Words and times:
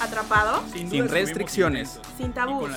¿Atrapado? 0.00 0.62
Sin 0.72 1.08
restricciones. 1.08 2.00
Sin 2.16 2.32
tabús. 2.32 2.70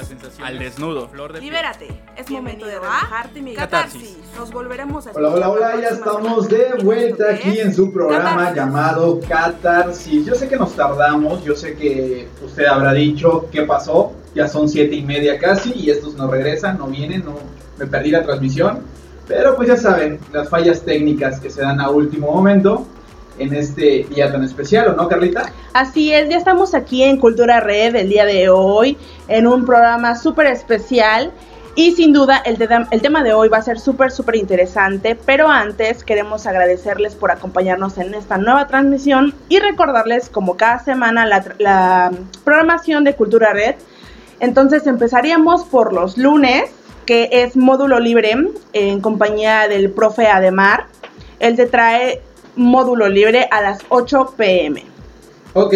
Al 0.44 0.60
desnudo. 0.60 1.10
Libérate. 1.39 1.88
Es 2.18 2.29
momento 2.29 2.65
de 2.65 2.79
relajarte 2.79 3.39
y 3.39 3.54
Catarsis. 3.54 4.18
Nos 4.38 4.52
volveremos 4.52 5.07
a 5.07 5.12
Hola, 5.12 5.29
hola, 5.29 5.49
hola, 5.49 5.81
ya 5.81 5.88
estamos 5.89 6.49
de 6.49 6.73
vuelta 6.83 7.31
aquí 7.31 7.59
en 7.59 7.73
su 7.73 7.91
programa 7.94 8.54
llamado 8.54 9.21
Catarsis. 9.21 10.25
Yo 10.25 10.36
sé 10.36 10.49
que 10.49 10.57
nos 10.57 10.75
tardamos, 10.75 11.44
yo 11.46 11.55
sé 11.55 11.75
que 11.75 12.28
usted 12.44 12.66
habrá 12.66 12.91
dicho 12.94 13.48
qué 13.52 13.62
pasó, 13.62 14.12
ya 14.36 14.48
son 14.48 14.68
siete 14.68 14.96
y 14.96 15.04
media 15.04 15.40
casi 15.40 15.74
y 15.74 15.92
estos 15.92 16.16
no 16.16 16.28
regresan, 16.30 16.78
no 16.78 16.88
vienen, 16.88 17.24
no 17.24 17.38
me 17.78 17.88
perdí 17.88 18.12
la 18.12 18.24
transmisión. 18.24 18.82
Pero 19.28 19.55
pues 19.55 19.70
ya 19.70 19.78
saben, 19.78 20.20
las 20.34 20.50
fallas 20.50 20.82
técnicas 20.82 21.40
que 21.40 21.50
se 21.50 21.62
dan 21.62 21.80
a 21.80 21.90
último 21.90 22.32
momento 22.32 22.86
en 23.38 23.54
este 23.54 24.05
día 24.09 24.31
tan 24.31 24.43
especial, 24.43 24.89
¿o 24.89 24.93
no, 24.93 25.07
Carlita? 25.07 25.52
Así 25.73 26.13
es, 26.13 26.29
ya 26.29 26.38
estamos 26.38 26.73
aquí 26.73 27.04
en 27.04 27.18
Cultura 27.18 27.59
Red 27.59 27.95
el 27.95 28.09
día 28.09 28.25
de 28.25 28.49
hoy, 28.49 28.98
en 29.27 29.48
un 29.48 29.66
programa 29.66 30.16
súper 30.16 30.48
especial. 30.48 31.31
Y 31.75 31.94
sin 31.94 32.13
duda 32.13 32.38
el, 32.45 32.59
el 32.91 33.02
tema 33.02 33.23
de 33.23 33.34
hoy 33.34 33.49
va 33.49 33.58
a 33.58 33.61
ser 33.63 33.80
súper, 33.80 34.11
súper 34.11 34.35
interesante, 34.35 35.16
pero 35.25 35.48
antes 35.48 36.03
queremos 36.03 36.45
agradecerles 36.45 37.16
por 37.16 37.31
acompañarnos 37.31 37.98
en 37.98 38.13
esta 38.13 38.38
nueva 38.38 38.67
transmisión 38.67 39.34
y 39.50 39.58
recordarles 39.58 40.30
como 40.30 40.55
cada 40.55 40.77
semana 40.84 41.25
la, 41.25 41.44
la 41.58 42.11
programación 42.44 43.03
de 43.03 43.16
Cultura 43.16 43.53
Red. 43.53 43.73
Entonces 44.39 44.86
empezaríamos 44.86 45.63
por 45.63 45.94
los 45.94 46.16
lunes, 46.16 46.66
que 47.08 47.30
es 47.31 47.55
módulo 47.55 48.00
libre 48.00 48.38
en 48.73 49.02
compañía 49.02 49.67
del 49.67 49.89
profe 49.89 50.27
Ademar. 50.27 50.86
Él 51.39 51.55
te 51.55 51.66
trae 51.66 52.22
módulo 52.55 53.09
libre 53.09 53.48
a 53.52 53.62
las 53.62 53.80
8 53.89 54.34
pm. 54.38 54.84
Ok, 55.53 55.73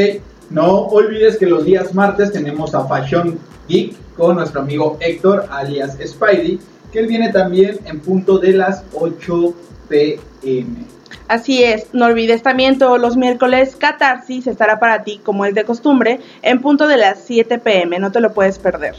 no 0.50 0.84
olvides 0.88 1.38
que 1.38 1.46
los 1.46 1.66
días 1.66 1.94
martes 1.94 2.32
tenemos 2.32 2.74
a 2.74 2.86
Fashion 2.88 3.38
Geek 3.68 3.96
con 4.16 4.36
nuestro 4.36 4.62
amigo 4.62 4.98
Héctor, 5.00 5.46
alias 5.52 5.98
Spidey, 6.06 6.60
que 6.92 7.00
él 7.00 7.08
viene 7.08 7.32
también 7.32 7.80
en 7.86 8.00
punto 8.00 8.40
de 8.40 8.54
las 8.54 8.84
8 8.94 9.54
pm. 9.90 10.86
Así 11.28 11.64
es, 11.64 11.88
no 11.94 12.06
olvides 12.06 12.42
también 12.42 12.78
todos 12.78 13.00
los 13.00 13.18
miércoles 13.18 13.76
Catarsis 13.76 14.48
estará 14.48 14.80
para 14.80 15.04
ti 15.04 15.20
como 15.24 15.46
es 15.46 15.54
de 15.54 15.66
costumbre 15.66 16.22
en 16.42 16.62
punto 16.62 16.88
de 16.88 16.98
las 16.98 17.20
7 17.26 17.60
pm, 17.60 18.00
no 18.00 18.12
te 18.12 18.22
lo 18.22 18.34
puedes 18.34 18.60
perder. 18.60 18.96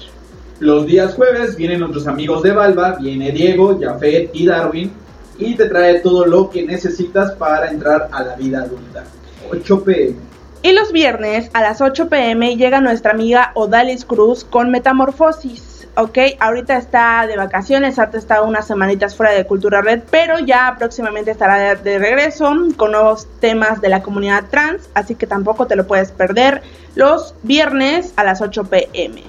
Los 0.60 0.86
días 0.86 1.14
jueves 1.14 1.56
vienen 1.56 1.80
nuestros 1.80 2.06
amigos 2.06 2.42
de 2.42 2.52
Valva, 2.52 2.96
viene 2.96 3.30
Diego, 3.30 3.78
Jafet 3.80 4.30
y 4.34 4.46
Darwin 4.46 4.92
y 5.38 5.54
te 5.54 5.68
trae 5.68 6.00
todo 6.00 6.26
lo 6.26 6.50
que 6.50 6.64
necesitas 6.64 7.32
para 7.32 7.70
entrar 7.70 8.08
a 8.12 8.22
la 8.22 8.36
vida 8.36 8.62
adulta. 8.62 9.04
8 9.50 9.84
pm. 9.84 10.16
Y 10.62 10.72
los 10.72 10.92
viernes 10.92 11.50
a 11.54 11.62
las 11.62 11.80
8 11.80 12.08
pm 12.08 12.56
llega 12.56 12.80
nuestra 12.80 13.12
amiga 13.12 13.52
Odalis 13.54 14.04
Cruz 14.04 14.44
con 14.44 14.70
Metamorfosis. 14.70 15.86
Ok, 15.94 16.18
ahorita 16.38 16.76
está 16.76 17.26
de 17.26 17.36
vacaciones, 17.36 17.98
ahorita 17.98 18.18
está 18.18 18.42
unas 18.42 18.66
semanitas 18.66 19.16
fuera 19.16 19.32
de 19.32 19.46
Cultura 19.46 19.80
Red, 19.82 20.02
pero 20.10 20.38
ya 20.38 20.76
próximamente 20.78 21.30
estará 21.30 21.74
de, 21.74 21.98
regreso 21.98 22.52
con 22.76 22.92
nuevos 22.92 23.26
temas 23.40 23.80
de 23.80 23.88
la 23.88 24.02
comunidad 24.02 24.44
trans, 24.48 24.88
así 24.94 25.16
que 25.16 25.26
tampoco 25.26 25.66
te 25.66 25.74
lo 25.74 25.86
puedes 25.86 26.12
perder 26.12 26.62
los 26.94 27.34
viernes 27.42 28.12
a 28.16 28.24
las 28.24 28.40
8 28.40 28.64
pm. 28.64 29.22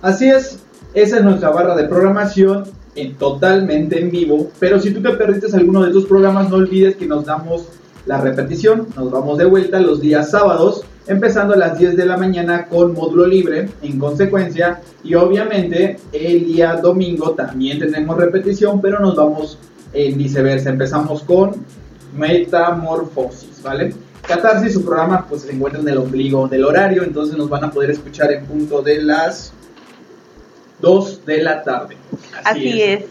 Así 0.00 0.30
es, 0.30 0.60
esa 0.94 1.16
es 1.18 1.22
nuestra 1.22 1.50
barra 1.50 1.74
de 1.74 1.84
programación 1.84 2.64
en, 3.00 3.14
totalmente 3.16 4.00
en 4.00 4.10
vivo. 4.10 4.50
Pero 4.58 4.80
si 4.80 4.92
tú 4.92 5.00
te 5.02 5.10
perdiste 5.10 5.54
alguno 5.56 5.82
de 5.82 5.88
estos 5.88 6.06
programas, 6.06 6.50
no 6.50 6.56
olvides 6.56 6.96
que 6.96 7.06
nos 7.06 7.24
damos 7.24 7.68
la 8.06 8.20
repetición. 8.20 8.88
Nos 8.96 9.10
vamos 9.10 9.38
de 9.38 9.44
vuelta 9.44 9.80
los 9.80 10.00
días 10.00 10.30
sábados, 10.30 10.82
empezando 11.06 11.54
a 11.54 11.56
las 11.56 11.78
10 11.78 11.96
de 11.96 12.06
la 12.06 12.16
mañana 12.16 12.66
con 12.66 12.94
módulo 12.94 13.26
libre 13.26 13.68
en 13.82 13.98
consecuencia. 13.98 14.80
Y 15.04 15.14
obviamente 15.14 15.98
el 16.12 16.46
día 16.46 16.76
domingo 16.76 17.32
también 17.32 17.78
tenemos 17.78 18.16
repetición, 18.16 18.80
pero 18.80 19.00
nos 19.00 19.16
vamos 19.16 19.58
en 19.92 20.16
viceversa. 20.16 20.70
Empezamos 20.70 21.22
con 21.22 21.52
Metamorfosis, 22.16 23.62
¿vale? 23.62 23.94
Catarsis, 24.26 24.74
su 24.74 24.84
programa, 24.84 25.26
pues 25.28 25.42
se 25.42 25.52
encuentra 25.52 25.80
en 25.80 25.88
el 25.88 25.98
ombligo 25.98 26.46
del 26.46 26.64
horario, 26.64 27.02
entonces 27.02 27.36
nos 27.36 27.48
van 27.48 27.64
a 27.64 27.70
poder 27.70 27.90
escuchar 27.90 28.30
en 28.32 28.44
punto 28.44 28.82
de 28.82 29.02
las 29.02 29.52
2 30.80 31.26
de 31.26 31.42
la 31.42 31.62
tarde. 31.62 31.96
Así, 32.44 32.82
es. 32.82 33.04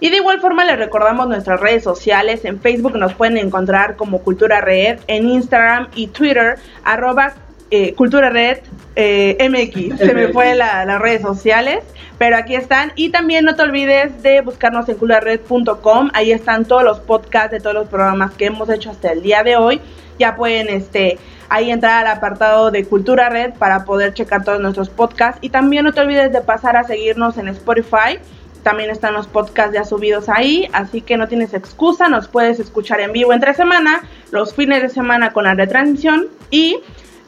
Y 0.00 0.10
de 0.10 0.16
igual 0.16 0.40
forma 0.40 0.64
les 0.64 0.78
recordamos 0.78 1.28
nuestras 1.28 1.60
redes 1.60 1.82
sociales. 1.82 2.44
En 2.44 2.60
Facebook 2.60 2.96
nos 2.96 3.14
pueden 3.14 3.38
encontrar 3.38 3.96
como 3.96 4.20
Cultura 4.20 4.60
Red, 4.60 5.00
en 5.06 5.28
Instagram 5.28 5.88
y 5.94 6.08
Twitter, 6.08 6.56
arroba 6.84 7.34
eh, 7.70 7.94
Cultura 7.94 8.30
Red 8.30 8.58
eh, 8.94 9.36
MX. 9.48 9.98
Se 10.06 10.14
me 10.14 10.28
fue 10.28 10.54
las 10.54 11.00
redes 11.00 11.22
sociales, 11.22 11.82
pero 12.18 12.36
aquí 12.36 12.54
están. 12.54 12.92
Y 12.94 13.10
también 13.10 13.44
no 13.44 13.56
te 13.56 13.62
olvides 13.62 14.22
de 14.22 14.40
buscarnos 14.42 14.88
en 14.88 14.96
culturared.com. 14.96 16.10
Ahí 16.12 16.32
están 16.32 16.64
todos 16.64 16.82
los 16.82 17.00
podcasts 17.00 17.52
de 17.52 17.60
todos 17.60 17.74
los 17.74 17.88
programas 17.88 18.32
que 18.34 18.46
hemos 18.46 18.68
hecho 18.68 18.90
hasta 18.90 19.12
el 19.12 19.22
día 19.22 19.42
de 19.42 19.56
hoy. 19.56 19.80
Ya 20.18 20.36
pueden 20.36 20.68
este, 20.68 21.18
ahí 21.48 21.70
entrar 21.70 22.06
al 22.06 22.16
apartado 22.16 22.70
de 22.70 22.84
Cultura 22.84 23.28
Red 23.28 23.54
para 23.54 23.84
poder 23.84 24.14
checar 24.14 24.44
todos 24.44 24.60
nuestros 24.60 24.88
podcasts. 24.88 25.38
Y 25.42 25.50
también 25.50 25.84
no 25.84 25.92
te 25.92 26.00
olvides 26.00 26.32
de 26.32 26.40
pasar 26.40 26.76
a 26.76 26.84
seguirnos 26.84 27.38
en 27.38 27.48
Spotify. 27.48 28.18
También 28.62 28.90
están 28.90 29.14
los 29.14 29.28
podcasts 29.28 29.74
ya 29.74 29.84
subidos 29.84 30.28
ahí, 30.28 30.68
así 30.72 31.00
que 31.00 31.16
no 31.16 31.28
tienes 31.28 31.54
excusa, 31.54 32.08
nos 32.08 32.26
puedes 32.26 32.58
escuchar 32.58 32.98
en 32.98 33.12
vivo 33.12 33.32
entre 33.32 33.54
semana, 33.54 34.02
los 34.32 34.54
fines 34.54 34.82
de 34.82 34.88
semana 34.88 35.32
con 35.32 35.44
la 35.44 35.54
retransmisión 35.54 36.26
y 36.50 36.80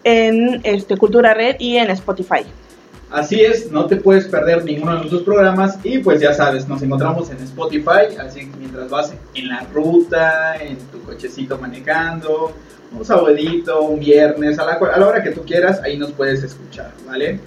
en 0.03 0.61
este, 0.65 0.97
Cultura 0.97 1.35
Red 1.35 1.57
y 1.61 1.77
en 1.77 1.91
Spotify. 1.91 2.45
Así 3.11 3.41
es, 3.41 3.71
no 3.73 3.87
te 3.87 3.97
puedes 3.97 4.27
perder 4.27 4.65
ninguno 4.65 4.93
de 4.93 4.99
nuestros 4.99 5.23
programas 5.23 5.79
y 5.83 5.99
pues 5.99 6.21
ya 6.21 6.35
sabes, 6.35 6.69
nos 6.69 6.83
encontramos 6.83 7.31
en 7.31 7.39
Spotify, 7.39 8.15
así 8.21 8.51
mientras 8.59 8.91
vas 8.91 9.15
en 9.35 9.49
la 9.49 9.61
ruta, 9.73 10.57
en 10.61 10.77
tu 10.77 11.01
cochecito 11.03 11.57
manejando, 11.57 12.53
un 12.93 13.05
sabadito, 13.07 13.81
un 13.81 14.01
viernes, 14.01 14.59
a 14.59 14.67
la, 14.67 14.73
a 14.73 14.99
la 14.99 15.07
hora 15.07 15.23
que 15.23 15.31
tú 15.31 15.43
quieras, 15.43 15.81
ahí 15.83 15.97
nos 15.97 16.13
puedes 16.13 16.43
escuchar, 16.43 16.93
¿vale? 17.07 17.41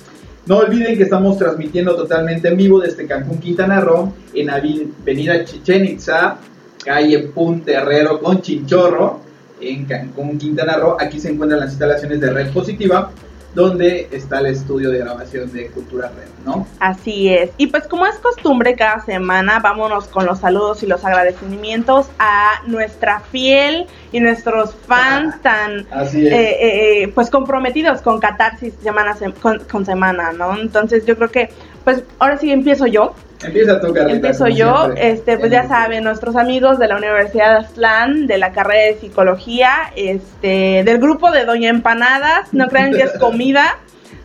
No 0.47 0.57
olviden 0.57 0.97
que 0.97 1.03
estamos 1.03 1.37
transmitiendo 1.37 1.95
totalmente 1.95 2.47
en 2.47 2.57
vivo 2.57 2.79
desde 2.79 3.05
Cancún, 3.05 3.37
Quintana 3.37 3.81
Roo, 3.81 4.11
en 4.33 4.49
Avenida 4.49 5.45
Chichen 5.45 5.85
Itza, 5.85 6.37
calle 6.83 7.19
Punte 7.19 7.73
Herrero 7.73 8.19
con 8.19 8.41
Chinchorro, 8.41 9.19
en 9.61 9.85
Cancún, 9.85 10.39
Quintana 10.39 10.77
Roo. 10.77 10.97
Aquí 10.99 11.19
se 11.19 11.29
encuentran 11.29 11.59
las 11.59 11.69
instalaciones 11.69 12.19
de 12.19 12.31
Red 12.31 12.51
Positiva 12.51 13.11
donde 13.53 14.07
está 14.11 14.39
el 14.39 14.47
estudio 14.47 14.89
de 14.91 14.99
grabación 14.99 15.51
de 15.51 15.67
Cultura 15.67 16.09
Red, 16.09 16.29
¿no? 16.45 16.65
Así 16.79 17.29
es. 17.29 17.51
Y 17.57 17.67
pues 17.67 17.85
como 17.87 18.05
es 18.05 18.15
costumbre 18.15 18.75
cada 18.75 19.01
semana, 19.01 19.59
vámonos 19.59 20.07
con 20.07 20.25
los 20.25 20.39
saludos 20.39 20.83
y 20.83 20.87
los 20.87 21.03
agradecimientos 21.03 22.07
a 22.17 22.61
nuestra 22.67 23.19
fiel 23.19 23.87
y 24.11 24.19
nuestros 24.19 24.75
fans 24.87 25.41
tan 25.41 25.85
Así 25.91 26.25
eh, 26.25 26.31
eh, 26.31 27.03
eh, 27.03 27.07
pues 27.09 27.29
comprometidos 27.29 28.01
con 28.01 28.19
Catarsis 28.19 28.73
semana 28.81 29.15
con 29.41 29.85
semana, 29.85 30.31
¿no? 30.31 30.57
Entonces 30.57 31.05
yo 31.05 31.17
creo 31.17 31.29
que 31.29 31.49
pues 31.83 32.03
ahora 32.19 32.37
sí 32.37 32.51
empiezo 32.51 32.87
yo. 32.87 33.13
Empieza 33.43 33.81
tú, 33.81 33.91
Carlita. 33.93 34.15
Empiezo 34.15 34.47
yo, 34.47 34.91
este, 34.95 35.37
pues 35.37 35.51
ya 35.51 35.67
saben, 35.67 36.03
nuestros 36.03 36.35
amigos 36.35 36.77
de 36.77 36.87
la 36.87 36.97
Universidad 36.97 37.59
de 37.59 37.65
Aztlán, 37.65 38.27
de 38.27 38.37
la 38.37 38.51
carrera 38.51 38.93
de 38.93 38.99
psicología, 38.99 39.91
este, 39.95 40.83
del 40.83 40.99
grupo 40.99 41.31
de 41.31 41.45
Doña 41.45 41.69
Empanadas, 41.69 42.53
no 42.53 42.67
crean 42.67 42.91
que 42.91 43.01
es 43.01 43.11
comida, 43.19 43.79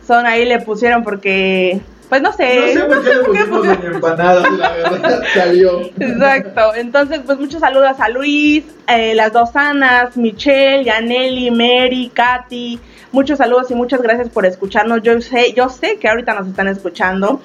son 0.05 0.27
ahí 0.27 0.45
le 0.45 0.59
pusieron 0.59 1.03
porque 1.03 1.79
pues 2.09 2.21
no 2.21 2.31
sé. 2.31 2.75
No 2.75 2.81
sé 2.81 2.85
por 2.85 3.03
qué 3.03 3.09
le 3.09 3.19
pusimos 3.25 3.67
Doña 3.67 3.89
Empanadas, 3.93 4.51
la 4.51 4.71
verdad, 4.71 5.23
salió. 5.33 5.81
Exacto. 5.99 6.75
Entonces, 6.75 7.21
pues 7.25 7.37
muchos 7.39 7.59
saludos 7.59 7.99
a 7.99 8.09
Luis, 8.09 8.63
eh, 8.87 9.13
las 9.15 9.33
dos 9.33 9.55
Anas, 9.55 10.15
Michelle, 10.15 10.83
Yaneli, 10.83 11.51
Mary, 11.51 12.11
Katy. 12.13 12.79
Muchos 13.11 13.37
saludos 13.37 13.71
y 13.71 13.75
muchas 13.75 14.01
gracias 14.01 14.29
por 14.29 14.45
escucharnos. 14.45 15.01
Yo 15.01 15.19
sé, 15.21 15.53
yo 15.53 15.69
sé 15.69 15.97
que 15.97 16.07
ahorita 16.07 16.33
nos 16.33 16.47
están 16.47 16.67
escuchando. 16.67 17.41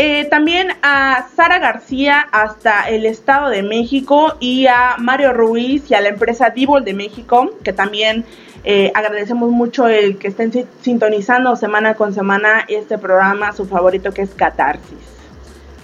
Eh, 0.00 0.26
también 0.26 0.68
a 0.80 1.26
Sara 1.34 1.58
García 1.58 2.20
hasta 2.30 2.88
el 2.88 3.04
Estado 3.04 3.50
de 3.50 3.64
México 3.64 4.36
y 4.38 4.68
a 4.68 4.94
Mario 4.96 5.32
Ruiz 5.32 5.90
y 5.90 5.94
a 5.94 6.00
la 6.00 6.10
empresa 6.10 6.50
Divol 6.50 6.84
de 6.84 6.94
México, 6.94 7.50
que 7.64 7.72
también 7.72 8.24
eh, 8.62 8.92
agradecemos 8.94 9.50
mucho 9.50 9.88
el 9.88 10.16
que 10.16 10.28
estén 10.28 10.52
sintonizando 10.82 11.56
semana 11.56 11.94
con 11.94 12.14
semana 12.14 12.64
este 12.68 12.96
programa, 12.96 13.52
su 13.52 13.66
favorito 13.66 14.12
que 14.12 14.22
es 14.22 14.30
Catarsis. 14.36 14.98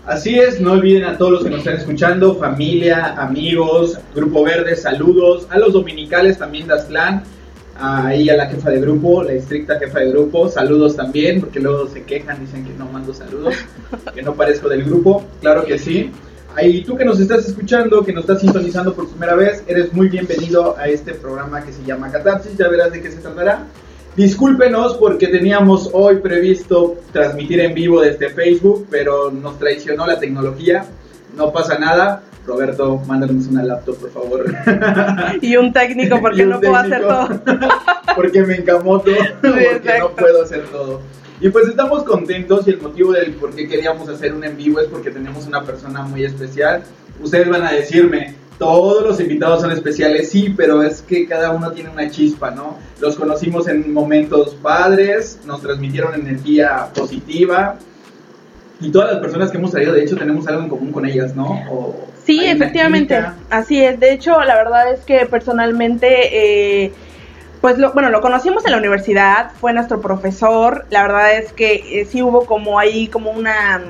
Así 0.06 0.38
es, 0.38 0.60
no 0.60 0.74
olviden 0.74 1.02
a 1.06 1.18
todos 1.18 1.32
los 1.32 1.42
que 1.42 1.50
nos 1.50 1.58
están 1.58 1.74
escuchando, 1.74 2.36
familia, 2.36 3.16
amigos, 3.18 3.98
Grupo 4.14 4.44
Verde, 4.44 4.76
saludos, 4.76 5.48
a 5.50 5.58
los 5.58 5.72
dominicales 5.72 6.38
también 6.38 6.68
de 6.68 6.74
ahí 7.78 8.28
a 8.30 8.36
la 8.36 8.46
jefa 8.46 8.70
de 8.70 8.80
grupo, 8.80 9.22
la 9.22 9.32
estricta 9.32 9.78
jefa 9.78 10.00
de 10.00 10.10
grupo, 10.10 10.48
saludos 10.48 10.96
también, 10.96 11.40
porque 11.40 11.60
luego 11.60 11.88
se 11.88 12.02
quejan, 12.02 12.40
dicen 12.40 12.64
que 12.64 12.72
no 12.74 12.86
mando 12.86 13.12
saludos, 13.12 13.54
que 14.14 14.22
no 14.22 14.34
parezco 14.34 14.68
del 14.68 14.84
grupo, 14.84 15.24
claro 15.40 15.64
que 15.64 15.78
sí. 15.78 16.10
Ahí 16.56 16.84
tú 16.84 16.96
que 16.96 17.04
nos 17.04 17.18
estás 17.18 17.48
escuchando, 17.48 18.04
que 18.04 18.12
nos 18.12 18.22
estás 18.22 18.40
sintonizando 18.40 18.94
por 18.94 19.08
primera 19.08 19.34
vez, 19.34 19.64
eres 19.66 19.92
muy 19.92 20.08
bienvenido 20.08 20.76
a 20.78 20.86
este 20.86 21.12
programa 21.14 21.64
que 21.64 21.72
se 21.72 21.82
llama 21.84 22.12
Catarsis, 22.12 22.56
ya 22.56 22.68
verás 22.68 22.92
de 22.92 23.02
qué 23.02 23.10
se 23.10 23.18
tratará. 23.18 23.66
Discúlpenos 24.16 24.94
porque 24.94 25.26
teníamos 25.26 25.90
hoy 25.92 26.18
previsto 26.20 26.98
transmitir 27.12 27.58
en 27.58 27.74
vivo 27.74 28.00
desde 28.00 28.30
Facebook, 28.30 28.86
pero 28.88 29.32
nos 29.32 29.58
traicionó 29.58 30.06
la 30.06 30.20
tecnología. 30.20 30.86
No 31.36 31.52
pasa 31.52 31.76
nada. 31.80 32.22
Roberto, 32.46 33.00
mándanos 33.06 33.46
una 33.46 33.62
laptop, 33.62 33.96
por 33.98 34.10
favor. 34.10 34.54
Y 35.40 35.56
un 35.56 35.72
técnico 35.72 36.20
porque 36.20 36.42
un 36.42 36.50
no 36.50 36.60
puedo 36.60 36.76
hacer 36.76 37.02
todo. 37.02 37.28
porque 38.16 38.42
me 38.42 38.56
encamoto, 38.56 39.10
porque 39.40 39.98
no 39.98 40.10
puedo 40.10 40.42
hacer 40.42 40.64
todo. 40.68 41.00
Y 41.40 41.48
pues 41.48 41.68
estamos 41.68 42.04
contentos 42.04 42.66
y 42.66 42.70
el 42.70 42.80
motivo 42.80 43.12
del 43.12 43.34
por 43.34 43.54
qué 43.54 43.68
queríamos 43.68 44.08
hacer 44.08 44.34
un 44.34 44.44
en 44.44 44.56
vivo 44.56 44.80
es 44.80 44.86
porque 44.86 45.10
tenemos 45.10 45.46
una 45.46 45.62
persona 45.62 46.02
muy 46.02 46.24
especial. 46.24 46.82
Ustedes 47.20 47.48
van 47.48 47.62
a 47.62 47.72
decirme, 47.72 48.36
todos 48.58 49.02
los 49.02 49.20
invitados 49.20 49.62
son 49.62 49.72
especiales, 49.72 50.30
sí, 50.30 50.54
pero 50.56 50.82
es 50.82 51.02
que 51.02 51.26
cada 51.26 51.50
uno 51.50 51.72
tiene 51.72 51.90
una 51.90 52.08
chispa, 52.10 52.50
¿no? 52.50 52.78
Los 53.00 53.16
conocimos 53.16 53.68
en 53.68 53.92
momentos 53.92 54.54
padres, 54.54 55.40
nos 55.44 55.60
transmitieron 55.60 56.14
energía 56.14 56.88
positiva. 56.94 57.76
Y 58.84 58.92
todas 58.92 59.12
las 59.12 59.20
personas 59.20 59.50
que 59.50 59.56
hemos 59.56 59.70
traído, 59.70 59.92
de 59.92 60.02
hecho, 60.02 60.16
tenemos 60.16 60.46
algo 60.46 60.62
en 60.62 60.68
común 60.68 60.92
con 60.92 61.06
ellas, 61.06 61.34
¿no? 61.34 61.46
O 61.70 62.14
Sí, 62.24 62.42
efectivamente, 62.44 63.22
así 63.50 63.82
es. 63.82 64.00
De 64.00 64.12
hecho, 64.12 64.42
la 64.42 64.54
verdad 64.54 64.92
es 64.92 65.00
que 65.00 65.26
personalmente, 65.26 66.84
eh, 66.84 66.92
pues 67.60 67.76
lo, 67.76 67.92
bueno, 67.92 68.08
lo 68.08 68.22
conocimos 68.22 68.64
en 68.64 68.72
la 68.72 68.78
universidad, 68.78 69.50
fue 69.60 69.74
nuestro 69.74 70.00
profesor. 70.00 70.86
La 70.88 71.02
verdad 71.02 71.36
es 71.36 71.52
que 71.52 72.00
eh, 72.00 72.06
sí 72.06 72.22
hubo 72.22 72.46
como 72.46 72.78
ahí 72.78 73.08
como 73.08 73.30
una 73.30 73.80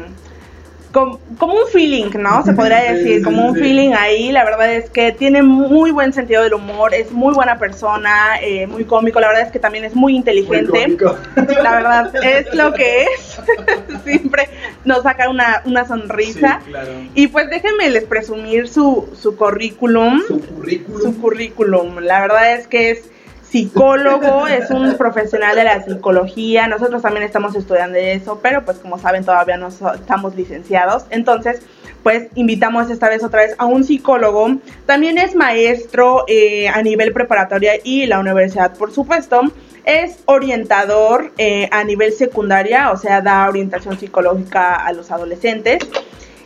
com- 0.94 1.18
como, 1.36 1.52
un 1.54 1.66
feeling, 1.70 2.10
¿no? 2.18 2.42
Se 2.44 2.54
podría 2.54 2.92
decir, 2.94 3.22
como 3.22 3.48
un 3.48 3.54
feeling 3.54 3.92
ahí. 3.92 4.32
La 4.32 4.44
verdad 4.44 4.72
es 4.72 4.88
que 4.88 5.12
tiene 5.12 5.42
muy 5.42 5.90
buen 5.90 6.12
sentido 6.14 6.42
del 6.42 6.54
humor, 6.54 6.94
es 6.94 7.10
muy 7.12 7.34
buena 7.34 7.58
persona, 7.58 8.36
eh, 8.40 8.66
muy 8.66 8.84
cómico. 8.84 9.20
La 9.20 9.26
verdad 9.28 9.42
es 9.44 9.52
que 9.52 9.58
también 9.58 9.84
es 9.84 9.94
muy 9.94 10.12
Muy 10.14 10.18
inteligente. 10.18 10.70
cómico. 10.70 11.18
La 11.62 11.74
verdad 11.76 12.12
es 12.24 12.54
lo 12.54 12.72
que 12.72 13.02
es. 13.02 13.38
Siempre 14.04 14.48
nos 14.84 15.02
saca 15.02 15.28
una, 15.28 15.60
una 15.66 15.86
sonrisa. 15.86 16.60
Sí, 16.64 16.70
claro. 16.70 16.90
Y 17.14 17.26
pues 17.26 17.50
déjenme 17.50 17.90
les 17.90 18.04
presumir 18.04 18.68
su, 18.68 19.08
su 19.20 19.36
currículum. 19.36 20.22
Su 20.26 20.40
currículum. 20.40 21.02
Su 21.02 21.20
currículum. 21.20 21.98
La 21.98 22.20
verdad 22.20 22.54
es 22.54 22.66
que 22.68 22.90
es 22.92 23.10
psicólogo, 23.54 24.48
es 24.48 24.68
un 24.70 24.96
profesional 24.96 25.54
de 25.54 25.62
la 25.62 25.80
psicología. 25.84 26.66
Nosotros 26.66 27.02
también 27.02 27.24
estamos 27.24 27.54
estudiando 27.54 27.96
eso, 27.96 28.40
pero 28.42 28.64
pues 28.64 28.78
como 28.78 28.98
saben 28.98 29.24
todavía 29.24 29.56
no 29.56 29.68
estamos 29.68 30.34
licenciados. 30.34 31.04
Entonces, 31.10 31.62
pues 32.02 32.26
invitamos 32.34 32.90
esta 32.90 33.08
vez 33.08 33.22
otra 33.22 33.42
vez 33.42 33.54
a 33.58 33.66
un 33.66 33.84
psicólogo. 33.84 34.56
También 34.86 35.18
es 35.18 35.36
maestro 35.36 36.24
eh, 36.26 36.66
a 36.66 36.82
nivel 36.82 37.12
preparatoria 37.12 37.74
y 37.84 38.06
la 38.06 38.18
universidad, 38.18 38.76
por 38.76 38.90
supuesto. 38.90 39.42
Es 39.84 40.18
orientador 40.24 41.32
eh, 41.38 41.68
a 41.70 41.84
nivel 41.84 42.12
secundaria, 42.12 42.90
o 42.90 42.96
sea, 42.96 43.20
da 43.20 43.48
orientación 43.48 43.96
psicológica 44.00 44.74
a 44.74 44.92
los 44.92 45.12
adolescentes. 45.12 45.78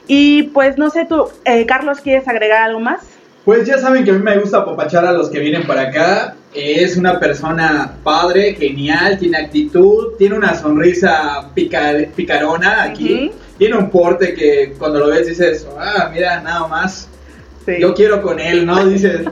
Y 0.06 0.42
pues 0.54 0.76
no 0.76 0.90
sé 0.90 1.06
tú, 1.06 1.30
eh, 1.46 1.64
Carlos, 1.64 2.02
¿quieres 2.02 2.28
agregar 2.28 2.64
algo 2.64 2.80
más? 2.80 3.17
Pues 3.48 3.66
ya 3.66 3.78
saben 3.78 4.04
que 4.04 4.10
a 4.10 4.12
mí 4.12 4.22
me 4.22 4.36
gusta 4.36 4.58
apapachar 4.58 5.06
a 5.06 5.12
los 5.12 5.30
que 5.30 5.40
vienen 5.40 5.66
para 5.66 5.84
acá. 5.84 6.34
Es 6.52 6.98
una 6.98 7.18
persona 7.18 7.94
padre, 8.04 8.54
genial, 8.54 9.18
tiene 9.18 9.38
actitud, 9.38 10.08
tiene 10.18 10.36
una 10.36 10.54
sonrisa 10.54 11.48
picar- 11.56 12.08
picarona 12.14 12.82
aquí. 12.82 13.30
Tiene 13.56 13.78
un 13.78 13.88
porte 13.88 14.34
que 14.34 14.74
cuando 14.78 14.98
lo 14.98 15.06
ves 15.06 15.28
dices, 15.28 15.66
ah, 15.78 16.10
mira, 16.12 16.42
nada 16.42 16.68
más. 16.68 17.08
Sí. 17.68 17.82
Yo 17.82 17.92
quiero 17.92 18.22
con 18.22 18.40
él, 18.40 18.64
¿no? 18.64 18.82
Dices, 18.86 19.26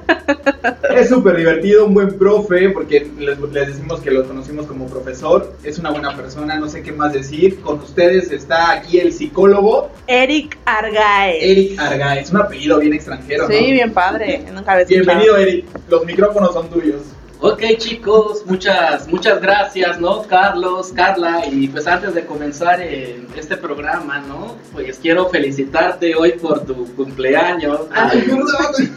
es 0.95 1.09
súper 1.09 1.39
divertido, 1.39 1.87
un 1.87 1.95
buen 1.95 2.19
profe, 2.19 2.69
porque 2.69 3.11
les, 3.19 3.39
les 3.39 3.69
decimos 3.69 4.01
que 4.01 4.11
lo 4.11 4.27
conocimos 4.27 4.67
como 4.67 4.87
profesor. 4.89 5.55
Es 5.65 5.79
una 5.79 5.91
buena 5.91 6.15
persona, 6.15 6.59
no 6.59 6.69
sé 6.69 6.83
qué 6.83 6.93
más 6.93 7.15
decir. 7.15 7.61
Con 7.63 7.81
ustedes 7.81 8.31
está 8.31 8.73
aquí 8.73 8.99
el 8.99 9.15
psicólogo 9.15 9.91
Eric 10.07 10.59
Argaez. 10.67 11.43
Eric 11.43 11.81
Argaez. 11.81 12.31
Un 12.31 12.37
apellido 12.37 12.79
bien 12.79 12.93
extranjero, 12.93 13.49
¿no? 13.49 13.55
Sí, 13.55 13.73
bien 13.73 13.95
padre. 13.95 14.45
Nunca. 14.53 14.85
Bienvenido, 14.85 15.35
Eric. 15.39 15.65
Los 15.89 16.05
micrófonos 16.05 16.53
son 16.53 16.69
tuyos. 16.69 17.01
Ok 17.39 17.63
chicos, 17.77 18.45
muchas, 18.47 19.07
muchas 19.09 19.43
gracias, 19.43 20.01
¿no? 20.01 20.23
Carlos, 20.23 20.91
Carla, 20.97 21.45
y 21.47 21.69
pues 21.69 21.87
antes 21.87 22.15
de 22.15 22.25
comenzar 22.25 22.81
en 22.81 23.27
este 23.37 23.59
programa, 23.59 24.21
¿no? 24.21 24.57
Pues 24.73 24.99
quiero 24.99 25.29
felicitarte 25.29 26.15
hoy 26.17 26.33
por 26.33 26.65
tu 26.65 26.87
cumpleaños. 26.97 27.81
Ay, 27.93 28.09
Ay, 28.13 28.21
perdón. 28.27 28.97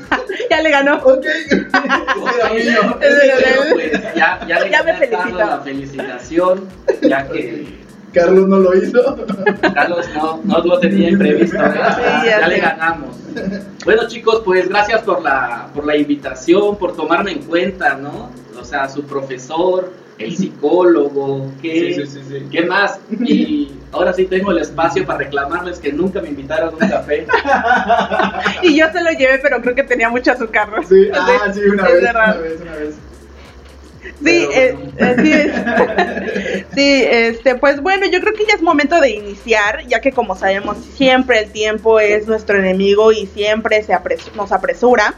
Ya 0.49 0.61
le 0.61 0.69
ganó. 0.71 0.95
Ok. 1.03 1.25
ok, 2.15 2.35
Era 2.35 2.49
mío. 2.53 2.97
Es 3.01 3.15
de 3.15 3.33
pero, 3.43 3.63
él. 3.63 3.73
pues, 3.73 4.15
ya, 4.15 4.39
ya 4.47 4.59
le 4.61 4.69
Ya 4.71 4.83
me 4.83 4.91
gané 4.93 5.05
a 5.05 5.09
Carlos 5.09 5.19
felicitó. 5.19 5.37
la 5.37 5.59
felicitación, 5.61 6.69
ya 7.01 7.27
que 7.27 7.79
Carlos 8.13 8.47
no 8.47 8.59
lo 8.59 8.75
hizo. 8.75 9.17
Carlos 9.73 10.05
no, 10.15 10.41
no 10.43 10.59
lo 10.59 10.79
tenía 10.79 11.09
imprevisto, 11.09 11.57
¿eh? 11.57 11.79
Ya 12.25 12.47
le 12.47 12.59
ganamos. 12.59 13.15
Bueno 13.85 14.07
chicos, 14.07 14.41
pues 14.43 14.67
gracias 14.67 15.01
por 15.01 15.21
la, 15.21 15.67
por 15.73 15.85
la 15.85 15.95
invitación, 15.95 16.77
por 16.77 16.95
tomarme 16.95 17.31
en 17.31 17.43
cuenta, 17.43 17.95
¿no? 17.95 18.29
O 18.59 18.63
sea, 18.63 18.89
su 18.89 19.03
profesor, 19.03 19.93
el 20.17 20.35
psicólogo, 20.35 21.51
¿qué, 21.61 21.93
Sí, 21.93 22.05
sí, 22.05 22.07
sí, 22.07 22.19
sí. 22.27 22.47
¿qué 22.51 22.65
más? 22.65 22.99
Y 23.21 23.71
ahora 23.91 24.11
sí 24.13 24.25
tengo 24.25 24.51
el 24.51 24.59
espacio 24.59 25.05
para 25.05 25.19
reclamarles 25.19 25.79
que 25.79 25.93
nunca 25.93 26.21
me 26.21 26.29
invitaron 26.29 26.69
a 26.69 26.71
un 26.73 26.89
café. 26.89 27.25
Y 28.63 28.77
yo 28.77 28.85
se 28.91 29.01
lo 29.01 29.11
llevé, 29.11 29.39
pero 29.39 29.61
creo 29.61 29.75
que 29.75 29.83
tenía 29.83 30.09
mucho 30.09 30.31
azúcar. 30.31 30.69
¿no? 30.69 30.83
Sí, 30.83 31.09
ah, 31.13 31.51
sí, 31.53 31.61
una 31.61 31.87
es 31.87 31.93
vez, 31.93 32.09
una 32.11 32.33
vez, 32.33 32.61
una 32.61 32.75
vez. 32.75 32.95
Sí, 34.23 34.47
eh, 34.53 34.75
eh, 34.97 35.15
sí, 35.21 35.31
es- 35.33 36.65
sí, 36.75 37.03
este, 37.09 37.55
pues 37.55 37.81
bueno, 37.81 38.05
yo 38.11 38.19
creo 38.19 38.33
que 38.33 38.45
ya 38.45 38.55
es 38.55 38.61
momento 38.61 38.99
de 38.99 39.11
iniciar, 39.11 39.85
ya 39.87 40.01
que 40.01 40.11
como 40.11 40.35
sabemos 40.35 40.77
siempre 40.95 41.39
el 41.39 41.51
tiempo 41.51 41.99
es 41.99 42.27
nuestro 42.27 42.57
enemigo 42.59 43.11
y 43.11 43.27
siempre 43.27 43.81
se 43.83 43.93
apres- 43.93 44.33
nos 44.35 44.51
apresura 44.51 45.13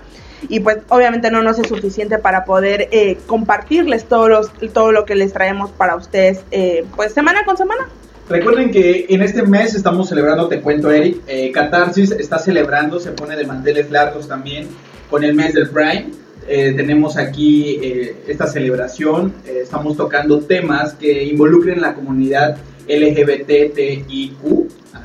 y 0.50 0.60
pues 0.60 0.78
obviamente 0.90 1.30
no 1.32 1.42
nos 1.44 1.60
es 1.60 1.68
suficiente 1.68 2.18
para 2.18 2.46
poder 2.46 2.90
eh, 2.92 3.18
compartirles 3.28 4.06
todos 4.06 4.30
los, 4.30 4.52
todo 4.74 4.92
lo 4.92 5.06
que 5.06 5.16
les 5.16 5.34
traemos 5.34 5.72
para 5.72 5.96
ustedes, 5.96 6.42
eh, 6.52 6.86
pues 6.96 7.14
semana 7.14 7.44
con 7.46 7.58
semana. 7.58 7.88
Recuerden 8.30 8.72
que 8.72 9.08
en 9.10 9.22
este 9.24 9.44
mes 9.44 9.76
estamos 9.76 10.10
celebrando, 10.10 10.48
te 10.48 10.62
cuento 10.62 10.90
Eric, 10.90 11.18
eh, 11.28 11.52
Catarsis 11.52 12.12
está 12.12 12.40
celebrando, 12.40 13.00
se 13.00 13.12
pone 13.12 13.36
de 13.36 13.46
manteles 13.46 13.92
largos 13.92 14.28
también 14.28 14.68
con 15.10 15.24
el 15.24 15.34
mes 15.34 15.54
del 15.54 15.70
Prime. 15.70 16.06
Eh, 16.48 16.74
tenemos 16.76 17.18
aquí 17.18 17.80
eh, 17.82 18.16
esta 18.28 18.48
celebración, 18.48 19.34
eh, 19.46 19.60
estamos 19.64 19.96
tocando 19.96 20.40
temas 20.40 20.94
que 20.94 21.24
involucren 21.24 21.82
la 21.82 21.94
comunidad 21.94 22.58
LGBTIQ. 22.88 24.42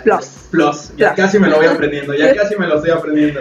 Plus. 0.02 0.26
Plus, 0.50 0.92
ya 0.96 1.14
Plus. 1.14 1.26
casi 1.26 1.38
me 1.38 1.49
lo 1.49 1.56
voy 1.56 1.66
aprendiendo, 1.66 2.14
ya 2.14 2.34
casi 2.34 2.56
me 2.56 2.66
lo 2.66 2.76
estoy 2.76 2.90
aprendiendo. 2.90 3.40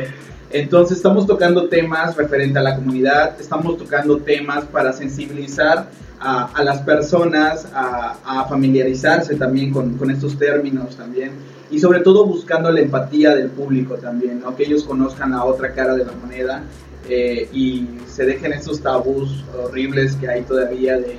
Entonces 0.51 0.97
estamos 0.97 1.25
tocando 1.25 1.67
temas 1.67 2.15
referente 2.15 2.59
a 2.59 2.61
la 2.61 2.75
comunidad, 2.75 3.39
estamos 3.39 3.77
tocando 3.77 4.17
temas 4.17 4.65
para 4.65 4.93
sensibilizar 4.93 5.89
a, 6.19 6.45
a 6.53 6.63
las 6.63 6.79
personas, 6.81 7.67
a, 7.73 8.17
a 8.25 8.45
familiarizarse 8.47 9.35
también 9.35 9.71
con, 9.71 9.97
con 9.97 10.11
estos 10.11 10.37
términos 10.37 10.95
también 10.95 11.31
y 11.71 11.79
sobre 11.79 11.99
todo 12.01 12.25
buscando 12.25 12.71
la 12.71 12.79
empatía 12.79 13.35
del 13.35 13.49
público 13.49 13.95
también, 13.95 14.39
¿no? 14.41 14.55
que 14.55 14.63
ellos 14.63 14.83
conozcan 14.83 15.31
la 15.31 15.43
otra 15.43 15.73
cara 15.73 15.95
de 15.95 16.05
la 16.05 16.11
moneda 16.13 16.63
eh, 17.09 17.47
y 17.53 17.87
se 18.07 18.25
dejen 18.25 18.53
esos 18.53 18.81
tabús 18.81 19.43
horribles 19.57 20.15
que 20.15 20.27
hay 20.27 20.41
todavía 20.43 20.97
de 20.97 21.17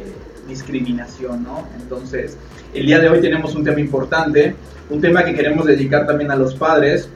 discriminación, 0.48 1.42
¿no? 1.42 1.66
Entonces, 1.80 2.36
el 2.74 2.86
día 2.86 3.00
de 3.00 3.08
hoy 3.08 3.20
tenemos 3.20 3.54
un 3.54 3.64
tema 3.64 3.80
importante, 3.80 4.54
un 4.90 5.00
tema 5.00 5.24
que 5.24 5.34
queremos 5.34 5.66
dedicar 5.66 6.06
también 6.06 6.30
a 6.30 6.36
los 6.36 6.54
padres, 6.54 7.08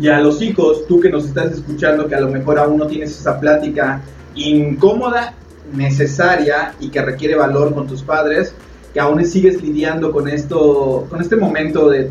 y 0.00 0.08
a 0.08 0.20
los 0.20 0.42
hijos, 0.42 0.86
tú 0.86 1.00
que 1.00 1.08
nos 1.08 1.24
estás 1.24 1.52
escuchando, 1.52 2.06
que 2.06 2.14
a 2.14 2.20
lo 2.20 2.28
mejor 2.28 2.58
aún 2.58 2.76
no 2.76 2.86
tienes 2.86 3.18
esa 3.18 3.40
plática 3.40 4.02
incómoda, 4.34 5.34
necesaria 5.72 6.74
y 6.80 6.90
que 6.90 7.00
requiere 7.02 7.34
valor 7.34 7.74
con 7.74 7.86
tus 7.86 8.02
padres, 8.02 8.54
que 8.92 9.00
aún 9.00 9.24
sigues 9.24 9.62
lidiando 9.62 10.12
con 10.12 10.28
esto, 10.28 11.06
con 11.08 11.20
este 11.20 11.36
momento 11.36 11.88
de, 11.88 12.10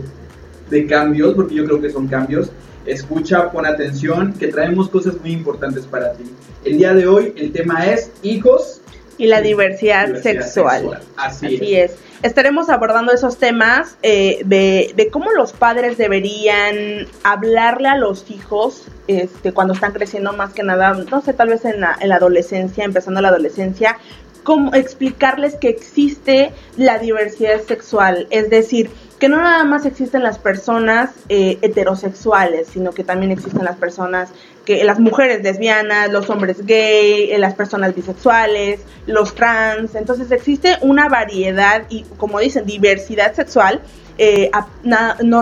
de 0.70 0.88
cambios, 0.88 1.36
porque 1.36 1.56
yo 1.56 1.66
creo 1.66 1.82
que 1.82 1.90
son 1.90 2.08
cambios. 2.08 2.50
Escucha, 2.86 3.52
pon 3.52 3.66
atención, 3.66 4.34
que 4.34 4.48
traemos 4.48 4.90
cosas 4.90 5.20
muy 5.22 5.32
importantes 5.32 5.86
para 5.86 6.14
ti. 6.14 6.24
El 6.64 6.78
día 6.78 6.94
de 6.94 7.08
hoy 7.08 7.34
el 7.38 7.52
tema 7.52 7.86
es 7.86 8.12
hijos 8.22 8.82
Y 9.18 9.28
la 9.28 9.42
diversidad, 9.42 10.08
diversidad 10.08 10.42
sexual. 10.42 11.00
Así, 11.18 11.46
Así 11.46 11.76
es. 11.76 11.92
es. 11.92 11.98
Estaremos 12.22 12.70
abordando 12.70 13.12
esos 13.12 13.38
temas 13.38 13.98
eh, 14.02 14.42
de, 14.46 14.94
de 14.96 15.10
cómo 15.10 15.32
los 15.32 15.54
padres 15.54 15.98
deberían 15.98 17.08
hablarle 17.24 17.88
a 17.88 17.98
los 17.98 18.32
hijos 18.32 18.88
este, 19.08 19.52
cuando 19.52 19.74
están 19.74 19.94
creciendo 19.94 20.34
más 20.34 20.54
que 20.54 20.64
nada, 20.64 20.94
no 20.94 21.22
sé, 21.22 21.34
tal 21.34 21.50
vez 21.50 21.66
en 21.66 21.82
la, 21.82 21.96
en 22.00 22.10
la 22.10 22.16
adolescencia, 22.16 22.84
empezando 22.84 23.22
la 23.22 23.28
adolescencia, 23.28 23.98
cómo 24.44 24.74
explicarles 24.74 25.56
que 25.56 25.70
existe 25.70 26.52
la 26.78 26.98
diversidad 27.00 27.62
sexual, 27.62 28.28
es 28.30 28.50
decir, 28.50 28.90
que 29.20 29.30
no 29.30 29.38
nada 29.38 29.64
más 29.64 29.86
existen 29.86 30.24
las 30.24 30.38
personas 30.38 31.12
eh, 31.30 31.58
heterosexuales, 31.62 32.68
sino 32.68 32.92
que 32.92 33.04
también 33.04 33.32
existen 33.32 33.64
las 33.64 33.78
personas 33.78 34.30
que 34.66 34.84
las 34.84 35.00
mujeres 35.00 35.42
lesbianas, 35.44 36.12
los 36.12 36.30
hombres 36.30 36.66
gay, 36.66 37.32
eh, 37.32 37.38
las 37.38 37.54
personas 37.54 37.96
bisexuales, 37.96 38.82
los 39.06 39.36
trans. 39.36 39.96
Entonces 39.96 40.32
existe 40.32 40.78
una 40.82 41.08
variedad 41.08 41.84
y, 41.90 42.04
como 42.18 42.40
dicen, 42.40 42.66
diversidad 42.66 43.34
sexual 43.34 43.82
eh, 44.18 44.50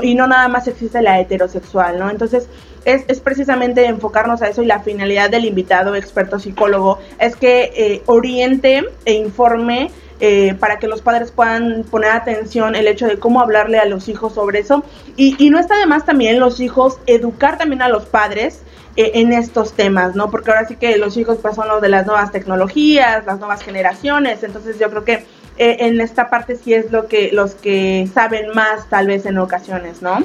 y 0.01 0.15
no 0.15 0.27
nada 0.27 0.47
más 0.47 0.67
existe 0.67 1.01
la 1.01 1.19
heterosexual, 1.19 1.99
¿no? 1.99 2.09
Entonces 2.09 2.47
es, 2.85 3.03
es, 3.07 3.19
precisamente 3.19 3.85
enfocarnos 3.85 4.41
a 4.41 4.47
eso 4.47 4.61
y 4.61 4.65
la 4.65 4.79
finalidad 4.79 5.29
del 5.29 5.45
invitado 5.45 5.95
experto 5.95 6.39
psicólogo 6.39 6.99
es 7.19 7.35
que 7.35 7.71
eh, 7.75 8.01
oriente 8.05 8.85
e 9.05 9.13
informe 9.13 9.91
eh, 10.19 10.55
para 10.59 10.79
que 10.79 10.87
los 10.87 11.01
padres 11.01 11.31
puedan 11.31 11.83
poner 11.83 12.11
atención 12.11 12.75
el 12.75 12.87
hecho 12.87 13.07
de 13.07 13.17
cómo 13.17 13.41
hablarle 13.41 13.79
a 13.79 13.85
los 13.85 14.07
hijos 14.09 14.33
sobre 14.33 14.59
eso. 14.59 14.83
Y, 15.15 15.35
y 15.43 15.49
no 15.49 15.59
está 15.59 15.77
de 15.77 15.85
más 15.85 16.05
también 16.05 16.39
los 16.39 16.59
hijos 16.59 16.99
educar 17.07 17.57
también 17.57 17.81
a 17.81 17.89
los 17.89 18.05
padres 18.05 18.61
eh, 18.95 19.11
en 19.15 19.33
estos 19.33 19.73
temas, 19.73 20.15
¿no? 20.15 20.29
Porque 20.29 20.51
ahora 20.51 20.67
sí 20.67 20.75
que 20.75 20.97
los 20.97 21.17
hijos 21.17 21.39
pues, 21.41 21.55
son 21.55 21.67
los 21.67 21.81
de 21.81 21.89
las 21.89 22.05
nuevas 22.05 22.31
tecnologías, 22.31 23.25
las 23.25 23.39
nuevas 23.39 23.63
generaciones, 23.63 24.43
entonces 24.43 24.79
yo 24.79 24.89
creo 24.89 25.03
que 25.03 25.25
en 25.55 26.01
esta 26.01 26.31
parte 26.31 26.55
sí 26.55 26.73
es 26.73 26.91
lo 26.91 27.07
que 27.07 27.29
los 27.31 27.53
que 27.53 28.09
saben 28.11 28.49
más 28.55 28.89
tal 28.89 29.05
vez 29.05 29.27
en 29.27 29.37
ocasiones, 29.37 30.01
¿no? 30.01 30.17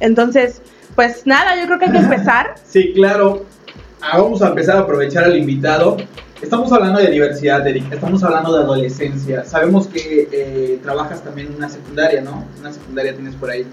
Entonces, 0.00 0.62
pues 0.94 1.26
nada, 1.26 1.60
yo 1.60 1.66
creo 1.66 1.78
que 1.78 1.84
hay 1.86 1.92
que 1.92 1.98
empezar. 1.98 2.54
Sí, 2.66 2.92
claro. 2.94 3.44
Ah, 4.00 4.18
vamos 4.18 4.40
a 4.42 4.48
empezar 4.48 4.76
a 4.76 4.80
aprovechar 4.80 5.24
al 5.24 5.36
invitado. 5.36 5.96
Estamos 6.40 6.72
hablando 6.72 7.00
de 7.00 7.10
diversidad, 7.10 7.66
Eric. 7.66 7.92
Estamos 7.92 8.22
hablando 8.24 8.56
de 8.56 8.64
adolescencia. 8.64 9.44
Sabemos 9.44 9.86
que 9.88 10.28
eh, 10.32 10.80
trabajas 10.82 11.22
también 11.22 11.48
en 11.48 11.56
una 11.56 11.68
secundaria, 11.68 12.22
¿no? 12.22 12.46
Una 12.58 12.72
secundaria 12.72 13.14
tienes 13.14 13.34
por 13.34 13.50
ahí. 13.50 13.66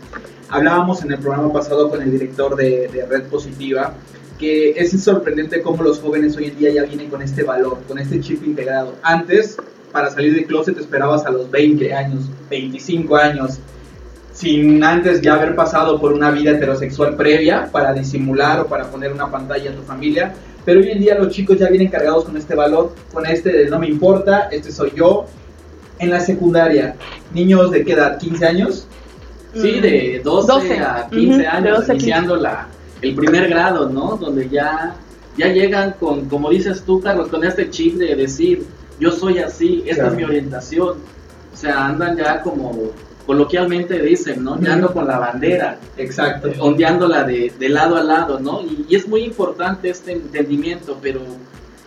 Hablábamos 0.50 1.02
en 1.02 1.14
el 1.14 1.20
programa 1.20 1.54
pasado 1.54 1.90
con 1.90 2.02
el 2.02 2.12
director 2.12 2.56
de, 2.58 3.06
Red 3.10 3.24
Positiva 3.30 3.94
que 4.38 4.72
es 4.72 4.92
sorprendente 5.04 5.64
cómo 5.64 5.82
los 5.82 6.00
jóvenes 6.00 6.38
hoy 6.38 6.46
en 6.46 6.60
día 6.60 6.72
ya 6.72 6.84
vienen 6.84 7.10
con 7.10 7.24
este 7.24 7.42
valor, 7.42 7.80
con 7.88 7.98
este 7.98 8.22
chip 8.22 8.46
integrado. 8.46 8.94
Antes, 9.02 9.58
para 9.92 10.12
salir 10.12 10.36
del 10.36 10.46
closet 10.46 10.78
esperabas 10.78 11.26
a 11.26 11.32
los 11.32 11.50
20 11.50 11.92
años, 11.92 12.26
25 12.48 13.16
años, 13.16 13.60
sin 14.38 14.84
antes 14.84 15.20
ya 15.20 15.34
haber 15.34 15.56
pasado 15.56 16.00
por 16.00 16.14
una 16.14 16.30
vida 16.30 16.52
heterosexual 16.52 17.16
previa 17.16 17.70
para 17.72 17.92
disimular 17.92 18.60
o 18.60 18.68
para 18.68 18.86
poner 18.86 19.12
una 19.12 19.32
pantalla 19.32 19.72
a 19.72 19.74
tu 19.74 19.82
familia. 19.82 20.32
Pero 20.64 20.80
hoy 20.80 20.92
en 20.92 21.00
día 21.00 21.18
los 21.18 21.34
chicos 21.34 21.58
ya 21.58 21.70
vienen 21.70 21.88
cargados 21.88 22.26
con 22.26 22.38
este 22.38 22.54
valor, 22.54 22.94
con 23.12 23.26
este 23.26 23.52
de 23.52 23.68
no 23.68 23.80
me 23.80 23.88
importa, 23.88 24.48
este 24.52 24.72
soy 24.72 24.92
yo. 24.96 25.26
En 25.98 26.12
la 26.12 26.20
secundaria, 26.20 26.96
niños 27.34 27.72
de 27.72 27.84
qué 27.84 27.94
edad, 27.94 28.20
15 28.20 28.46
años. 28.46 28.88
Sí, 29.56 29.80
de 29.80 30.22
12, 30.24 30.80
a 30.82 31.08
15 31.10 31.48
años, 31.48 31.90
iniciando 31.90 32.36
la, 32.36 32.68
el 33.02 33.16
primer 33.16 33.50
grado, 33.50 33.90
¿no? 33.90 34.18
Donde 34.18 34.48
ya, 34.50 34.94
ya 35.36 35.48
llegan 35.48 35.96
con, 36.00 36.30
como 36.30 36.52
dices 36.52 36.84
tú, 36.84 37.02
Carlos, 37.02 37.30
con 37.30 37.44
este 37.44 37.72
chip 37.72 37.96
de 37.96 38.16
decir, 38.16 38.68
yo 39.00 39.10
soy 39.10 39.40
así, 39.40 39.84
esta 39.88 40.10
es 40.10 40.14
mi 40.14 40.24
orientación. 40.26 40.98
O 41.52 41.58
sea, 41.58 41.88
andan 41.88 42.16
ya 42.16 42.44
como 42.44 42.92
coloquialmente 43.28 44.02
dicen, 44.02 44.44
¿no? 44.44 44.60
Ya 44.60 44.74
ando 44.74 44.94
con 44.94 45.06
la 45.06 45.20
bandera. 45.20 45.78
Exacto. 45.98 46.50
ondeándola 46.60 47.26
de, 47.26 47.52
de, 47.60 47.70
lado 47.70 47.98
a 47.98 48.04
lado, 48.04 48.40
¿no? 48.40 48.62
Y, 48.62 48.96
es 48.96 49.08
muy 49.08 49.24
importante 49.24 49.90
este 49.90 50.14
entendimiento, 50.14 50.98
pero 51.02 51.20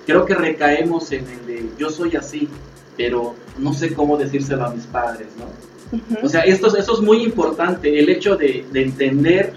creo 0.06 0.26
que 0.26 0.34
recaemos 0.34 1.10
en 1.12 1.26
el 1.26 1.46
de 1.46 1.70
yo 1.78 1.88
soy 1.88 2.14
así, 2.14 2.46
pero 2.96 3.34
no 3.58 3.72
sé 3.72 3.94
cómo 3.94 4.18
decírselo 4.18 4.66
a 4.66 4.70
mis 4.74 4.84
padres, 4.84 5.28
¿no? 5.38 5.46
O 6.22 6.28
sea, 6.28 6.42
esto, 6.42 6.76
esto 6.76 6.94
es 6.94 7.00
muy 7.00 7.24
importante, 7.24 7.98
el 7.98 8.10
hecho 8.10 8.36
de, 8.36 8.64
de 8.70 8.82
entender 8.82 9.54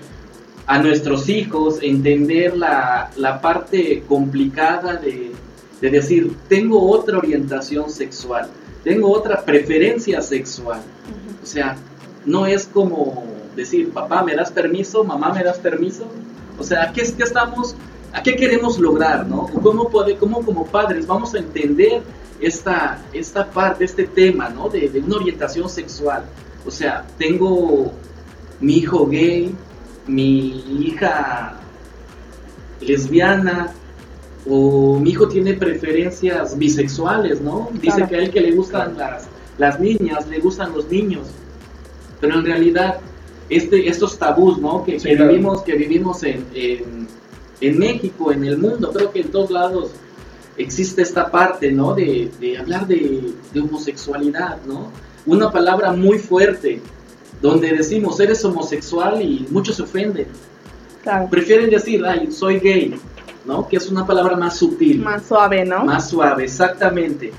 a 0.65 0.79
nuestros 0.79 1.27
hijos, 1.29 1.79
entender 1.81 2.55
la, 2.55 3.11
la 3.17 3.41
parte 3.41 4.03
complicada 4.07 4.95
de, 4.95 5.31
de, 5.81 5.89
decir, 5.89 6.33
tengo 6.47 6.89
otra 6.89 7.17
orientación 7.17 7.89
sexual, 7.89 8.49
tengo 8.83 9.11
otra 9.11 9.43
preferencia 9.43 10.21
sexual. 10.21 10.81
O 11.43 11.45
sea, 11.45 11.75
no 12.25 12.45
es 12.45 12.65
como 12.65 13.25
decir, 13.55 13.91
papá, 13.91 14.23
¿me 14.23 14.33
das 14.33 14.50
permiso? 14.50 15.03
Mamá, 15.03 15.33
¿me 15.33 15.43
das 15.43 15.57
permiso? 15.57 16.05
O 16.57 16.63
sea, 16.63 16.91
¿qué, 16.93 17.01
qué 17.01 17.23
estamos, 17.23 17.75
a 18.13 18.23
qué 18.23 18.35
queremos 18.35 18.79
lograr? 18.79 19.27
¿no? 19.27 19.47
¿Cómo, 19.62 19.89
puede, 19.89 20.15
cómo 20.15 20.43
como 20.43 20.65
padres 20.65 21.05
vamos 21.05 21.33
a 21.35 21.39
entender 21.39 22.01
esta, 22.39 23.01
esta 23.12 23.50
parte, 23.51 23.83
este 23.83 24.05
tema 24.05 24.50
¿no? 24.50 24.69
de, 24.69 24.88
de 24.88 25.00
una 25.00 25.17
orientación 25.17 25.69
sexual? 25.69 26.23
O 26.65 26.71
sea, 26.71 27.05
tengo 27.17 27.91
mi 28.62 28.77
hijo 28.77 29.05
gay, 29.07 29.53
mi 30.07 30.85
hija 30.85 31.57
lesbiana 32.79 33.73
o 34.47 35.00
mi 35.00 35.12
hijo 35.12 35.27
tiene 35.27 35.53
preferencias 35.53 36.57
bisexuales, 36.57 37.41
¿no? 37.41 37.69
Dice 37.73 38.05
que 38.07 38.15
a 38.15 38.19
él 38.19 38.31
que 38.31 38.41
le 38.41 38.51
gustan 38.51 38.97
las, 38.97 39.27
las 39.57 39.79
niñas, 39.79 40.27
le 40.27 40.39
gustan 40.39 40.74
los 40.74 40.89
niños. 40.89 41.27
Pero 42.19 42.39
en 42.39 42.45
realidad, 42.45 43.00
este, 43.50 43.88
estos 43.88 44.17
tabús, 44.17 44.57
¿no? 44.57 44.83
Que, 44.83 44.98
vivimos, 44.98 45.62
que 45.63 45.75
vivimos 45.75 46.24
en, 46.24 46.45
en, 46.53 47.79
México, 47.79 48.31
en 48.31 48.45
el 48.45 48.57
mundo, 48.57 48.91
creo 48.91 49.12
que 49.12 49.22
en 49.22 49.31
todos 49.31 49.51
lados 49.51 49.91
existe 50.57 51.01
esta 51.01 51.29
parte, 51.29 51.72
¿no? 51.72 51.93
De, 51.93 52.31
de 52.39 52.57
hablar 52.57 52.88
de, 52.88 53.33
de 53.53 53.60
homosexualidad, 53.60 54.57
¿no? 54.65 54.91
Una 55.25 55.51
palabra 55.51 55.91
muy 55.91 56.19
fuerte, 56.19 56.81
donde 57.41 57.74
decimos 57.74 58.19
eres 58.19 58.43
homosexual 58.45 59.22
y 59.22 59.45
muchos 59.50 59.75
se 59.75 59.83
ofenden. 59.83 60.27
Prefieren 61.29 61.69
decir, 61.69 62.03
ay, 62.05 62.31
soy 62.31 62.60
gay, 62.60 62.95
¿no? 63.45 63.67
Que 63.67 63.77
es 63.77 63.89
una 63.89 64.05
palabra 64.05 64.38
más 64.38 64.57
sutil. 64.57 65.01
Más 65.01 65.27
suave, 65.27 65.65
¿no? 65.65 65.83
Más 65.83 66.10
suave, 66.10 66.45
exactamente. 66.45 67.33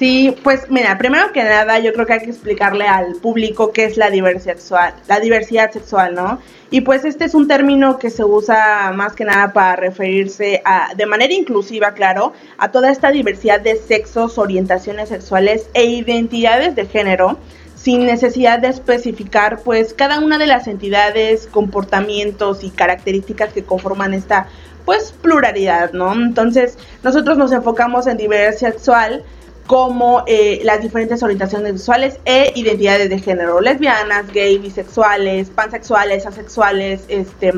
Sí, 0.00 0.34
pues 0.42 0.70
mira, 0.70 0.96
primero 0.96 1.30
que 1.30 1.44
nada 1.44 1.78
yo 1.78 1.92
creo 1.92 2.06
que 2.06 2.14
hay 2.14 2.20
que 2.20 2.30
explicarle 2.30 2.86
al 2.86 3.16
público 3.16 3.70
qué 3.70 3.84
es 3.84 3.98
la 3.98 4.08
diversidad 4.08 4.54
sexual, 4.54 4.94
la 5.06 5.20
diversidad 5.20 5.70
sexual, 5.70 6.14
¿no? 6.14 6.38
Y 6.70 6.80
pues 6.80 7.04
este 7.04 7.26
es 7.26 7.34
un 7.34 7.46
término 7.46 7.98
que 7.98 8.08
se 8.08 8.24
usa 8.24 8.92
más 8.94 9.12
que 9.12 9.26
nada 9.26 9.52
para 9.52 9.76
referirse 9.76 10.62
a, 10.64 10.94
de 10.94 11.04
manera 11.04 11.34
inclusiva, 11.34 11.92
claro, 11.92 12.32
a 12.56 12.70
toda 12.70 12.90
esta 12.90 13.10
diversidad 13.10 13.60
de 13.60 13.76
sexos, 13.76 14.38
orientaciones 14.38 15.10
sexuales 15.10 15.68
e 15.74 15.84
identidades 15.84 16.74
de 16.76 16.86
género 16.86 17.36
sin 17.74 18.06
necesidad 18.06 18.58
de 18.58 18.68
especificar 18.68 19.60
pues 19.62 19.92
cada 19.92 20.18
una 20.20 20.38
de 20.38 20.46
las 20.46 20.66
entidades, 20.66 21.46
comportamientos 21.46 22.64
y 22.64 22.70
características 22.70 23.52
que 23.52 23.64
conforman 23.64 24.14
esta 24.14 24.48
pues 24.86 25.12
pluralidad, 25.12 25.92
¿no? 25.92 26.14
Entonces 26.14 26.78
nosotros 27.02 27.36
nos 27.36 27.52
enfocamos 27.52 28.06
en 28.06 28.16
diversidad 28.16 28.72
sexual 28.72 29.24
como 29.70 30.24
eh, 30.26 30.62
las 30.64 30.82
diferentes 30.82 31.22
orientaciones 31.22 31.74
sexuales 31.74 32.18
e 32.24 32.52
identidades 32.56 33.08
de 33.08 33.20
género, 33.20 33.60
lesbianas, 33.60 34.26
gay, 34.32 34.58
bisexuales, 34.58 35.48
pansexuales, 35.48 36.26
asexuales, 36.26 37.02
este, 37.06 37.52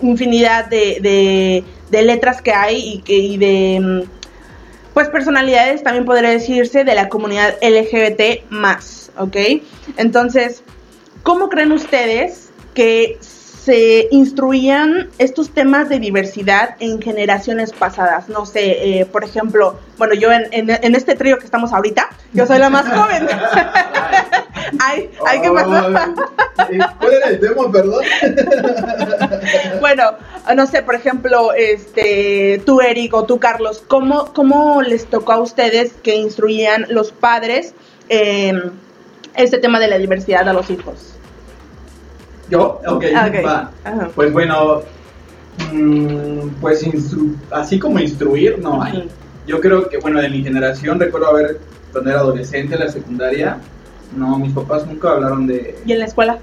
infinidad 0.00 0.64
de, 0.70 1.62
de, 1.90 2.02
letras 2.02 2.40
que 2.40 2.54
hay 2.54 2.94
y, 2.94 3.02
que, 3.02 3.18
y 3.18 3.36
de 3.36 3.80
mm, 3.82 4.02
pues 4.94 5.10
personalidades 5.10 5.82
también 5.82 6.06
podría 6.06 6.30
decirse 6.30 6.84
de 6.84 6.94
la 6.94 7.10
comunidad 7.10 7.56
LGBT 7.60 8.48
más. 8.48 9.10
¿ok? 9.18 9.36
Entonces, 9.98 10.62
¿cómo 11.22 11.50
creen 11.50 11.72
ustedes 11.72 12.48
que 12.72 13.18
se 13.68 14.08
instruían 14.12 15.10
estos 15.18 15.50
temas 15.50 15.90
de 15.90 15.98
diversidad 15.98 16.76
en 16.80 17.02
generaciones 17.02 17.70
pasadas? 17.70 18.30
No 18.30 18.46
sé, 18.46 19.00
eh, 19.00 19.04
por 19.04 19.24
ejemplo, 19.24 19.78
bueno, 19.98 20.14
yo 20.14 20.32
en, 20.32 20.48
en, 20.52 20.94
este 20.94 21.14
trío 21.14 21.38
que 21.38 21.44
estamos 21.44 21.74
ahorita, 21.74 22.08
yo 22.32 22.46
soy 22.46 22.60
la 22.60 22.70
más 22.70 22.88
joven. 22.94 23.28
ay, 24.80 25.10
ay, 25.26 25.40
¿qué 25.42 25.50
pasó? 25.50 25.92
¿Cuál 26.98 27.12
era 27.12 27.28
el 27.28 27.40
tema, 27.40 27.70
perdón? 27.70 28.02
bueno, 29.80 30.12
no 30.56 30.66
sé, 30.66 30.82
por 30.82 30.94
ejemplo, 30.94 31.52
este, 31.52 32.62
tú, 32.64 32.80
Eric, 32.80 33.12
o 33.12 33.24
tú, 33.24 33.38
Carlos, 33.38 33.84
¿cómo, 33.86 34.32
cómo 34.32 34.80
les 34.80 35.04
tocó 35.04 35.32
a 35.32 35.40
ustedes 35.40 35.92
que 36.02 36.16
instruían 36.16 36.86
los 36.88 37.12
padres? 37.12 37.74
Eh, 38.08 38.54
este 39.34 39.58
tema 39.58 39.78
de 39.78 39.88
la 39.88 39.98
diversidad 39.98 40.48
a 40.48 40.54
los 40.54 40.70
hijos? 40.70 41.17
¿Yo? 42.50 42.80
Ok, 42.86 43.04
va. 43.44 43.70
Pues 44.14 44.32
bueno, 44.32 44.82
mm, 45.72 46.48
pues 46.60 46.86
así 47.50 47.78
como 47.78 47.98
instruir, 47.98 48.58
no 48.58 48.82
hay. 48.82 49.08
Yo 49.46 49.60
creo 49.60 49.88
que, 49.88 49.98
bueno, 49.98 50.20
de 50.20 50.28
mi 50.28 50.42
generación 50.42 51.00
recuerdo 51.00 51.28
haber, 51.28 51.58
cuando 51.92 52.10
era 52.10 52.20
adolescente, 52.20 52.74
en 52.74 52.80
la 52.80 52.88
secundaria, 52.88 53.58
no, 54.16 54.38
mis 54.38 54.52
papás 54.52 54.86
nunca 54.86 55.10
hablaron 55.10 55.46
de... 55.46 55.78
¿Y 55.86 55.92
en 55.92 56.00
la 56.00 56.04
escuela? 56.06 56.38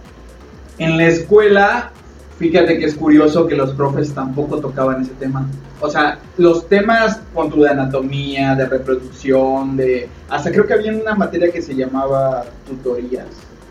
En 0.77 0.97
la 0.97 1.07
escuela, 1.07 1.91
fíjate 2.38 2.77
que 2.79 2.85
es 2.85 2.95
curioso 2.95 3.47
que 3.47 3.55
los 3.55 3.74
profes 3.74 4.13
tampoco 4.13 4.59
tocaban 4.59 5.01
ese 5.01 5.13
tema. 5.13 5.47
O 5.81 5.89
sea, 5.89 6.19
los 6.38 6.67
temas, 6.67 7.21
con 7.33 7.50
tu 7.50 7.62
de 7.62 7.69
anatomía, 7.69 8.55
de 8.55 8.65
reproducción, 8.65 9.77
de... 9.77 10.09
Hasta 10.29 10.51
creo 10.51 10.65
que 10.65 10.74
había 10.74 10.91
una 10.91 11.15
materia 11.15 11.51
que 11.51 11.62
se 11.62 11.75
llamaba 11.75 12.45
tutorías. 12.67 13.27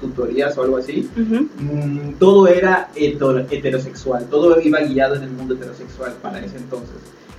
Tutorías 0.08 0.56
o 0.58 0.62
algo 0.62 0.76
así, 0.76 1.08
Ujú. 1.16 1.48
mm, 1.60 2.14
todo 2.18 2.46
era 2.48 2.88
heterosexual, 2.94 4.26
todo 4.30 4.60
iba 4.60 4.80
guiado 4.80 5.14
en 5.16 5.22
el 5.24 5.30
mundo 5.30 5.54
heterosexual 5.54 6.12
para 6.22 6.38
ese 6.44 6.56
entonces. 6.58 6.96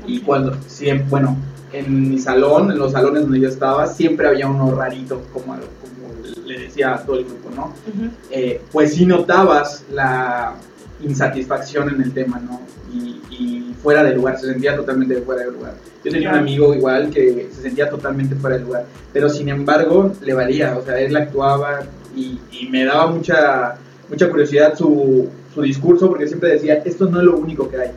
Y 0.07 0.19
Ok. 0.19 0.25
cuando, 0.25 0.55
siempre, 0.67 1.07
bueno, 1.09 1.37
en 1.73 2.09
mi 2.11 2.19
salón, 2.19 2.71
en 2.71 2.77
los 2.77 2.91
salones 2.91 3.23
donde 3.23 3.39
yo 3.39 3.49
estaba, 3.49 3.87
siempre 3.87 4.27
había 4.27 4.47
uno 4.47 4.71
rarito, 4.75 5.21
como, 5.33 5.53
como 5.55 6.45
le 6.45 6.59
decía 6.59 6.95
a 6.95 6.99
todo 7.05 7.17
el 7.19 7.25
grupo, 7.25 7.49
¿no? 7.55 7.63
Ujú. 7.65 8.11
eh, 8.31 8.61
pues 8.71 8.93
sí 8.93 9.05
notabas 9.05 9.83
la 9.91 10.55
insatisfacción 11.03 11.89
en 11.89 12.01
el 12.01 12.13
tema, 12.13 12.39
¿no? 12.39 12.61
Y, 12.93 13.19
y 13.33 13.75
fuera 13.81 14.03
de 14.03 14.15
lugar, 14.15 14.39
se 14.39 14.47
sentía 14.47 14.75
totalmente 14.75 15.15
fuera 15.21 15.41
de 15.45 15.51
lugar. 15.51 15.73
Yo 16.03 16.11
tenía 16.11 16.29
un 16.29 16.35
amigo 16.37 16.73
igual 16.73 17.09
que 17.09 17.49
se 17.53 17.61
sentía 17.63 17.89
totalmente 17.89 18.35
fuera 18.35 18.57
de 18.57 18.63
lugar, 18.63 18.85
pero 19.11 19.27
sin 19.29 19.49
embargo 19.49 20.13
le 20.23 20.33
valía, 20.33 20.77
o 20.77 20.83
sea, 20.85 20.99
él 20.99 21.15
actuaba 21.15 21.81
y, 22.15 22.39
y 22.51 22.67
me 22.69 22.85
daba 22.85 23.07
mucha, 23.07 23.75
mucha 24.09 24.29
curiosidad 24.29 24.75
su, 24.77 25.27
su 25.53 25.61
discurso 25.61 26.07
porque 26.09 26.27
siempre 26.27 26.49
decía, 26.49 26.75
esto 26.85 27.05
no 27.09 27.19
es 27.19 27.25
lo 27.25 27.37
único 27.37 27.69
que 27.69 27.77
hay. 27.77 27.91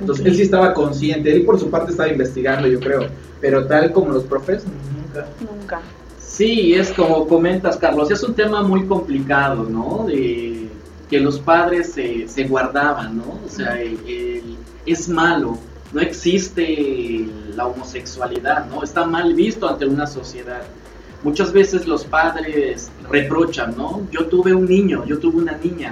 Entonces 0.00 0.26
él 0.26 0.36
sí 0.36 0.42
estaba 0.42 0.74
consciente, 0.74 1.32
él 1.32 1.44
por 1.44 1.58
su 1.58 1.70
parte 1.70 1.92
estaba 1.92 2.08
investigando, 2.08 2.66
yo 2.68 2.80
creo, 2.80 3.06
pero 3.40 3.66
tal 3.66 3.92
como 3.92 4.10
los 4.12 4.24
profes, 4.24 4.64
nunca. 4.64 5.26
Nunca. 5.40 5.80
Sí, 6.20 6.74
es 6.74 6.90
como 6.92 7.26
comentas, 7.26 7.76
Carlos, 7.76 8.10
es 8.10 8.22
un 8.22 8.34
tema 8.34 8.62
muy 8.62 8.84
complicado, 8.86 9.64
¿no? 9.64 10.04
De 10.06 10.68
que 11.08 11.20
los 11.20 11.38
padres 11.38 11.92
se, 11.92 12.26
se 12.28 12.44
guardaban, 12.44 13.16
¿no? 13.18 13.38
O 13.46 13.48
sea, 13.48 13.80
el- 13.80 13.98
el- 14.06 14.56
es 14.84 15.08
malo, 15.08 15.56
no 15.92 16.00
existe 16.00 17.26
la 17.54 17.66
homosexualidad, 17.66 18.66
¿no? 18.66 18.82
Está 18.82 19.04
mal 19.06 19.32
visto 19.34 19.68
ante 19.68 19.86
una 19.86 20.06
sociedad. 20.06 20.62
Muchas 21.26 21.52
veces 21.52 21.86
los 21.86 22.04
padres 22.04 22.90
reprochan, 23.10 23.74
¿no? 23.76 23.88
Yo 24.12 24.26
tuve 24.26 24.54
un 24.54 24.66
niño, 24.76 25.04
yo 25.10 25.18
tuve 25.18 25.36
una 25.42 25.56
niña. 25.66 25.90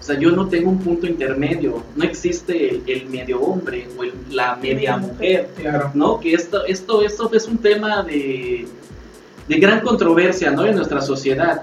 O 0.00 0.02
sea, 0.08 0.18
yo 0.18 0.30
no 0.30 0.48
tengo 0.48 0.70
un 0.70 0.78
punto 0.78 1.06
intermedio, 1.06 1.82
no 1.96 2.04
existe 2.04 2.52
el, 2.70 2.82
el 2.86 3.06
medio 3.16 3.40
hombre 3.40 3.88
o 3.98 4.04
el- 4.04 4.14
la 4.30 4.56
media 4.56 4.96
mujer. 4.96 5.50
Claro. 5.56 5.90
¿no? 5.94 6.20
Que 6.20 6.32
esto, 6.32 6.64
esto, 6.64 7.02
esto 7.02 7.30
es 7.32 7.46
un 7.48 7.58
tema 7.58 8.02
de, 8.04 8.66
de 9.48 9.56
gran 9.58 9.80
controversia, 9.80 10.50
¿no? 10.52 10.64
En 10.64 10.76
nuestra 10.76 11.00
sociedad. 11.02 11.62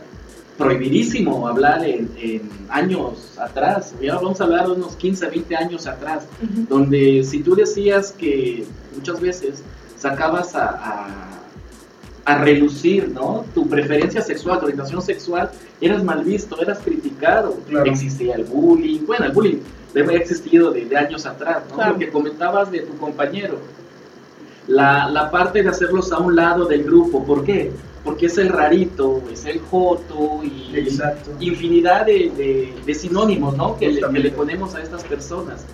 Prohibidísimo 0.57 1.47
hablar 1.49 1.83
en, 1.83 2.09
en 2.17 2.41
años 2.69 3.33
atrás, 3.37 3.93
ya 4.01 4.15
vamos 4.15 4.39
a 4.39 4.45
hablar 4.45 4.65
de 4.67 4.71
unos 4.73 4.95
15, 4.95 5.27
20 5.27 5.53
años 5.55 5.85
atrás, 5.85 6.27
donde 6.69 7.23
si 7.25 7.39
tú 7.41 7.55
decías 7.55 8.13
que 8.13 8.63
muchas 8.95 9.19
veces 9.19 9.63
sacabas 9.97 10.55
a, 10.55 10.65
a, 10.69 11.07
a 12.25 12.37
relucir, 12.39 13.09
¿no? 13.09 13.45
Tu 13.53 13.67
preferencia 13.69 14.19
sexual, 14.21 14.57
tu 14.59 14.65
orientación 14.65 15.01
sexual, 15.01 15.51
eras 15.79 16.03
mal 16.03 16.23
visto, 16.23 16.59
eras 16.61 16.79
criticado, 16.83 17.57
Claro. 17.69 17.85
existía 17.91 18.35
el 18.35 18.45
bullying, 18.45 19.05
bueno, 19.05 19.25
el 19.25 19.31
bullying 19.31 19.57
debe 19.93 20.07
haber 20.09 20.21
existido 20.23 20.71
de, 20.71 20.85
de 20.85 20.97
años 20.97 21.25
atrás, 21.25 21.63
¿no? 21.69 21.75
Claro. 21.75 21.93
Lo 21.93 21.99
que 21.99 22.09
comentabas 22.09 22.71
de 22.71 22.79
tu 22.79 22.97
compañero, 22.97 23.59
la, 24.67 25.07
la 25.09 25.29
parte 25.29 25.61
de 25.61 25.69
hacerlos 25.69 26.11
a 26.11 26.17
un 26.17 26.35
lado 26.35 26.65
del 26.65 26.83
grupo, 26.83 27.23
¿por 27.23 27.43
qué? 27.43 27.71
Porque 28.03 28.25
es 28.27 28.37
el 28.37 28.49
rarito, 28.49 29.21
es 29.31 29.45
el 29.45 29.59
joto 29.59 30.41
y 30.43 30.75
Exacto. 30.77 31.31
infinidad 31.39 32.05
de, 32.05 32.31
de- 32.35 32.73
de 32.85 32.93
sinónimos, 32.95 33.55
¿no? 33.55 33.77
Que 33.77 33.87
le, 33.87 33.93
que 33.93 33.97
Justamente. 34.01 34.29
le 34.29 34.35
ponemos 34.35 34.75
a 34.75 34.81
estas 34.81 35.03
personas. 35.03 35.65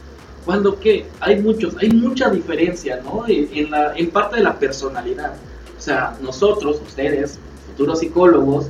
Cuando 0.46 0.79
que 0.79 1.05
hay 1.20 1.41
muchos, 1.41 1.75
hay 1.77 1.89
mucha 1.91 2.29
diferencia, 2.29 3.00
¿no? 3.03 3.25
En, 3.27 3.48
en 3.53 3.72
la, 3.72 3.93
en 3.96 4.10
parte 4.10 4.38
de 4.38 4.43
la 4.43 4.58
personalidad. 4.58 5.34
O 5.81 5.83
sea, 5.83 6.15
nosotros, 6.21 6.79
ustedes, 6.85 7.39
futuros 7.65 8.01
psicólogos, 8.01 8.67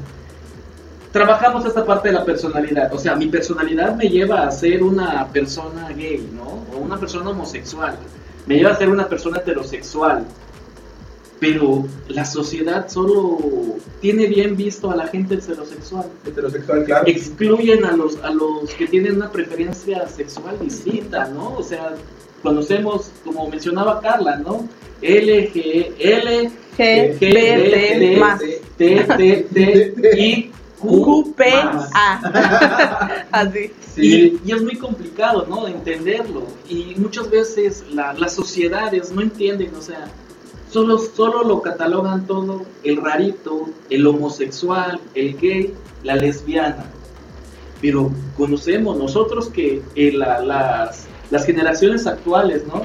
trabajamos 1.11 1.65
esta 1.65 1.85
parte 1.85 2.07
de 2.07 2.13
la 2.13 2.23
personalidad. 2.23 2.93
O 2.93 2.97
sea, 2.97 3.17
mi 3.17 3.27
personalidad 3.27 3.97
me 3.97 4.07
lleva 4.07 4.47
a 4.47 4.51
ser 4.51 4.81
una 4.81 5.27
persona 5.27 5.89
gay, 5.89 6.25
¿no? 6.33 6.63
O 6.73 6.79
una 6.79 6.97
persona 6.97 7.31
homosexual. 7.31 7.97
Me 8.45 8.55
lleva 8.55 8.71
a 8.71 8.77
ser 8.77 8.87
una 8.87 9.09
persona 9.09 9.39
heterosexual. 9.39 10.23
Pero 11.41 11.85
la 12.07 12.23
sociedad 12.23 12.87
solo 12.87 13.39
tiene 13.99 14.27
bien 14.27 14.55
visto 14.55 14.89
a 14.89 14.95
la 14.95 15.07
gente 15.07 15.33
heterosexual 15.33 16.05
Heterosexual, 16.25 16.85
claro. 16.85 17.03
excluyen 17.07 17.83
a 17.83 17.91
los 17.91 18.23
a 18.23 18.29
los 18.29 18.69
que 18.75 18.87
tienen 18.87 19.17
una 19.17 19.29
preferencia 19.29 20.07
sexual 20.07 20.57
distinta, 20.61 21.27
¿no? 21.27 21.55
O 21.55 21.63
sea, 21.63 21.93
conocemos, 22.41 23.11
como 23.23 23.47
mencionaba 23.49 24.01
Carla, 24.01 24.37
¿no? 24.37 24.67
L, 25.01 25.51
G, 25.53 25.93
G, 25.97 27.19
B, 27.19 28.27
T. 28.37 28.61
T, 28.77 29.05
T, 29.17 29.93
T, 30.01 30.19
I, 30.19 30.51
Q, 30.79 31.03
Q, 31.03 31.33
P. 31.35 31.43
A. 31.93 33.25
Así. 33.31 33.71
Sí. 33.95 34.39
Y, 34.45 34.49
y 34.49 34.53
es 34.53 34.61
muy 34.63 34.75
complicado, 34.77 35.45
¿no? 35.49 35.67
Entenderlo. 35.67 36.43
Y 36.69 36.93
muchas 36.97 37.29
veces 37.29 37.83
la- 37.91 38.13
las 38.13 38.33
sociedades 38.35 39.11
no 39.11 39.21
entienden, 39.21 39.75
o 39.75 39.81
sea, 39.81 40.05
solo, 40.71 40.97
solo 40.97 41.43
lo 41.43 41.61
catalogan 41.61 42.25
todo 42.25 42.63
el 42.83 42.97
rarito, 42.97 43.69
el 43.89 44.07
homosexual, 44.07 44.99
el 45.13 45.37
gay, 45.37 45.73
la 46.03 46.15
lesbiana. 46.15 46.85
Pero 47.81 48.11
conocemos 48.37 48.97
nosotros 48.97 49.49
que 49.49 49.81
eh, 49.95 50.11
la- 50.13 50.39
las, 50.39 51.05
las 51.31 51.45
generaciones 51.45 52.05
actuales, 52.05 52.63
¿no? 52.67 52.83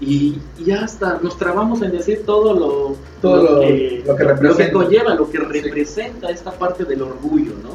Y, 0.00 0.38
y 0.64 0.70
hasta 0.70 1.18
nos 1.22 1.36
trabamos 1.38 1.82
en 1.82 1.90
decir 1.92 2.22
todo 2.24 2.54
lo, 2.54 2.96
Todo 3.20 3.42
lo- 3.54 3.60
que, 3.60 4.04
lo 4.40 4.56
que 4.56 4.72
conlleva, 4.72 5.14
lo 5.14 5.28
que 5.30 5.38
representa 5.38 6.30
esta 6.30 6.52
parte 6.52 6.84
del 6.84 7.02
orgullo, 7.02 7.52
¿no? 7.62 7.70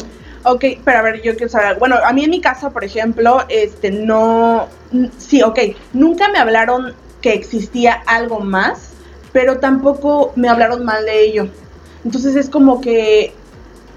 Ok, 0.51 0.65
pero 0.83 0.99
a 0.99 1.01
ver, 1.03 1.21
yo 1.21 1.33
quiero 1.35 1.49
saber, 1.49 1.79
bueno, 1.79 1.95
a 2.03 2.11
mí 2.11 2.23
en 2.25 2.29
mi 2.31 2.41
casa, 2.41 2.69
por 2.69 2.83
ejemplo, 2.83 3.39
este, 3.47 3.91
no, 3.91 4.67
sí, 5.17 5.41
ok, 5.41 5.59
nunca 5.93 6.27
me 6.29 6.37
hablaron 6.39 6.93
que 7.21 7.33
existía 7.33 7.93
algo 8.07 8.39
más, 8.41 8.89
pero 9.31 9.59
tampoco 9.59 10.33
me 10.35 10.49
hablaron 10.49 10.83
mal 10.83 11.05
de 11.05 11.23
ello. 11.23 11.47
Entonces 12.03 12.35
es 12.35 12.49
como 12.49 12.81
que, 12.81 13.33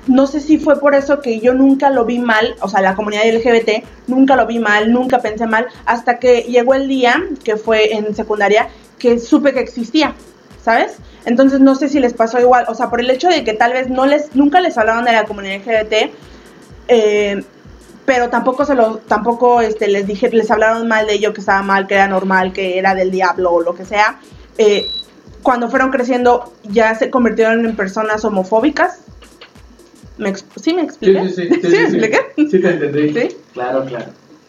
no 0.06 0.26
sé 0.26 0.40
si 0.40 0.58
fue 0.58 0.78
por 0.78 0.94
eso 0.94 1.20
que 1.20 1.40
yo 1.40 1.52
nunca 1.54 1.90
lo 1.90 2.04
vi 2.04 2.18
mal, 2.18 2.54
o 2.60 2.68
sea, 2.68 2.80
la 2.80 2.94
comunidad 2.94 3.24
LGBT, 3.24 3.84
nunca 4.06 4.36
lo 4.36 4.46
vi 4.46 4.58
mal, 4.58 4.92
nunca 4.92 5.20
pensé 5.20 5.46
mal, 5.46 5.66
hasta 5.84 6.18
que 6.18 6.42
llegó 6.42 6.74
el 6.74 6.88
día, 6.88 7.22
que 7.44 7.56
fue 7.56 7.94
en 7.94 8.14
secundaria, 8.14 8.68
que 8.98 9.18
supe 9.18 9.52
que 9.52 9.60
existía, 9.60 10.14
¿sabes? 10.62 10.96
Entonces 11.24 11.60
no 11.60 11.74
sé 11.74 11.88
si 11.88 11.98
les 11.98 12.14
pasó 12.14 12.40
igual, 12.40 12.66
o 12.68 12.74
sea, 12.74 12.88
por 12.88 13.00
el 13.00 13.10
hecho 13.10 13.28
de 13.28 13.44
que 13.44 13.52
tal 13.52 13.72
vez 13.72 13.88
no 13.88 14.06
les, 14.06 14.34
nunca 14.34 14.60
les 14.60 14.78
hablaron 14.78 15.04
de 15.04 15.12
la 15.12 15.24
comunidad 15.24 15.56
LGBT, 15.56 16.12
eh, 16.88 17.44
pero 18.04 18.30
tampoco 18.30 18.64
se 18.64 18.74
lo, 18.74 18.98
tampoco 18.98 19.60
este, 19.60 19.88
les 19.88 20.06
dije, 20.06 20.30
les 20.30 20.50
hablaron 20.50 20.86
mal 20.86 21.06
de 21.06 21.14
ello, 21.14 21.34
que 21.34 21.40
estaba 21.40 21.62
mal, 21.62 21.88
que 21.88 21.94
era 21.94 22.06
normal, 22.06 22.52
que 22.52 22.78
era 22.78 22.94
del 22.94 23.10
diablo 23.10 23.52
o 23.52 23.60
lo 23.60 23.74
que 23.74 23.84
sea. 23.84 24.20
Eh, 24.56 24.86
cuando 25.42 25.68
fueron 25.68 25.90
creciendo 25.90 26.52
ya 26.62 26.94
se 26.94 27.10
convirtieron 27.10 27.64
en 27.66 27.76
personas 27.76 28.24
homofóbicas. 28.24 29.00
¿Me 30.18 30.34
¿Sí 30.34 30.74
me 30.74 30.82
expliqué? 30.82 31.28
sí, 31.28 31.34
sí. 31.36 31.48
sí, 31.48 31.60
¿Sí 31.62 31.68
me 31.68 31.70
sí, 31.70 31.76
expliqué? 31.82 32.18
Sí, 32.36 32.58
te 32.60 32.68
entendí. 32.70 33.12
¿Sí? 33.12 33.36
Claro, 33.52 33.84
claro. 33.84 34.06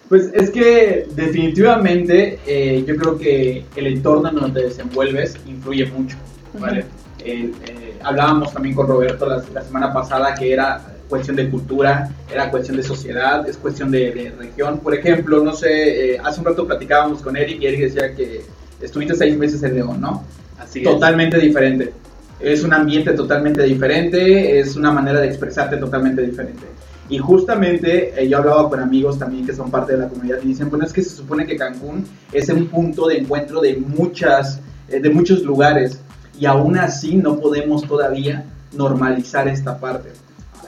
Pues 0.09 0.29
es 0.33 0.49
que 0.51 1.07
definitivamente 1.15 2.39
eh, 2.45 2.83
yo 2.87 2.95
creo 2.95 3.17
que 3.17 3.65
el 3.75 3.87
entorno 3.87 4.29
en 4.29 4.35
donde 4.35 4.61
te 4.61 4.67
desenvuelves 4.67 5.35
influye 5.45 5.85
mucho, 5.87 6.15
¿vale? 6.57 6.85
Eh, 7.19 7.51
eh, 7.67 7.97
hablábamos 8.01 8.53
también 8.53 8.73
con 8.73 8.87
Roberto 8.87 9.25
la, 9.25 9.43
la 9.53 9.61
semana 9.63 9.91
pasada 9.91 10.33
que 10.33 10.53
era 10.53 10.81
cuestión 11.09 11.35
de 11.35 11.49
cultura, 11.49 12.09
era 12.31 12.49
cuestión 12.51 12.77
de 12.77 12.83
sociedad, 12.83 13.47
es 13.47 13.57
cuestión 13.57 13.91
de, 13.91 14.11
de 14.11 14.31
región. 14.37 14.79
Por 14.79 14.93
ejemplo, 14.93 15.43
no 15.43 15.53
sé, 15.53 16.13
eh, 16.15 16.19
hace 16.23 16.39
un 16.39 16.45
rato 16.45 16.65
platicábamos 16.67 17.21
con 17.21 17.35
Eric 17.35 17.61
y 17.61 17.65
Eric 17.65 17.81
decía 17.81 18.13
que 18.15 18.41
estuviste 18.81 19.15
seis 19.15 19.37
meses 19.37 19.63
en 19.63 19.75
León, 19.75 19.99
¿no? 20.01 20.23
Así 20.59 20.79
es. 20.79 20.85
totalmente 20.85 21.37
diferente. 21.39 21.93
Es 22.39 22.63
un 22.63 22.73
ambiente 22.73 23.13
totalmente 23.13 23.63
diferente, 23.63 24.59
es 24.59 24.75
una 24.75 24.91
manera 24.91 25.19
de 25.19 25.27
expresarte 25.27 25.77
totalmente 25.77 26.21
diferente. 26.21 26.63
Y 27.09 27.17
justamente 27.19 28.21
eh, 28.21 28.27
yo 28.27 28.37
hablaba 28.37 28.69
con 28.69 28.79
amigos 28.79 29.17
también 29.17 29.45
que 29.45 29.53
son 29.53 29.71
parte 29.71 29.93
de 29.93 29.99
la 29.99 30.09
comunidad 30.09 30.39
y 30.43 30.47
dicen, 30.47 30.69
bueno, 30.69 30.85
es 30.85 30.91
que 30.91 31.01
se 31.01 31.09
supone 31.09 31.45
que 31.45 31.55
Cancún 31.55 32.05
es 32.31 32.49
un 32.49 32.67
punto 32.67 33.07
de 33.07 33.19
encuentro 33.19 33.61
de 33.61 33.77
muchas, 33.77 34.59
eh, 34.89 34.99
de 34.99 35.09
muchos 35.09 35.41
lugares 35.43 35.99
y 36.37 36.45
aún 36.45 36.77
así 36.77 37.15
no 37.15 37.39
podemos 37.39 37.87
todavía 37.87 38.45
normalizar 38.73 39.47
esta 39.47 39.79
parte. 39.79 40.09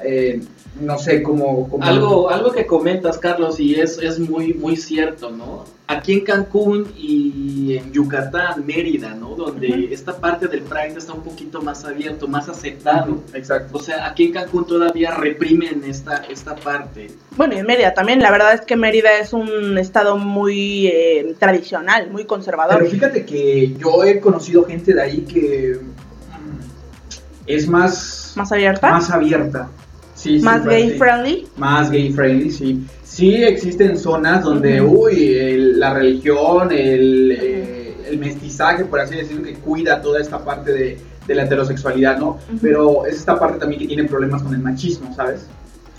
Eh, 0.04 0.42
no 0.82 0.98
sé 0.98 1.22
cómo... 1.24 1.68
cómo- 1.70 1.84
Algo, 1.84 2.30
algo 2.30 2.52
que 2.52 2.66
comentas, 2.66 3.18
Carlos, 3.18 3.60
y 3.60 3.76
es, 3.76 3.98
es 4.00 4.20
muy, 4.20 4.54
muy 4.54 4.76
cierto, 4.78 5.30
¿no? 5.32 5.66
Aquí 5.88 6.14
en 6.14 6.22
Cancún 6.22 6.86
y 6.96 7.76
en 7.78 7.92
Yucatán, 7.92 8.64
Mérida, 8.66 9.16
¿no? 9.16 9.30
Donde 9.36 9.90
esta 9.92 10.16
parte 10.16 10.48
del 10.48 10.62
Pride 10.62 10.94
está 10.98 11.14
un 11.14 11.24
poquito 11.24 11.64
más 11.64 11.84
abierto, 11.84 12.28
más 12.28 12.48
aceptado. 12.48 13.24
Exacto. 13.34 13.76
O 13.78 13.82
sea, 13.82 14.06
aquí 14.08 14.26
en 14.26 14.34
Cancún 14.34 14.68
todavía 14.68 15.16
reprimen 15.16 15.84
esta, 15.88 16.18
esta 16.30 16.56
parte. 16.56 17.08
Bueno, 17.36 17.56
y 17.56 17.58
en 17.58 17.66
Mérida 17.66 17.94
también. 17.96 18.20
La 18.20 18.30
verdad 18.30 18.54
es 18.54 18.62
que 18.62 18.76
Mérida 18.76 19.18
es 19.18 19.34
un 19.34 19.80
estado 19.80 20.18
muy 20.18 20.86
eh, 20.88 21.34
tradicional, 21.40 22.12
muy 22.12 22.26
conservador. 22.26 22.78
Pero 22.78 22.92
fíjate 22.92 23.26
que 23.26 23.74
yo 23.76 24.04
he 24.04 24.20
conocido 24.20 24.66
gente 24.66 24.94
de 24.94 25.02
ahí 25.02 25.22
que 25.22 25.80
mm, 25.82 27.48
es 27.48 27.68
más, 27.68 28.34
Más 28.36 28.52
abierta. 28.52 28.92
más 28.92 29.10
abierta. 29.10 29.70
Sí, 30.20 30.40
más 30.40 30.66
gay 30.66 30.98
friendly. 30.98 31.48
Más 31.56 31.90
gay 31.90 32.12
friendly, 32.12 32.52
sí. 32.52 32.84
Sí 33.04 33.36
existen 33.44 33.98
zonas 33.98 34.44
donde, 34.44 34.82
uy, 34.82 35.34
el- 35.38 35.80
la 35.80 35.94
religión, 35.94 36.70
el, 36.72 37.32
eh, 37.40 37.96
el 38.10 38.18
mestizaje, 38.20 38.84
por 38.86 39.00
así 39.00 39.16
decirlo, 39.16 39.44
que 39.44 39.54
cuida 39.54 40.02
toda 40.02 40.20
esta 40.20 40.44
parte 40.44 40.74
de, 40.74 40.98
de 41.26 41.36
la 41.36 41.44
heterosexualidad, 41.44 42.18
¿no? 42.18 42.38
Pero 42.62 43.06
es 43.06 43.16
esta 43.16 43.40
parte 43.40 43.60
también 43.60 43.80
que 43.82 43.88
tiene 43.88 44.04
problemas 44.06 44.44
con 44.44 44.54
el 44.54 44.60
machismo, 44.60 45.14
¿sabes? 45.16 45.46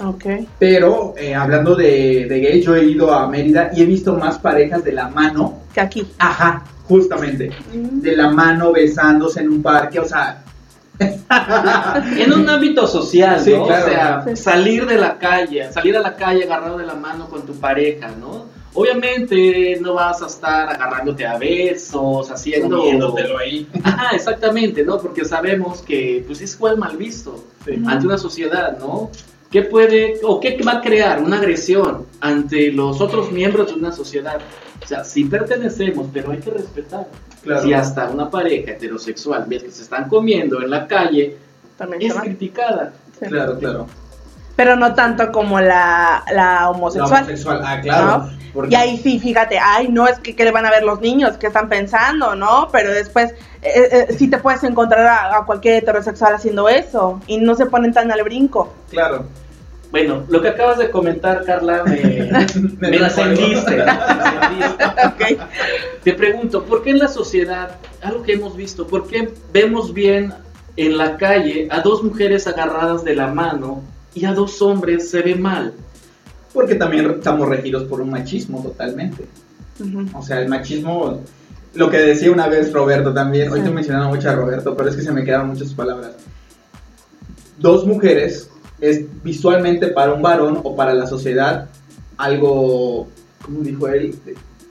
Ok. 0.05 0.25
Pero 0.59 1.15
eh, 1.17 1.35
hablando 1.35 1.75
de, 1.75 2.27
de 2.29 2.41
gay, 2.41 2.61
yo 2.63 2.75
he 2.77 2.85
ido 2.85 3.13
a 3.15 3.27
Mérida 3.29 3.71
y 3.75 3.83
he 3.83 3.87
visto 3.87 4.15
más 4.17 4.39
parejas 4.39 4.85
de 4.85 4.93
la 4.93 5.09
mano. 5.09 5.61
Que 5.75 5.81
aquí. 5.81 6.07
Ajá, 6.19 6.65
justamente. 6.85 7.51
De 7.73 8.17
la 8.17 8.29
mano 8.31 8.73
besándose 8.73 9.41
en 9.41 9.49
un 9.49 9.63
parque, 9.63 9.99
o 9.99 10.05
sea. 10.07 10.43
En 12.19 12.33
un 12.33 12.49
ámbito 12.49 12.87
social, 12.87 13.41
Sí, 13.41 13.53
¿no? 13.53 13.67
claro. 13.67 13.87
O 13.87 13.89
sea, 13.91 14.25
Sí. 14.29 14.37
salir 14.43 14.87
de 14.87 14.97
la 14.99 15.19
calle, 15.19 15.73
salir 15.73 15.97
a 15.97 16.01
la 16.01 16.15
calle 16.17 16.45
agarrado 16.45 16.79
de 16.79 16.87
la 16.87 16.95
mano 16.95 17.29
con 17.29 17.43
tu 17.47 17.55
pareja, 17.55 18.09
¿no? 18.21 18.45
Obviamente 18.73 19.79
no 19.81 19.95
vas 19.95 20.23
a 20.23 20.27
estar 20.27 20.69
agarrándote 20.69 21.27
a 21.27 21.37
besos, 21.39 22.31
haciendo... 22.31 22.79
comiéndotelo 22.79 23.39
ahí. 23.39 23.67
Ajá, 23.83 24.15
exactamente, 24.15 24.85
¿no? 24.85 24.99
Porque 24.99 25.25
sabemos 25.25 25.81
que 25.83 26.23
pues 26.27 26.41
es 26.41 26.55
igual 26.55 26.79
mal 26.79 26.97
visto 26.97 27.45
Sí. 27.65 27.83
ante 27.87 28.07
una 28.07 28.17
sociedad, 28.19 28.79
¿no? 28.79 29.11
¿Qué 29.51 29.63
puede 29.63 30.21
o 30.23 30.39
qué 30.41 30.59
va 30.67 30.75
a 30.75 30.81
crear 30.81 31.21
una 31.23 31.39
agresión 31.39 32.07
ante 32.21 32.71
los 32.73 33.01
otros 33.01 33.33
miembros 33.33 33.69
de 33.69 33.75
una 33.75 33.91
sociedad? 33.93 34.39
O 34.83 34.87
sea, 34.87 35.05
sí 35.05 35.25
pertenecemos, 35.25 36.07
pero 36.13 36.31
hay 36.31 36.39
que 36.39 36.51
respetar. 36.51 37.07
Claro. 37.43 37.63
Si 37.63 37.73
hasta 37.73 38.09
una 38.11 38.31
pareja 38.31 38.73
heterosexual 38.73 39.45
ves 39.49 39.65
que 39.65 39.71
se 39.71 39.83
están 39.83 40.09
comiendo 40.09 40.61
en 40.63 40.71
la 40.71 40.87
calle, 40.87 41.37
También 41.77 42.03
es 42.13 42.15
criticada. 42.21 42.93
Sí. 43.19 43.27
Claro, 43.27 43.59
claro. 43.59 43.87
Pero 44.57 44.77
no 44.77 44.95
tanto 44.95 45.33
como 45.33 45.59
la, 45.61 46.23
la 46.33 46.35
La 46.35 46.71
homosexual. 46.71 47.23
homosexual, 47.23 47.61
ah, 47.65 47.81
claro. 47.81 48.07
¿No? 48.07 48.31
porque- 48.53 48.71
Y 48.73 48.75
ahí 48.77 48.99
sí, 48.99 49.19
fíjate, 49.19 49.59
ay, 49.59 49.89
no 49.89 50.07
es 50.07 50.19
que, 50.19 50.37
que 50.37 50.45
le 50.45 50.51
van 50.51 50.67
a 50.67 50.71
ver 50.71 50.83
los 50.83 51.01
niños, 51.01 51.37
que 51.39 51.47
están 51.47 51.69
pensando, 51.71 52.35
¿no? 52.35 52.69
Pero 52.71 52.93
después 52.93 53.31
eh, 53.63 53.89
eh, 54.11 54.15
sí 54.19 54.29
te 54.29 54.39
puedes 54.39 54.63
encontrar 54.65 55.07
a, 55.07 55.39
a 55.39 55.45
cualquier 55.47 55.77
heterosexual 55.77 56.35
haciendo 56.35 56.69
eso 56.69 57.21
y 57.27 57.39
no 57.39 57.55
se 57.55 57.67
ponen 57.67 57.93
tan 57.93 58.11
al 58.13 58.23
brinco. 58.23 58.75
Claro. 58.91 59.25
Bueno, 59.91 60.25
lo 60.29 60.41
que 60.41 60.49
acabas 60.49 60.79
de 60.79 60.91
comentar, 60.91 61.45
Carla, 61.45 61.83
me, 61.85 61.97
me 62.79 62.91
Me 62.91 62.97
encendiste. 62.97 63.85
Te 66.05 66.13
pregunto, 66.15 66.65
¿por 66.65 66.83
qué 66.83 66.91
en 66.91 66.99
la 66.99 67.09
sociedad, 67.09 67.77
algo 68.03 68.23
que 68.23 68.35
hemos 68.35 68.57
visto, 68.57 68.87
por 68.87 69.07
qué 69.09 69.33
vemos 69.53 69.93
bien 69.93 70.33
en 70.77 70.97
la 70.97 71.17
calle 71.17 71.69
a 71.71 71.81
dos 71.81 72.03
mujeres 72.03 72.47
agarradas 72.47 73.05
de 73.05 73.15
la 73.17 73.27
mano 73.29 73.83
y 74.15 74.25
a 74.25 74.33
dos 74.33 74.63
hombres 74.63 75.11
se 75.11 75.23
ve 75.23 75.35
mal? 75.35 75.75
Porque 76.55 76.75
también 76.77 77.11
estamos 77.11 77.49
regidos 77.49 77.85
por 77.85 78.01
un 78.01 78.11
machismo 78.11 78.63
totalmente. 78.63 79.27
O 80.15 80.23
sea, 80.23 80.41
el 80.41 80.49
machismo, 80.49 81.21
lo 81.75 81.91
que 81.91 81.99
decía 81.99 82.31
una 82.31 82.49
vez 82.49 82.73
Roberto 82.73 83.13
también, 83.15 83.49
hoy 83.49 83.55
Sí. 83.55 83.59
estoy 83.61 83.75
mencionando 83.75 84.09
mucho 84.09 84.29
a 84.31 84.35
Roberto, 84.35 84.77
pero 84.77 84.89
es 84.91 84.97
que 84.97 85.03
se 85.03 85.13
me 85.13 85.25
quedaron 85.25 85.49
muchas 85.49 85.73
palabras. 85.75 86.13
Dos 87.59 87.87
mujeres 87.87 88.50
es 88.81 89.05
visualmente 89.23 89.89
para 89.89 90.13
un 90.13 90.23
varón 90.23 90.61
o 90.63 90.75
para 90.75 90.95
la 90.95 91.07
sociedad 91.07 91.67
algo, 92.17 93.09
¿cómo 93.45 93.61
dijo 93.61 93.89
él? 93.89 94.15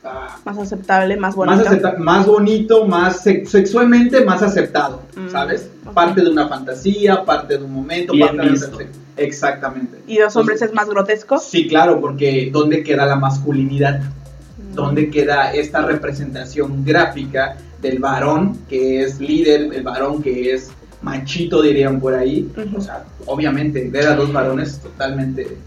Ah, 0.03 0.37
Más 0.45 0.57
aceptable, 0.57 1.17
más 1.17 1.35
más, 1.35 1.45
bonito. 1.47 1.67
acepta- 1.69 1.97
más 1.97 2.25
bonito, 2.25 2.85
más 2.85 3.21
sex- 3.21 3.49
sexualmente 3.49 4.23
más 4.23 4.41
aceptado, 4.41 5.01
Mm, 5.15 5.29
¿sabes? 5.29 5.69
Parte 5.93 6.21
de 6.21 6.29
una 6.29 6.47
fantasía, 6.47 7.25
parte 7.25 7.57
de 7.57 7.63
un 7.65 7.73
momento, 7.73 8.13
Bien 8.13 8.27
parte 8.29 8.43
de 8.43 8.49
visto. 8.51 8.77
Exactamente. 9.17 9.97
y 10.07 10.17
dos 10.17 10.35
hombres 10.37 10.61
es 10.61 10.73
más 10.73 10.87
grotesco. 10.89 11.37
Sí, 11.39 11.67
claro, 11.67 11.99
porque 11.99 12.49
¿dónde 12.53 12.81
queda 12.83 13.05
la 13.05 13.17
masculinidad? 13.17 13.99
Mm. 13.99 14.73
¿Dónde 14.75 15.09
queda 15.09 15.51
esta 15.53 15.81
representación 15.81 16.85
gráfica 16.85 17.57
del 17.81 17.99
varón 17.99 18.57
que 18.69 19.03
es 19.03 19.19
líder, 19.19 19.73
el 19.73 19.83
varón 19.83 20.21
que 20.23 20.53
es 20.53 20.71
machito, 21.01 21.61
dirían 21.61 21.99
por 21.99 22.13
ahí? 22.13 22.51
O 22.75 22.81
sea, 22.81 23.05
obviamente, 23.25 23.89
ver 23.89 24.07
a 24.07 24.15
dos 24.15 24.31
varones 24.31 24.79
totalmente... 24.79 25.57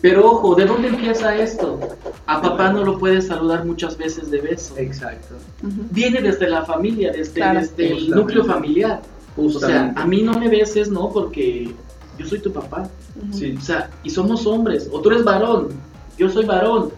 Pero 0.00 0.26
ojo, 0.26 0.56
¿de 0.56 0.66
dónde 0.66 0.88
empieza 0.88 1.36
esto? 1.36 1.78
A 2.26 2.42
papá 2.42 2.72
no 2.72 2.84
lo 2.84 2.98
puedes 2.98 3.28
saludar 3.28 3.64
muchas 3.64 3.96
veces 3.96 4.32
de 4.32 4.40
beso. 4.40 4.74
Exacto. 4.76 5.36
Viene 5.92 6.20
desde 6.20 6.48
la 6.48 6.64
familia, 6.64 7.12
desde, 7.12 7.34
Claro. 7.34 7.60
desde 7.60 7.92
el 7.92 8.10
núcleo 8.10 8.44
familiar. 8.44 9.00
O 9.36 9.48
sea, 9.48 9.92
a 9.94 10.04
mí 10.04 10.22
no 10.22 10.36
me 10.36 10.48
beses, 10.48 10.90
¿no? 10.90 11.08
Porque 11.10 11.72
yo 12.18 12.26
soy 12.26 12.40
tu 12.40 12.52
papá. 12.52 12.88
Sí. 13.30 13.54
O 13.56 13.60
sea, 13.60 13.90
y 14.02 14.10
somos 14.10 14.44
hombres. 14.44 14.88
O 14.92 15.00
tú 15.00 15.10
eres 15.10 15.22
varón, 15.22 15.68
yo 16.18 16.28
soy 16.28 16.46
varón. 16.46 16.90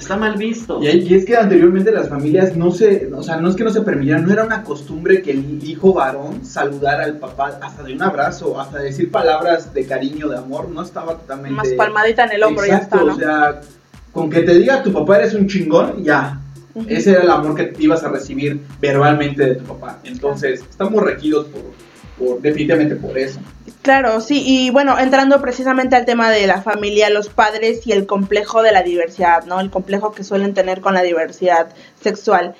Está 0.00 0.16
mal 0.16 0.36
visto. 0.38 0.82
Y, 0.82 1.14
es 1.14 1.26
que 1.26 1.36
anteriormente 1.36 1.92
las 1.92 2.08
familias 2.08 2.56
no 2.56 2.70
se, 2.70 3.10
o 3.12 3.22
sea, 3.22 3.36
no 3.36 3.50
es 3.50 3.54
que 3.54 3.64
no 3.64 3.70
se 3.70 3.82
permitieran, 3.82 4.24
no 4.24 4.32
era 4.32 4.44
una 4.44 4.64
costumbre 4.64 5.20
que 5.20 5.32
el 5.32 5.62
hijo 5.62 5.92
varón 5.92 6.42
saludara 6.42 7.04
al 7.04 7.18
papá 7.18 7.58
hasta 7.60 7.82
de 7.82 7.92
un 7.92 8.02
abrazo, 8.02 8.58
hasta 8.58 8.78
decir 8.78 9.10
palabras 9.10 9.74
de 9.74 9.84
cariño, 9.84 10.28
de 10.28 10.38
amor, 10.38 10.70
no 10.70 10.80
estaba 10.82 11.18
totalmente... 11.18 11.54
Más 11.54 11.68
palmadita 11.74 12.24
en 12.24 12.32
el 12.32 12.42
hombro, 12.42 12.64
Exacto, 12.64 12.96
ya 12.96 13.02
está, 13.02 13.04
¿no? 13.04 13.14
o 13.14 13.18
sea, 13.18 13.60
con 14.10 14.30
que 14.30 14.40
te 14.40 14.54
diga 14.54 14.82
tu 14.82 14.90
papá 14.90 15.18
eres 15.18 15.34
un 15.34 15.46
chingón, 15.46 16.02
ya. 16.02 16.40
Ese 16.88 17.10
era 17.10 17.22
el 17.22 17.30
amor 17.30 17.54
que 17.54 17.74
ibas 17.78 18.02
a 18.02 18.08
recibir 18.08 18.58
verbalmente 18.80 19.44
de 19.44 19.54
tu 19.56 19.64
papá. 19.64 19.98
Entonces, 20.04 20.60
estamos 20.60 21.02
regidos 21.02 21.46
por, 21.48 21.60
por 22.20 22.40
definitivamente 22.40 22.94
por 22.96 23.18
eso. 23.18 23.40
Claro, 23.82 24.20
sí, 24.20 24.42
y 24.46 24.70
bueno, 24.70 24.98
entrando 24.98 25.40
precisamente 25.40 25.96
al 25.96 26.04
tema 26.04 26.30
de 26.30 26.46
la 26.46 26.60
familia, 26.62 27.08
los 27.10 27.28
padres 27.30 27.86
y 27.86 27.92
el 27.92 28.06
complejo 28.06 28.62
de 28.62 28.72
la 28.72 28.82
diversidad, 28.82 29.44
¿no? 29.46 29.58
El 29.58 29.70
complejo 29.70 30.12
que 30.12 30.22
suelen 30.22 30.52
tener 30.54 30.80
con 30.80 30.92
la 30.94 31.02
diversidad 31.02 31.68
sexual. 32.02 32.54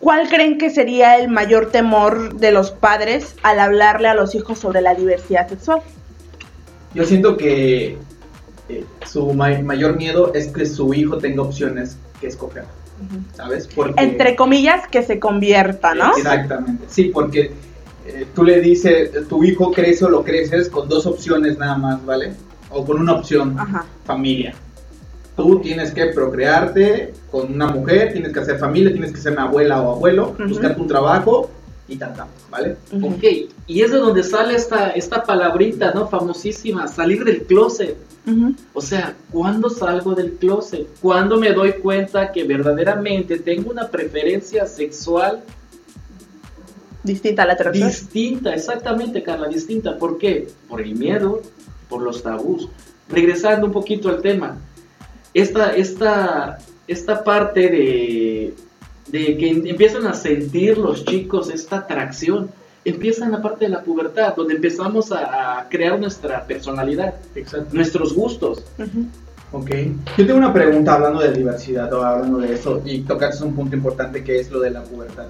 ¿Cuál 0.00 0.28
creen 0.28 0.58
que 0.58 0.70
sería 0.70 1.18
el 1.18 1.28
mayor 1.28 1.70
temor 1.70 2.34
de 2.34 2.50
los 2.52 2.70
padres 2.70 3.34
al 3.42 3.60
hablarle 3.60 4.08
a 4.08 4.14
los 4.14 4.34
hijos 4.34 4.58
sobre 4.58 4.80
la 4.80 4.94
diversidad 4.94 5.48
sexual? 5.48 5.82
Yo 6.94 7.04
siento 7.04 7.36
que 7.36 7.98
eh, 8.68 8.84
su 9.06 9.32
ma- 9.34 9.58
mayor 9.62 9.96
miedo 9.96 10.32
es 10.34 10.48
que 10.48 10.66
su 10.66 10.92
hijo 10.94 11.18
tenga 11.18 11.42
opciones 11.42 11.96
que 12.20 12.26
escoger, 12.28 12.64
¿sabes? 13.36 13.68
Porque, 13.68 14.02
Entre 14.02 14.34
comillas, 14.36 14.88
que 14.88 15.02
se 15.02 15.20
convierta, 15.20 15.94
¿no? 15.94 16.16
Exactamente, 16.16 16.84
sí, 16.88 17.04
porque 17.14 17.52
eh, 18.06 18.26
tú 18.34 18.44
le 18.44 18.60
dices, 18.60 19.10
tu 19.28 19.44
hijo 19.44 19.70
crece 19.72 20.04
o 20.04 20.08
lo 20.08 20.22
creces 20.24 20.68
con 20.68 20.88
dos 20.88 21.06
opciones 21.06 21.58
nada 21.58 21.76
más, 21.76 22.04
¿vale? 22.04 22.32
O 22.70 22.84
con 22.84 23.00
una 23.00 23.12
opción, 23.14 23.58
Ajá. 23.58 23.84
familia. 24.04 24.54
Tú 25.36 25.60
tienes 25.60 25.92
que 25.92 26.06
procrearte 26.06 27.14
con 27.30 27.52
una 27.52 27.68
mujer, 27.68 28.12
tienes 28.12 28.32
que 28.32 28.40
hacer 28.40 28.58
familia, 28.58 28.92
tienes 28.92 29.12
que 29.12 29.18
ser 29.20 29.32
una 29.32 29.44
abuela 29.44 29.80
o 29.80 29.92
abuelo, 29.92 30.34
Ujú. 30.38 30.48
buscarte 30.48 30.80
un 30.80 30.88
trabajo 30.88 31.50
y 31.88 31.96
tanta, 31.96 32.26
¿vale? 32.50 32.76
Ujú. 32.92 33.06
Ok, 33.14 33.24
y 33.66 33.80
es 33.82 33.90
de 33.90 33.98
donde 33.98 34.22
sale 34.22 34.54
esta, 34.54 34.90
esta 34.90 35.22
palabrita, 35.24 35.92
¿no? 35.94 36.06
Famosísima, 36.08 36.86
salir 36.88 37.24
del 37.24 37.42
closet. 37.44 37.96
O 38.74 38.80
sea, 38.80 39.16
¿cuándo 39.32 39.68
salgo 39.70 40.14
del 40.14 40.34
closet? 40.34 40.86
¿Cuándo 41.00 41.36
me 41.36 41.52
doy 41.52 41.72
cuenta 41.72 42.30
que 42.30 42.44
verdaderamente 42.44 43.38
tengo 43.40 43.72
una 43.72 43.88
preferencia 43.88 44.66
sexual 44.66 45.42
Distinta 47.02 47.42
a 47.42 47.46
la 47.46 47.52
heterosexual. 47.54 47.90
distinta? 47.90 48.54
Exactamente, 48.54 49.22
Carla, 49.22 49.48
distinta. 49.48 49.96
¿Por 49.96 50.18
qué? 50.18 50.48
Por 50.68 50.80
el 50.80 50.94
miedo, 50.94 51.40
por 51.88 52.02
los 52.02 52.22
tabús. 52.22 52.68
Regresando 53.08 53.66
un 53.66 53.72
poquito 53.72 54.08
al 54.08 54.20
tema, 54.20 54.58
esta, 55.34 55.74
esta, 55.74 56.58
esta 56.86 57.24
parte 57.24 57.68
de, 57.68 58.54
de 59.08 59.36
que 59.36 59.50
empiezan 59.50 60.06
a 60.06 60.14
sentir 60.14 60.78
los 60.78 61.04
chicos 61.04 61.50
esta 61.50 61.78
atracción, 61.78 62.50
empieza 62.84 63.24
en 63.24 63.32
la 63.32 63.42
parte 63.42 63.64
de 63.66 63.70
la 63.70 63.82
pubertad, 63.82 64.34
donde 64.36 64.54
empezamos 64.54 65.10
a, 65.12 65.58
a 65.60 65.68
crear 65.68 65.98
nuestra 65.98 66.44
personalidad, 66.46 67.14
Exacto. 67.34 67.74
nuestros 67.74 68.14
gustos. 68.14 68.62
Ujú. 68.78 69.06
Ok. 69.52 69.70
Yo 70.16 70.26
tengo 70.26 70.38
una 70.38 70.52
pregunta 70.52 70.94
hablando 70.94 71.20
de 71.20 71.32
diversidad 71.32 71.92
o 71.92 72.02
hablando 72.04 72.38
de 72.38 72.54
eso 72.54 72.80
y 72.84 73.00
tocaste 73.00 73.42
un 73.44 73.54
punto 73.54 73.74
importante 73.74 74.22
que 74.22 74.38
es 74.38 74.50
lo 74.50 74.60
de 74.60 74.70
la 74.70 74.82
pubertad. 74.84 75.26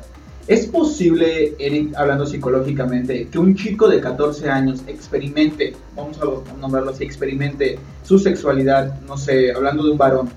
¿Es 0.46 0.66
posible, 0.66 1.55
Eric, 1.59 1.94
hablando 1.96 2.26
psicológicamente, 2.26 3.29
que 3.29 3.38
un 3.38 3.55
chico 3.55 3.88
de 3.88 4.00
14 4.00 4.48
años 4.50 4.81
experimente, 4.87 5.76
vamos 5.94 6.18
a 6.20 6.57
nombrarlo 6.59 6.90
así, 6.90 7.05
experimente 7.05 7.79
su 8.03 8.18
sexualidad, 8.18 9.00
no 9.03 9.16
sé, 9.16 9.53
hablando 9.53 9.85
de 9.85 9.90
un 9.92 9.98
varón, 9.98 10.29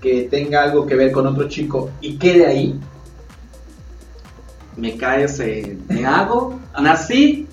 que 0.00 0.24
tenga 0.30 0.64
algo 0.64 0.84
que 0.84 0.94
ver 0.96 1.12
con 1.12 1.26
otro 1.26 1.48
chico 1.48 1.90
y 2.00 2.16
quede 2.18 2.46
ahí? 2.46 2.78
Me 4.76 4.96
caes 4.96 5.38
en... 5.40 5.84
¿Me 5.88 6.04
hago? 6.04 6.58
¿Nací? 6.80 7.46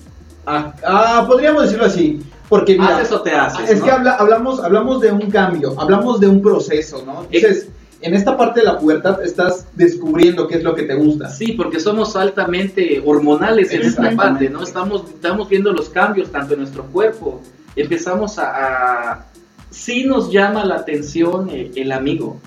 Ah, 0.46 0.74
ah, 0.84 1.24
podríamos 1.28 1.64
decirlo 1.64 1.84
así, 1.86 2.20
porque 2.48 2.72
mira, 2.72 2.96
¿Haces 2.98 3.12
o 3.12 3.20
te 3.22 3.30
haces? 3.32 3.70
Es 3.70 3.78
no? 3.78 3.84
que 3.84 3.90
habla- 3.92 4.14
hablamos, 4.16 4.58
hablamos 4.60 5.00
de 5.00 5.12
un 5.12 5.30
cambio, 5.30 5.78
hablamos 5.78 6.18
de 6.18 6.28
un 6.28 6.42
proceso, 6.42 7.02
¿no? 7.06 7.26
Entonces, 7.30 7.68
en 8.02 8.14
esta 8.14 8.36
parte 8.36 8.60
de 8.60 8.66
la 8.66 8.78
pubertad 8.78 9.22
estás 9.22 9.66
descubriendo 9.74 10.46
qué 10.48 10.56
es 10.56 10.62
lo 10.64 10.74
que 10.74 10.84
te 10.84 10.94
gusta. 10.94 11.28
Sí, 11.28 11.52
porque 11.52 11.78
somos 11.80 12.16
altamente 12.16 13.02
hormonales 13.04 13.72
en 13.72 13.82
esta 13.82 14.10
parte, 14.16 14.48
¿no? 14.48 14.62
Estamos, 14.62 15.04
estamos 15.08 15.48
viendo 15.48 15.72
los 15.72 15.88
cambios 15.90 16.30
tanto 16.30 16.54
en 16.54 16.60
nuestro 16.60 16.84
cuerpo, 16.86 17.40
empezamos 17.76 18.38
a, 18.38 19.12
a 19.12 19.26
sí 19.70 20.04
nos 20.04 20.32
llama 20.32 20.64
la 20.64 20.76
atención 20.76 21.50
el, 21.50 21.72
el 21.76 21.92
amigo, 21.92 22.38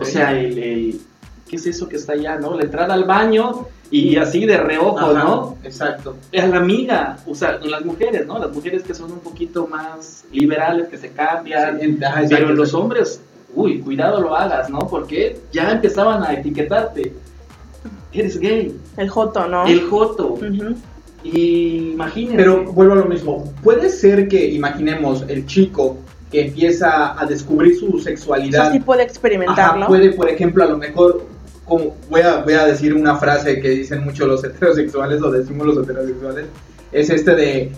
o 0.00 0.04
sea, 0.04 0.32
el, 0.38 0.58
el- 0.58 1.00
¿qué 1.48 1.56
es 1.56 1.66
eso 1.66 1.88
que 1.88 1.96
está 1.96 2.12
allá, 2.12 2.36
no? 2.36 2.54
La 2.56 2.64
entrada 2.64 2.92
al 2.94 3.04
baño 3.04 3.66
y 3.90 4.16
así 4.16 4.44
de 4.44 4.58
reojo, 4.58 4.98
Ajá, 4.98 5.24
¿no? 5.24 5.56
Exacto. 5.64 6.16
A 6.38 6.46
la 6.46 6.58
amiga, 6.58 7.18
o 7.26 7.34
sea, 7.34 7.58
las 7.62 7.84
mujeres, 7.86 8.26
¿no? 8.26 8.38
Las 8.38 8.52
mujeres 8.52 8.82
que 8.82 8.92
son 8.92 9.12
un 9.12 9.20
poquito 9.20 9.66
más 9.66 10.24
liberales, 10.30 10.88
que 10.88 10.98
se 10.98 11.10
cambian, 11.10 11.78
Sí, 11.78 11.84
en- 11.86 12.04
ajá, 12.04 12.22
exacto, 12.22 12.44
pero 12.46 12.54
los 12.54 12.74
hombres, 12.74 13.22
uy, 13.54 13.80
cuidado 13.80 14.20
lo 14.20 14.34
hagas, 14.36 14.68
¿no? 14.70 14.78
Porque 14.80 15.40
ya 15.52 15.70
empezaban 15.72 16.22
a 16.22 16.32
etiquetarte. 16.34 17.12
Eres 18.12 18.38
gay, 18.38 18.74
El 18.96 19.08
joto, 19.08 19.46
¿no? 19.46 19.66
el 19.66 19.82
joto. 19.88 20.28
Ujú. 20.34 20.74
Y 21.24 21.92
imagínense. 21.92 22.36
Pero 22.36 22.64
vuelvo 22.72 22.92
a 22.94 22.96
lo 22.96 23.04
mismo. 23.06 23.52
Puede 23.62 23.90
ser 23.90 24.28
que, 24.28 24.46
imaginemos, 24.50 25.24
el 25.28 25.46
chico 25.46 25.98
que 26.30 26.46
empieza 26.46 27.20
a 27.20 27.26
descubrir 27.26 27.78
su 27.78 27.86
O 27.88 27.92
sea, 27.92 28.02
sexualidad. 28.12 28.72
sí 28.72 28.80
puede 28.80 29.02
Ajá, 29.02 29.10
experimentarlo. 29.10 29.86
puede, 29.86 30.12
por 30.12 30.28
ejemplo, 30.28 30.62
a 30.64 30.66
lo 30.66 30.78
mejor, 30.78 31.24
como 31.64 31.96
voy 32.10 32.20
a, 32.20 32.42
voy 32.42 32.54
a 32.54 32.66
decir 32.66 32.94
una 32.94 33.16
frase 33.16 33.60
que 33.60 33.68
dicen 33.70 34.04
mucho 34.04 34.26
los 34.26 34.44
heterosexuales 34.44 35.20
o 35.22 35.30
decimos 35.30 35.66
los 35.66 35.78
heterosexuales, 35.78 36.46
es 36.92 37.10
este 37.10 37.34
de, 37.34 37.72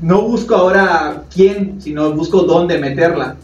no 0.00 0.22
busco 0.22 0.54
ahora 0.56 1.24
quién, 1.32 1.80
sino 1.80 2.12
busco 2.12 2.42
dónde 2.42 2.78
meterla. 2.78 3.36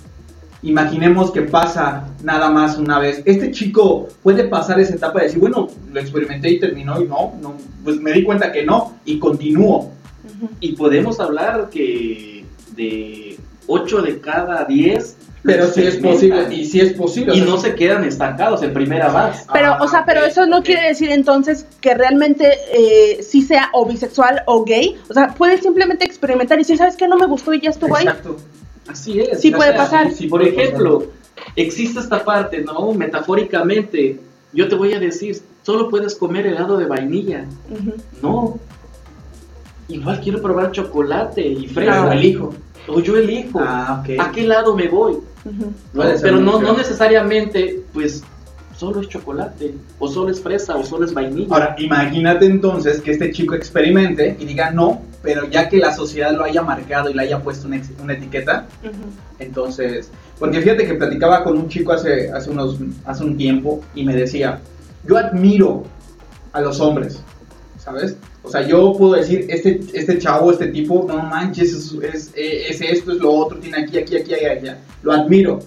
Imaginemos 0.64 1.30
que 1.30 1.42
pasa 1.42 2.08
nada 2.22 2.48
más 2.48 2.78
una 2.78 2.98
vez. 2.98 3.22
Este 3.26 3.50
chico 3.50 4.08
puede 4.22 4.44
pasar 4.44 4.80
esa 4.80 4.94
etapa 4.94 5.20
de 5.20 5.26
decir, 5.26 5.38
bueno, 5.38 5.68
lo 5.92 6.00
experimenté 6.00 6.50
y 6.50 6.58
terminó 6.58 7.00
y 7.00 7.06
no, 7.06 7.34
no 7.40 7.54
pues 7.84 8.00
me 8.00 8.12
di 8.12 8.24
cuenta 8.24 8.50
que 8.50 8.64
no 8.64 8.94
y 9.04 9.18
continúo. 9.18 9.90
Ujú. 10.24 10.48
Y 10.60 10.72
podemos 10.72 11.20
hablar 11.20 11.68
que 11.70 12.46
de 12.74 13.36
8 13.66 14.02
de 14.02 14.20
cada 14.20 14.64
10. 14.64 15.16
Pero 15.42 15.66
sí 15.66 15.82
es 15.82 15.96
posible, 15.96 16.54
y 16.54 16.64
sí 16.64 16.80
es 16.80 16.94
posible. 16.94 17.36
Y 17.36 17.42
o 17.42 17.44
sea, 17.44 17.52
no 17.52 17.60
se 17.60 17.74
quedan 17.74 18.02
estancados 18.04 18.62
en 18.62 18.72
primera 18.72 19.08
base. 19.08 19.44
Pero, 19.52 19.74
Ah, 19.74 19.78
o 19.82 19.88
sea, 19.88 20.06
pero 20.06 20.22
ok, 20.22 20.28
eso 20.28 20.46
no 20.46 20.62
quiere 20.62 20.88
decir 20.88 21.10
entonces 21.10 21.66
que 21.82 21.92
realmente 21.92 22.50
eh, 22.72 23.22
sí 23.22 23.42
sea 23.42 23.68
o 23.74 23.84
bisexual 23.84 24.42
o 24.46 24.64
gay. 24.64 24.96
O 25.10 25.12
sea, 25.12 25.34
puedes 25.36 25.60
simplemente 25.60 26.06
experimentar 26.06 26.56
y 26.56 26.62
decir, 26.62 26.78
¿sabes 26.78 26.96
qué? 26.96 27.06
No 27.06 27.18
me 27.18 27.26
gustó 27.26 27.52
y 27.52 27.60
ya 27.60 27.68
estuvo 27.68 27.94
ahí. 27.94 28.06
Exacto. 28.06 28.38
Así 28.88 29.20
es. 29.20 29.40
Sí 29.40 29.50
puede 29.50 29.70
sea, 29.70 29.78
pasar. 29.78 30.12
Si, 30.12 30.26
por 30.26 30.42
ejemplo, 30.42 31.06
existe 31.56 32.00
esta 32.00 32.24
parte, 32.24 32.62
¿no? 32.62 32.92
Metafóricamente, 32.92 34.20
yo 34.52 34.68
te 34.68 34.74
voy 34.74 34.92
a 34.92 35.00
decir, 35.00 35.40
solo 35.62 35.88
puedes 35.88 36.14
comer 36.14 36.46
helado 36.46 36.76
de 36.76 36.86
vainilla. 36.86 37.46
Ujú. 37.70 37.94
No. 38.22 38.58
Igual 39.88 40.20
quiero 40.20 40.40
probar 40.40 40.72
chocolate 40.72 41.46
y 41.46 41.68
fresa. 41.68 41.92
Claro, 41.92 42.12
elijo. 42.12 42.54
O 42.88 43.00
yo 43.00 43.16
elijo. 43.16 43.60
Ah, 43.60 44.02
ok. 44.02 44.20
¿A 44.20 44.32
qué 44.32 44.46
lado 44.46 44.76
me 44.76 44.88
voy? 44.88 45.18
Puede 45.92 46.12
ser 46.18 46.22
Pero 46.22 46.40
no, 46.40 46.60
no 46.60 46.76
necesariamente, 46.76 47.82
pues, 47.92 48.22
solo 48.76 49.00
es 49.00 49.08
chocolate, 49.08 49.74
o 49.98 50.08
solo 50.08 50.30
es 50.30 50.40
fresa, 50.40 50.76
o 50.76 50.84
solo 50.84 51.04
es 51.04 51.14
vainilla. 51.14 51.54
Ahora, 51.54 51.76
imagínate 51.78 52.46
entonces 52.46 53.00
que 53.00 53.12
este 53.12 53.30
chico 53.30 53.54
experimente 53.54 54.36
y 54.38 54.44
diga 54.44 54.70
no, 54.70 55.02
pero 55.24 55.48
ya 55.48 55.70
que 55.70 55.78
la 55.78 55.94
sociedad 55.94 56.32
lo 56.32 56.44
haya 56.44 56.62
marcado 56.62 57.08
y 57.08 57.14
le 57.14 57.22
haya 57.22 57.40
puesto 57.42 57.66
una, 57.66 57.80
una 58.02 58.12
etiqueta, 58.12 58.66
Ujú. 58.82 58.92
entonces, 59.38 60.10
porque 60.38 60.60
fíjate 60.60 60.86
que 60.86 60.94
platicaba 60.94 61.42
con 61.42 61.56
un 61.56 61.68
chico 61.68 61.92
hace, 61.92 62.30
hace, 62.30 62.50
unos, 62.50 62.76
hace 63.06 63.24
un 63.24 63.36
tiempo 63.36 63.80
y 63.94 64.04
me 64.04 64.14
decía, 64.14 64.60
yo 65.08 65.16
admiro 65.16 65.84
a 66.52 66.60
los 66.60 66.78
hombres, 66.78 67.20
¿sabes? 67.78 68.16
O 68.42 68.50
sea, 68.50 68.66
yo 68.66 68.92
puedo 68.98 69.14
decir, 69.14 69.46
este, 69.48 69.80
este 69.94 70.18
chavo, 70.18 70.52
este 70.52 70.66
tipo, 70.66 71.06
no 71.08 71.22
manches, 71.22 71.72
es, 71.72 71.94
es, 72.02 72.32
es 72.36 72.80
esto, 72.82 73.12
es 73.12 73.18
lo 73.18 73.32
otro, 73.32 73.58
tiene 73.58 73.78
aquí, 73.78 73.96
aquí, 73.96 74.16
aquí, 74.16 74.34
allá, 74.34 74.52
allá. 74.52 74.78
Lo 75.02 75.12
admiro. 75.12 75.60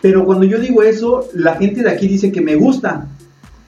Pero 0.00 0.24
cuando 0.24 0.44
yo 0.44 0.58
digo 0.58 0.84
eso, 0.84 1.28
la 1.34 1.56
gente 1.56 1.82
de 1.82 1.90
aquí 1.90 2.06
dice 2.06 2.30
que 2.30 2.40
me 2.40 2.54
gusta. 2.54 3.08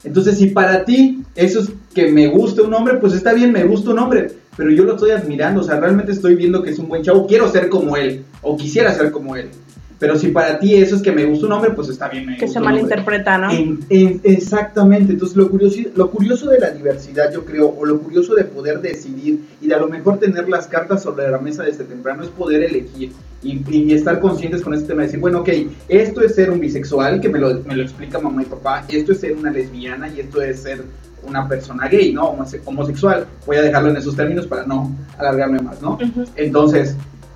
Entonces, 0.05 0.37
si 0.37 0.47
para 0.47 0.85
ti 0.85 1.23
eso 1.35 1.59
es 1.59 1.69
que 1.93 2.11
me 2.11 2.27
gusta 2.27 2.61
un 2.61 2.73
hombre, 2.73 2.95
pues 2.95 3.13
está 3.13 3.33
bien, 3.33 3.51
me 3.51 3.65
gusta 3.65 3.91
un 3.91 3.99
hombre. 3.99 4.31
Pero 4.57 4.71
yo 4.71 4.83
lo 4.85 4.93
estoy 4.93 5.11
admirando, 5.11 5.61
o 5.61 5.63
sea, 5.63 5.79
realmente 5.79 6.11
estoy 6.11 6.35
viendo 6.35 6.63
que 6.63 6.71
es 6.71 6.79
un 6.79 6.87
buen 6.87 7.03
chavo, 7.03 7.27
quiero 7.27 7.49
ser 7.51 7.69
como 7.69 7.97
él, 7.97 8.23
o 8.41 8.55
quisiera 8.55 8.93
ser 8.93 9.11
como 9.11 9.35
él. 9.35 9.49
Pero 9.97 10.17
si 10.17 10.27
para 10.27 10.59
ti 10.59 10.75
eso 10.75 10.97
es 10.97 11.01
que 11.01 11.11
me 11.13 11.23
gusta 11.25 11.45
un 11.45 11.53
hombre, 11.53 11.71
pues 11.71 11.87
está 11.87 12.09
bien, 12.09 12.25
me 12.25 12.37
Que 12.37 12.49
se 12.49 12.59
malinterpreta, 12.59 13.37
¿no? 13.37 13.49
En- 13.49 13.79
en- 13.89 14.19
exactamente, 14.25 15.13
entonces 15.13 15.37
lo 15.37 15.49
curioso, 15.49 15.77
lo 15.95 16.11
curioso 16.11 16.49
de 16.49 16.59
la 16.59 16.71
diversidad, 16.71 17.31
yo 17.33 17.45
creo, 17.45 17.69
o 17.77 17.85
lo 17.85 17.99
curioso 17.99 18.35
de 18.35 18.43
poder 18.43 18.81
decidir 18.81 19.39
y 19.61 19.67
de 19.67 19.73
a 19.73 19.79
lo 19.79 19.87
mejor 19.87 20.19
tener 20.19 20.49
las 20.49 20.67
cartas 20.67 21.01
sobre 21.03 21.29
la 21.29 21.37
mesa 21.39 21.63
desde 21.63 21.85
temprano 21.85 22.23
es 22.23 22.29
poder 22.29 22.63
elegir 22.63 23.11
y, 23.41 23.61
y 23.71 23.93
estar 23.93 24.19
conscientes 24.19 24.61
con 24.61 24.73
este 24.73 24.87
tema, 24.89 25.03
decir, 25.03 25.19
bueno, 25.19 25.39
ok, 25.39 25.49
esto 25.87 26.21
es 26.21 26.35
ser 26.35 26.51
un 26.51 26.59
bisexual, 26.59 27.21
que 27.21 27.29
me 27.29 27.39
lo, 27.39 27.61
me 27.63 27.75
lo 27.77 27.83
explica 27.83 28.19
mamá 28.19 28.41
y 28.41 28.45
papá, 28.45 28.85
esto 28.89 29.13
es 29.13 29.19
ser 29.21 29.33
una 29.37 29.49
lesbiana 29.51 30.09
y 30.09 30.19
esto 30.19 30.41
es 30.41 30.59
ser 30.61 30.83
una 31.27 31.47
persona 31.47 31.87
gay, 31.87 32.13
¿no? 32.13 32.31
Homose- 32.33 32.61
Homosexual. 32.65 33.25
Voy 33.45 33.57
a 33.57 33.61
dejarlo 33.61 33.89
en 33.89 33.97
esos 33.97 34.15
términos 34.15 34.47
para 34.47 34.65
no 34.65 34.95
alargarme 35.17 35.59
más, 35.59 35.81
¿no? 35.81 35.97
Entonces, 36.35 36.95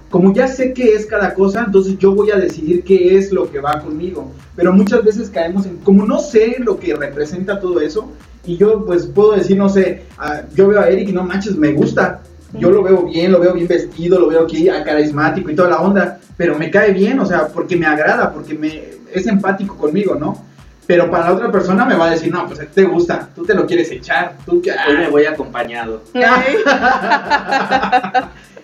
como 0.09 0.33
ya 0.33 0.47
sé 0.47 0.73
qué 0.73 0.93
es 0.95 1.05
cada 1.05 1.33
cosa, 1.33 1.63
entonces 1.65 1.97
yo 1.99 2.13
voy 2.15 2.31
a 2.31 2.37
decidir 2.37 2.83
qué 2.83 3.17
es 3.17 3.31
lo 3.31 3.49
que 3.51 3.59
va 3.59 3.79
conmigo. 3.81 4.31
Pero 4.55 4.73
muchas 4.73 5.03
veces 5.03 5.29
caemos 5.29 5.65
en, 5.65 5.77
como 5.77 6.05
no 6.05 6.19
sé 6.19 6.55
lo 6.59 6.79
que 6.79 6.95
representa 6.95 7.59
todo 7.59 7.79
eso, 7.79 8.11
y 8.45 8.57
yo 8.57 8.85
pues 8.85 9.05
puedo 9.05 9.33
decir, 9.33 9.57
no 9.57 9.69
sé, 9.69 10.03
ah, 10.17 10.41
yo 10.55 10.67
veo 10.67 10.79
a 10.79 10.89
Eric 10.89 11.09
y 11.09 11.11
no 11.13 11.23
manches, 11.23 11.55
me 11.55 11.71
gusta. 11.73 12.21
Yo 12.53 12.71
lo 12.71 12.81
veo 12.81 13.03
bien, 13.03 13.31
lo 13.31 13.39
veo 13.39 13.53
bien 13.53 13.67
vestido, 13.67 14.19
lo 14.19 14.27
veo 14.27 14.41
aquí 14.45 14.67
ah, 14.69 14.83
carismático 14.83 15.51
y 15.51 15.55
toda 15.55 15.69
la 15.69 15.81
onda, 15.81 16.19
pero 16.35 16.57
me 16.57 16.71
cae 16.71 16.91
bien, 16.93 17.19
o 17.19 17.25
sea, 17.25 17.47
porque 17.47 17.75
me 17.75 17.85
agrada, 17.85 18.33
porque 18.33 18.55
me 18.55 18.83
es 19.13 19.27
empático 19.27 19.77
conmigo, 19.77 20.15
¿no? 20.15 20.43
Pero 20.89 21.11
para 21.11 21.25
la 21.25 21.33
otra 21.35 21.51
persona 21.51 21.85
me 21.85 21.93
va 21.93 22.07
a 22.07 22.09
decir, 22.09 22.33
no, 22.33 22.47
pues 22.47 22.61
a 22.61 22.63
ti 22.63 22.71
te 22.73 22.83
gusta, 22.83 23.29
tú 23.35 23.45
te 23.45 23.53
lo 23.53 23.67
quieres 23.67 23.91
echar, 23.91 24.37
tú 24.43 24.59
que... 24.59 24.71
Hoy 24.71 24.97
me 24.97 25.07
voy 25.07 25.23
acompañado. 25.23 26.01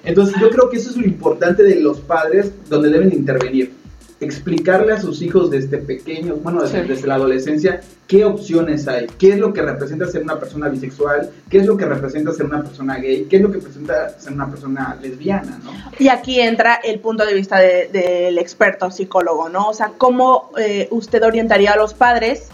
Entonces 0.03 0.35
yo 0.41 0.49
creo 0.49 0.67
que 0.67 0.77
eso 0.77 0.89
es 0.89 0.97
lo 0.97 1.05
importante 1.05 1.61
de 1.61 1.79
los 1.81 1.99
padres 1.99 2.51
donde 2.67 2.89
deben 2.89 3.13
intervenir. 3.13 3.73
Explicarle 4.21 4.93
a 4.93 5.01
sus 5.01 5.21
hijos 5.21 5.51
desde 5.51 5.77
pequeños, 5.77 6.41
bueno, 6.41 6.63
desde, 6.63 6.81
Sí. 6.83 6.87
desde 6.87 7.07
la 7.07 7.15
adolescencia, 7.15 7.81
qué 8.07 8.23
opciones 8.23 8.87
hay, 8.87 9.07
qué 9.19 9.33
es 9.33 9.37
lo 9.39 9.51
que 9.51 9.61
representa 9.61 10.07
ser 10.07 10.23
una 10.23 10.39
persona 10.39 10.69
bisexual, 10.69 11.29
qué 11.49 11.57
es 11.57 11.65
lo 11.65 11.75
que 11.75 11.85
representa 11.85 12.31
ser 12.31 12.45
una 12.45 12.63
persona 12.63 12.95
gay, 12.97 13.25
qué 13.29 13.35
es 13.35 13.41
lo 13.41 13.49
que 13.51 13.57
representa 13.57 14.17
ser 14.17 14.31
una 14.33 14.49
persona 14.49 14.97
lesbiana, 15.01 15.59
¿no? 15.63 15.71
Y 15.99 16.07
aquí 16.07 16.39
entra 16.39 16.75
el 16.83 16.99
punto 17.01 17.25
de 17.25 17.33
vista 17.33 17.59
de- 17.59 17.89
del 17.91 18.37
experto 18.37 18.89
psicólogo, 18.89 19.49
¿no? 19.49 19.67
O 19.69 19.73
sea, 19.73 19.91
¿cómo 19.97 20.51
eh, 20.57 20.87
usted 20.91 21.21
orientaría 21.23 21.73
a 21.73 21.77
los 21.77 21.93
padres 21.93 22.47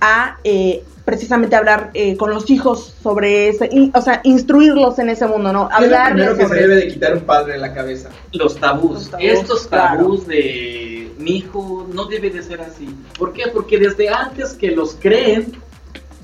a 0.00 0.38
eh, 0.44 0.84
precisamente 1.08 1.56
hablar 1.56 1.90
eh, 1.94 2.18
con 2.18 2.28
los 2.28 2.50
hijos 2.50 2.92
sobre 3.02 3.48
ese, 3.48 3.66
in- 3.72 3.90
o 3.94 4.02
sea, 4.02 4.20
instruirlos 4.24 4.98
en 4.98 5.08
ese 5.08 5.26
mundo, 5.26 5.54
¿no? 5.54 5.70
¿Qué 5.78 5.86
es 5.86 5.90
lo 5.90 5.96
primero 6.04 6.36
que 6.36 6.46
se 6.48 6.54
debe 6.54 6.74
de 6.76 6.88
quitar 6.88 7.14
un 7.14 7.22
padre 7.22 7.54
de 7.54 7.58
la 7.60 7.72
cabeza? 7.72 8.10
Los 8.32 8.56
tabús. 8.56 8.92
Los 8.92 9.10
tabús, 9.10 9.24
Estos 9.26 9.66
claro. 9.68 10.00
tabús 10.02 10.26
de 10.26 11.10
mi 11.18 11.36
hijo 11.38 11.88
no 11.94 12.04
debe 12.04 12.28
de 12.28 12.42
ser 12.42 12.60
así. 12.60 12.94
¿Por 13.18 13.32
qué? 13.32 13.44
Porque 13.50 13.78
desde 13.78 14.10
antes 14.10 14.52
que 14.52 14.70
los 14.72 14.96
creen, 15.00 15.52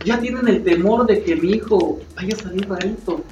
ya 0.05 0.21
tienen 0.21 0.47
el 0.49 0.63
temor 0.63 1.07
de 1.07 1.23
que 1.23 1.35
mi 1.35 1.53
hijo 1.53 2.01
vaya 2.15 2.35
a 2.37 2.43
salir 2.43 2.69
rarito. 2.69 3.25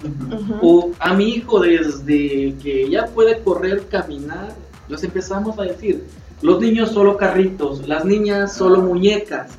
O 0.62 0.92
a 1.00 1.12
mi 1.12 1.34
hijo 1.34 1.60
desde 1.60 2.54
que 2.62 2.88
ya 2.88 3.08
puede 3.08 3.42
correr, 3.42 3.82
caminar, 3.90 4.54
los 4.88 5.04
empezamos 5.04 5.58
a 5.58 5.64
decir, 5.64 6.02
los 6.40 6.58
niños 6.62 6.92
solo 6.92 7.18
carritos, 7.18 7.86
las 7.86 8.06
niñas 8.06 8.54
solo 8.56 8.80
muñecas, 8.80 9.50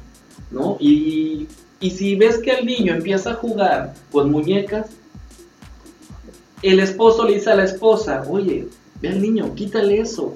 ¿no? 0.49 0.75
Y, 0.79 1.47
y 1.83 1.89
si 1.89 2.15
ves 2.15 2.37
que 2.37 2.51
el 2.51 2.65
niño 2.65 2.95
empieza 2.95 3.31
a 3.31 3.33
jugar 3.33 3.93
con 4.09 4.31
muñecas, 4.31 4.89
el 6.61 6.79
esposo 6.79 7.25
le 7.25 7.33
dice 7.33 7.51
a 7.51 7.55
la 7.55 7.65
esposa, 7.65 8.23
oye, 8.29 8.69
ve 9.01 9.09
al 9.09 9.21
niño, 9.21 9.53
quítale 9.53 9.99
eso. 9.99 10.33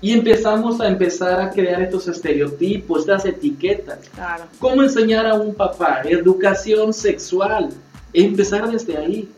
Y 0.00 0.10
empezamos 0.10 0.80
a 0.80 0.88
empezar 0.88 1.40
a 1.40 1.50
crear 1.50 1.80
estos 1.82 2.08
estereotipos, 2.08 3.02
estas 3.02 3.24
etiquetas. 3.26 4.08
Claro. 4.12 4.46
¿Cómo 4.58 4.82
enseñar 4.82 5.24
a 5.24 5.34
un 5.34 5.54
papá? 5.54 6.02
Educación 6.04 6.92
sexual. 6.92 7.68
Empezar 8.12 8.68
desde 8.68 8.96
ahí. 8.96 9.28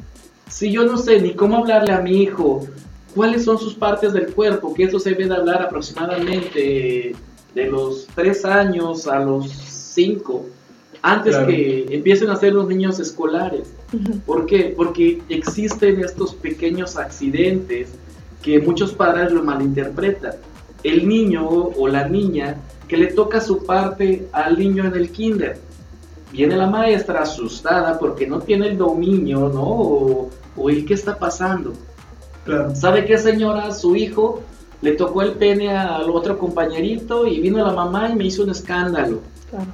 Si 0.48 0.72
yo 0.72 0.84
no 0.84 0.96
sé 0.96 1.20
ni 1.20 1.34
cómo 1.34 1.58
hablarle 1.58 1.92
a 1.92 2.00
mi 2.00 2.22
hijo, 2.22 2.66
cuáles 3.14 3.44
son 3.44 3.58
sus 3.58 3.74
partes 3.74 4.14
del 4.14 4.32
cuerpo, 4.32 4.72
que 4.72 4.84
eso 4.84 4.98
se 4.98 5.10
debe 5.10 5.26
de 5.26 5.34
hablar 5.34 5.60
aproximadamente 5.60 7.14
de 7.54 7.64
los 7.66 8.06
3 8.14 8.44
años 8.46 9.06
a 9.06 9.18
los 9.18 9.50
5, 9.50 10.46
antes 11.06 11.34
Claro. 11.34 11.48
que 11.48 11.86
empiecen 11.90 12.30
a 12.30 12.36
ser 12.36 12.54
los 12.54 12.66
niños 12.66 12.98
escolares. 12.98 13.70
¿Por 14.24 14.46
qué? 14.46 14.72
Porque 14.74 15.20
existen 15.28 16.00
estos 16.02 16.34
pequeños 16.34 16.96
accidentes 16.96 17.90
que 18.40 18.58
muchos 18.58 18.92
padres 18.94 19.30
lo 19.30 19.42
malinterpretan. 19.44 20.32
El 20.82 21.06
niño 21.06 21.46
o 21.46 21.88
la 21.88 22.08
niña 22.08 22.56
que 22.88 22.96
le 22.96 23.08
toca 23.08 23.42
su 23.42 23.64
parte 23.66 24.28
al 24.32 24.58
niño 24.58 24.86
en 24.86 24.94
el 24.94 25.10
kinder. 25.10 25.58
Viene 26.32 26.56
la 26.56 26.68
maestra 26.68 27.20
asustada 27.20 27.98
porque 27.98 28.26
no 28.26 28.40
tiene 28.40 28.68
el 28.68 28.78
dominio, 28.78 29.50
¿no? 29.50 29.62
O, 29.62 30.30
o 30.56 30.70
el 30.70 30.86
qué 30.86 30.94
está 30.94 31.18
pasando. 31.18 31.74
Claro. 32.46 32.74
¿Sabe 32.74 33.04
qué, 33.04 33.18
señora? 33.18 33.72
Su 33.72 33.94
hijo 33.94 34.40
le 34.80 34.92
tocó 34.92 35.20
el 35.20 35.32
pene 35.32 35.76
al 35.76 36.08
otro 36.08 36.38
compañerito 36.38 37.26
y 37.26 37.40
vino 37.40 37.62
la 37.62 37.72
mamá 37.72 38.08
y 38.08 38.14
me 38.16 38.24
hizo 38.24 38.42
un 38.42 38.50
escándalo. 38.50 39.20
Claro. 39.50 39.66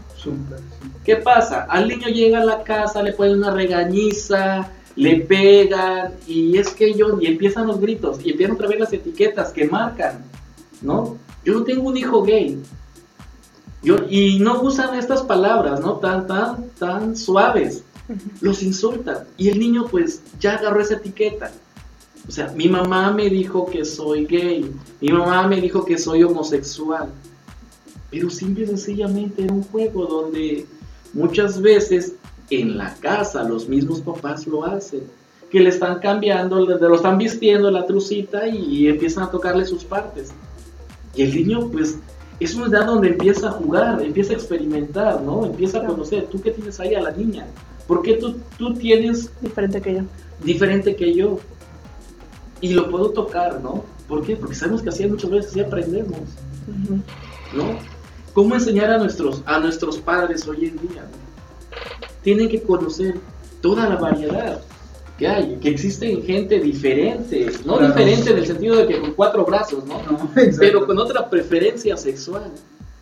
¿Qué 1.04 1.16
pasa? 1.16 1.64
Al 1.64 1.88
niño 1.88 2.08
llega 2.08 2.40
a 2.40 2.44
la 2.44 2.62
casa, 2.62 3.02
le 3.02 3.12
ponen 3.12 3.38
una 3.38 3.52
regañiza, 3.52 4.68
le 4.96 5.20
pegan 5.20 6.14
y 6.26 6.58
es 6.58 6.70
que 6.70 6.94
yo, 6.94 7.20
y 7.20 7.26
empiezan 7.26 7.66
los 7.66 7.80
gritos 7.80 8.18
y 8.24 8.30
empiezan 8.30 8.56
otra 8.56 8.68
vez 8.68 8.80
las 8.80 8.92
etiquetas 8.92 9.52
que 9.52 9.66
marcan, 9.66 10.24
¿no? 10.82 11.16
Yo 11.44 11.54
no 11.54 11.64
tengo 11.64 11.88
un 11.88 11.96
hijo 11.96 12.22
gay. 12.22 12.60
Yo, 13.82 13.96
y 14.10 14.38
no 14.40 14.60
usan 14.60 14.94
estas 14.94 15.22
palabras, 15.22 15.80
¿no? 15.80 15.94
Tan, 15.94 16.26
tan, 16.26 16.68
tan 16.78 17.16
suaves. 17.16 17.82
Los 18.40 18.62
insultan. 18.62 19.18
Y 19.36 19.48
el 19.48 19.58
niño 19.58 19.86
pues 19.90 20.22
ya 20.38 20.56
agarró 20.56 20.80
esa 20.80 20.94
etiqueta. 20.94 21.50
O 22.28 22.30
sea, 22.30 22.48
mi 22.48 22.68
mamá 22.68 23.12
me 23.12 23.30
dijo 23.30 23.66
que 23.66 23.84
soy 23.84 24.26
gay. 24.26 24.70
Mi 25.00 25.08
mamá 25.10 25.46
me 25.46 25.60
dijo 25.60 25.84
que 25.84 25.96
soy 25.96 26.22
homosexual. 26.22 27.08
Pero 28.10 28.28
simple 28.30 28.64
y 28.64 28.66
sencillamente 28.66 29.44
era 29.44 29.52
un 29.52 29.62
juego 29.62 30.06
donde 30.06 30.66
muchas 31.12 31.60
veces 31.60 32.14
en 32.50 32.76
la 32.76 32.94
casa 32.96 33.44
los 33.44 33.68
mismos 33.68 34.00
papás 34.00 34.46
lo 34.46 34.64
hacen. 34.64 35.02
Que 35.50 35.60
le 35.60 35.68
están 35.70 35.98
cambiando, 35.98 36.64
le- 36.64 36.78
lo 36.78 36.94
están 36.94 37.18
vistiendo 37.18 37.70
la 37.70 37.86
trucita 37.86 38.46
y 38.48 38.86
empiezan 38.88 39.24
a 39.24 39.30
tocarle 39.30 39.64
sus 39.64 39.84
partes. 39.84 40.30
Y 41.14 41.22
el 41.22 41.34
niño, 41.34 41.68
pues, 41.70 41.98
es 42.38 42.54
una 42.54 42.66
edad 42.66 42.86
donde 42.86 43.08
empieza 43.08 43.48
a 43.48 43.52
jugar, 43.52 44.00
empieza 44.02 44.32
a 44.32 44.36
experimentar, 44.36 45.20
¿no? 45.22 45.44
Empieza 45.46 45.78
a 45.78 45.86
conocer. 45.86 46.26
¿Tú 46.30 46.40
qué 46.40 46.52
tienes 46.52 46.78
ahí 46.80 46.94
a 46.94 47.00
la 47.02 47.10
niña? 47.10 47.46
¿Por 47.88 48.02
qué 48.02 48.14
tú, 48.14 48.36
tú 48.58 48.74
tienes 48.74 49.28
Diferente 49.40 49.80
que 49.82 49.94
yo. 49.94 50.00
diferente 50.44 50.94
que 50.96 51.12
yo? 51.14 51.38
Y 52.60 52.72
lo 52.74 52.88
puedo 52.90 53.10
tocar, 53.10 53.60
¿no? 53.60 53.84
¿Por 54.06 54.22
qué? 54.24 54.36
Porque 54.36 54.54
sabemos 54.54 54.82
que 54.82 54.90
así 54.90 55.04
muchas 55.06 55.30
veces 55.30 55.52
sí 55.52 55.60
aprendemos. 55.60 56.18
¿no? 57.54 57.64
¿Cómo 58.32 58.54
enseñar 58.54 58.90
a 58.90 58.98
nuestros, 58.98 59.42
a 59.46 59.58
nuestros 59.58 59.98
padres 59.98 60.46
hoy 60.46 60.66
en 60.66 60.76
día? 60.88 61.04
Tienen 62.22 62.48
que 62.48 62.62
conocer 62.62 63.16
toda 63.60 63.88
la 63.88 63.96
variedad 63.96 64.60
que 65.18 65.26
hay, 65.26 65.56
que 65.56 65.70
existen 65.70 66.22
gente 66.22 66.60
diferente, 66.60 67.50
no 67.64 67.76
Claro. 67.78 67.88
diferente 67.94 68.30
en 68.30 68.38
el 68.38 68.46
sentido 68.46 68.76
de 68.76 68.86
que 68.86 69.00
con 69.00 69.12
cuatro 69.14 69.44
brazos, 69.44 69.84
¿no? 69.84 70.00
No. 70.10 70.30
Pero 70.58 70.86
con 70.86 70.98
otra 70.98 71.28
preferencia 71.28 71.96
sexual. 71.96 72.50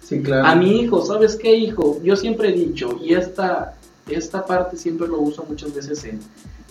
Sí, 0.02 0.22
claro. 0.22 0.46
A 0.46 0.54
mi 0.54 0.80
hijo, 0.80 1.04
¿sabes 1.04 1.36
qué, 1.36 1.54
hijo? 1.54 2.00
Yo 2.02 2.16
siempre 2.16 2.48
he 2.48 2.52
dicho, 2.52 2.98
y 3.02 3.14
esta, 3.14 3.74
esta 4.08 4.44
parte 4.44 4.76
siempre 4.76 5.06
lo 5.06 5.20
uso 5.20 5.44
muchas 5.48 5.74
veces 5.74 6.02
en, 6.04 6.20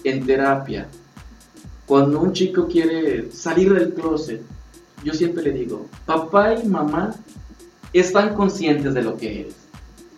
en 0.04 0.26
terapia. 0.26 0.88
Cuando 1.86 2.20
un 2.20 2.34
chico 2.34 2.68
quiere 2.68 3.32
salir 3.32 3.74
del 3.74 3.94
closet, 3.94 4.42
yo 5.04 5.14
siempre 5.14 5.44
le 5.44 5.52
digo, 5.52 5.86
papá 6.06 6.56
y 6.56 6.68
mamá 6.68 7.16
están 8.00 8.36
conscientes 8.36 8.94
de 8.94 9.02
lo 9.02 9.18
que 9.18 9.42
eres. 9.42 9.56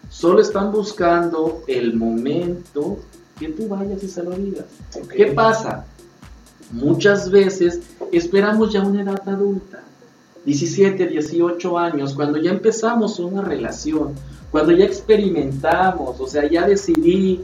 Solo 0.10 0.42
están 0.42 0.72
buscando 0.72 1.64
el 1.68 1.96
momento 1.96 3.00
que 3.40 3.50
tú 3.50 3.68
vayas 3.68 4.04
y 4.04 4.08
se 4.08 4.24
lo 4.24 4.32
digas. 4.32 4.66
Ok. 4.96 5.14
¿Qué 5.14 5.28
pasa? 5.28 5.86
Muchas 6.72 7.32
veces 7.32 7.82
esperamos 8.12 8.74
ya 8.74 8.82
una 8.82 9.02
edad 9.02 9.28
adulta, 9.28 9.84
17, 10.46 11.08
18 11.08 11.78
años, 11.78 12.14
cuando 12.14 12.38
ya 12.38 12.52
empezamos 12.52 13.20
una 13.20 13.42
relación, 13.42 14.14
cuando 14.52 14.72
ya 14.72 14.86
experimentamos, 14.86 16.20
o 16.20 16.28
sea, 16.28 16.50
ya 16.50 16.68
decidí, 16.68 17.42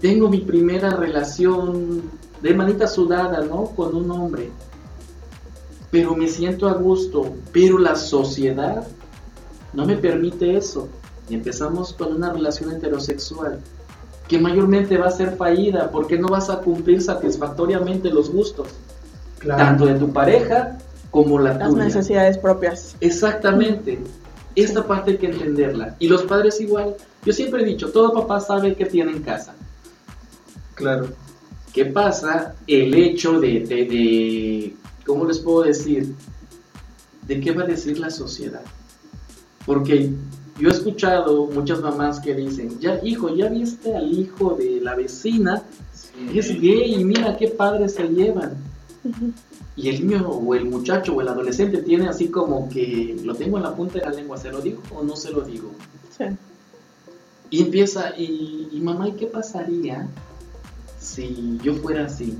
tengo 0.00 0.28
mi 0.28 0.40
primera 0.40 0.90
relación 0.90 2.02
de 2.42 2.54
manita 2.54 2.86
sudada, 2.86 3.42
¿no? 3.42 3.66
Con 3.76 3.94
un 3.94 4.10
hombre, 4.10 4.50
pero 5.90 6.14
me 6.14 6.28
siento 6.28 6.68
a 6.68 6.74
gusto, 6.74 7.34
pero 7.52 7.78
la 7.78 7.96
sociedad 7.96 8.86
no 9.76 9.86
me 9.86 9.96
permite 9.96 10.56
eso. 10.56 10.88
Y 11.28 11.34
empezamos 11.34 11.92
con 11.92 12.12
una 12.14 12.32
relación 12.32 12.72
heterosexual 12.72 13.60
que 14.28 14.38
mayormente 14.40 14.96
va 14.96 15.06
a 15.06 15.10
ser 15.10 15.36
fallida 15.36 15.90
porque 15.92 16.18
no 16.18 16.28
vas 16.28 16.50
a 16.50 16.58
cumplir 16.60 17.00
satisfactoriamente 17.00 18.10
los 18.10 18.30
gustos, 18.30 18.68
Claro. 19.38 19.58
tanto 19.62 19.86
de 19.86 19.94
tu 19.94 20.12
pareja 20.12 20.78
como 21.12 21.38
la 21.38 21.54
Las 21.54 21.70
tuya. 21.70 21.84
necesidades 21.84 22.38
propias. 22.38 22.96
Exactamente. 23.00 24.00
Esta 24.56 24.86
parte 24.86 25.12
hay 25.12 25.18
que 25.18 25.26
entenderla. 25.26 25.94
Y 25.98 26.08
los 26.08 26.22
padres 26.24 26.60
igual. 26.60 26.96
Yo 27.24 27.32
siempre 27.32 27.62
he 27.62 27.66
dicho, 27.66 27.90
todo 27.92 28.12
papá 28.12 28.40
sabe 28.40 28.74
qué 28.74 28.86
tiene 28.86 29.12
en 29.12 29.22
casa. 29.22 29.54
Claro. 30.74 31.08
¿Qué 31.72 31.84
pasa? 31.86 32.54
El 32.66 32.94
hecho 32.94 33.38
de, 33.38 33.60
de, 33.60 33.84
de- 33.84 34.76
¿cómo 35.04 35.24
les 35.26 35.38
puedo 35.38 35.62
decir? 35.62 36.14
¿De 37.26 37.40
qué 37.40 37.52
va 37.52 37.64
a 37.64 37.66
decir 37.66 37.98
la 37.98 38.10
sociedad? 38.10 38.62
Porque 39.66 40.10
yo 40.58 40.68
he 40.68 40.72
escuchado 40.72 41.46
muchas 41.46 41.80
mamás 41.80 42.20
que 42.20 42.34
dicen, 42.34 42.78
ya 42.78 42.98
hijo, 43.04 43.34
ya 43.34 43.48
viste 43.48 43.94
al 43.94 44.10
hijo 44.16 44.54
de 44.54 44.80
la 44.80 44.94
vecina, 44.94 45.62
Sí. 45.92 46.38
es 46.38 46.48
gay 46.60 46.94
y 46.94 47.04
mira 47.04 47.36
qué 47.36 47.48
padres 47.48 47.94
se 47.94 48.04
llevan. 48.08 48.54
Y 49.76 49.88
el 49.90 50.06
niño 50.06 50.28
o 50.28 50.54
el 50.54 50.64
muchacho 50.64 51.14
o 51.14 51.20
el 51.20 51.28
adolescente 51.28 51.78
tiene 51.82 52.08
así 52.08 52.28
como 52.28 52.68
que 52.70 53.16
lo 53.22 53.34
tengo 53.34 53.58
en 53.58 53.64
la 53.64 53.74
punta 53.74 53.98
de 53.98 54.04
la 54.06 54.12
lengua, 54.12 54.38
¿se 54.38 54.50
lo 54.50 54.60
digo 54.62 54.80
o 54.94 55.02
no 55.02 55.14
se 55.16 55.30
lo 55.30 55.42
digo? 55.42 55.70
Sí. 56.16 56.24
Y 57.50 57.62
empieza, 57.62 58.16
y, 58.16 58.68
y 58.72 58.80
mamá, 58.80 59.08
¿y 59.08 59.12
qué 59.12 59.26
pasaría 59.26 60.08
si 60.98 61.58
yo 61.62 61.74
fuera 61.74 62.06
así? 62.06 62.36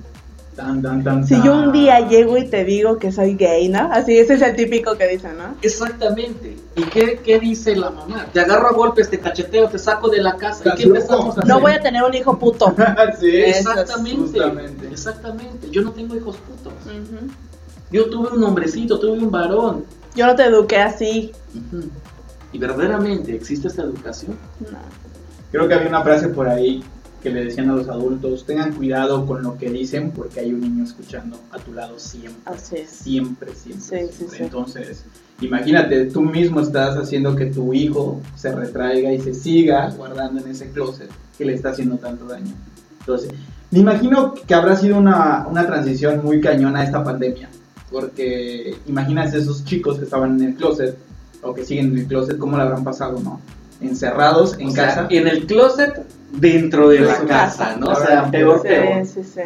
Tan, 0.56 0.80
tan, 0.80 1.04
tan, 1.04 1.26
Si 1.26 1.34
yo 1.42 1.52
un 1.52 1.70
día 1.70 2.08
llego 2.08 2.38
y 2.38 2.48
te 2.48 2.64
digo 2.64 2.98
que 2.98 3.12
soy 3.12 3.34
gay, 3.34 3.68
¿no? 3.68 3.90
Así, 3.92 4.16
ese 4.16 4.34
es 4.34 4.42
el 4.42 4.56
típico 4.56 4.96
que 4.96 5.06
dicen, 5.06 5.36
¿no? 5.36 5.54
Exactamente. 5.60 6.56
¿Y 6.74 6.82
qué, 6.84 7.20
qué 7.22 7.38
dice 7.38 7.76
la 7.76 7.90
mamá? 7.90 8.26
Te 8.32 8.40
agarro 8.40 8.68
a 8.68 8.72
golpes, 8.72 9.10
te 9.10 9.20
cacheteo, 9.20 9.68
te 9.68 9.78
saco 9.78 10.08
de 10.08 10.22
la 10.22 10.34
casa. 10.36 10.72
¿Y 10.72 10.76
qué 10.78 10.82
empezamos 10.84 11.36
a 11.36 11.40
loco. 11.40 11.46
No 11.46 11.54
hacer? 11.56 11.62
voy 11.62 11.72
a 11.72 11.80
tener 11.80 12.02
un 12.02 12.14
hijo 12.14 12.38
puto. 12.38 12.74
sí. 13.20 13.36
Eso 13.36 13.70
es 13.70 13.80
Exactamente. 13.80 14.88
Exactamente. 14.90 15.70
Yo 15.70 15.82
no 15.82 15.92
tengo 15.92 16.16
hijos 16.16 16.36
putos. 16.38 16.72
Yo 17.90 18.08
tuve 18.08 18.34
un 18.34 18.42
hombrecito, 18.42 18.98
tuve 18.98 19.12
un 19.12 19.30
varón. 19.30 19.84
Yo 20.14 20.26
no 20.26 20.34
te 20.34 20.44
eduqué 20.44 20.78
así. 20.78 21.32
¿Y 22.50 22.58
verdaderamente 22.58 23.34
existe 23.34 23.68
esta 23.68 23.82
educación? 23.82 24.38
No. 24.60 24.78
Creo 25.52 25.68
que 25.68 25.74
había 25.74 25.88
una 25.88 26.02
frase 26.02 26.28
por 26.28 26.48
ahí 26.48 26.82
que 27.26 27.32
le 27.32 27.44
decían 27.44 27.68
a 27.70 27.74
los 27.74 27.88
adultos, 27.88 28.46
tengan 28.46 28.72
cuidado 28.74 29.26
con 29.26 29.42
lo 29.42 29.58
que 29.58 29.68
dicen 29.68 30.12
porque 30.12 30.38
hay 30.38 30.52
un 30.52 30.60
niño 30.60 30.84
escuchando 30.84 31.36
a 31.50 31.58
tu 31.58 31.72
lado 31.72 31.98
siempre. 31.98 32.40
Así 32.44 32.76
es. 32.76 32.88
Siempre, 32.88 33.52
siempre. 33.52 33.82
Sí, 33.82 34.06
sí, 34.06 34.12
siempre. 34.12 34.36
sí. 34.38 34.44
Entonces, 34.44 35.04
imagínate, 35.40 36.04
tú 36.04 36.20
mismo 36.20 36.60
estás 36.60 36.96
haciendo 36.96 37.34
que 37.34 37.46
tu 37.46 37.74
hijo 37.74 38.20
se 38.36 38.54
retraiga 38.54 39.12
y 39.12 39.20
se 39.20 39.34
siga 39.34 39.90
guardando 39.96 40.40
en 40.40 40.52
ese 40.52 40.70
closet 40.70 41.10
que 41.36 41.44
le 41.44 41.54
está 41.54 41.70
haciendo 41.70 41.96
tanto 41.96 42.26
daño. 42.26 42.54
Entonces, 43.00 43.32
me 43.72 43.80
imagino 43.80 44.32
que 44.32 44.54
habrá 44.54 44.76
sido 44.76 44.96
una, 44.96 45.48
una 45.50 45.66
transición 45.66 46.24
muy 46.24 46.40
cañona 46.40 46.84
esta 46.84 47.02
pandemia. 47.02 47.48
Porque 47.90 48.76
imagínate 48.86 49.38
esos 49.38 49.64
chicos 49.64 49.98
que 49.98 50.04
estaban 50.04 50.40
en 50.40 50.50
el 50.50 50.54
closet 50.54 50.96
o 51.42 51.52
que 51.52 51.64
siguen 51.64 51.86
en 51.86 51.98
el 51.98 52.06
closet, 52.06 52.38
¿cómo 52.38 52.56
lo 52.56 52.62
habrán 52.62 52.84
pasado, 52.84 53.18
no? 53.18 53.40
Encerrados 53.80 54.58
en 54.58 54.68
O 54.68 54.70
sea, 54.72 54.86
casa. 54.86 55.06
en 55.10 55.28
el 55.28 55.46
closet 55.46 56.02
dentro 56.32 56.88
de 56.88 56.98
De 57.00 57.06
la 57.06 57.14
casa, 57.18 57.26
casa. 57.28 57.76
¿no? 57.76 57.88
O 57.88 57.94
sea, 57.94 58.24
Sí, 58.24 58.30
peor, 58.30 58.62
Sí, 58.62 58.68
peor. 58.68 59.06
sí, 59.06 59.24
sí. 59.24 59.40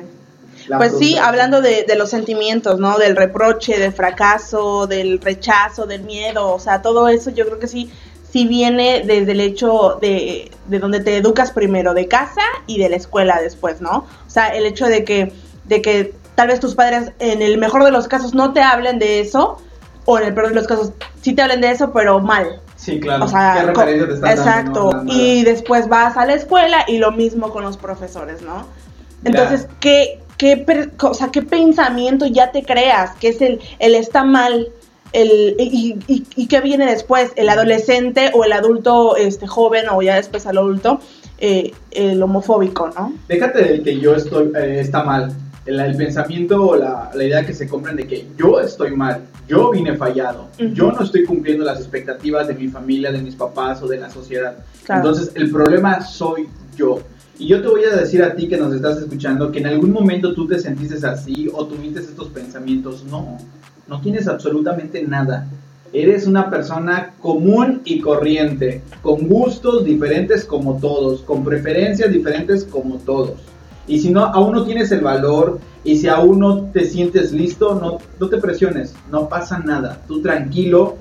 La 0.69 0.79
Pues 0.79 0.99
sí, 0.99 1.17
hablando 1.17 1.61
de, 1.63 1.85
de 1.85 1.97
los 1.97 2.11
sentimientos, 2.11 2.79
¿no? 2.79 2.99
Del 2.99 3.17
reproche, 3.17 3.79
del 3.79 3.93
fracaso, 3.93 4.87
del 4.87 5.21
rechazo, 5.21 5.87
del 5.87 6.03
miedo, 6.03 6.53
o 6.53 6.61
sea, 6.61 6.83
todo 6.83 7.09
eso 7.09 7.31
yo 7.31 7.47
creo 7.47 7.59
que 7.59 7.67
sí, 7.67 7.91
sí 8.31 8.47
viene 8.47 9.03
desde 9.05 9.33
el 9.33 9.41
hecho 9.41 9.99
de, 10.01 10.51
de 10.67 10.79
donde 10.79 11.01
te 11.01 11.17
educas 11.17 11.51
primero, 11.51 11.95
de 11.95 12.07
casa 12.09 12.43
y 12.67 12.79
de 12.79 12.89
la 12.89 12.97
escuela 12.97 13.41
después, 13.41 13.81
¿no? 13.81 14.07
O 14.27 14.31
sea, 14.31 14.49
el 14.49 14.65
hecho 14.67 14.87
de 14.87 15.03
que, 15.05 15.33
de 15.65 15.83
que 15.83 16.15
tal 16.37 16.49
vez 16.49 16.61
tus 16.61 16.75
padres 16.75 17.13
en 17.19 17.43
el 17.43 17.59
mejor 17.59 17.83
de 17.85 17.91
los 17.91 18.07
casos 18.07 18.35
no 18.35 18.53
te 18.53 18.61
hablen 18.61 18.99
de 18.99 19.21
eso, 19.21 19.59
o 20.05 20.19
en 20.19 20.27
el 20.27 20.35
peor 20.35 20.51
de 20.51 20.55
los 20.55 20.67
casos 20.67 20.93
sí 21.23 21.35
te 21.35 21.43
hablen 21.43 21.63
de 21.63 21.71
eso, 21.71 21.91
pero 21.93 22.21
mal. 22.21 22.61
Sí, 22.81 22.99
claro. 22.99 23.27
O 23.27 23.29
sea, 23.29 23.57
¿Qué 23.61 23.67
referencia 23.67 24.07
te 24.09 24.15
están 24.15 24.37
dando, 24.37 24.43
exacto. 24.43 25.03
no? 25.05 25.13
Y 25.13 25.43
después 25.45 25.89
vas 25.89 26.17
a 26.17 26.25
la 26.25 26.35
escuela 26.35 26.85
y 26.89 26.97
lo 26.99 27.13
mismo 27.13 27.51
con 27.51 27.63
los 27.63 27.77
profesores, 27.77 28.41
¿no? 28.41 28.67
Entonces, 29.23 29.69
¿qué, 29.81 30.21
qué, 30.39 30.65
o 31.03 31.15
sea, 31.15 31.29
¿qué 31.29 31.43
pensamiento 31.43 32.25
ya 32.27 32.51
te 32.53 32.63
creas? 32.63 33.15
Que 33.17 33.29
es 33.29 33.43
el, 33.43 33.61
el 33.81 33.95
está 33.95 34.25
mal, 34.25 34.69
el, 35.13 35.57
y, 35.59 35.99
y, 36.07 36.27
y 36.35 36.47
qué 36.49 36.61
viene 36.63 36.87
después? 36.87 37.33
¿El 37.37 37.51
adolescente 37.51 38.31
o 38.33 38.45
el 38.45 38.53
adulto 38.55 39.17
este, 39.17 39.47
joven 39.47 39.91
o 39.91 40.01
ya 40.01 40.17
después 40.17 40.47
al 40.47 40.57
adulto? 40.57 41.01
eh, 41.41 41.73
el 41.91 42.23
homofóbico, 42.23 42.91
¿no? 42.91 43.15
Déjate 43.27 43.65
del 43.65 43.83
que 43.83 43.99
yo 43.99 44.15
estoy, 44.15 44.53
eh, 44.57 44.81
está 44.81 45.03
mal. 45.03 45.33
El, 45.71 45.79
el 45.79 45.97
pensamiento 45.97 46.71
o 46.71 46.77
la, 46.77 47.13
la 47.15 47.25
idea 47.25 47.47
que 47.47 47.55
se 47.55 47.69
compran 47.69 47.95
de 47.95 48.05
que 48.05 48.27
yo 48.37 48.59
estoy 48.59 48.97
mal, 48.97 49.21
yo 49.47 49.71
vine 49.71 49.97
fallado, 49.97 50.49
yo 50.59 50.91
no 50.91 51.01
estoy 51.01 51.25
cumpliendo 51.25 51.65
las 51.65 51.79
expectativas 51.79 52.49
de 52.49 52.55
mi 52.55 52.67
familia, 52.67 53.13
de 53.13 53.23
mis 53.23 53.37
papás 53.37 53.81
o 53.81 53.87
de 53.87 53.99
la 53.99 54.11
sociedad. 54.11 54.57
Claro. 54.85 55.01
Entonces, 55.03 55.33
el 55.37 55.51
problema 55.51 56.01
soy 56.01 56.49
yo. 56.77 57.01
Y 57.39 57.47
yo 57.47 57.63
te 57.63 57.69
voy 57.69 57.85
a 57.85 57.95
decir 57.95 58.23
a 58.23 58.35
ti 58.35 58.49
que 58.49 58.57
nos 58.57 58.75
estás 58.75 58.99
escuchando 58.99 59.53
que 59.53 59.61
en 59.61 59.67
algún 59.67 59.93
momento 59.93 60.35
tú 60.35 60.49
te 60.49 60.59
sentiste 60.59 61.07
así 61.07 61.49
o 61.53 61.65
tuviste 61.67 62.01
estos 62.01 62.29
pensamientos. 62.29 63.05
No, 63.05 63.39
no 63.87 64.01
tienes 64.01 64.27
absolutamente 64.27 65.03
nada. 65.05 65.49
Eres 65.93 66.27
una 66.27 66.51
persona 66.51 67.15
común 67.21 67.81
y 67.85 68.01
corriente, 68.01 68.83
con 69.03 69.29
gustos 69.29 69.85
diferentes 69.85 70.45
como 70.45 70.79
todos, 70.79 71.23
con 71.23 71.45
preferencias 71.45 72.13
diferentes 72.13 72.65
como 72.65 72.97
todos. 72.99 73.41
Y 73.91 73.99
si 73.99 74.11
no, 74.11 74.25
aún 74.25 74.55
no 74.55 74.65
tienes 74.65 74.93
el 74.93 75.01
valor 75.01 75.59
y 75.83 75.99
si 75.99 76.07
aún 76.07 76.39
no 76.39 76.71
te 76.71 76.85
sientes 76.85 77.33
listo, 77.33 77.75
no, 77.75 77.99
no 78.21 78.29
te 78.29 78.37
presiones, 78.37 78.95
no 79.11 79.29
pasa 79.29 79.59
nada. 79.59 80.01
Tú 80.07 80.23
tranquilo, 80.23 80.97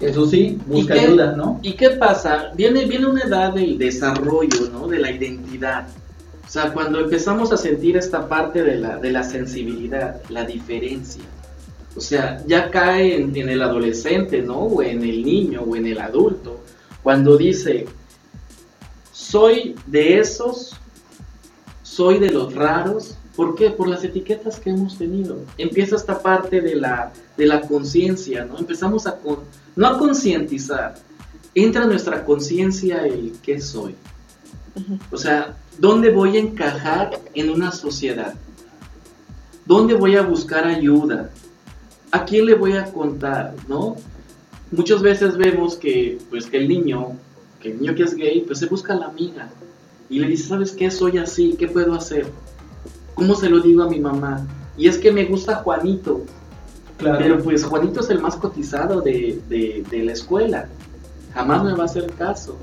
eso 0.00 0.26
sí, 0.26 0.58
busca 0.66 0.94
ayuda, 0.94 1.36
¿no? 1.36 1.60
¿Y 1.62 1.74
qué 1.74 1.90
pasa? 1.90 2.50
Viene, 2.56 2.86
viene 2.86 3.06
una 3.06 3.22
edad 3.22 3.54
del 3.54 3.78
desarrollo, 3.78 4.68
¿no? 4.72 4.88
De 4.88 4.98
la 4.98 5.12
identidad. 5.12 5.86
O 6.44 6.50
sea, 6.50 6.72
cuando 6.72 6.98
empezamos 6.98 7.52
a 7.52 7.56
sentir 7.56 7.96
esta 7.96 8.28
parte 8.28 8.64
de 8.64 8.78
la, 8.78 8.96
de 8.96 9.12
la 9.12 9.22
sensibilidad, 9.22 10.20
la 10.28 10.44
diferencia. 10.44 11.22
O 11.96 12.00
sea, 12.00 12.42
ya 12.48 12.68
cae 12.68 13.14
en, 13.14 13.36
en, 13.36 13.48
el 13.48 13.62
adolescente, 13.62 14.42
¿no? 14.42 14.58
O 14.58 14.82
en 14.82 15.02
el 15.02 15.24
niño 15.24 15.62
o 15.62 15.76
en 15.76 15.86
el 15.86 16.00
adulto. 16.00 16.58
Cuando 17.04 17.36
dice, 17.36 17.86
soy 19.12 19.76
de 19.86 20.18
esos, 20.18 20.76
soy 21.86 22.18
de 22.18 22.30
los 22.30 22.52
raros. 22.52 23.14
¿Por 23.36 23.54
qué? 23.54 23.70
Por 23.70 23.88
las 23.88 24.02
etiquetas 24.02 24.58
que 24.58 24.70
hemos 24.70 24.98
tenido. 24.98 25.38
Empieza 25.56 25.94
esta 25.94 26.20
parte 26.20 26.60
de 26.60 26.74
la, 26.74 27.12
de 27.36 27.46
la 27.46 27.60
conciencia, 27.60 28.44
¿no? 28.44 28.58
Empezamos 28.58 29.06
a, 29.06 29.16
con, 29.16 29.38
no 29.76 29.86
a 29.86 29.98
concientizar. 29.98 30.96
Entra 31.54 31.84
en 31.84 31.90
nuestra 31.90 32.24
conciencia 32.24 33.06
el 33.06 33.34
qué 33.42 33.60
soy. 33.60 33.94
O 35.10 35.16
sea, 35.16 35.56
¿dónde 35.78 36.10
voy 36.10 36.36
a 36.36 36.40
encajar 36.40 37.20
en 37.34 37.50
una 37.50 37.70
sociedad? 37.70 38.34
¿Dónde 39.64 39.94
voy 39.94 40.16
a 40.16 40.22
buscar 40.22 40.66
ayuda? 40.66 41.30
¿A 42.10 42.24
quién 42.24 42.46
le 42.46 42.54
voy 42.54 42.72
a 42.72 42.84
contar? 42.92 43.54
¿No? 43.68 43.96
Muchas 44.70 45.02
veces 45.02 45.36
vemos 45.36 45.76
que, 45.76 46.18
pues, 46.30 46.46
que 46.46 46.56
el 46.56 46.68
niño, 46.68 47.12
que 47.60 47.70
el 47.70 47.80
niño 47.80 47.94
que 47.94 48.02
es 48.02 48.14
gay, 48.14 48.40
pues 48.40 48.58
se 48.58 48.66
busca 48.66 48.92
a 48.92 48.96
la 48.96 49.06
amiga 49.06 49.48
y 50.08 50.18
le 50.18 50.28
dice, 50.28 50.48
¿sabes 50.48 50.72
qué? 50.72 50.90
Soy 50.90 51.18
así, 51.18 51.56
¿qué 51.58 51.68
puedo 51.68 51.94
hacer? 51.94 52.26
¿Cómo 53.14 53.34
se 53.34 53.48
lo 53.48 53.60
digo 53.60 53.82
a 53.82 53.88
mi 53.88 53.98
mamá? 53.98 54.46
Y 54.76 54.88
es 54.88 54.98
que 54.98 55.10
me 55.10 55.24
gusta 55.24 55.56
Juanito. 55.56 56.22
Claro. 56.98 57.18
Pero 57.18 57.42
pues 57.42 57.64
Juanito 57.64 58.00
es 58.00 58.10
el 58.10 58.20
más 58.20 58.36
cotizado 58.36 59.00
de, 59.00 59.40
de, 59.48 59.84
de 59.90 60.02
la 60.02 60.12
escuela. 60.12 60.68
Jamás 61.34 61.64
me 61.64 61.74
va 61.74 61.82
a 61.82 61.86
hacer 61.86 62.10
caso. 62.12 62.56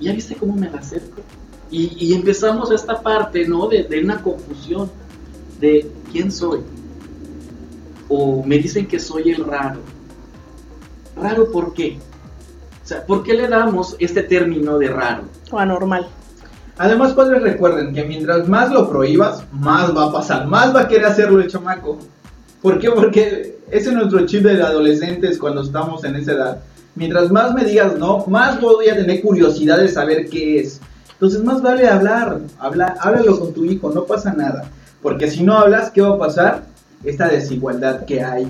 ¿Ya 0.00 0.12
viste 0.12 0.34
cómo 0.34 0.54
me 0.54 0.70
la 0.70 0.78
acerco? 0.78 1.22
Y, 1.70 1.96
y 1.98 2.14
empezamos 2.14 2.70
esta 2.70 3.00
parte, 3.00 3.46
¿no? 3.48 3.68
De, 3.68 3.84
de 3.84 4.02
una 4.02 4.22
confusión 4.22 4.90
de 5.60 5.90
quién 6.12 6.30
soy. 6.30 6.60
O 8.08 8.42
me 8.44 8.58
dicen 8.58 8.86
que 8.86 8.98
soy 8.98 9.30
el 9.30 9.44
raro. 9.44 9.80
¿Raro 11.16 11.50
por 11.50 11.72
qué? 11.72 11.98
O 12.82 12.86
sea, 12.86 13.06
¿por 13.06 13.22
qué 13.22 13.32
le 13.32 13.48
damos 13.48 13.96
este 13.98 14.22
término 14.22 14.78
de 14.78 14.88
raro? 14.88 15.24
O 15.50 15.58
anormal. 15.58 16.06
Además, 16.76 17.12
padres, 17.12 17.42
recuerden 17.42 17.94
que 17.94 18.04
mientras 18.04 18.48
más 18.48 18.72
lo 18.72 18.88
prohíbas, 18.88 19.44
más 19.52 19.96
va 19.96 20.06
a 20.06 20.12
pasar, 20.12 20.46
más 20.46 20.74
va 20.74 20.82
a 20.82 20.88
querer 20.88 21.06
hacerlo 21.06 21.40
el 21.40 21.48
chamaco. 21.48 21.98
¿Por 22.60 22.80
qué? 22.80 22.90
Porque 22.90 23.58
ese 23.70 23.90
es 23.90 23.94
nuestro 23.94 24.26
chip 24.26 24.42
de 24.42 24.60
adolescentes 24.60 25.38
cuando 25.38 25.62
estamos 25.62 26.02
en 26.04 26.16
esa 26.16 26.32
edad. 26.32 26.58
Mientras 26.96 27.30
más 27.30 27.54
me 27.54 27.64
digas 27.64 27.96
no, 27.98 28.24
más 28.26 28.60
voy 28.60 28.88
a 28.88 28.96
tener 28.96 29.22
curiosidad 29.22 29.78
de 29.78 29.88
saber 29.88 30.28
qué 30.28 30.60
es. 30.60 30.80
Entonces, 31.12 31.44
más 31.44 31.62
vale 31.62 31.86
hablar, 31.88 32.40
habla, 32.58 32.96
háblalo 33.00 33.38
con 33.38 33.54
tu 33.54 33.64
hijo, 33.64 33.90
no 33.90 34.04
pasa 34.04 34.32
nada. 34.32 34.64
Porque 35.00 35.30
si 35.30 35.42
no 35.42 35.56
hablas, 35.56 35.90
¿qué 35.90 36.00
va 36.00 36.14
a 36.14 36.18
pasar? 36.18 36.64
Esta 37.04 37.28
desigualdad 37.28 38.04
que 38.04 38.22
hay, 38.22 38.48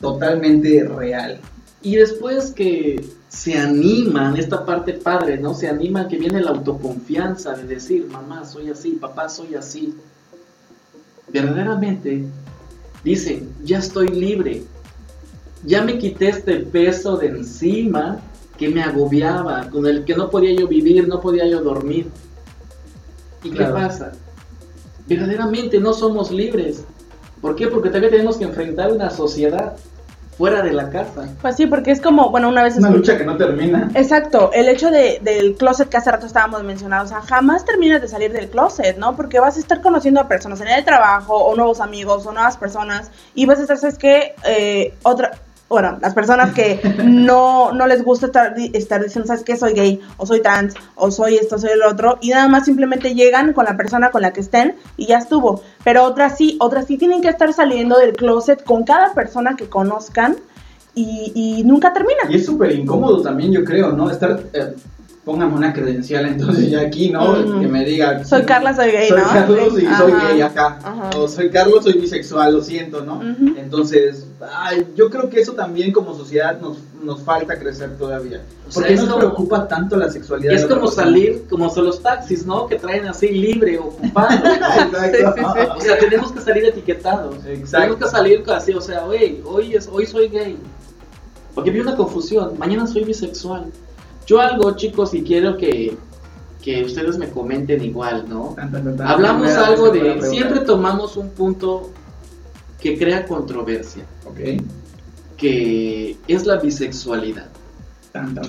totalmente 0.00 0.84
real. 0.84 1.38
Y 1.82 1.96
después 1.96 2.52
que 2.52 3.04
se 3.28 3.58
animan, 3.58 4.36
esta 4.36 4.64
parte 4.64 4.94
padre, 4.94 5.38
¿no? 5.38 5.54
Se 5.54 5.68
animan 5.68 6.08
que 6.08 6.16
viene 6.16 6.40
la 6.40 6.50
autoconfianza 6.50 7.54
de 7.54 7.64
decir, 7.64 8.06
mamá, 8.10 8.44
soy 8.44 8.70
así, 8.70 8.92
papá, 8.92 9.28
soy 9.28 9.54
así. 9.54 9.94
Verdaderamente 11.30 12.24
dicen, 13.04 13.52
ya 13.64 13.78
estoy 13.78 14.08
libre, 14.08 14.62
ya 15.64 15.82
me 15.82 15.98
quité 15.98 16.30
este 16.30 16.60
peso 16.60 17.18
de 17.18 17.26
encima 17.28 18.20
que 18.56 18.68
me 18.68 18.82
agobiaba, 18.82 19.68
con 19.70 19.86
el 19.86 20.04
que 20.04 20.16
no 20.16 20.30
podía 20.30 20.52
yo 20.52 20.66
vivir, 20.66 21.06
no 21.06 21.20
podía 21.20 21.46
yo 21.46 21.62
dormir. 21.62 22.08
¿Y 23.44 23.50
claro. 23.50 23.74
qué 23.74 23.80
pasa? 23.80 24.12
Verdaderamente 25.06 25.78
no 25.78 25.92
somos 25.92 26.30
libres. 26.30 26.82
¿Por 27.40 27.54
qué? 27.54 27.68
Porque 27.68 27.90
también 27.90 28.10
tenemos 28.10 28.36
que 28.36 28.44
enfrentar 28.44 28.90
una 28.92 29.10
sociedad 29.10 29.76
fuera 30.38 30.62
de 30.62 30.72
la 30.72 30.88
casa. 30.88 31.28
Pues 31.42 31.56
sí, 31.56 31.66
porque 31.66 31.90
es 31.90 32.00
como, 32.00 32.30
bueno, 32.30 32.48
una 32.48 32.62
vez... 32.62 32.76
Una 32.76 32.88
escuché... 32.88 33.12
lucha 33.12 33.18
que 33.18 33.24
no 33.24 33.36
termina. 33.36 33.90
Exacto, 33.94 34.50
el 34.54 34.68
hecho 34.68 34.90
de, 34.90 35.18
del 35.20 35.56
closet 35.56 35.88
que 35.88 35.96
hace 35.96 36.12
rato 36.12 36.26
estábamos 36.26 36.62
mencionando, 36.62 37.06
o 37.06 37.08
sea, 37.08 37.20
jamás 37.22 37.64
terminas 37.64 38.00
de 38.00 38.06
salir 38.06 38.32
del 38.32 38.48
closet, 38.48 38.96
¿no? 38.96 39.16
Porque 39.16 39.40
vas 39.40 39.56
a 39.56 39.60
estar 39.60 39.82
conociendo 39.82 40.20
a 40.20 40.28
personas 40.28 40.60
en 40.60 40.68
el 40.68 40.84
trabajo, 40.84 41.34
o 41.34 41.56
nuevos 41.56 41.80
amigos, 41.80 42.24
o 42.24 42.32
nuevas 42.32 42.56
personas, 42.56 43.10
y 43.34 43.46
vas 43.46 43.58
a 43.58 43.62
estar, 43.62 43.78
¿sabes 43.78 43.98
qué? 43.98 44.36
Eh, 44.44 44.94
otra, 45.02 45.32
bueno, 45.68 45.98
las 46.00 46.14
personas 46.14 46.54
que 46.54 46.80
no, 47.04 47.72
no 47.72 47.86
les 47.86 48.02
gusta 48.02 48.26
estar, 48.26 48.54
estar 48.72 49.02
diciendo, 49.02 49.26
¿sabes 49.26 49.44
qué? 49.44 49.56
Soy 49.56 49.74
gay, 49.74 50.00
o 50.16 50.26
soy 50.26 50.40
trans, 50.40 50.74
o 50.94 51.10
soy 51.10 51.36
esto, 51.36 51.58
soy 51.58 51.70
el 51.70 51.82
otro, 51.82 52.18
y 52.20 52.30
nada 52.30 52.48
más 52.48 52.64
simplemente 52.64 53.14
llegan 53.14 53.52
con 53.52 53.64
la 53.64 53.76
persona 53.76 54.10
con 54.10 54.22
la 54.22 54.32
que 54.32 54.40
estén 54.40 54.76
y 54.96 55.06
ya 55.06 55.18
estuvo. 55.18 55.62
Pero 55.84 56.04
otras 56.04 56.36
sí, 56.36 56.56
otras 56.60 56.86
sí 56.86 56.96
tienen 56.96 57.20
que 57.20 57.28
estar 57.28 57.52
saliendo 57.52 57.98
del 57.98 58.12
closet 58.12 58.64
con 58.64 58.84
cada 58.84 59.12
persona 59.12 59.56
que 59.56 59.68
conozcan 59.68 60.36
y, 60.94 61.32
y 61.34 61.64
nunca 61.64 61.92
termina. 61.92 62.20
Y 62.28 62.36
es 62.36 62.46
súper 62.46 62.72
incómodo 62.72 63.22
también, 63.22 63.52
yo 63.52 63.64
creo, 63.64 63.92
¿no? 63.92 64.10
Estar... 64.10 64.40
Eh, 64.52 64.74
póngame 65.28 65.54
una 65.56 65.74
credencial 65.74 66.24
entonces 66.24 66.70
ya 66.70 66.80
aquí, 66.80 67.10
¿no? 67.10 67.34
Mm. 67.34 67.60
Que 67.60 67.68
me 67.68 67.84
diga. 67.84 68.24
Soy 68.24 68.44
Carla, 68.44 68.74
soy 68.74 68.90
gay, 68.90 69.08
soy 69.10 69.20
¿no? 69.20 69.28
Carlos 69.28 69.82
y 69.82 69.84
Ajá. 69.84 69.98
soy 69.98 70.12
gay 70.12 70.40
acá. 70.40 70.78
Ajá. 70.82 71.10
O 71.18 71.28
soy 71.28 71.50
Carlos, 71.50 71.84
soy 71.84 72.00
bisexual, 72.00 72.54
lo 72.54 72.62
siento, 72.62 73.04
¿no? 73.04 73.16
Ujú. 73.16 73.54
Entonces, 73.58 74.26
ay, 74.54 74.86
yo 74.96 75.10
creo 75.10 75.28
que 75.28 75.38
eso 75.38 75.52
también 75.52 75.92
como 75.92 76.14
sociedad 76.16 76.58
nos, 76.62 76.78
nos 77.02 77.20
falta 77.20 77.58
crecer 77.58 77.98
todavía. 77.98 78.40
O 78.70 78.72
¿Por 78.72 78.72
sea, 78.72 78.86
qué 78.86 78.94
es 78.94 79.00
nos 79.00 79.08
como- 79.10 79.18
preocupa 79.20 79.68
tanto 79.68 79.96
la 79.98 80.10
sexualidad? 80.10 80.54
Es 80.54 80.64
como 80.64 80.88
salir, 80.88 81.44
como 81.50 81.68
son 81.68 81.84
los 81.84 82.02
taxis, 82.02 82.46
¿no? 82.46 82.66
Que 82.66 82.76
traen 82.76 83.06
así 83.06 83.28
libre, 83.28 83.78
ocupado. 83.78 84.30
¿no? 84.30 85.04
Exacto. 85.04 85.74
O 85.76 85.80
sea, 85.82 85.98
tenemos 85.98 86.32
que 86.32 86.40
salir 86.40 86.64
etiquetados. 86.64 87.36
Exacto. 87.44 87.76
Tenemos 87.76 87.96
que 87.98 88.08
salir 88.08 88.44
así, 88.50 88.72
o 88.72 88.80
sea, 88.80 89.04
oye, 89.04 89.42
hoy, 89.44 89.74
es, 89.74 89.90
hoy 89.92 90.06
soy 90.06 90.28
gay. 90.28 90.56
Porque 91.54 91.70
vi 91.70 91.80
una 91.80 91.96
confusión, 91.96 92.54
mañana 92.58 92.86
soy 92.86 93.04
bisexual. 93.04 93.66
Yo 94.28 94.40
algo, 94.42 94.76
chicos, 94.76 95.14
y 95.14 95.22
quiero 95.22 95.56
que, 95.56 95.96
que 96.60 96.84
ustedes 96.84 97.16
me 97.16 97.30
comenten 97.30 97.82
igual, 97.82 98.28
¿no? 98.28 98.52
Tan, 98.54 98.70
tan, 98.70 98.84
tan, 98.84 98.96
tan. 98.98 99.06
Hablamos 99.06 99.48
algo 99.52 99.88
de, 99.88 100.20
siempre 100.20 100.60
tomamos 100.60 101.16
un 101.16 101.30
punto 101.30 101.90
que 102.78 102.98
crea 102.98 103.24
controversia, 103.26 104.04
Ok. 104.26 104.62
que 105.38 106.18
es 106.28 106.44
la 106.44 106.56
bisexualidad. 106.56 107.46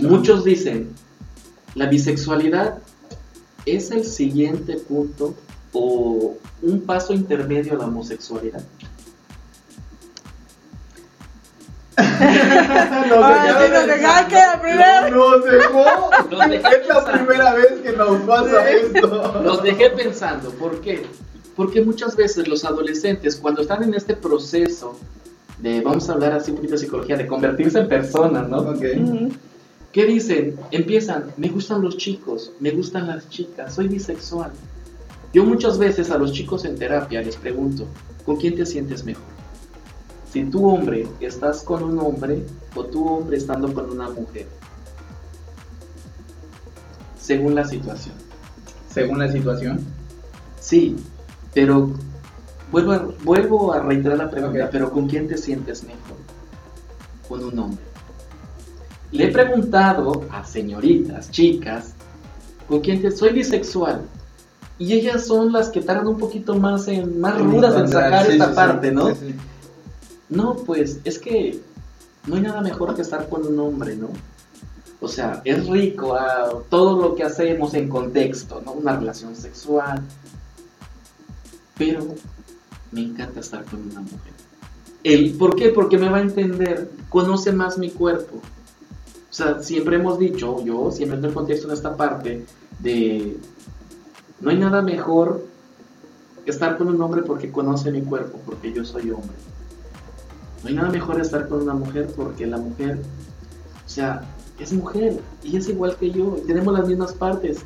Muchos 0.02 0.44
dicen, 0.44 0.90
la 1.76 1.86
bisexualidad 1.86 2.80
es 3.66 3.92
el 3.92 4.04
siguiente 4.04 4.76
punto 4.76 5.34
o 5.72 6.36
un 6.62 6.82
paso 6.82 7.14
intermedio 7.14 7.76
a 7.76 7.78
la 7.78 7.86
homosexualidad. 7.86 8.64
Nos 12.00 13.10
dejaron 13.10 13.64
sí, 13.64 13.72
nos 13.74 13.88
la 13.88 14.60
primera- 14.62 15.10
Nos 15.10 15.46
dejó. 15.46 15.86
Dejé 16.30 16.56
Es 16.56 16.62
la 16.64 16.70
pensando. 16.70 17.12
primera 17.26 17.54
vez 17.54 17.72
que 17.84 17.92
nos 17.94 18.22
pasa 18.22 18.70
esto. 18.70 19.42
Los 19.44 19.64
dejé 19.64 19.90
pensando, 19.92 20.50
¿por 20.52 20.82
qué? 20.82 21.06
Porque 21.56 21.82
muchas 21.82 22.16
veces 22.16 22.48
los 22.48 22.64
adolescentes, 22.66 23.36
cuando 23.36 23.62
están 23.62 23.84
en 23.84 23.94
este 23.94 24.16
proceso 24.16 24.98
de, 25.58 25.82
vamos 25.82 26.10
a 26.10 26.14
hablar 26.14 26.34
así 26.34 26.52
un 26.52 26.58
poquito 26.58 26.74
de 26.76 26.80
psicología, 26.80 27.18
de 27.18 27.28
convertirse 27.28 27.80
en 27.80 27.88
personas, 27.90 28.48
¿no? 28.48 28.60
Ok. 28.60 28.84
Ujú. 29.04 29.30
¿Qué 29.92 30.06
dicen? 30.06 30.56
Empiezan, 30.72 31.32
me 31.38 31.50
gustan 31.50 31.82
los 31.82 31.98
chicos, 31.98 32.52
me 32.60 32.72
gustan 32.72 33.08
las 33.08 33.28
chicas, 33.30 33.74
soy 33.74 33.88
bisexual. 33.88 34.52
Yo 35.34 35.44
muchas 35.44 35.78
veces 35.78 36.12
a 36.12 36.18
los 36.18 36.32
chicos 36.32 36.64
en 36.66 36.78
terapia 36.78 37.22
les 37.22 37.36
pregunto, 37.36 37.86
¿con 38.26 38.38
quién 38.38 38.56
te 38.56 38.66
sientes 38.66 39.04
mejor? 39.04 39.24
Si 40.32 40.44
tú 40.46 40.68
hombre 40.68 41.08
estás 41.20 41.64
con 41.64 41.84
un 41.84 42.00
hombre 42.00 42.46
o 42.76 42.84
tú 42.86 43.08
hombre 43.08 43.38
estando 43.38 43.74
con 43.74 43.90
una 43.90 44.10
mujer. 44.10 44.48
Según 47.20 47.56
la 47.56 47.66
situación. 47.66 48.16
Según 48.92 49.20
la 49.20 49.32
situación. 49.32 49.80
Sí, 50.60 50.96
pero 51.54 51.92
vuelvo 52.72 52.92
a, 52.92 53.08
vuelvo 53.24 53.74
a 53.74 53.82
reiterar 53.82 54.18
la 54.18 54.30
pregunta, 54.30 54.70
pero 54.72 54.92
¿con 54.92 55.08
quién 55.08 55.28
te 55.28 55.38
sientes 55.38 55.84
mejor? 55.84 56.18
Con 57.28 57.44
un 57.44 57.60
hombre. 57.60 57.84
Le 59.12 59.26
he 59.26 59.32
preguntado 59.32 60.26
a 60.32 60.46
señoritas, 60.46 61.32
chicas, 61.32 61.96
¿Con 62.70 62.82
quién 62.82 63.02
te 63.02 63.10
soy 63.10 63.34
bisexual? 63.34 64.02
Y 64.78 64.94
ellas 64.94 65.26
son 65.26 65.52
las 65.52 65.70
que 65.70 65.82
tardan 65.82 66.08
un 66.08 66.20
poquito 66.20 66.56
más 66.56 66.88
en 66.88 67.20
más 67.20 67.38
rudas 67.42 67.76
en 67.76 67.88
sacar 67.90 68.28
Sí, 68.28 68.34
esta 68.34 68.50
sí, 68.50 68.56
parte, 68.56 68.92
¿no? 68.92 69.08
Sí, 69.10 69.16
sí. 69.20 69.36
No, 70.30 70.56
pues 70.56 71.00
es 71.04 71.20
que 71.20 71.60
no 72.28 72.36
hay 72.36 72.42
nada 72.42 72.62
mejor 72.62 72.96
que 72.96 73.02
estar 73.02 73.28
con 73.30 73.46
un 73.46 73.60
hombre, 73.60 73.96
¿no? 73.96 74.10
O 75.02 75.08
sea, 75.08 75.42
es 75.46 75.68
rico 75.68 76.14
ah, 76.16 76.50
todo 76.70 77.02
lo 77.02 77.16
que 77.16 77.24
hacemos 77.24 77.74
en 77.74 77.88
contexto, 77.88 78.62
¿no? 78.64 78.74
Una 78.74 78.98
relación 78.98 79.36
sexual. 79.36 80.02
Pero 81.78 82.06
me 82.92 83.02
encanta 83.02 83.40
estar 83.40 83.64
con 83.66 83.82
una 83.82 84.02
mujer. 84.02 84.34
El, 85.04 85.34
¿Por 85.36 85.56
qué? 85.56 85.70
Porque 85.70 85.98
me 85.98 86.10
va 86.10 86.18
a 86.18 86.22
entender, 86.22 86.92
conoce 87.08 87.54
más 87.54 87.78
mi 87.78 87.90
cuerpo. 87.90 88.38
O 88.38 89.34
sea, 89.34 89.64
siempre 89.64 89.96
hemos 89.96 90.20
dicho, 90.20 90.64
yo 90.66 90.92
siempre 90.92 91.18
en 91.18 91.26
el 91.26 91.34
contexto 91.34 91.68
en 91.68 91.74
esta 91.74 91.96
parte, 91.96 92.46
de 92.80 93.38
no 94.42 94.50
hay 94.50 94.58
nada 94.58 94.82
mejor 94.82 95.46
que 96.44 96.52
estar 96.52 96.78
con 96.78 96.88
un 96.88 97.02
hombre 97.02 97.22
porque 97.22 97.52
conoce 97.52 97.92
mi 97.92 98.02
cuerpo, 98.02 98.40
porque 98.46 98.74
yo 98.74 98.84
soy 98.84 99.12
hombre. 99.12 99.36
No 100.64 100.70
hay 100.70 100.76
nada 100.76 100.90
mejor 100.90 101.20
estar 101.20 101.48
con 101.48 101.62
una 101.62 101.74
mujer 101.74 102.08
porque 102.16 102.46
la 102.46 102.58
mujer, 102.58 103.00
o 103.86 103.90
sea, 103.90 104.24
es 104.60 104.74
mujer 104.74 105.20
y 105.44 105.58
es 105.58 105.70
igual 105.70 105.96
que 105.98 106.12
yo, 106.12 106.38
y 106.38 106.48
tenemos 106.48 106.74
las 106.74 106.88
mismas 106.88 107.14
partes 107.14 107.60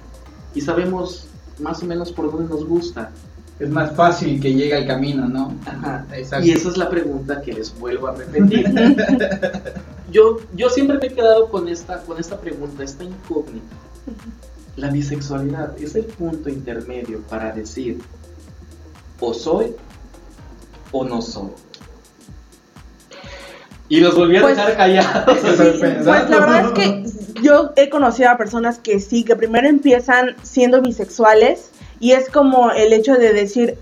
y 0.53 0.61
sabemos 0.61 1.25
más 1.59 1.81
o 1.81 1.85
menos 1.85 2.11
por 2.11 2.31
dónde 2.31 2.53
nos 2.53 2.65
gusta. 2.65 3.11
Es 3.59 3.69
más 3.69 3.95
fácil 3.95 4.41
que 4.41 4.53
llegue 4.53 4.75
al 4.75 4.87
camino, 4.87 5.27
¿no? 5.27 5.53
Ajá. 5.65 6.05
Exacto. 6.13 6.45
Y 6.45 6.51
esa 6.51 6.69
es 6.69 6.77
la 6.77 6.89
pregunta 6.89 7.41
que 7.41 7.53
les 7.53 7.77
vuelvo 7.79 8.07
a 8.07 8.15
repetir. 8.15 8.65
yo, 10.11 10.37
yo 10.55 10.69
siempre 10.69 10.97
me 10.97 11.07
he 11.07 11.13
quedado 11.13 11.49
con 11.49 11.67
esta, 11.67 12.01
con 12.01 12.19
esta 12.19 12.39
pregunta, 12.39 12.83
esta 12.83 13.03
incógnita. 13.03 13.75
La 14.75 14.89
bisexualidad 14.89 15.79
es 15.79 15.95
el 15.95 16.05
punto 16.05 16.49
intermedio 16.49 17.21
para 17.21 17.51
decir 17.51 17.99
o 19.19 19.33
soy 19.33 19.75
o 20.91 21.05
no 21.05 21.21
soy. 21.21 21.51
Y 23.89 23.99
los 23.99 24.15
volví 24.15 24.37
a 24.37 24.41
Pues- 24.41 24.57
dejar 24.57 24.77
callados. 24.77 25.37
Estoy 25.37 25.71
Pues 25.79 26.05
la 26.05 26.19
verdad 26.39 26.65
es 26.67 26.71
que 26.71 27.03
yo 27.41 27.71
he 27.75 27.89
conocido 27.89 28.29
a 28.29 28.37
personas 28.37 28.79
que 28.79 28.99
sí, 28.99 29.23
que 29.23 29.35
primero 29.35 29.67
empiezan 29.67 30.35
siendo 30.41 30.81
bisexuales 30.81 31.71
y 31.99 32.11
es 32.11 32.29
como 32.29 32.71
el 32.71 32.93
hecho 32.93 33.13
de 33.15 33.33
decir, 33.33 33.77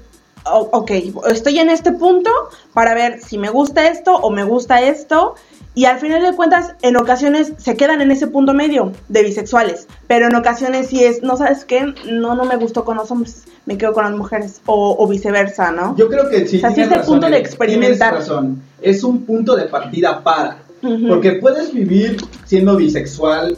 "O- 0.45 0.69
ok, 0.71 0.91
estoy 1.29 1.59
en 1.59 1.69
este 1.69 1.91
punto 1.91 2.31
para 2.73 2.93
ver 2.95 3.21
si 3.21 3.37
me 3.37 3.49
gusta 3.49 3.87
esto 3.89 4.15
o 4.15 4.31
me 4.31 4.43
gusta 4.43 4.81
esto. 4.81 5.35
Y 5.73 5.85
al 5.85 5.99
final 5.99 6.21
de 6.21 6.35
cuentas, 6.35 6.73
en 6.81 6.97
ocasiones 6.97 7.53
se 7.57 7.77
quedan 7.77 8.01
en 8.01 8.11
ese 8.11 8.27
punto 8.27 8.53
medio 8.53 8.91
de 9.07 9.23
bisexuales, 9.23 9.87
pero 10.07 10.27
en 10.27 10.35
ocasiones 10.35 10.87
sí 10.87 11.01
es, 11.03 11.23
no 11.23 11.37
sabes 11.37 11.63
qué, 11.63 11.93
no, 12.11 12.35
no 12.35 12.43
me 12.43 12.57
gustó 12.57 12.83
con 12.83 12.97
los 12.97 13.09
hombres, 13.09 13.45
me 13.65 13.77
quedo 13.77 13.93
con 13.93 14.03
las 14.03 14.13
mujeres, 14.13 14.61
o, 14.65 14.95
o 14.97 15.07
viceversa, 15.07 15.71
¿no? 15.71 15.95
Yo 15.95 16.07
creo 16.07 16.29
que 16.29 16.47
sí. 16.47 16.57
O 16.57 16.59
sea, 16.61 16.71
sí 16.71 16.81
es 16.81 16.91
el 16.91 17.01
punto 17.01 17.29
de 17.29 17.37
experimentar. 17.37 18.09
Tienes 18.09 18.27
razón. 18.27 18.61
Es 18.81 19.03
un 19.03 19.25
punto 19.25 19.55
de 19.55 19.65
partida 19.65 20.23
para. 20.23 20.57
Ujú. 20.81 21.07
Porque 21.07 21.33
puedes 21.33 21.71
vivir 21.73 22.17
siendo 22.45 22.75
bisexual 22.75 23.57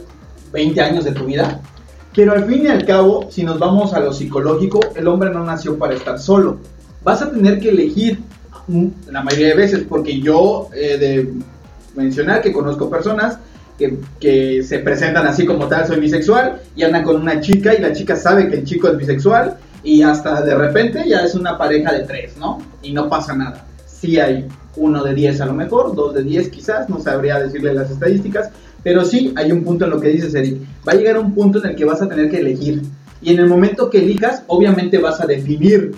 20 0.52 0.80
años 0.80 1.04
de 1.04 1.12
tu 1.12 1.24
vida, 1.24 1.60
pero 2.14 2.32
al 2.32 2.44
fin 2.44 2.64
y 2.64 2.68
al 2.68 2.84
cabo, 2.84 3.28
si 3.30 3.42
nos 3.42 3.58
vamos 3.58 3.94
a 3.94 4.00
lo 4.00 4.12
psicológico, 4.12 4.80
el 4.94 5.08
hombre 5.08 5.30
no 5.30 5.44
nació 5.44 5.78
para 5.78 5.94
estar 5.94 6.18
solo. 6.18 6.58
Vas 7.02 7.22
a 7.22 7.30
tener 7.30 7.58
que 7.58 7.70
elegir 7.70 8.20
la 9.10 9.22
mayoría 9.22 9.48
de 9.48 9.54
veces, 9.54 9.84
porque 9.88 10.20
yo 10.20 10.68
he 10.74 10.96
de 10.98 11.32
mencionar 11.96 12.40
que 12.42 12.52
conozco 12.52 12.88
personas 12.88 13.38
que, 13.78 13.98
que 14.20 14.62
se 14.62 14.78
presentan 14.78 15.26
así 15.26 15.44
como 15.44 15.66
tal, 15.66 15.86
soy 15.86 15.98
bisexual, 15.98 16.60
y 16.76 16.82
andan 16.82 17.04
con 17.04 17.20
una 17.20 17.40
chica 17.40 17.74
y 17.74 17.80
la 17.80 17.92
chica 17.92 18.16
sabe 18.16 18.48
que 18.48 18.56
el 18.56 18.64
chico 18.64 18.88
es 18.88 18.96
bisexual 18.96 19.58
y 19.84 20.02
hasta 20.02 20.40
de 20.40 20.54
repente 20.54 21.04
ya 21.06 21.20
es 21.20 21.34
una 21.34 21.58
pareja 21.58 21.92
de 21.92 22.00
tres, 22.00 22.36
¿no? 22.38 22.60
Y 22.82 22.92
no 22.92 23.08
pasa 23.08 23.36
nada. 23.36 23.66
Sí 23.86 24.18
hay 24.18 24.48
uno 24.76 25.04
de 25.04 25.14
10 25.14 25.42
a 25.42 25.46
lo 25.46 25.52
mejor, 25.52 25.94
dos 25.94 26.14
de 26.14 26.22
10 26.22 26.48
quizás, 26.48 26.88
no 26.88 26.98
sabría 26.98 27.38
decirle 27.38 27.74
las 27.74 27.90
estadísticas, 27.90 28.50
pero 28.82 29.04
sí 29.04 29.32
hay 29.36 29.52
un 29.52 29.62
punto 29.62 29.84
en 29.84 29.90
lo 29.90 30.00
que 30.00 30.08
dices, 30.08 30.34
Eric. 30.34 30.62
Va 30.86 30.92
a 30.92 30.96
llegar 30.96 31.18
un 31.18 31.34
punto 31.34 31.58
en 31.58 31.70
el 31.70 31.76
que 31.76 31.84
vas 31.84 32.02
a 32.02 32.08
tener 32.08 32.30
que 32.30 32.38
elegir. 32.38 32.82
Y 33.20 33.32
en 33.32 33.38
el 33.38 33.46
momento 33.46 33.90
que 33.90 33.98
elijas, 33.98 34.42
obviamente 34.46 34.98
vas 34.98 35.20
a 35.20 35.26
definir, 35.26 35.94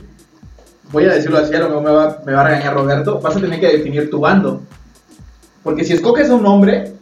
voy 0.93 1.05
a 1.05 1.15
decirlo 1.15 1.39
así, 1.39 1.55
a 1.55 1.61
lo 1.61 1.69
mejor 1.69 1.83
me 1.83 1.91
va, 1.91 2.23
me 2.27 2.33
va 2.33 2.41
a 2.43 2.49
regañar 2.49 2.75
Roberto, 2.75 3.21
vas 3.21 3.37
a 3.37 3.41
tener 3.41 3.61
que 3.61 3.79
definir 3.79 4.11
tu 4.11 4.21
bando. 4.21 4.63
Porque 5.63 5.85
si 5.85 5.95
escoges 5.95 6.31
a 6.31 6.35
un 6.35 6.47
hombre, 6.47 6.93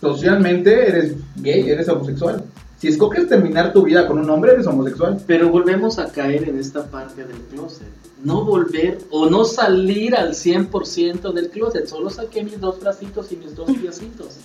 socialmente 0.00 0.88
eres 0.88 1.14
gay, 1.36 1.70
eres 1.70 1.88
homosexual. 1.88 2.44
Si 2.80 2.88
escoges 2.88 3.28
terminar 3.28 3.72
tu 3.74 3.82
vida 3.82 4.06
con 4.06 4.18
un 4.18 4.30
hombre, 4.30 4.52
eres 4.52 4.66
homosexual. 4.66 5.22
Pero 5.26 5.50
volvemos 5.50 5.98
a 5.98 6.10
caer 6.10 6.48
en 6.48 6.58
esta 6.58 6.86
parte 6.86 7.24
del 7.24 7.36
closet. 7.52 7.86
No 8.24 8.44
volver 8.44 8.98
o 9.10 9.28
no 9.28 9.44
salir 9.44 10.14
al 10.16 10.30
100% 10.30 11.32
del 11.32 11.50
closet. 11.50 11.86
Solo 11.86 12.08
saqué 12.08 12.42
mis 12.42 12.58
dos 12.58 12.80
bracitos 12.80 13.30
y 13.32 13.36
mis 13.36 13.54
dos 13.54 13.70
piecitos. 13.70 14.36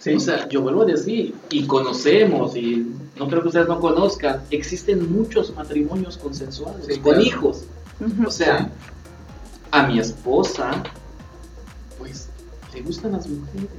¿sí? 0.00 0.14
O 0.14 0.20
sea, 0.20 0.48
yo 0.48 0.62
vuelvo 0.62 0.82
a 0.82 0.86
decir, 0.86 1.34
y 1.50 1.64
conocemos, 1.66 2.56
y 2.56 2.92
no 3.16 3.28
creo 3.28 3.42
que 3.42 3.48
ustedes 3.48 3.68
no 3.68 3.78
conozcan, 3.80 4.42
existen 4.50 5.12
muchos 5.12 5.54
matrimonios 5.54 6.16
consensuales, 6.16 6.86
Sí, 6.86 6.94
con 6.94 7.14
claro. 7.14 7.20
hijos. 7.22 7.64
O 8.26 8.30
sea, 8.30 8.68
a 9.70 9.86
mi 9.86 9.98
esposa, 10.00 10.82
pues, 11.98 12.28
le 12.74 12.82
gustan 12.82 13.12
las 13.12 13.28
mujeres. 13.28 13.70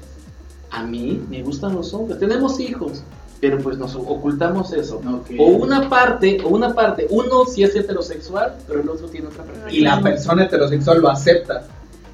A 0.71 0.84
mí 0.84 1.21
me 1.30 1.43
gustan 1.43 1.75
los 1.75 1.93
hombres. 1.93 2.19
Tenemos 2.19 2.59
hijos, 2.59 3.03
pero 3.39 3.57
pues 3.59 3.77
nos 3.77 3.95
ocultamos 3.95 4.73
eso. 4.73 5.01
O 5.38 5.45
una 5.45 5.88
parte, 5.89 6.39
o 6.43 6.49
una 6.49 6.73
parte, 6.73 7.07
uno 7.09 7.45
sí 7.45 7.63
es 7.63 7.75
heterosexual, 7.75 8.55
pero 8.67 8.81
el 8.81 8.89
otro 8.89 9.07
tiene 9.07 9.27
otra 9.27 9.43
preferencia. 9.43 9.79
y 9.79 9.83
la 9.83 10.01
persona 10.01 10.43
heterosexual 10.45 11.01
lo 11.01 11.09
acepta. 11.09 11.63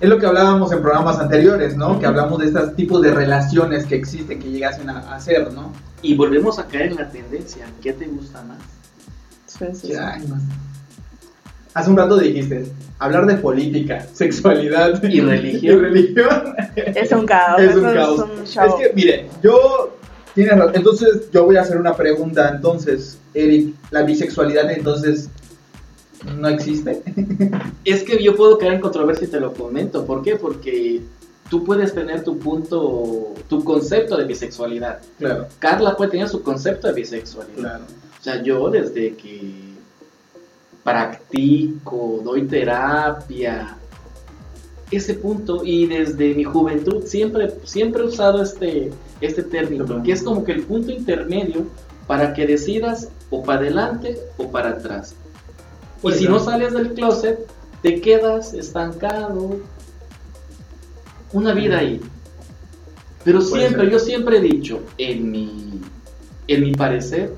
Es 0.02 0.10
lo 0.10 0.18
que 0.20 0.26
hablábamos 0.26 0.72
en 0.74 0.82
programas 0.82 1.18
anteriores, 1.20 1.78
¿no? 1.78 1.98
Que 2.00 2.06
hablamos 2.06 2.40
de 2.40 2.48
estos 2.48 2.76
tipos 2.76 3.02
de 3.02 3.12
relaciones 3.14 3.86
que 3.86 3.96
existen, 3.96 4.40
que 4.40 4.50
llegasen 4.52 4.90
a, 4.90 5.16
a 5.16 5.20
ser, 5.22 5.54
¿no? 5.54 5.72
Y 6.02 6.16
volvemos 6.16 6.60
a 6.60 6.66
caer 6.68 6.88
en 6.92 6.96
la 6.98 7.10
tendencia. 7.10 7.66
¿Qué 7.82 7.94
te 7.94 8.06
gusta 8.08 8.44
más? 8.44 8.58
Sí, 9.46 9.66
sí, 9.74 9.88
sí. 9.88 9.94
Ay, 9.94 10.26
no. 10.28 10.36
Hace 11.74 11.90
un 11.90 11.96
rato 11.98 12.18
dijiste, 12.18 12.66
hablar 13.00 13.26
de 13.28 13.36
política, 13.36 14.06
sexualidad 14.14 15.02
Y 15.04 15.22
religión. 15.22 15.76
y 15.78 15.80
religión 15.80 16.56
Es 16.76 17.12
un 17.14 17.26
caos. 17.26 17.62
es 17.62 17.76
un 17.76 17.84
caos. 17.94 18.20
un 18.20 18.46
show. 18.46 18.66
Es 18.68 18.74
que, 18.90 18.94
mire, 18.96 19.30
yo... 19.42 19.96
Tienes 20.36 20.58
razón. 20.58 20.76
Entonces, 20.76 21.32
yo 21.32 21.46
voy 21.46 21.58
a 21.58 21.62
hacer 21.62 21.78
una 21.78 21.96
pregunta. 21.96 22.50
Entonces, 22.50 23.18
Eric, 23.34 23.76
¿la 23.92 24.04
bisexualidad 24.04 24.72
entonces 24.72 25.30
no 26.38 26.48
existe? 26.48 27.02
Es 27.86 28.04
que 28.04 28.24
yo 28.24 28.36
puedo 28.36 28.58
caer 28.58 28.74
en 28.74 28.82
controversia 28.82 29.28
y 29.28 29.32
te 29.32 29.40
lo 29.40 29.54
comento. 29.54 30.06
¿Por 30.06 30.24
qué? 30.24 30.38
Porque 30.38 31.02
tú 31.50 31.64
puedes 31.64 31.94
tener 31.94 32.24
tu 32.24 32.40
punto, 32.40 33.34
tu 33.48 33.64
concepto 33.64 34.18
de 34.18 34.26
bisexualidad. 34.26 35.00
claro, 35.20 35.48
Carla 35.60 35.96
puede 35.96 36.12
tener 36.12 36.30
su 36.30 36.42
concepto 36.42 36.88
de 36.88 36.94
bisexualidad. 36.94 37.56
claro. 37.56 37.84
O 38.20 38.24
sea, 38.24 38.42
yo 38.42 38.70
desde 38.70 39.16
que 39.16 39.74
practico, 40.84 42.22
doy 42.24 42.44
terapia, 42.44 43.78
ese 44.92 45.16
punto, 45.16 45.62
y 45.64 45.88
desde 45.88 46.34
mi 46.34 46.44
juventud 46.44 47.04
siempre, 47.06 47.54
siempre 47.64 48.04
he 48.04 48.06
usado 48.06 48.42
este, 48.44 48.92
este 49.26 49.44
término, 49.44 50.04
que 50.04 50.12
es 50.12 50.24
como 50.24 50.44
que 50.44 50.52
el 50.52 50.64
punto 50.64 50.92
intermedio 50.92 51.68
para 52.08 52.34
que 52.34 52.46
decidas 52.46 53.10
o 53.30 53.44
para 53.44 53.60
adelante 53.60 54.20
o 54.38 54.50
para 54.52 54.70
atrás. 54.70 55.16
Pues 56.02 56.18
y 56.18 56.20
si 56.20 56.26
no. 56.26 56.32
no 56.32 56.40
sales 56.40 56.74
del 56.74 56.94
closet, 56.94 57.40
te 57.82 58.02
quedas 58.02 58.54
estancado. 58.54 59.58
Una 61.32 61.54
vida 61.54 61.80
ahí. 61.80 62.02
Pero 63.24 63.42
siempre, 63.42 63.90
yo 63.90 64.00
siempre 64.00 64.38
he 64.38 64.42
dicho, 64.42 64.82
en 64.98 65.32
mi, 65.32 65.82
en 66.48 66.62
mi 66.62 66.74
parecer, 66.74 67.34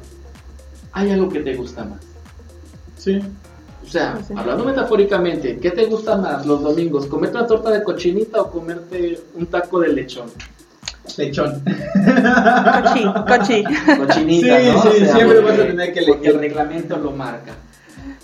hay 0.92 1.12
algo 1.12 1.30
que 1.30 1.42
te 1.42 1.56
gusta 1.56 1.86
más. 1.86 2.02
Sí. 2.98 3.20
O 3.86 3.88
sea, 3.88 4.20
sí. 4.28 4.34
hablando 4.36 4.66
metafóricamente, 4.66 5.60
¿qué 5.60 5.70
te 5.70 5.86
gusta 5.86 6.18
más 6.18 6.46
los 6.46 6.64
domingos? 6.64 7.06
¿Comerte 7.06 7.38
una 7.38 7.46
torta 7.46 7.70
de 7.70 7.84
cochinita 7.84 8.42
o 8.42 8.50
comerte 8.50 9.22
un 9.36 9.46
taco 9.46 9.80
de 9.80 9.90
lechón? 9.90 10.32
Lechón. 11.18 11.64
Cochi, 11.64 13.04
cochi. 13.28 13.64
Cochinita, 13.98 14.60
Sí, 14.60 14.68
¿no? 14.72 14.82
sí, 14.82 15.06
siempre 15.06 15.40
vas 15.42 15.54
a 15.60 15.64
tener 15.68 15.94
que 15.94 16.02
Porque 16.04 16.28
el 16.28 16.36
elegir. 16.36 16.40
reglamento 16.40 16.98
lo 16.98 17.12
marca. 17.12 17.54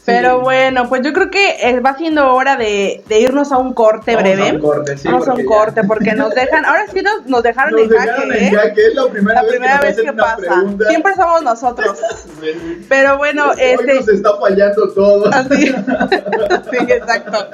Pero 0.04 0.42
bueno, 0.42 0.90
pues 0.90 1.04
yo 1.04 1.14
creo 1.14 1.30
que 1.30 1.58
eh, 1.62 1.80
va 1.80 1.96
siendo 1.96 2.34
hora 2.34 2.58
de, 2.58 3.04
de 3.08 3.20
irnos 3.20 3.52
a 3.52 3.58
un 3.60 3.74
corte 3.74 4.16
Vamos 4.16 4.32
a 4.32 4.34
breve. 4.36 4.56
un 4.56 4.62
corte, 4.62 4.98
sí, 4.98 5.08
Vamos 5.08 5.28
a 5.28 5.34
un 5.34 5.40
ya- 5.42 5.46
corte 5.46 5.84
porque 5.84 6.14
nos 6.16 6.34
dejan, 6.34 6.66
ahora 6.66 6.86
sí 6.92 7.02
nos, 7.04 7.28
nos 7.28 7.44
dejaron 7.44 7.74
Nos 7.74 7.84
en 7.84 7.90
dejaron 7.90 8.16
jaque, 8.30 8.38
en 8.48 8.54
¿eh? 8.54 8.58
jaque, 8.58 8.88
es 8.88 8.96
la 8.96 9.08
primera 9.10 9.36
La 9.36 9.42
vez 9.44 9.52
primera 9.52 9.80
que 9.80 9.86
vez 9.88 10.02
que 10.02 10.14
pasa. 10.14 10.38
pregunta. 10.38 10.88
Siempre 10.90 11.16
somos 11.16 11.44
nosotros. 11.44 12.00
Pero 12.90 13.18
bueno, 13.20 13.52
Hoy 13.52 13.58
este. 13.60 13.94
nos 13.94 14.08
está 14.08 14.38
fallando 14.40 14.90
todo. 14.94 15.30
Así. 15.34 15.68
sí, 16.72 16.78
exacto. 16.90 17.48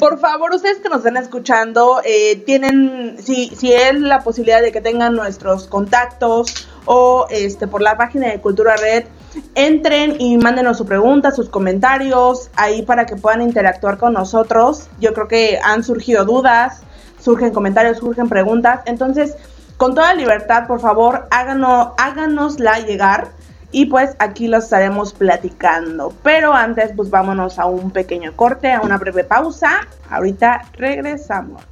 Por 0.00 0.18
favor, 0.18 0.52
ustedes 0.54 0.78
que 0.78 0.88
nos 0.88 0.98
están 0.98 1.16
escuchando, 1.16 2.00
eh, 2.04 2.42
tienen, 2.44 3.16
si, 3.22 3.50
si 3.54 3.72
es 3.72 3.94
la 4.00 4.20
posibilidad 4.24 4.60
de 4.62 4.72
que 4.72 4.80
tengan 4.80 5.14
nuestros 5.14 5.68
contactos 5.68 6.68
o 6.86 7.26
este 7.30 7.68
por 7.68 7.82
la 7.82 7.96
página 7.96 8.28
de 8.30 8.40
Cultura 8.40 8.74
Red. 8.76 9.04
Entren 9.54 10.20
y 10.20 10.36
mándenos 10.38 10.78
sus 10.78 10.86
preguntas, 10.86 11.36
sus 11.36 11.48
comentarios, 11.48 12.50
ahí 12.56 12.82
para 12.82 13.06
que 13.06 13.16
puedan 13.16 13.42
interactuar 13.42 13.98
con 13.98 14.12
nosotros. 14.12 14.88
Yo 15.00 15.12
creo 15.14 15.28
que 15.28 15.58
han 15.62 15.82
surgido 15.82 16.24
dudas, 16.24 16.82
surgen 17.20 17.52
comentarios, 17.52 17.98
surgen 17.98 18.28
preguntas. 18.28 18.80
Entonces, 18.86 19.36
con 19.76 19.94
toda 19.94 20.14
libertad, 20.14 20.66
por 20.66 20.80
favor, 20.80 21.26
háganos, 21.30 21.88
háganosla 21.98 22.80
llegar 22.80 23.28
y 23.70 23.86
pues 23.86 24.16
aquí 24.18 24.48
lo 24.48 24.58
estaremos 24.58 25.12
platicando. 25.12 26.12
Pero 26.22 26.52
antes, 26.52 26.92
pues 26.96 27.10
vámonos 27.10 27.58
a 27.58 27.66
un 27.66 27.90
pequeño 27.90 28.34
corte, 28.34 28.72
a 28.72 28.80
una 28.80 28.98
breve 28.98 29.24
pausa. 29.24 29.86
Ahorita 30.10 30.62
regresamos. 30.72 31.62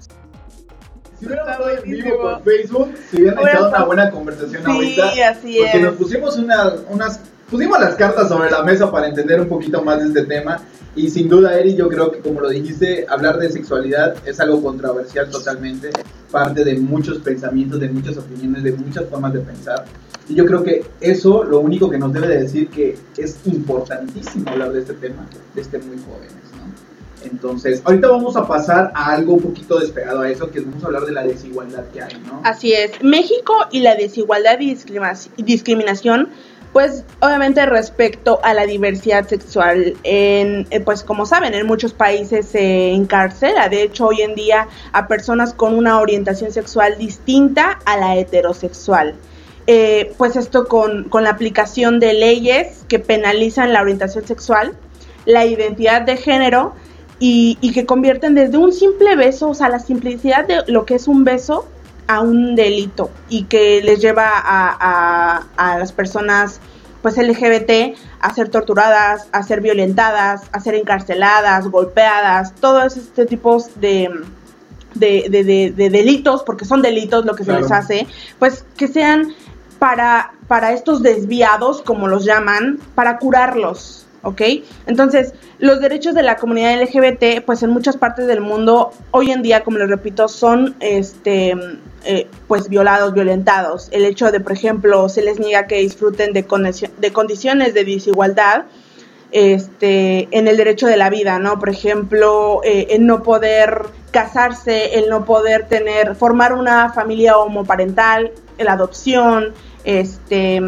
Si 1.18 1.26
hubiéramos 1.26 1.52
estado 1.52 1.70
en 1.70 1.82
vivo 1.90 2.20
por 2.20 2.42
Facebook, 2.42 2.94
si 3.10 3.22
hubieran 3.22 3.48
echado 3.48 3.68
una 3.70 3.84
buena 3.84 4.10
conversación 4.10 4.62
sí, 4.64 4.70
ahorita. 4.70 5.30
así 5.30 5.56
porque 5.58 5.78
es. 5.78 5.82
nos 5.82 5.94
pusimos 5.94 6.36
una, 6.36 6.74
unas. 6.90 7.20
Pusimos 7.50 7.78
las 7.78 7.94
cartas 7.94 8.28
sobre 8.28 8.50
la 8.50 8.64
mesa 8.64 8.90
para 8.90 9.06
entender 9.06 9.40
un 9.40 9.48
poquito 9.48 9.80
más 9.82 10.00
de 10.00 10.06
este 10.06 10.24
tema. 10.24 10.60
Y 10.96 11.10
sin 11.10 11.28
duda, 11.28 11.56
Eri, 11.58 11.76
yo 11.76 11.88
creo 11.88 12.10
que 12.10 12.18
como 12.18 12.40
lo 12.40 12.48
dijiste, 12.48 13.06
hablar 13.08 13.38
de 13.38 13.50
sexualidad 13.50 14.16
es 14.26 14.40
algo 14.40 14.60
controversial 14.60 15.30
totalmente. 15.30 15.90
Parte 16.32 16.64
de 16.64 16.76
muchos 16.76 17.18
pensamientos, 17.18 17.78
de 17.78 17.88
muchas 17.88 18.16
opiniones, 18.16 18.64
de 18.64 18.72
muchas 18.72 19.08
formas 19.08 19.32
de 19.32 19.40
pensar. 19.40 19.84
Y 20.28 20.34
yo 20.34 20.44
creo 20.44 20.64
que 20.64 20.84
eso 21.00 21.44
lo 21.44 21.60
único 21.60 21.88
que 21.88 21.98
nos 21.98 22.12
debe 22.12 22.26
de 22.26 22.42
decir 22.42 22.68
que 22.68 22.98
es 23.16 23.38
importantísimo 23.44 24.50
hablar 24.50 24.72
de 24.72 24.80
este 24.80 24.94
tema 24.94 25.24
desde 25.54 25.78
muy 25.78 25.98
jóvenes, 25.98 26.32
¿no? 26.56 27.26
Entonces, 27.30 27.80
ahorita 27.84 28.08
vamos 28.08 28.36
a 28.36 28.46
pasar 28.46 28.90
a 28.94 29.12
algo 29.12 29.34
un 29.34 29.42
poquito 29.42 29.78
despegado 29.78 30.22
a 30.22 30.30
eso, 30.30 30.50
que 30.50 30.60
vamos 30.60 30.82
a 30.82 30.86
hablar 30.86 31.04
de 31.04 31.12
la 31.12 31.24
desigualdad 31.24 31.84
que 31.92 32.02
hay, 32.02 32.14
¿no? 32.26 32.40
Así 32.42 32.72
es. 32.72 33.02
México 33.02 33.54
y 33.70 33.80
la 33.80 33.94
desigualdad 33.94 34.58
y 34.60 34.76
discriminación, 35.42 36.28
pues 36.76 37.04
obviamente 37.20 37.64
respecto 37.64 38.38
a 38.42 38.52
la 38.52 38.66
diversidad 38.66 39.26
sexual, 39.26 39.96
en, 40.02 40.66
eh, 40.68 40.78
pues 40.80 41.02
como 41.02 41.24
saben, 41.24 41.54
en 41.54 41.66
muchos 41.66 41.94
países 41.94 42.48
se 42.48 42.90
encarcela, 42.90 43.70
de 43.70 43.80
hecho 43.80 44.08
hoy 44.08 44.20
en 44.20 44.34
día, 44.34 44.68
a 44.92 45.08
personas 45.08 45.54
con 45.54 45.72
una 45.72 45.98
orientación 45.98 46.52
sexual 46.52 46.98
distinta 46.98 47.78
a 47.86 47.96
la 47.96 48.16
heterosexual. 48.16 49.14
Eh, 49.66 50.12
pues 50.18 50.36
esto 50.36 50.68
con, 50.68 51.04
con 51.04 51.24
la 51.24 51.30
aplicación 51.30 51.98
de 51.98 52.12
leyes 52.12 52.84
que 52.88 52.98
penalizan 52.98 53.72
la 53.72 53.80
orientación 53.80 54.26
sexual, 54.26 54.76
la 55.24 55.46
identidad 55.46 56.02
de 56.02 56.18
género 56.18 56.74
y, 57.18 57.56
y 57.62 57.72
que 57.72 57.86
convierten 57.86 58.34
desde 58.34 58.58
un 58.58 58.74
simple 58.74 59.16
beso, 59.16 59.48
o 59.48 59.54
sea, 59.54 59.70
la 59.70 59.78
simplicidad 59.78 60.46
de 60.46 60.58
lo 60.66 60.84
que 60.84 60.96
es 60.96 61.08
un 61.08 61.24
beso, 61.24 61.66
a 62.08 62.20
un 62.20 62.54
delito 62.54 63.10
y 63.28 63.44
que 63.44 63.82
les 63.82 64.00
lleva 64.00 64.28
a, 64.28 64.76
a- 64.80 65.46
a 65.56 65.78
las 65.78 65.92
personas 65.92 66.60
pues 67.02 67.16
LGBT 67.18 67.96
a 68.20 68.34
ser 68.34 68.48
torturadas, 68.48 69.28
a 69.30 69.42
ser 69.44 69.60
violentadas, 69.60 70.42
a 70.52 70.58
ser 70.60 70.74
encarceladas, 70.74 71.68
golpeadas, 71.68 72.52
todos 72.60 72.96
este 72.96 73.26
tipos 73.26 73.80
de, 73.80 74.10
de, 74.94 75.26
de- 75.30 75.44
de- 75.44 75.70
de 75.76 75.90
delitos, 75.90 76.42
porque 76.42 76.64
son 76.64 76.82
delitos 76.82 77.24
lo 77.24 77.34
que 77.36 77.44
se 77.44 77.52
les 77.52 77.70
hace, 77.70 78.06
pues 78.40 78.64
que 78.76 78.88
sean 78.88 79.34
para, 79.78 80.32
para 80.48 80.72
estos 80.72 81.02
desviados, 81.02 81.82
como 81.82 82.08
los 82.08 82.24
llaman, 82.24 82.80
para 82.96 83.18
curarlos, 83.18 84.06
¿ok? 84.22 84.42
Entonces, 84.86 85.32
los 85.60 85.80
derechos 85.80 86.14
de 86.14 86.22
la 86.24 86.36
comunidad 86.36 86.80
LGBT, 86.82 87.44
pues 87.44 87.62
en 87.62 87.70
muchas 87.70 87.96
partes 87.96 88.26
del 88.26 88.40
mundo, 88.40 88.90
hoy 89.12 89.30
en 89.30 89.42
día, 89.42 89.62
como 89.62 89.78
les 89.78 89.88
repito, 89.90 90.26
son 90.28 90.74
este 90.80 91.54
eh, 92.06 92.28
pues 92.48 92.68
violados, 92.68 93.12
violentados. 93.12 93.88
El 93.92 94.04
hecho 94.04 94.30
de, 94.30 94.40
por 94.40 94.52
ejemplo, 94.52 95.08
se 95.08 95.22
les 95.22 95.38
niega 95.38 95.66
que 95.66 95.80
disfruten 95.80 96.32
de, 96.32 96.44
de 96.98 97.12
condiciones 97.12 97.74
de 97.74 97.84
desigualdad 97.84 98.64
este, 99.32 100.28
en 100.30 100.48
el 100.48 100.56
derecho 100.56 100.86
de 100.86 100.96
la 100.96 101.10
vida, 101.10 101.38
¿no? 101.38 101.58
Por 101.58 101.68
ejemplo, 101.68 102.60
eh, 102.64 102.88
el 102.90 103.06
no 103.06 103.22
poder 103.22 103.82
casarse, 104.10 104.98
el 104.98 105.10
no 105.10 105.24
poder 105.24 105.66
tener, 105.68 106.14
formar 106.14 106.52
una 106.52 106.92
familia 106.92 107.36
homoparental, 107.36 108.32
la 108.58 108.72
adopción, 108.72 109.52
este, 109.84 110.60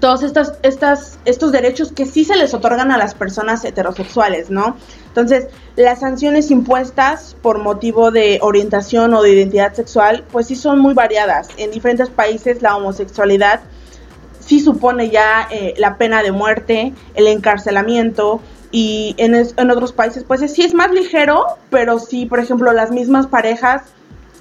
todos 0.00 0.22
estas, 0.22 0.54
estas, 0.62 1.18
estos 1.24 1.52
derechos 1.52 1.92
que 1.92 2.06
sí 2.06 2.24
se 2.24 2.36
les 2.36 2.52
otorgan 2.54 2.90
a 2.90 2.98
las 2.98 3.14
personas 3.14 3.64
heterosexuales, 3.64 4.50
¿no? 4.50 4.76
Entonces, 5.12 5.48
las 5.76 6.00
sanciones 6.00 6.50
impuestas 6.50 7.36
por 7.42 7.58
motivo 7.58 8.10
de 8.10 8.38
orientación 8.40 9.12
o 9.12 9.22
de 9.22 9.30
identidad 9.34 9.74
sexual, 9.74 10.24
pues 10.32 10.46
sí 10.46 10.56
son 10.56 10.78
muy 10.78 10.94
variadas. 10.94 11.48
En 11.58 11.70
diferentes 11.70 12.08
países 12.08 12.62
la 12.62 12.76
homosexualidad 12.76 13.60
sí 14.40 14.58
supone 14.60 15.10
ya 15.10 15.46
eh, 15.50 15.74
la 15.76 15.96
pena 15.98 16.22
de 16.22 16.32
muerte, 16.32 16.94
el 17.14 17.26
encarcelamiento 17.26 18.40
y 18.70 19.14
en, 19.18 19.34
es- 19.34 19.54
en 19.58 19.70
otros 19.70 19.92
países 19.92 20.24
pues 20.24 20.40
sí 20.50 20.62
es 20.62 20.72
más 20.72 20.90
ligero, 20.92 21.44
pero 21.68 21.98
sí, 21.98 22.24
por 22.24 22.40
ejemplo, 22.40 22.72
las 22.72 22.90
mismas 22.90 23.26
parejas, 23.26 23.82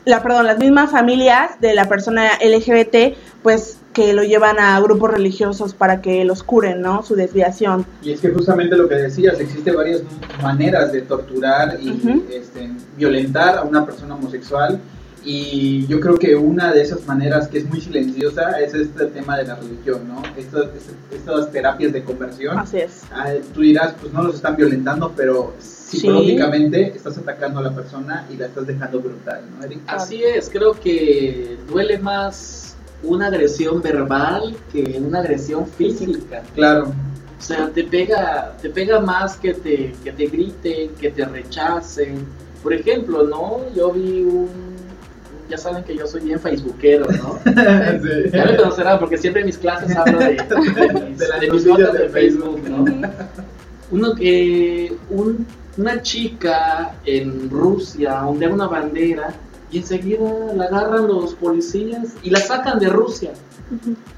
la 0.06 0.24
perdón, 0.24 0.48
las 0.48 0.60
mismas 0.60 0.92
familias 0.92 1.60
de 1.62 1.76
la 1.76 1.88
persona 1.88 2.32
LGBT 2.44 3.16
pues 3.44 3.78
que 3.94 4.14
lo 4.14 4.24
llevan 4.24 4.60
a 4.60 4.80
grupos 4.80 5.12
religiosos 5.12 5.74
para 5.74 6.02
que 6.02 6.24
los 6.24 6.44
curen, 6.44 6.82
¿no? 6.82 7.04
Su 7.04 7.16
desviación. 7.16 7.86
Y 8.02 8.12
es 8.12 8.22
que 8.22 8.30
justamente 8.30 8.76
lo 8.78 8.88
que 8.88 8.96
decías, 8.96 9.40
existe 9.40 9.72
varias 9.72 10.02
maneras 10.42 10.92
de 10.92 11.02
torturar 11.02 11.78
y 11.82 12.24
este, 12.32 12.72
violentar 12.98 13.58
a 13.58 13.64
una 13.64 13.86
persona 13.86 14.16
homosexual. 14.16 14.80
Y 15.24 15.86
yo 15.88 16.00
creo 16.00 16.18
que 16.18 16.36
una 16.36 16.74
de 16.74 16.82
esas 16.82 17.06
maneras 17.06 17.48
que 17.48 17.60
es 17.60 17.66
muy 17.66 17.80
silenciosa 17.80 18.60
es 18.60 18.74
este 18.74 19.06
tema 19.08 19.38
de 19.38 19.46
la 19.46 19.56
religión, 19.56 20.08
¿no? 20.08 20.24
Estas, 20.36 20.68
estas 21.12 21.52
terapias 21.52 21.94
de 21.94 22.04
conversión. 22.04 22.58
Así 22.58 22.78
es. 22.78 23.04
Ah, 23.12 23.32
tú 23.54 23.62
dirás, 23.62 23.94
pues 24.02 24.14
no 24.14 24.24
los 24.24 24.36
están 24.36 24.56
violentando, 24.56 25.12
pero 25.16 25.54
psicológicamente 25.92 26.94
estás 26.96 27.18
atacando 27.18 27.60
a 27.60 27.64
la 27.64 27.72
persona 27.76 28.26
y 28.32 28.38
la 28.38 28.46
estás 28.48 28.66
dejando 28.68 29.00
brutal, 29.00 29.42
¿no, 29.58 29.66
Eric? 29.66 29.80
Así 29.88 30.24
es, 30.24 30.50
creo 30.50 30.74
que 30.80 31.58
duele 31.68 32.00
más 32.00 32.76
una 33.04 33.28
agresión 33.28 33.82
verbal 33.82 34.56
que 34.72 35.00
una 35.06 35.20
agresión 35.20 35.68
física. 35.68 36.44
Claro, 36.56 36.94
O 37.40 37.44
sea, 37.44 37.70
te 37.70 37.84
pega, 37.84 38.54
te 38.62 38.70
pega 38.70 39.00
más 39.00 39.36
que 39.38 39.54
te, 39.54 39.94
que 40.04 40.12
te 40.12 40.28
griten, 40.28 40.92
que 41.00 41.10
te 41.10 41.26
rechacen. 41.26 42.26
Por 42.62 42.74
ejemplo, 42.74 43.24
¿no? 43.24 43.62
Yo 43.76 43.92
vi 43.92 44.22
un... 44.22 44.50
Ya 45.50 45.58
saben 45.58 45.84
que 45.84 45.98
yo 45.98 46.06
soy 46.08 46.22
bien 46.22 46.40
facebookero, 46.40 47.06
¿no? 47.12 47.40
Sí. 47.44 48.30
Ya 48.32 48.46
me 48.46 48.56
conocerán 48.56 49.00
porque 49.00 49.18
siempre 49.18 49.42
en 49.42 49.48
mis 49.48 49.58
clases 49.58 49.94
hablo 49.98 50.20
de, 50.20 50.36
de 50.36 51.00
mis, 51.10 51.18
De 51.20 51.40
de 51.42 51.52
mis 51.52 51.66
notas 51.66 51.94
de 51.94 52.00
de 52.04 52.10
Facebook, 52.10 52.62
¿no? 52.70 52.86
Uno 53.90 54.16
que 54.16 54.94
un- 55.10 55.46
una 55.78 56.02
chica 56.02 56.96
en 57.06 57.50
Rusia 57.50 58.26
ondea 58.28 58.50
una 58.50 58.68
bandera 58.68 59.34
y 59.72 59.78
enseguida 59.78 60.54
la 60.56 60.66
agarran 60.66 61.08
los 61.08 61.34
policías 61.36 62.16
y 62.24 62.30
la 62.30 62.40
sacan 62.42 62.78
de 62.80 62.88
Rusia 62.90 63.32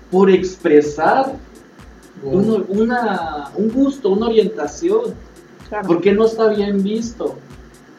por 0.09 0.29
expresar 0.31 1.33
uno- 2.23 2.63
una, 2.69 3.51
un 3.55 3.69
gusto, 3.69 4.09
una 4.09 4.27
orientación, 4.27 5.13
Claro. 5.69 5.87
porque 5.87 6.11
no 6.11 6.25
está 6.25 6.47
bien 6.47 6.81
visto, 6.83 7.35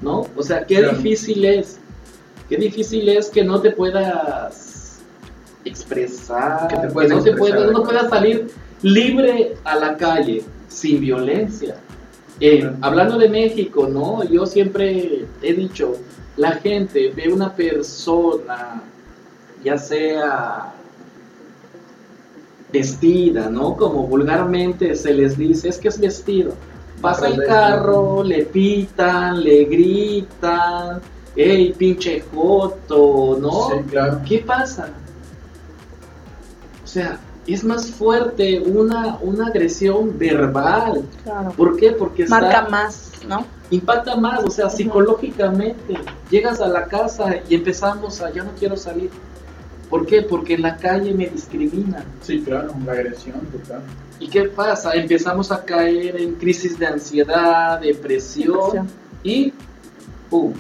¿no? 0.03 0.27
O 0.37 0.43
sea, 0.43 0.65
qué 0.67 0.79
Claro. 0.79 0.97
difícil 0.97 1.45
es, 1.45 1.79
qué 2.49 2.57
difícil 2.57 3.09
es 3.09 3.29
que 3.31 3.45
no 3.45 3.61
te 3.61 3.71
puedas 3.71 5.01
expresar, 5.65 6.69
Que 6.69 6.77
te 6.77 6.89
que, 6.89 7.09
no 7.09 7.23
te 7.23 7.33
puedas, 7.37 7.71
no 7.73 7.83
puedas 7.85 8.09
salir 8.11 8.49
libre 8.83 9.57
a 9.65 9.77
la 9.77 9.97
calle, 9.97 10.45
sin 10.69 11.01
violencia. 11.01 11.77
Eh, 12.41 12.69
hablando 12.81 13.17
de 13.19 13.29
México, 13.29 13.87
¿no? 13.89 14.25
Yo 14.25 14.45
siempre 14.47 15.25
he 15.41 15.53
dicho, 15.53 15.97
la 16.37 16.53
gente 16.53 17.13
ve 17.15 17.33
una 17.33 17.55
persona, 17.55 18.83
ya 19.63 19.79
sea 19.79 20.75
vestida, 22.73 23.49
¿no? 23.49 23.77
Como 23.77 24.07
vulgarmente 24.07 24.97
se 24.97 25.15
les 25.15 25.39
dice, 25.39 25.69
es 25.69 25.79
que 25.79 25.89
es 25.89 26.01
vestido. 26.01 26.55
Pasa 27.01 27.29
el 27.29 27.45
carro, 27.45 28.23
le 28.23 28.45
pitan, 28.47 29.43
le 29.45 29.65
gritan, 29.65 31.01
¡Ey, 31.37 31.73
pinche 31.73 32.23
joto! 32.33 33.39
¿no? 33.41 33.69
Sí, 33.71 33.91
claro. 33.91 34.21
¿Qué 34.27 34.39
pasa? 34.39 34.89
O 36.83 36.87
sea, 36.87 37.19
es 37.47 37.63
más 37.65 37.91
fuerte 37.91 38.61
una, 38.61 39.19
una 39.21 39.49
agresión 39.49 40.19
verbal. 40.19 41.03
Claro. 41.23 41.53
¿Por 41.53 41.77
qué? 41.77 41.93
Porque 41.93 42.23
está- 42.25 42.41
Marca 42.41 42.69
más, 42.69 43.13
¿no? 43.29 43.45
impacta 43.71 44.17
más, 44.17 44.45
o 44.45 44.51
sea, 44.51 44.71
psicológicamente. 44.71 45.95
Llegas 46.31 46.61
a 46.61 46.69
la 46.69 46.87
casa 46.87 47.37
y 47.49 47.55
empezamos 47.55 48.21
a, 48.21 48.33
ya 48.33 48.45
no 48.45 48.51
quiero 48.59 48.77
salir. 48.77 49.11
¿Por 49.91 50.07
qué? 50.07 50.23
Porque 50.23 50.55
en 50.55 50.63
la 50.63 50.77
calle 50.77 51.13
me 51.13 51.27
discriminan. 51.29 52.05
Sí, 52.23 52.41
claro, 52.43 52.73
la 52.85 52.93
agresión 52.93 53.41
total. 53.53 53.83
¿Y 54.19 54.29
qué 54.29 54.45
pasa? 54.45 54.93
Empezamos 54.93 55.51
a 55.53 55.65
caer 55.65 56.17
en 56.21 56.35
crisis 56.37 56.79
de 56.79 56.87
ansiedad, 56.87 57.81
depresión 57.81 58.55
Depresión. 58.73 58.89
y 59.23 59.53
¡pum! 60.31 60.53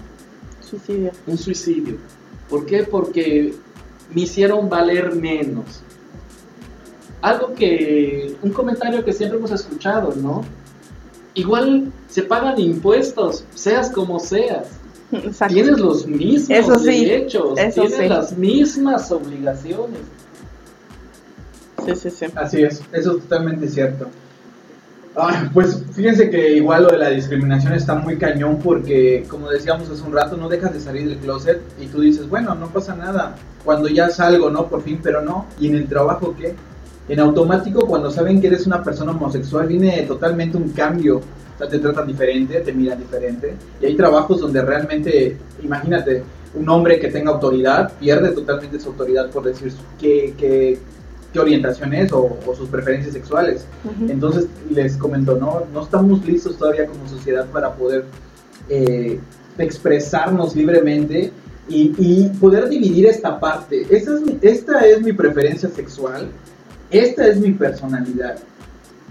Suicidio. 0.61 1.12
un 1.26 1.39
suicidio. 1.39 1.97
¿Por 2.49 2.66
qué? 2.66 2.82
Porque 2.82 3.55
me 4.12 4.22
hicieron 4.22 4.68
valer 4.68 5.14
menos. 5.14 5.82
Algo 7.25 7.55
que, 7.55 8.37
un 8.43 8.51
comentario 8.51 9.03
que 9.03 9.12
siempre 9.12 9.39
hemos 9.39 9.51
escuchado, 9.51 10.12
¿no? 10.14 10.45
Igual 11.33 11.91
se 12.07 12.22
pagan 12.22 12.61
impuestos, 12.61 13.45
seas 13.55 13.91
como 13.91 14.20
seas. 14.20 14.68
Exacto. 15.11 15.55
Tienes 15.55 15.79
los 15.79 16.07
mismos 16.07 16.51
Eso 16.51 16.79
sí, 16.79 17.07
derechos, 17.07 17.59
eso 17.59 17.81
tienes 17.81 17.99
sí. 17.99 18.09
las 18.09 18.37
mismas 18.37 19.11
obligaciones. 19.11 20.01
Sí, 21.87 21.97
sí, 21.97 22.11
sí. 22.11 22.27
Así 22.35 22.62
es, 22.62 22.83
eso 22.93 23.16
es 23.16 23.22
totalmente 23.22 23.68
cierto. 23.68 24.07
Ah, 25.16 25.49
pues 25.55 25.83
fíjense 25.93 26.29
que 26.29 26.57
igual 26.57 26.83
lo 26.83 26.91
de 26.91 26.99
la 26.99 27.09
discriminación 27.09 27.72
está 27.72 27.95
muy 27.95 28.18
cañón 28.18 28.59
porque, 28.62 29.25
como 29.29 29.49
decíamos 29.49 29.89
hace 29.89 30.03
un 30.03 30.12
rato, 30.12 30.37
no 30.37 30.51
dejas 30.51 30.75
de 30.75 30.81
salir 30.81 31.09
del 31.09 31.18
closet 31.18 31.62
y 31.81 31.87
tú 31.87 32.03
dices, 32.03 32.29
bueno, 32.29 32.55
no 32.55 32.66
pasa 32.66 32.95
nada, 32.95 33.37
cuando 33.64 33.89
ya 33.89 34.11
salgo, 34.11 34.51
¿no? 34.51 34.66
Por 34.66 34.83
fin, 34.83 35.01
pero 35.03 35.22
no. 35.22 35.47
¿Y 35.59 35.68
en 35.68 35.77
el 35.77 35.89
trabajo 35.89 36.35
qué? 36.39 36.55
En 37.09 37.21
automático, 37.21 37.87
cuando 37.87 38.11
saben 38.11 38.41
que 38.41 38.47
eres 38.47 38.67
una 38.67 38.83
persona 38.83 39.13
homosexual, 39.13 39.67
viene 39.67 40.03
totalmente 40.03 40.57
un 40.57 40.71
cambio. 40.71 41.19
O 41.19 41.59
sea, 41.59 41.69
te 41.69 41.79
tratan 41.79 42.07
diferente, 42.07 42.61
te 42.61 42.73
miran 42.73 42.99
diferente. 42.99 43.55
Y 43.81 43.87
hay 43.87 43.95
trabajos 43.95 44.41
donde 44.41 44.63
realmente, 44.63 45.37
imagínate, 45.63 46.23
un 46.55 46.69
hombre 46.69 46.99
que 46.99 47.09
tenga 47.09 47.31
autoridad 47.33 47.93
pierde 48.01 48.31
totalmente 48.31 48.81
su 48.81 48.89
autoridad 48.89 49.31
por 49.31 49.45
decir 49.45 49.73
qué, 50.01 50.35
qué, 50.39 50.79
qué 51.33 51.39
orientación 51.41 51.93
es 51.95 52.13
o, 52.13 52.39
o 52.47 52.55
sus 52.55 52.69
preferencias 52.69 53.13
sexuales. 53.13 53.67
Ujú. 53.85 54.11
Entonces 54.11 54.47
les 54.71 54.97
comento, 54.97 55.37
no, 55.37 55.65
no 55.73 55.83
estamos 55.83 56.25
listos 56.25 56.57
todavía 56.57 56.87
como 56.87 57.07
sociedad 57.09 57.47
para 57.47 57.73
poder 57.75 58.05
eh, 58.69 59.21
expresarnos 59.59 60.57
libremente 60.57 61.33
y, 61.69 61.93
y 61.99 62.29
poder 62.41 62.69
dividir 62.69 63.07
esta 63.07 63.39
parte. 63.39 63.87
Esta 63.91 64.15
es, 64.15 64.21
mi, 64.23 64.39
esta 64.41 64.87
es 64.87 65.03
mi 65.03 65.13
preferencia 65.13 65.69
sexual, 65.69 66.29
esta 66.91 67.26
es 67.26 67.39
mi 67.39 67.53
personalidad, 67.53 68.37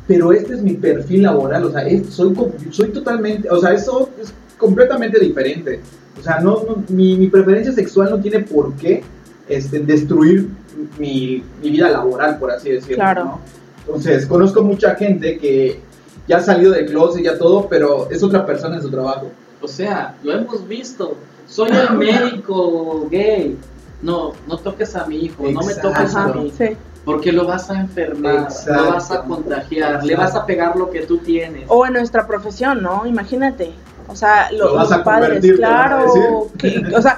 pero 0.08 0.32
este 0.34 0.54
es 0.54 0.62
mi 0.62 0.74
perfil 0.74 1.24
laboral, 1.24 1.66
o 1.66 1.72
sea, 1.72 1.82
es- 1.88 2.08
soy, 2.14 2.34
soy 2.72 2.90
totalmente, 2.90 3.50
o 3.50 3.60
sea, 3.60 3.74
eso 3.74 4.10
es 4.22 4.34
completamente 4.58 5.20
diferente. 5.20 5.80
O 6.20 6.24
sea, 6.24 6.40
no, 6.40 6.64
no- 6.64 6.84
mi, 6.90 7.16
mi 7.18 7.28
preferencia 7.28 7.72
sexual 7.74 8.10
no 8.12 8.20
tiene 8.20 8.40
por 8.40 8.74
qué 8.76 9.04
este, 9.50 9.80
destruir 9.80 10.50
mi, 10.98 11.44
mi 11.62 11.70
vida 11.72 11.90
laboral, 11.90 12.38
por 12.40 12.52
así 12.52 12.70
decirlo. 12.72 12.96
Claro. 12.96 13.24
¿no? 13.26 13.40
Entonces, 13.88 14.26
conozco 14.26 14.64
mucha 14.64 14.96
gente 14.96 15.38
que 15.38 15.80
ya 16.28 16.38
ha 16.38 16.42
salido 16.42 16.72
del 16.72 16.86
closet, 16.86 17.24
ya 17.24 17.38
todo, 17.38 17.68
pero 17.68 18.10
es 18.10 18.24
otra 18.24 18.46
persona 18.46 18.78
en 18.78 18.82
su 18.82 18.90
trabajo. 18.90 19.30
O 19.62 19.68
sea, 19.68 20.16
lo 20.24 20.32
hemos 20.34 20.66
visto. 20.68 21.18
Soy 21.48 21.70
el 21.72 21.98
médico 21.98 23.08
gay. 23.12 23.58
No, 24.02 24.32
no 24.48 24.58
toques 24.58 24.96
a 24.96 25.06
mi 25.08 25.18
hijo, 25.26 25.44
no 25.50 25.62
me 25.62 25.74
toques 25.76 25.98
a 26.00 26.04
Exacto. 26.04 26.42
mí. 26.42 26.54
Sí. 26.58 26.66
Porque 27.06 27.32
lo 27.32 27.46
vas 27.46 27.70
a 27.70 27.80
enfermar, 27.82 28.44
Exacto. 28.44 28.84
lo 28.86 28.92
vas 28.94 29.12
a 29.12 29.22
contagiar, 29.24 30.04
le 30.04 30.16
vas 30.16 30.36
a 30.36 30.46
pegar 30.46 30.76
lo 30.76 30.90
que 30.90 31.02
tú 31.02 31.18
tienes. 31.18 31.66
O 31.68 31.86
en 31.86 31.94
nuestra 31.94 32.26
profesión, 32.26 32.82
¿no? 32.82 33.06
Imagínate. 33.06 33.74
O 34.08 34.16
sea, 34.16 34.52
lo- 34.52 34.70
Lo 34.70 34.76
vas 34.76 34.90
los 34.90 35.00
a 35.00 35.04
padres, 35.04 35.46
claro. 35.56 36.48
que- 36.58 36.84
o 36.96 37.02
sea, 37.02 37.18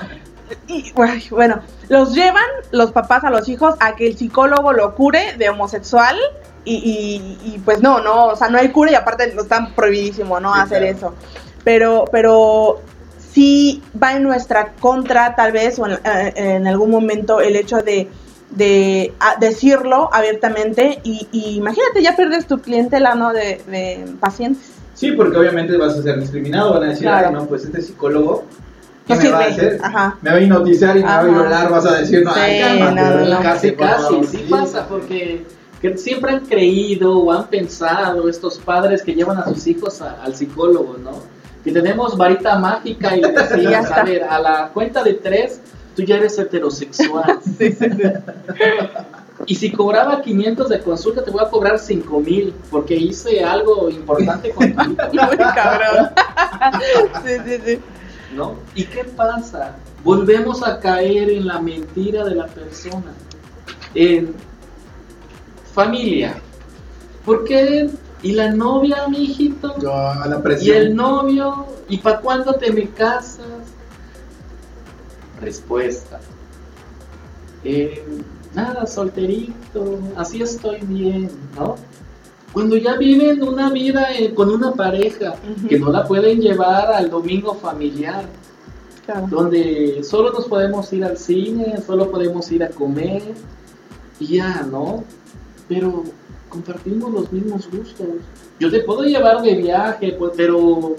y, 0.67 0.91
bueno, 1.31 1.59
los 1.89 2.13
llevan 2.13 2.43
los 2.71 2.91
papás 2.91 3.23
a 3.23 3.29
los 3.29 3.47
hijos 3.49 3.75
a 3.79 3.95
que 3.95 4.07
el 4.07 4.17
psicólogo 4.17 4.73
lo 4.73 4.93
cure 4.95 5.33
de 5.37 5.49
homosexual 5.49 6.15
y, 6.63 6.75
y- 6.75 7.53
y, 7.55 7.59
pues 7.59 7.81
no, 7.81 8.01
no, 8.01 8.25
o 8.27 8.35
sea, 8.35 8.49
no 8.49 8.57
hay 8.57 8.69
cura 8.69 8.91
y 8.91 8.95
aparte 8.95 9.31
no 9.35 9.43
están 9.43 9.73
prohibidísimo, 9.73 10.39
¿no? 10.39 10.53
Sí, 10.55 10.59
hacer 10.61 10.79
claro. 10.81 10.97
eso. 10.97 11.13
Pero, 11.63 12.05
pero 12.11 12.81
sí 13.31 13.83
va 14.01 14.13
en 14.13 14.23
nuestra 14.23 14.73
contra 14.79 15.35
tal 15.35 15.51
vez 15.51 15.77
o 15.79 15.85
en, 15.87 15.93
eh, 16.03 16.33
en 16.35 16.67
algún 16.67 16.89
momento 16.91 17.41
el 17.41 17.55
hecho 17.55 17.77
de 17.77 18.07
de 18.51 19.13
a- 19.19 19.37
decirlo 19.39 20.09
abiertamente 20.13 20.99
y, 21.03 21.27
y 21.31 21.55
imagínate 21.57 22.01
ya 22.01 22.15
pierdes 22.15 22.45
tu 22.47 22.59
clientela 22.59 23.15
no 23.15 23.33
de, 23.33 23.61
de 23.67 24.05
pacientes 24.19 24.71
Sí, 24.93 25.11
porque 25.11 25.35
obviamente 25.37 25.75
vas 25.75 25.97
a 25.97 26.01
ser 26.03 26.17
discriminado, 26.21 26.73
van 26.75 26.83
a 26.83 26.87
decir, 26.87 27.03
Claro. 27.03 27.27
"Ay, 27.27 27.33
no, 27.33 27.45
pues 27.47 27.65
este 27.65 27.81
psicólogo, 27.81 28.45
¿qué 29.05 29.15
No 29.15 29.21
me 29.23 29.29
va 29.31 29.39
a 29.39 29.47
hacer? 29.47 29.79
Ajá. 29.83 30.17
Me 30.21 30.29
va 30.31 30.37
a 30.37 30.39
hipnotizar 30.39 30.95
y 30.95 30.99
me 31.01 31.05
va 31.05 31.19
a 31.19 31.23
violar, 31.23 31.69
vas 31.69 31.85
a 31.85 31.95
decir, 31.97 32.23
no, 32.23 32.33
Sí, 32.33 32.39
ay, 32.39 32.61
cálmate, 32.79 33.01
no, 33.01 33.25
no, 33.25 33.35
no. 33.35 33.41
casi, 33.41 33.71
casi, 33.73 34.03
favor". 34.03 34.25
sí 34.25 34.45
pasa, 34.49 34.87
porque 34.87 35.45
que 35.81 35.97
siempre 35.97 36.31
han 36.31 36.45
creído 36.45 37.17
o 37.19 37.29
han 37.33 37.47
pensado 37.47 38.29
estos 38.29 38.57
padres 38.57 39.03
que 39.03 39.13
llevan 39.13 39.37
a 39.37 39.43
sus 39.49 39.67
hijos 39.67 40.01
a- 40.01 40.23
al 40.23 40.33
psicólogo, 40.33 40.95
¿no? 41.03 41.11
Que 41.65 41.73
tenemos 41.73 42.15
varita 42.17 42.57
mágica 42.57 43.17
y 43.17 43.21
le 43.21 43.31
decimos, 43.33 43.91
a 43.91 44.03
ver, 44.03 44.23
a 44.23 44.39
la 44.39 44.69
cuenta 44.73 45.03
de 45.03 45.15
tres, 45.15 45.59
tú 45.95 46.03
ya 46.03 46.17
eres 46.17 46.37
heterosexual. 46.37 47.39
Y 49.47 49.55
si 49.55 49.71
cobraba 49.71 50.21
500 50.21 50.69
de 50.69 50.79
consulta, 50.79 51.23
te 51.23 51.29
voy 51.29 51.43
a 51.43 51.49
cobrar 51.49 51.77
5000 51.77 52.53
porque 52.71 52.95
hice 52.95 53.43
algo 53.43 53.89
importante 53.89 54.49
contigo, 54.49 54.77
Muy 55.13 55.37
cabrón. 55.37 56.09
sí, 57.23 57.31
sí, 57.45 57.61
sí. 57.65 57.79
¿no? 58.33 58.55
¿Y 58.73 58.85
qué 58.85 59.03
pasa? 59.03 59.75
Volvemos 60.03 60.63
a 60.63 60.79
caer 60.79 61.29
en 61.29 61.47
la 61.47 61.59
mentira 61.59 62.23
de 62.23 62.33
la 62.35 62.47
persona. 62.47 63.13
En 63.93 64.33
familia. 65.73 66.37
¿Por 67.25 67.43
qué? 67.43 67.89
¿Y 68.23 68.31
la 68.31 68.51
novia, 68.51 69.07
mi 69.09 69.17
hijito? 69.25 69.75
Yo, 69.79 69.93
a 69.95 70.25
la 70.27 70.37
¿Y 70.37 70.41
presión. 70.41 70.77
el 70.77 70.95
novio? 70.95 71.67
¿Y 71.89 71.97
para 71.97 72.19
cuándo 72.21 72.53
te 72.55 72.71
me 72.71 72.89
casas? 72.89 73.45
Respuesta. 75.41 76.19
Eh, 77.63 78.03
nada, 78.53 78.85
solterito, 78.85 79.99
así 80.15 80.41
estoy 80.41 80.79
bien, 80.81 81.29
¿no? 81.55 81.75
Cuando 82.53 82.77
ya 82.77 82.95
viven 82.95 83.43
una 83.43 83.69
vida 83.69 84.13
eh, 84.15 84.33
con 84.33 84.49
una 84.49 84.71
pareja 84.71 85.35
que 85.67 85.77
no 85.77 85.91
la 85.91 86.07
pueden 86.07 86.39
llevar 86.39 86.91
al 86.93 87.09
domingo 87.09 87.53
familiar, 87.55 88.25
Claro. 89.05 89.27
donde 89.29 90.03
solo 90.03 90.31
nos 90.31 90.47
podemos 90.47 90.91
ir 90.93 91.03
al 91.05 91.15
cine, 91.17 91.75
solo 91.85 92.09
podemos 92.09 92.51
ir 92.51 92.63
a 92.63 92.69
comer 92.69 93.21
y 94.19 94.37
ya, 94.37 94.63
¿no? 94.63 95.03
Pero 95.67 96.03
compartimos 96.49 97.11
los 97.11 97.31
mismos 97.31 97.69
gustos. 97.69 98.07
Yo 98.59 98.71
te 98.71 98.79
puedo 98.79 99.03
llevar 99.03 99.41
de 99.43 99.55
viaje, 99.55 100.15
pues, 100.17 100.31
pero, 100.35 100.95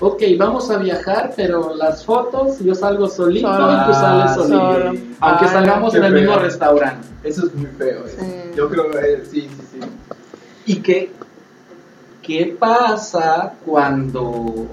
ok, 0.00 0.22
vamos 0.38 0.70
a 0.70 0.78
viajar, 0.78 1.32
pero 1.36 1.74
las 1.74 2.04
fotos 2.04 2.58
yo 2.60 2.74
salgo 2.74 3.08
solito 3.08 3.52
Solo. 3.52 3.72
y 3.72 3.86
tú 3.86 3.92
sales 3.92 4.34
solito. 4.34 4.72
solo. 4.72 4.86
Aunque 5.20 5.44
Ay, 5.44 5.50
salgamos 5.52 5.94
en 5.94 6.04
el 6.04 6.12
mismo 6.14 6.36
restaurante. 6.36 7.06
Eso 7.24 7.46
es 7.46 7.54
muy 7.54 7.66
feo. 7.66 8.04
eso. 8.06 8.16
Sí. 8.20 8.26
Yo 8.56 8.68
creo 8.68 8.90
que 8.90 9.24
sí, 9.30 9.42
sí, 9.42 9.48
sí. 9.72 9.80
¿Y 10.66 10.76
qué, 10.76 11.10
qué 12.22 12.56
pasa 12.58 13.54
cuando 13.64 14.66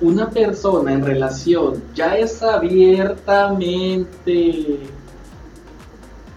una 0.00 0.28
persona 0.30 0.92
en 0.92 1.04
relación 1.04 1.82
ya 1.94 2.16
es 2.16 2.42
abiertamente 2.42 4.78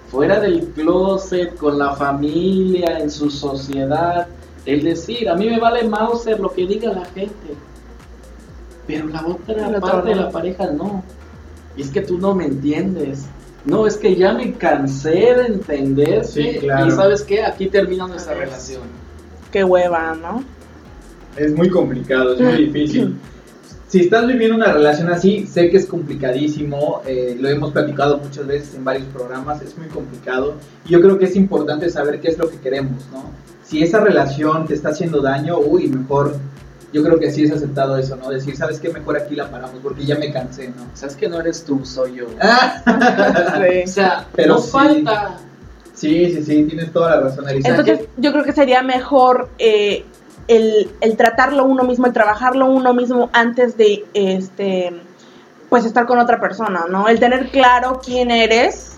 fuera 0.09 0.39
del 0.39 0.65
closet, 0.69 1.55
con 1.57 1.77
la 1.77 1.93
familia, 1.95 2.97
en 2.99 3.11
su 3.11 3.29
sociedad? 3.29 4.27
El 4.65 4.83
decir, 4.83 5.27
a 5.29 5.35
mí 5.35 5.47
me 5.49 5.59
vale 5.59 5.83
Mauser 5.87 6.39
lo 6.39 6.51
que 6.51 6.65
diga 6.67 6.91
la 6.93 7.05
gente, 7.05 7.55
pero 8.87 9.07
la 9.07 9.25
otra 9.25 9.79
parte 9.79 10.09
de 10.09 10.15
no. 10.15 10.21
la 10.21 10.29
pareja 10.31 10.71
no. 10.71 11.03
Y 11.75 11.81
es 11.81 11.89
que 11.89 12.01
tú 12.01 12.17
no 12.17 12.35
me 12.35 12.45
entiendes. 12.45 13.25
No, 13.63 13.85
es 13.85 13.95
que 13.97 14.15
ya 14.15 14.33
me 14.33 14.53
cansé 14.53 15.09
de 15.09 15.45
entenderte. 15.47 16.23
Sí, 16.23 16.57
claro. 16.59 16.87
Y 16.87 16.91
sabes 16.91 17.21
qué, 17.21 17.43
aquí 17.43 17.67
termina 17.67 18.07
nuestra 18.07 18.33
relación. 18.33 18.81
Qué 19.51 19.63
hueva, 19.63 20.15
¿no? 20.19 20.43
Es 21.37 21.53
muy 21.53 21.69
complicado, 21.69 22.33
es 22.33 22.41
muy 22.41 22.65
difícil. 22.65 23.15
Si 23.91 23.99
estás 23.99 24.25
viviendo 24.25 24.55
una 24.55 24.71
relación 24.71 25.09
así, 25.09 25.45
sé 25.45 25.69
que 25.69 25.75
es 25.75 25.85
complicadísimo, 25.85 27.01
eh, 27.05 27.35
lo 27.37 27.49
hemos 27.49 27.73
platicado 27.73 28.19
muchas 28.19 28.47
veces 28.47 28.73
en 28.75 28.85
varios 28.85 29.05
programas, 29.07 29.61
es 29.61 29.77
muy 29.77 29.87
complicado. 29.87 30.53
Y 30.85 30.91
yo 30.91 31.01
creo 31.01 31.19
que 31.19 31.25
es 31.25 31.35
importante 31.35 31.89
saber 31.89 32.21
qué 32.21 32.29
es 32.29 32.37
lo 32.37 32.49
que 32.49 32.55
queremos, 32.55 33.05
¿no? 33.11 33.25
Si 33.65 33.83
esa 33.83 33.99
relación 33.99 34.65
te 34.65 34.75
está 34.75 34.91
haciendo 34.91 35.21
daño, 35.21 35.59
uy, 35.59 35.89
mejor, 35.89 36.37
yo 36.93 37.03
creo 37.03 37.19
que 37.19 37.31
sí 37.31 37.43
es 37.43 37.51
aceptado 37.51 37.97
eso, 37.97 38.15
¿no? 38.15 38.29
Decir, 38.29 38.55
¿sabes 38.55 38.79
qué? 38.79 38.89
Mejor 38.89 39.17
aquí 39.17 39.35
la 39.35 39.49
paramos 39.49 39.79
porque 39.81 40.05
ya 40.05 40.17
me 40.17 40.31
cansé, 40.31 40.69
¿no? 40.69 40.87
Sabes 40.93 41.15
que 41.15 41.29
no 41.29 41.39
eres 41.39 41.63
tú, 41.63 41.85
soy 41.85 42.15
yo. 42.15 42.25
Sí. 42.35 43.83
O 43.85 43.87
sea, 43.87 44.25
Pero 44.35 44.55
no 44.55 44.61
sí. 44.61 44.71
falta. 44.71 45.37
Sí, 45.93 46.33
sí, 46.33 46.43
sí, 46.43 46.63
tienes 46.63 46.91
toda 46.91 47.15
la 47.15 47.21
razón, 47.21 47.47
Arisa. 47.47 47.69
Entonces, 47.69 48.07
yo 48.17 48.31
creo 48.31 48.43
que 48.43 48.53
sería 48.53 48.81
mejor 48.81 49.49
eh, 49.59 50.03
el, 50.47 50.89
el 50.99 51.17
tratarlo 51.17 51.65
uno 51.65 51.83
mismo, 51.83 52.07
el 52.07 52.13
trabajarlo 52.13 52.65
uno 52.65 52.93
mismo 52.93 53.29
antes 53.33 53.77
de 53.77 54.05
este 54.13 54.91
pues 55.69 55.85
estar 55.85 56.05
con 56.05 56.19
otra 56.19 56.41
persona, 56.41 56.83
¿no? 56.89 57.07
El 57.07 57.17
tener 57.21 57.47
claro 57.47 58.01
quién 58.03 58.29
eres 58.29 58.90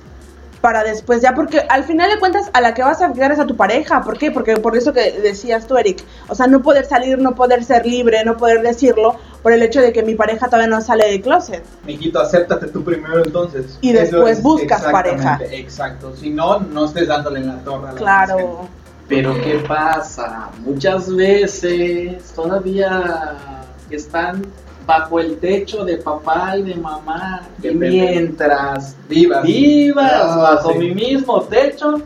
para 0.64 0.86
después 0.86 1.22
ya, 1.22 1.36
porque 1.36 1.60
al 1.60 1.84
final 1.84 2.10
de 2.10 2.18
cuentas 2.20 2.50
a 2.54 2.62
la 2.62 2.74
que 2.74 2.82
vas 2.82 3.02
a 3.02 3.08
afectar 3.08 3.34
es 3.34 3.40
a 3.40 3.46
tu 3.46 3.58
pareja, 3.58 4.02
¿por 4.02 4.18
qué? 4.18 4.32
Porque 4.32 4.56
por 4.56 4.78
eso 4.78 4.94
que 4.94 5.12
decías 5.12 5.68
tú, 5.68 5.76
Eric, 5.76 6.02
o 6.30 6.36
sea, 6.36 6.48
no 6.48 6.62
poder 6.62 6.86
salir, 6.86 7.18
no 7.18 7.36
poder 7.36 7.66
ser 7.66 7.86
libre, 7.86 8.24
no 8.24 8.38
poder 8.38 8.62
decirlo, 8.62 9.18
por 9.42 9.52
el 9.52 9.62
hecho 9.62 9.82
de 9.82 9.92
que 9.92 10.04
mi 10.04 10.16
pareja 10.16 10.46
todavía 10.46 10.70
no 10.70 10.80
sale 10.80 11.06
del 11.12 11.22
closet. 11.22 11.66
Mijito, 11.86 12.22
acéptate 12.22 12.68
tú 12.68 12.82
primero 12.82 13.26
entonces. 13.26 13.78
Y 13.82 13.92
después 13.92 14.38
es 14.38 14.42
buscas 14.42 14.84
pareja. 14.84 15.38
Exacto. 15.52 16.16
Si 16.16 16.30
no, 16.30 16.62
no 16.62 16.86
estés 16.86 17.10
dándole 17.10 17.42
en 17.42 17.48
la 17.48 17.58
torre 17.58 17.90
a 17.90 17.92
la 17.92 17.98
Claro. 17.98 18.70
Pero 19.10 19.34
¿qué 19.42 19.62
pasa? 19.68 20.50
Muchas 20.60 21.14
veces 21.14 22.32
todavía 22.34 23.36
están 23.90 24.46
bajo 24.86 25.20
el 25.20 25.38
techo 25.38 25.84
de 25.86 25.98
papá 25.98 26.58
y 26.58 26.64
de 26.64 26.76
mamá. 26.76 27.48
Y 27.62 27.70
mientras 27.70 28.96
Vivas. 29.08 29.44
vivas 29.44 30.12
Ah, 30.14 30.38
bajo 30.56 30.74
sí. 30.74 30.80
mi 30.80 30.92
mismo 30.94 31.42
techo, 31.44 32.02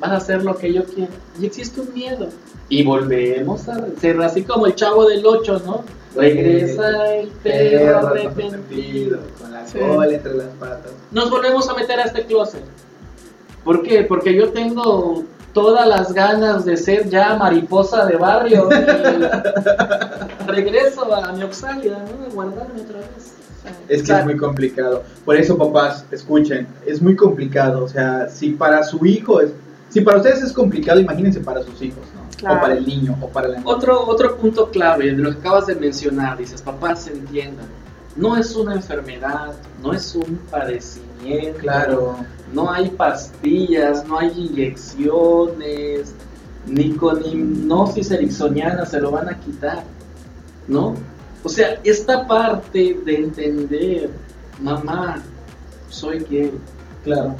van 0.00 0.12
a 0.12 0.16
hacer 0.16 0.42
lo 0.44 0.56
que 0.56 0.72
yo 0.72 0.84
quiero. 0.84 1.12
Y 1.40 1.46
existe 1.46 1.80
un 1.80 1.92
miedo. 1.94 2.28
Y 2.68 2.82
volvemos 2.84 3.68
a 3.68 3.86
ser 4.00 4.20
así 4.22 4.42
como 4.42 4.66
el 4.66 4.74
chavo 4.74 5.06
del 5.08 5.24
8, 5.24 5.62
¿no? 5.64 5.84
Regresa 6.14 7.14
el 7.14 7.28
perro 7.28 8.08
arrepentido. 8.08 8.48
arrepentido, 8.48 9.18
con 9.40 9.52
la 9.52 9.66
Sí. 9.66 9.78
cola 9.78 10.06
entre 10.14 10.34
las 10.34 10.48
patas. 10.58 10.92
Nos 11.12 11.30
volvemos 11.30 11.68
a 11.68 11.74
meter 11.74 12.00
a 12.00 12.04
este 12.04 12.24
closet. 12.26 12.62
¿Por 13.64 13.82
qué? 13.82 14.02
Porque 14.04 14.34
yo 14.34 14.48
tengo 14.50 15.24
todas 15.52 15.86
las 15.86 16.12
ganas 16.12 16.64
de 16.64 16.76
ser 16.76 17.08
ya 17.08 17.36
mariposa 17.36 18.06
de 18.06 18.16
barrio. 18.16 18.68
y 20.46 20.50
regreso 20.50 21.14
a 21.14 21.32
mi 21.32 21.42
Oxalia, 21.42 21.98
¿no? 21.98 22.26
A 22.26 22.28
guardarme 22.34 22.80
otra 22.82 22.98
vez. 22.98 23.34
Es 23.88 24.02
que 24.02 24.12
es 24.12 24.24
muy 24.24 24.36
complicado. 24.36 25.02
Por 25.24 25.36
eso, 25.36 25.56
papás, 25.56 26.04
escuchen, 26.10 26.66
es 26.86 27.02
muy 27.02 27.16
complicado. 27.16 27.84
O 27.84 27.88
sea, 27.88 28.28
si 28.28 28.50
para 28.50 28.82
su 28.82 29.04
hijo 29.04 29.40
es, 29.40 29.50
si 29.90 30.00
para 30.00 30.18
ustedes 30.18 30.42
es 30.42 30.52
complicado, 30.52 31.00
imagínense 31.00 31.40
para 31.40 31.62
sus 31.62 31.80
hijos, 31.82 32.04
¿no? 32.14 32.28
Claro. 32.36 32.58
O 32.58 32.60
para 32.60 32.74
el 32.74 32.86
niño, 32.86 33.16
o 33.20 33.28
para 33.28 33.48
la 33.48 33.58
niña. 33.58 33.68
Otro, 33.68 34.06
otro 34.06 34.36
punto 34.36 34.70
clave 34.70 35.06
de 35.06 35.12
lo 35.12 35.32
que 35.32 35.38
acabas 35.38 35.66
de 35.66 35.74
mencionar, 35.74 36.38
dices, 36.38 36.62
papás, 36.62 37.08
entiendan, 37.08 37.66
no 38.16 38.36
es 38.36 38.54
una 38.54 38.74
enfermedad, 38.74 39.54
no 39.82 39.92
es 39.92 40.14
un 40.14 40.38
padecimiento, 40.50 41.58
Claro. 41.58 42.16
No 42.52 42.70
hay 42.70 42.88
pastillas, 42.90 44.06
no 44.06 44.18
hay 44.18 44.28
inyecciones, 44.36 46.14
ni 46.66 46.92
con 46.92 47.24
hipnosis 47.24 48.10
ericksoniana 48.10 48.84
se 48.86 49.00
lo 49.00 49.10
van 49.10 49.28
a 49.28 49.38
quitar, 49.40 49.84
¿no? 50.66 50.94
O 51.44 51.48
sea, 51.48 51.78
esta 51.84 52.26
parte 52.26 53.00
de 53.04 53.14
entender, 53.16 54.10
mamá, 54.60 55.22
soy 55.88 56.20
gay, 56.28 56.52
Claro. 57.04 57.36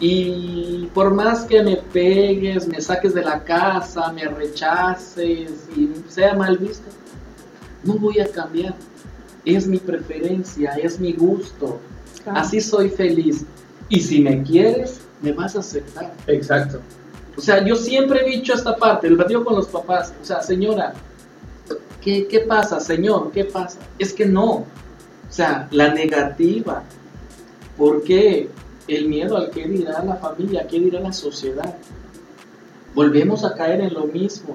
y 0.00 0.88
por 0.94 1.12
más 1.14 1.44
que 1.44 1.62
me 1.62 1.76
pegues, 1.76 2.66
me 2.66 2.80
saques 2.80 3.14
de 3.14 3.22
la 3.22 3.42
casa, 3.44 4.10
me 4.12 4.24
rechaces 4.26 5.68
y 5.76 5.90
sea 6.08 6.34
mal 6.34 6.58
visto, 6.58 6.88
no 7.84 7.94
voy 7.94 8.18
a 8.20 8.26
cambiar. 8.30 8.74
Es 9.44 9.66
mi 9.66 9.78
preferencia, 9.78 10.72
es 10.72 10.98
mi 10.98 11.12
gusto. 11.12 11.78
Claro. 12.22 12.40
Así 12.40 12.60
soy 12.60 12.88
feliz. 12.88 13.44
Y 13.88 14.00
si 14.00 14.20
me 14.20 14.42
quieres, 14.42 15.00
me 15.22 15.32
vas 15.32 15.56
a 15.56 15.60
aceptar. 15.60 16.12
Exacto. 16.26 16.80
O 17.36 17.40
sea, 17.40 17.64
yo 17.64 17.76
siempre 17.76 18.20
he 18.20 18.36
dicho 18.36 18.54
esta 18.54 18.76
parte, 18.76 19.10
lo 19.10 19.24
digo 19.24 19.44
con 19.44 19.56
los 19.56 19.66
papás. 19.66 20.12
O 20.20 20.24
sea, 20.24 20.42
señora, 20.42 20.94
¿qué, 22.00 22.26
qué 22.28 22.40
pasa, 22.40 22.78
señor? 22.80 23.32
¿Qué 23.32 23.44
pasa? 23.44 23.78
Es 23.98 24.12
que 24.12 24.26
no. 24.26 24.50
O 24.50 24.66
sea, 25.30 25.68
la 25.70 25.92
negativa. 25.92 26.82
¿Por 27.76 28.04
qué? 28.04 28.48
El 28.86 29.08
miedo 29.08 29.36
al 29.36 29.50
que 29.50 29.66
dirá 29.66 30.04
la 30.04 30.16
familia, 30.16 30.66
qué 30.68 30.78
dirá 30.78 31.00
la 31.00 31.12
sociedad. 31.12 31.76
Volvemos 32.94 33.44
a 33.44 33.54
caer 33.54 33.80
en 33.80 33.94
lo 33.94 34.06
mismo. 34.06 34.54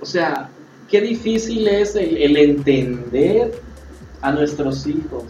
O 0.00 0.06
sea, 0.06 0.48
qué 0.88 1.00
difícil 1.00 1.66
es 1.66 1.96
el, 1.96 2.16
el 2.18 2.36
entender 2.36 3.60
a 4.20 4.30
nuestros 4.30 4.86
hijos. 4.86 5.24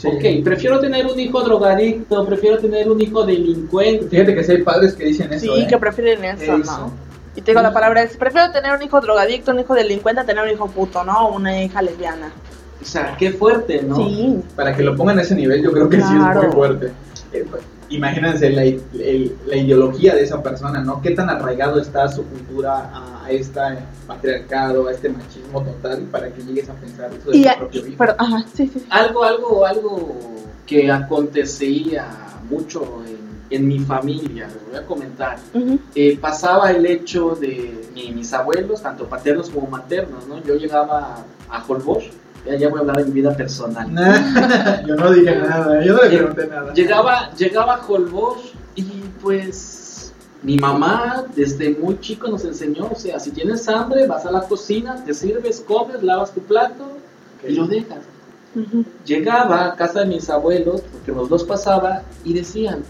Sí. 0.00 0.08
Ok, 0.08 0.42
prefiero 0.44 0.80
tener 0.80 1.06
un 1.06 1.20
hijo 1.20 1.42
drogadicto, 1.42 2.24
prefiero 2.24 2.58
tener 2.58 2.88
un 2.88 2.98
hijo 3.02 3.22
delincuente. 3.22 4.08
Fíjate 4.08 4.34
que 4.34 4.44
sí 4.44 4.52
hay 4.52 4.62
padres 4.62 4.94
que 4.94 5.04
dicen 5.04 5.30
eso. 5.30 5.54
Sí, 5.54 5.60
¿eh? 5.60 5.66
que 5.68 5.76
prefieren 5.76 6.24
eso, 6.24 6.56
Eso. 6.56 6.78
¿no? 6.78 6.92
Y 7.36 7.42
te 7.42 7.50
digo 7.50 7.60
la 7.60 7.72
palabra 7.72 8.02
es, 8.02 8.16
prefiero 8.16 8.50
tener 8.50 8.72
un 8.72 8.82
hijo 8.82 8.98
drogadicto, 8.98 9.50
un 9.50 9.60
hijo 9.60 9.74
delincuente, 9.74 10.22
a 10.22 10.24
tener 10.24 10.42
un 10.42 10.50
hijo 10.50 10.68
puto, 10.68 11.04
¿no? 11.04 11.28
O 11.28 11.36
una 11.36 11.62
hija 11.62 11.82
lesbiana. 11.82 12.32
O 12.80 12.84
sea, 12.84 13.14
qué 13.18 13.30
fuerte, 13.30 13.82
¿no? 13.82 13.96
Sí, 13.96 14.40
Para 14.56 14.74
que 14.74 14.82
lo 14.82 14.96
pongan 14.96 15.18
a 15.18 15.22
ese 15.22 15.34
nivel, 15.34 15.62
yo 15.62 15.70
creo 15.70 15.88
que 15.88 15.98
sí 15.98 16.02
es 16.02 16.36
muy 16.36 16.52
fuerte. 16.52 16.92
Eh, 17.34 17.44
pues, 17.50 17.62
imagínense 17.90 18.50
la, 18.50 18.62
el- 18.62 19.36
la 19.46 19.56
ideología 19.56 20.14
de 20.14 20.22
esa 20.22 20.42
persona, 20.42 20.80
¿no? 20.82 21.02
Qué 21.02 21.10
tan 21.12 21.28
arraigado 21.28 21.80
está 21.80 22.08
su 22.08 22.24
cultura 22.24 22.90
a, 22.92 23.24
a 23.26 23.30
este 23.30 23.60
patriarcado, 24.06 24.88
a 24.88 24.92
este 24.92 25.08
machismo 25.08 25.62
total, 25.62 26.02
para 26.10 26.32
que 26.32 26.42
llegues 26.42 26.68
a 26.70 26.74
pensar 26.74 27.10
eso 27.12 27.30
de 27.30 27.36
y, 27.38 27.42
tu 27.42 27.48
a- 27.48 27.56
propio 27.56 27.86
hijo. 27.86 27.96
pero, 27.98 28.14
ajá, 28.18 28.44
sí, 28.54 28.66
sí, 28.72 28.80
sí. 28.80 28.86
Algo, 28.90 29.24
algo, 29.24 29.66
algo 29.66 30.18
que 30.66 30.90
acontecía 30.90 32.06
mucho 32.48 33.02
en, 33.06 33.18
en 33.50 33.66
mi 33.68 33.78
familia, 33.80 34.46
les 34.48 34.66
voy 34.68 34.76
a 34.76 34.86
comentar. 34.86 35.38
Ujú. 35.54 35.78
Eh, 35.94 36.16
pasaba 36.20 36.70
el 36.70 36.86
hecho 36.86 37.34
de 37.34 37.80
mi- 37.94 38.12
mis 38.12 38.32
abuelos, 38.32 38.82
tanto 38.82 39.06
paternos 39.06 39.50
como 39.50 39.66
maternos, 39.68 40.26
¿no? 40.28 40.42
Yo 40.44 40.54
llegaba 40.54 41.24
a 41.48 41.64
Holbox, 41.66 42.04
ya, 42.46 42.56
ya 42.56 42.68
voy 42.68 42.78
a 42.78 42.80
hablar 42.80 42.96
de 42.98 43.04
mi 43.04 43.12
vida 43.12 43.36
personal. 43.36 43.92
Nah, 43.92 44.82
yo 44.86 44.96
no 44.96 45.12
dije 45.12 45.36
nada, 45.36 45.84
yo 45.84 45.94
no 45.94 46.02
le 46.02 46.08
pregunté 46.08 46.46
nada. 46.46 46.72
Llegaba, 46.74 47.30
llegaba 47.34 47.74
a 47.74 47.86
Holbox 47.86 48.52
y 48.76 48.84
pues 49.22 50.12
mi 50.42 50.56
mamá 50.56 51.24
desde 51.34 51.70
muy 51.70 52.00
chico 52.00 52.28
nos 52.28 52.44
enseñó, 52.44 52.88
o 52.90 52.94
sea, 52.94 53.20
si 53.20 53.30
tienes 53.30 53.68
hambre, 53.68 54.06
vas 54.06 54.24
a 54.24 54.30
la 54.30 54.42
cocina, 54.42 55.04
te 55.04 55.12
sirves, 55.12 55.60
comes, 55.66 56.02
lavas 56.02 56.32
tu 56.32 56.40
plato 56.40 56.96
y 57.46 57.52
lo 57.52 57.66
dejas. 57.66 57.98
Ujú. 58.54 58.84
Llegaba 59.04 59.66
a 59.66 59.76
casa 59.76 60.00
de 60.00 60.06
mis 60.06 60.28
abuelos, 60.28 60.82
porque 60.92 61.12
los 61.12 61.28
dos 61.28 61.44
pasaba, 61.44 62.02
y 62.24 62.32
decían, 62.32 62.82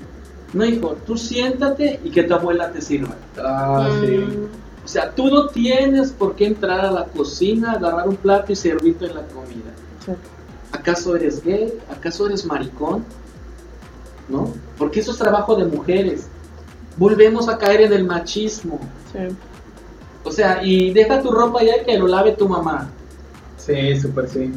no 0.53 0.65
hijo, 0.65 0.97
tú 1.07 1.17
siéntate 1.17 2.01
y 2.03 2.11
que 2.11 2.23
tu 2.23 2.35
abuela 2.35 2.71
te 2.71 2.81
sirva. 2.81 3.15
Ah, 3.39 3.89
sí. 4.01 4.25
O 4.91 4.93
sea, 4.93 5.13
tú 5.15 5.29
no 5.29 5.47
tienes 5.47 6.11
por 6.11 6.35
qué 6.35 6.47
entrar 6.47 6.81
a 6.81 6.91
la 6.91 7.05
cocina, 7.05 7.75
agarrar 7.75 8.09
un 8.09 8.17
plato 8.17 8.51
y 8.51 8.57
servirte 8.57 9.07
la 9.07 9.23
comida. 9.29 9.71
sí. 10.05 10.11
¿Acaso 10.73 11.15
eres 11.15 11.45
gay? 11.45 11.73
¿Acaso 11.89 12.27
eres 12.27 12.45
maricón? 12.45 13.05
¿No? 14.29 14.53
Porque 14.77 14.99
eso 14.99 15.13
es 15.13 15.19
trabajo 15.19 15.55
de 15.55 15.65
mujeres. 15.65 16.27
Volvemos 16.97 17.49
a 17.49 17.57
caer 17.57 17.83
en 17.83 17.93
el 17.93 18.05
machismo. 18.05 18.81
Sí. 19.13 19.33
O 20.25 20.33
sea, 20.33 20.61
y 20.65 20.93
deja 20.93 21.23
tu 21.23 21.31
ropa 21.31 21.63
ya 21.63 21.85
que 21.85 21.97
lo 21.97 22.09
lave 22.09 22.33
tu 22.33 22.49
mamá. 22.49 22.91
Sí, 23.59 23.97
súper 24.01 24.29
sí. 24.29 24.51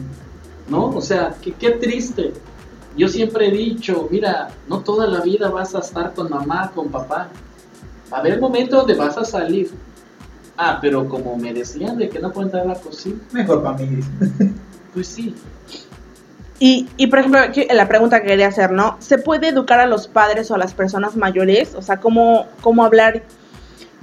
¿no? 0.67 0.87
O 0.89 1.01
sea, 1.01 1.35
que- 1.41 1.53
qué 1.53 1.71
triste. 1.73 2.33
Yo 2.97 3.07
siempre 3.07 3.49
he 3.49 3.51
dicho, 3.51 4.07
mira, 4.09 4.49
no 4.67 4.79
toda 4.79 5.05
la 5.05 5.21
vida 5.21 5.49
vas 5.51 5.75
a 5.75 5.79
estar 5.79 6.13
con 6.15 6.27
mamá, 6.31 6.71
con 6.73 6.89
papá. 6.89 7.29
Va 8.11 8.17
a 8.17 8.19
haber 8.19 8.39
momentos 8.41 8.79
donde 8.79 8.95
vas 8.95 9.15
a 9.15 9.25
salir. 9.25 9.71
Ah, 10.57 10.77
pero 10.81 11.07
como 11.09 11.35
me 11.37 11.53
decían 11.53 11.97
de 11.97 12.09
que 12.09 12.19
no 12.19 12.31
puedo 12.31 12.45
entrar 12.47 12.63
a 12.63 12.67
la 12.69 12.75
cocina, 12.75 13.15
Mejor 13.31 13.63
para 13.63 13.77
mí. 13.77 13.99
pues 14.93 15.07
sí. 15.07 15.35
Y, 16.59 16.87
y 16.97 17.07
por 17.07 17.19
ejemplo, 17.19 17.41
aquí 17.41 17.65
la 17.71 17.87
pregunta 17.87 18.21
que 18.21 18.27
quería 18.27 18.47
hacer, 18.47 18.71
¿no? 18.71 18.95
¿Se 18.99 19.17
puede 19.17 19.49
educar 19.49 19.79
a 19.79 19.87
los 19.87 20.07
padres 20.07 20.49
o 20.51 20.55
a 20.55 20.57
las 20.57 20.73
personas 20.73 21.15
mayores? 21.15 21.73
O 21.75 21.81
sea, 21.81 21.99
¿cómo, 21.99 22.47
cómo 22.61 22.85
hablar 22.85 23.23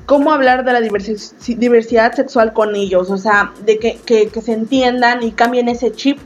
cómo 0.06 0.32
hablar 0.32 0.64
de 0.64 0.72
la 0.72 0.80
diversi- 0.80 1.16
si- 1.38 1.54
diversidad 1.54 2.12
sexual 2.12 2.52
con 2.52 2.74
ellos? 2.74 3.10
O 3.10 3.16
sea, 3.16 3.52
de 3.64 3.78
que, 3.78 4.00
que, 4.04 4.28
que 4.28 4.42
se 4.42 4.52
entiendan 4.52 5.22
y 5.22 5.30
cambien 5.32 5.68
ese 5.68 5.92
chip, 5.92 6.18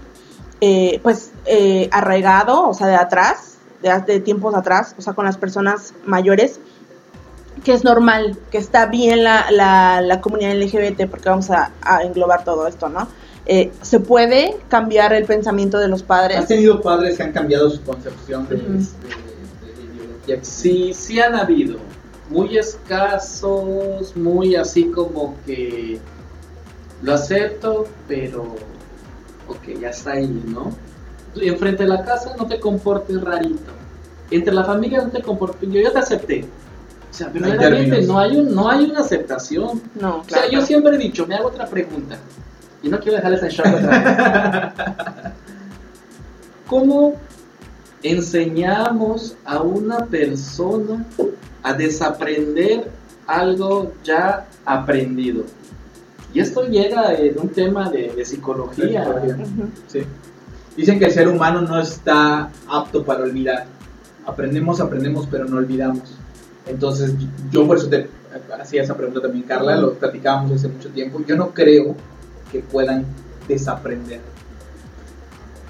eh, 0.63 1.01
pues, 1.03 1.33
eh, 1.45 1.89
arraigado, 1.93 2.67
o 2.67 2.73
sea, 2.73 2.87
de 2.87 2.95
atrás, 2.97 3.59
de, 3.83 3.91
de 4.07 4.21
tiempos 4.21 4.55
atrás, 4.55 4.95
o 4.99 5.03
sea, 5.03 5.13
con 5.13 5.27
las 5.27 5.37
personas 5.37 5.93
mayores, 6.07 6.59
que 7.65 7.73
es 7.73 7.83
normal, 7.83 8.37
que 8.51 8.59
está 8.59 8.87
bien 8.87 9.25
la, 9.25 9.51
la, 9.51 10.01
la 10.03 10.21
comunidad 10.21 10.53
LGBT, 10.55 11.09
porque 11.09 11.29
vamos 11.29 11.51
a, 11.51 11.73
a 11.83 12.03
englobar 12.03 12.45
todo 12.45 12.67
esto, 12.69 12.89
¿no? 12.89 13.09
Eh, 13.47 13.73
se 13.83 14.01
puede 14.01 14.57
cambiar 14.69 15.13
el 15.13 15.25
pensamiento 15.25 15.79
de 15.79 15.89
los 15.89 16.03
¿Has 16.03 16.07
padres. 16.07 16.47
tenido 16.47 16.81
padres 16.81 17.17
que 17.17 17.23
han 17.25 17.33
cambiado 17.33 17.69
su 17.71 17.83
concepción 17.83 18.47
de, 18.49 18.57
Ujú. 18.57 18.65
de- 18.73 18.79
de 18.79 19.83
ideología? 19.83 20.39
Sí, 20.43 20.93
sí 20.95 21.21
han 21.21 21.35
habido. 21.35 21.79
Muy 22.31 22.57
escasos, 22.57 24.17
muy 24.17 24.57
así 24.57 24.85
como 24.87 25.37
que 25.45 25.99
lo 27.03 27.15
acepto, 27.15 27.87
pero 28.09 28.43
ok, 29.49 29.79
ya 29.81 29.91
está 29.91 30.13
ahí, 30.13 30.43
¿no? 30.47 30.73
Enfrente 31.37 31.83
de 31.83 31.89
la 31.91 32.05
casa 32.05 32.35
no 32.39 32.47
te 32.47 32.59
comportes 32.61 33.21
rarito. 33.21 33.73
Entre 34.31 34.55
la 34.55 34.65
familia 34.65 35.03
no 35.03 35.11
te 35.11 35.21
comportes. 35.23 35.69
Yo 35.71 35.81
ya 35.83 35.93
te 35.93 35.99
acepté. 35.99 36.45
O 37.15 37.17
sea, 37.17 37.29
verdaderamente 37.29 38.03
no 38.03 38.19
hay, 38.19 38.37
un, 38.37 38.53
no 38.53 38.69
hay 38.69 38.87
una 38.87 38.99
aceptación. 38.99 39.81
No, 39.95 40.17
O 40.19 40.25
sea, 40.25 40.41
claro. 40.41 40.51
yo 40.51 40.67
siempre 40.67 40.97
he 40.97 40.99
dicho, 40.99 41.25
me 41.29 41.37
hago 41.37 41.47
otra 41.47 41.65
pregunta. 41.65 42.19
Y 42.83 42.89
no 42.89 42.99
quiero 42.99 43.19
dejarles 43.19 43.41
en 43.45 43.49
shock 43.51 43.67
otra 43.67 44.75
vez. 44.75 45.33
¿Cómo 46.67 47.15
enseñamos 48.03 49.37
a 49.45 49.63
una 49.63 50.07
persona 50.07 51.07
a 51.63 51.73
desaprender 51.73 52.91
algo 53.29 53.93
ya 54.03 54.49
aprendido? 54.65 55.45
Y 56.33 56.41
esto 56.41 56.67
llega 56.67 57.15
en 57.15 57.39
un 57.39 57.49
tema 57.49 57.91
de, 57.91 58.13
de 58.13 58.25
psicología. 58.25 59.07
Sí. 59.87 60.01
Dicen 60.77 60.99
que 60.99 61.05
el 61.05 61.13
ser 61.13 61.29
humano 61.29 61.61
no 61.61 61.79
está 61.79 62.51
apto 62.69 63.05
para 63.05 63.23
olvidar. 63.23 63.67
Aprendemos, 64.27 64.81
aprendemos, 64.81 65.29
pero 65.31 65.45
no 65.45 65.59
olvidamos. 65.59 66.24
Entonces, 66.67 67.15
yo 67.51 67.67
por 67.67 67.77
eso 67.77 67.89
te 67.89 68.09
hacía 68.59 68.83
esa 68.83 68.97
pregunta 68.97 69.21
también, 69.21 69.45
Carla, 69.45 69.77
lo 69.77 69.95
platicábamos 69.95 70.53
hace 70.53 70.69
mucho 70.69 70.89
tiempo. 70.91 71.21
Yo 71.27 71.37
no 71.37 71.51
creo 71.51 71.95
que 72.51 72.61
puedan 72.61 73.05
desaprender. 73.47 74.21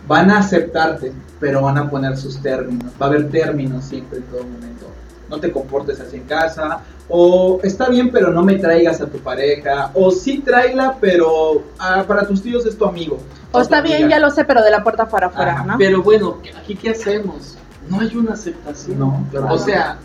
Van 0.07 0.31
a 0.31 0.39
aceptarte, 0.39 1.13
pero 1.41 1.63
van 1.63 1.79
a 1.79 1.91
poner 1.91 2.17
sus 2.17 2.41
términos. 2.41 2.93
Va 3.01 3.07
a 3.07 3.09
haber 3.09 3.31
términos 3.31 3.85
siempre 3.85 4.19
en 4.19 4.25
todo 4.25 4.43
momento. 4.43 4.87
No 5.29 5.41
te 5.41 5.51
comportes 5.51 5.99
así 6.01 6.17
en 6.17 6.25
casa. 6.25 6.81
O 7.09 7.59
está 7.63 7.89
bien, 7.89 8.11
pero 8.11 8.31
no 8.31 8.43
me 8.43 8.57
traigas 8.57 9.01
a 9.01 9.07
tu 9.07 9.19
pareja. 9.19 9.91
O 9.95 10.11
sí 10.11 10.39
tráela, 10.39 10.97
pero 11.01 11.63
ah, 11.79 12.05
para 12.07 12.27
tus 12.27 12.43
tíos 12.43 12.65
es 12.67 12.77
tu 12.77 12.85
amigo. 12.85 13.19
O 13.53 13.61
está 13.61 13.81
bien, 13.81 14.05
amiga. 14.05 14.11
ya 14.11 14.19
lo 14.21 14.31
sé, 14.31 14.45
pero 14.45 14.63
de 14.63 14.71
la 14.71 14.83
puerta 14.83 15.09
para 15.09 15.29
afuera, 15.29 15.53
Ajá, 15.55 15.65
¿no? 15.65 15.79
Pero 15.79 16.03
bueno, 16.03 16.39
¿aquí 16.59 16.77
qué 16.77 16.91
hacemos? 16.91 17.57
No 17.89 18.01
hay 18.01 18.15
una 18.17 18.33
aceptación. 18.33 18.99
No, 18.99 19.27
claro. 19.31 19.55
O 19.55 19.59
sea, 19.59 19.99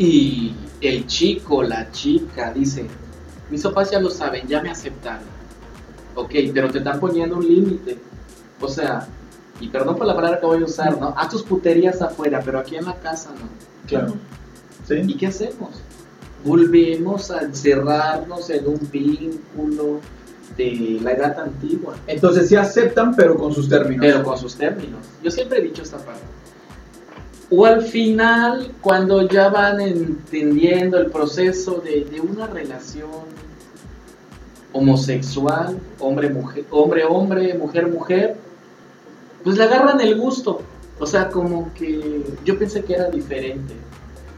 y 0.00 0.54
el 0.80 1.06
chico, 1.06 1.62
la 1.62 1.90
chica, 1.92 2.54
dice, 2.54 2.86
mis 3.50 3.62
papás 3.62 3.90
ya 3.90 4.00
lo 4.00 4.08
saben, 4.08 4.48
ya 4.48 4.62
me 4.62 4.70
aceptaron. 4.70 5.28
Ok, 6.14 6.32
pero 6.54 6.70
te 6.70 6.78
están 6.78 6.98
poniendo 6.98 7.36
un 7.36 7.46
límite. 7.46 7.98
O 8.62 8.66
sea, 8.68 9.06
y 9.60 9.68
perdón 9.68 9.96
por 9.96 10.06
la 10.06 10.16
palabra 10.16 10.40
que 10.40 10.46
voy 10.46 10.62
a 10.62 10.64
usar, 10.64 10.98
¿no? 10.98 11.12
Haz 11.14 11.28
tus 11.28 11.42
puterías 11.42 12.00
afuera, 12.00 12.40
pero 12.42 12.58
aquí 12.60 12.76
en 12.76 12.86
la 12.86 12.94
casa 12.94 13.28
no. 13.38 13.46
Claro. 13.86 14.14
¿Y 14.88 15.04
¿Sí? 15.04 15.14
qué 15.18 15.26
hacemos? 15.26 15.82
Volvemos 16.46 17.30
a 17.30 17.42
encerrarnos 17.42 18.48
en 18.48 18.68
un 18.68 18.88
vínculo 18.90 20.00
de 20.56 20.98
la 21.02 21.12
edad 21.12 21.40
antigua, 21.40 21.94
Entonces 22.06 22.48
sí 22.48 22.56
aceptan, 22.56 23.14
pero 23.14 23.36
con 23.36 23.52
sus 23.52 23.68
términos. 23.68 24.00
pero 24.00 24.22
con 24.22 24.38
sus 24.38 24.56
términos. 24.56 25.00
Yo 25.22 25.30
siempre 25.30 25.58
he 25.58 25.62
dicho 25.62 25.82
esta 25.82 25.98
parte. 25.98 26.22
O 27.50 27.66
al 27.66 27.82
final, 27.82 28.72
cuando 28.80 29.28
ya 29.28 29.48
van 29.48 29.80
entendiendo 29.80 30.98
el 30.98 31.10
proceso 31.10 31.82
de, 31.84 32.04
de 32.04 32.20
una 32.20 32.46
relación 32.46 33.10
homosexual, 34.72 35.78
hombre-mujer, 35.98 36.64
hombre-hombre, 36.70 37.54
mujer-mujer, 37.54 38.36
pues 39.42 39.56
le 39.56 39.64
agarran 39.64 40.00
el 40.00 40.18
gusto. 40.18 40.62
O 40.98 41.06
sea, 41.06 41.28
como 41.28 41.72
que 41.74 42.24
yo 42.44 42.58
pensé 42.58 42.84
que 42.84 42.94
era 42.94 43.08
diferente, 43.08 43.74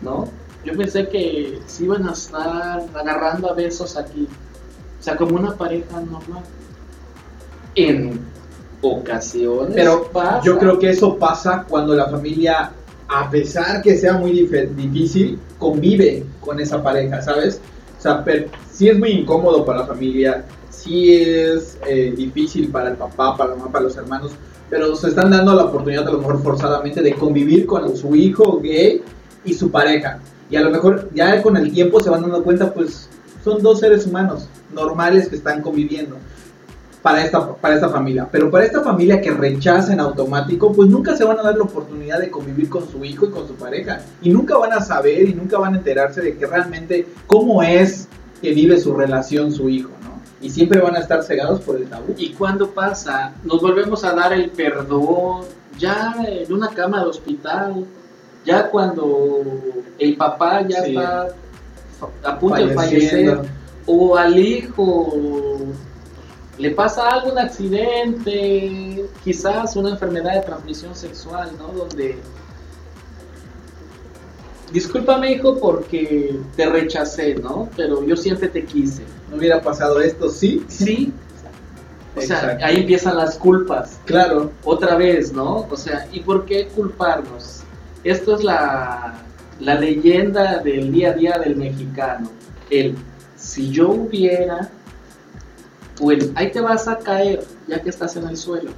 ¿no? 0.01 0.29
Yo 0.65 0.77
pensé 0.77 1.09
que 1.09 1.61
se 1.67 1.85
iban 1.85 2.09
a 2.09 2.13
estar 2.13 2.85
agarrando 2.95 3.51
a 3.51 3.53
besos 3.53 3.97
aquí. 3.97 4.29
O 5.01 5.03
sea, 5.03 5.17
como 5.17 5.37
una 5.37 5.57
pareja 5.57 6.01
normal. 6.01 6.45
En 7.75 8.21
ocasiones. 8.81 9.75
Pero 9.75 10.09
pasa. 10.13 10.41
yo 10.45 10.59
creo 10.59 10.79
que 10.79 10.91
eso 10.91 11.19
pasa 11.19 11.65
cuando 11.69 11.95
la 11.95 12.09
familia, 12.09 12.71
a 13.15 13.31
pesar 13.31 13.83
que 13.83 13.97
sea 13.97 14.15
muy 14.15 14.33
dif- 14.33 14.75
difícil, 14.75 15.39
convive 15.59 16.25
con 16.41 16.59
esa 16.61 16.83
pareja, 16.83 17.21
¿sabes? 17.23 17.61
O 17.99 18.03
sea, 18.03 18.25
pero 18.25 18.47
sí 18.73 18.89
es 18.89 18.99
muy 18.99 19.11
incómodo 19.11 19.65
para 19.65 19.81
la 19.81 19.87
familia, 19.87 20.45
sí 20.71 21.15
es 21.15 21.79
eh, 21.87 22.13
difícil 22.17 22.69
para 22.69 22.91
el 22.91 22.97
papá, 22.97 23.37
para 23.37 23.51
la 23.51 23.57
mamá, 23.57 23.71
para 23.71 23.85
los 23.85 23.97
hermanos, 23.97 24.33
pero 24.71 24.97
se 24.97 25.09
están 25.09 25.31
dando 25.31 25.55
la 25.55 25.65
oportunidad, 25.65 26.09
a 26.09 26.13
lo 26.13 26.19
mejor 26.19 26.43
forzadamente, 26.43 27.03
de 27.03 27.15
convivir 27.15 27.67
con 27.67 27.95
su 27.97 28.17
hijo 28.17 28.59
gay 28.61 29.03
y 29.45 29.55
su 29.55 29.71
pareja. 29.71 30.19
Y 30.51 30.57
a 30.57 30.63
lo 30.63 30.71
mejor 30.71 31.11
ya 31.15 31.43
con 31.43 31.57
el 31.57 31.71
tiempo 31.73 32.01
se 32.01 32.11
van 32.11 32.23
dando 32.23 32.43
cuenta, 32.43 32.73
pues 32.73 33.09
son 33.45 33.63
dos 33.63 33.81
seres 33.81 34.07
humanos 34.07 34.49
normales 34.73 35.29
que 35.29 35.37
están 35.37 35.61
conviviendo 35.63 36.17
para 37.03 37.25
esta, 37.25 37.55
para 37.57 37.75
esta 37.75 37.89
familia. 37.89 38.29
Pero 38.31 38.51
para 38.51 38.65
esta 38.65 38.81
familia 38.81 39.21
que 39.21 39.31
rechaza 39.33 39.93
en 39.93 40.01
automático, 40.01 40.73
pues 40.73 40.89
nunca 40.89 41.17
se 41.17 41.25
van 41.25 41.39
a 41.39 41.43
dar 41.43 41.57
la 41.57 41.65
oportunidad 41.65 42.21
de 42.21 42.31
convivir 42.31 42.69
con 42.69 42.89
su 42.89 43.05
hijo 43.05 43.27
y 43.27 43.31
con 43.31 43.47
su 43.49 43.55
pareja. 43.55 44.01
Y 44.23 44.31
nunca 44.31 44.57
van 44.57 44.73
a 44.73 44.81
saber 44.81 45.29
y 45.29 45.35
nunca 45.35 45.59
van 45.59 45.75
a 45.75 45.79
enterarse 45.79 46.21
de 46.21 46.37
que 46.37 46.47
realmente 46.47 47.07
cómo 47.27 47.63
es 47.63 48.09
que 48.41 48.53
vive 48.53 48.79
su 48.79 48.95
relación 48.95 49.53
su 49.53 49.69
hijo, 49.69 49.91
¿no? 50.03 50.13
Y 50.41 50.51
siempre 50.51 50.81
van 50.81 50.97
a 50.97 51.01
estar 51.01 51.23
cegados 51.23 51.61
por 51.61 51.77
el 51.77 51.87
tabú. 51.89 52.15
¿Y 52.17 52.31
cuando 52.35 52.71
pasa? 52.71 53.33
Nos 53.45 53.61
volvemos 53.61 54.05
a 54.05 54.13
dar 54.15 54.33
el 54.33 54.51
perdón, 54.51 55.43
ya 55.79 56.15
en 56.27 56.53
una 56.53 56.69
cama 56.69 57.01
de 57.01 57.07
hospital, 57.07 57.85
ya 58.45 58.69
cuando 58.69 59.43
el 59.99 60.17
papá 60.17 60.63
ya 60.69 60.83
Sí. 60.83 60.91
está 60.91 61.29
a 62.25 62.39
punto 62.39 62.67
de 62.67 62.75
fallecer, 62.75 63.41
o 63.87 64.17
al 64.17 64.37
hijo 64.37 65.13
le 66.59 66.71
pasa 66.73 67.09
algo, 67.09 67.33
un 67.33 67.39
accidente, 67.39 69.05
quizás 69.25 69.75
una 69.77 69.91
enfermedad 69.91 70.35
de 70.35 70.41
transmisión 70.43 70.95
sexual, 70.95 71.51
¿no? 71.59 71.69
Donde, 71.69 72.19
discúlpame 74.73 75.33
hijo 75.33 75.59
porque 75.59 76.39
te 76.57 76.67
rechacé, 76.67 77.35
¿no? 77.35 77.69
Pero 77.77 78.05
yo 78.05 78.17
siempre 78.17 78.49
te 78.49 78.65
quise. 78.65 79.05
No 79.31 79.37
hubiera 79.37 79.61
pasado 79.61 80.01
esto, 80.01 80.29
sí. 80.29 80.65
Sí. 80.69 81.13
O 82.15 82.21
sea, 82.21 82.59
ahí 82.63 82.79
empiezan 82.79 83.17
las 83.17 83.37
culpas. 83.39 83.99
Claro. 84.05 84.51
Otra 84.65 84.97
vez, 84.97 85.33
¿no? 85.33 85.67
O 85.71 85.77
sea, 85.77 86.07
¿y 86.13 86.21
por 86.21 86.45
qué 86.45 86.69
culparnos? 86.69 87.63
Esto 88.05 88.37
es 88.37 88.45
la, 88.45 89.15
la 89.61 89.75
leyenda 89.77 90.59
del 90.59 90.93
día 90.93 91.11
a 91.11 91.13
día 91.15 91.39
del 91.39 91.57
mexicano. 91.57 92.31
El, 92.69 92.97
si 93.37 93.71
yo 93.71 93.91
hubiera, 93.91 94.71
pues 96.03 96.31
ahí 96.35 96.51
te 96.51 96.61
vas 96.61 96.89
a 96.89 96.99
caer 96.99 97.45
ya 97.69 97.81
que 97.81 97.89
estás 97.91 98.17
en 98.17 98.27
el 98.27 98.37
suelo. 98.37 98.71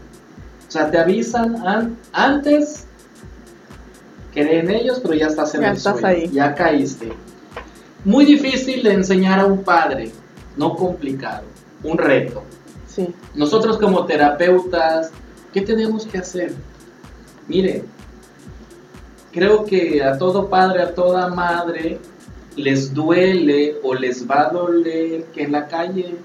O 0.68 0.70
sea, 0.70 0.90
te 0.90 0.98
avisan 0.98 1.56
an- 1.66 1.96
antes, 2.12 2.84
creen 4.34 4.70
ellos, 4.70 5.00
pero 5.00 5.14
ya 5.14 5.28
estás 5.28 5.54
en 5.54 5.62
Ya 5.62 5.70
el 5.70 5.76
estás 5.78 5.94
suelo. 6.00 6.08
ahí. 6.08 6.28
Ya 6.30 6.54
caíste. 6.54 7.12
Muy 8.04 8.26
difícil 8.26 8.82
de 8.82 8.92
enseñar 8.92 9.40
a 9.40 9.46
un 9.46 9.62
padre, 9.64 10.12
no 10.58 10.76
complicado, 10.76 11.44
un 11.82 11.96
reto. 11.96 12.42
Sí. 12.86 13.08
Nosotros 13.34 13.78
como 13.78 14.04
terapeutas, 14.04 15.10
¿qué 15.54 15.62
tenemos 15.62 16.04
que 16.04 16.18
hacer? 16.18 16.52
Mire, 17.48 17.84
creo 19.32 19.64
que 19.64 20.02
a 20.04 20.18
todo 20.18 20.50
padre, 20.50 20.82
a 20.82 20.94
toda 20.94 21.28
madre, 21.28 21.98
les 22.56 22.92
duele 22.92 23.76
o 23.82 23.94
les 23.94 24.28
va 24.28 24.42
a 24.42 24.50
doler 24.50 25.24
que 25.32 25.44
en 25.44 25.52
la 25.52 25.66
calle 25.66 26.16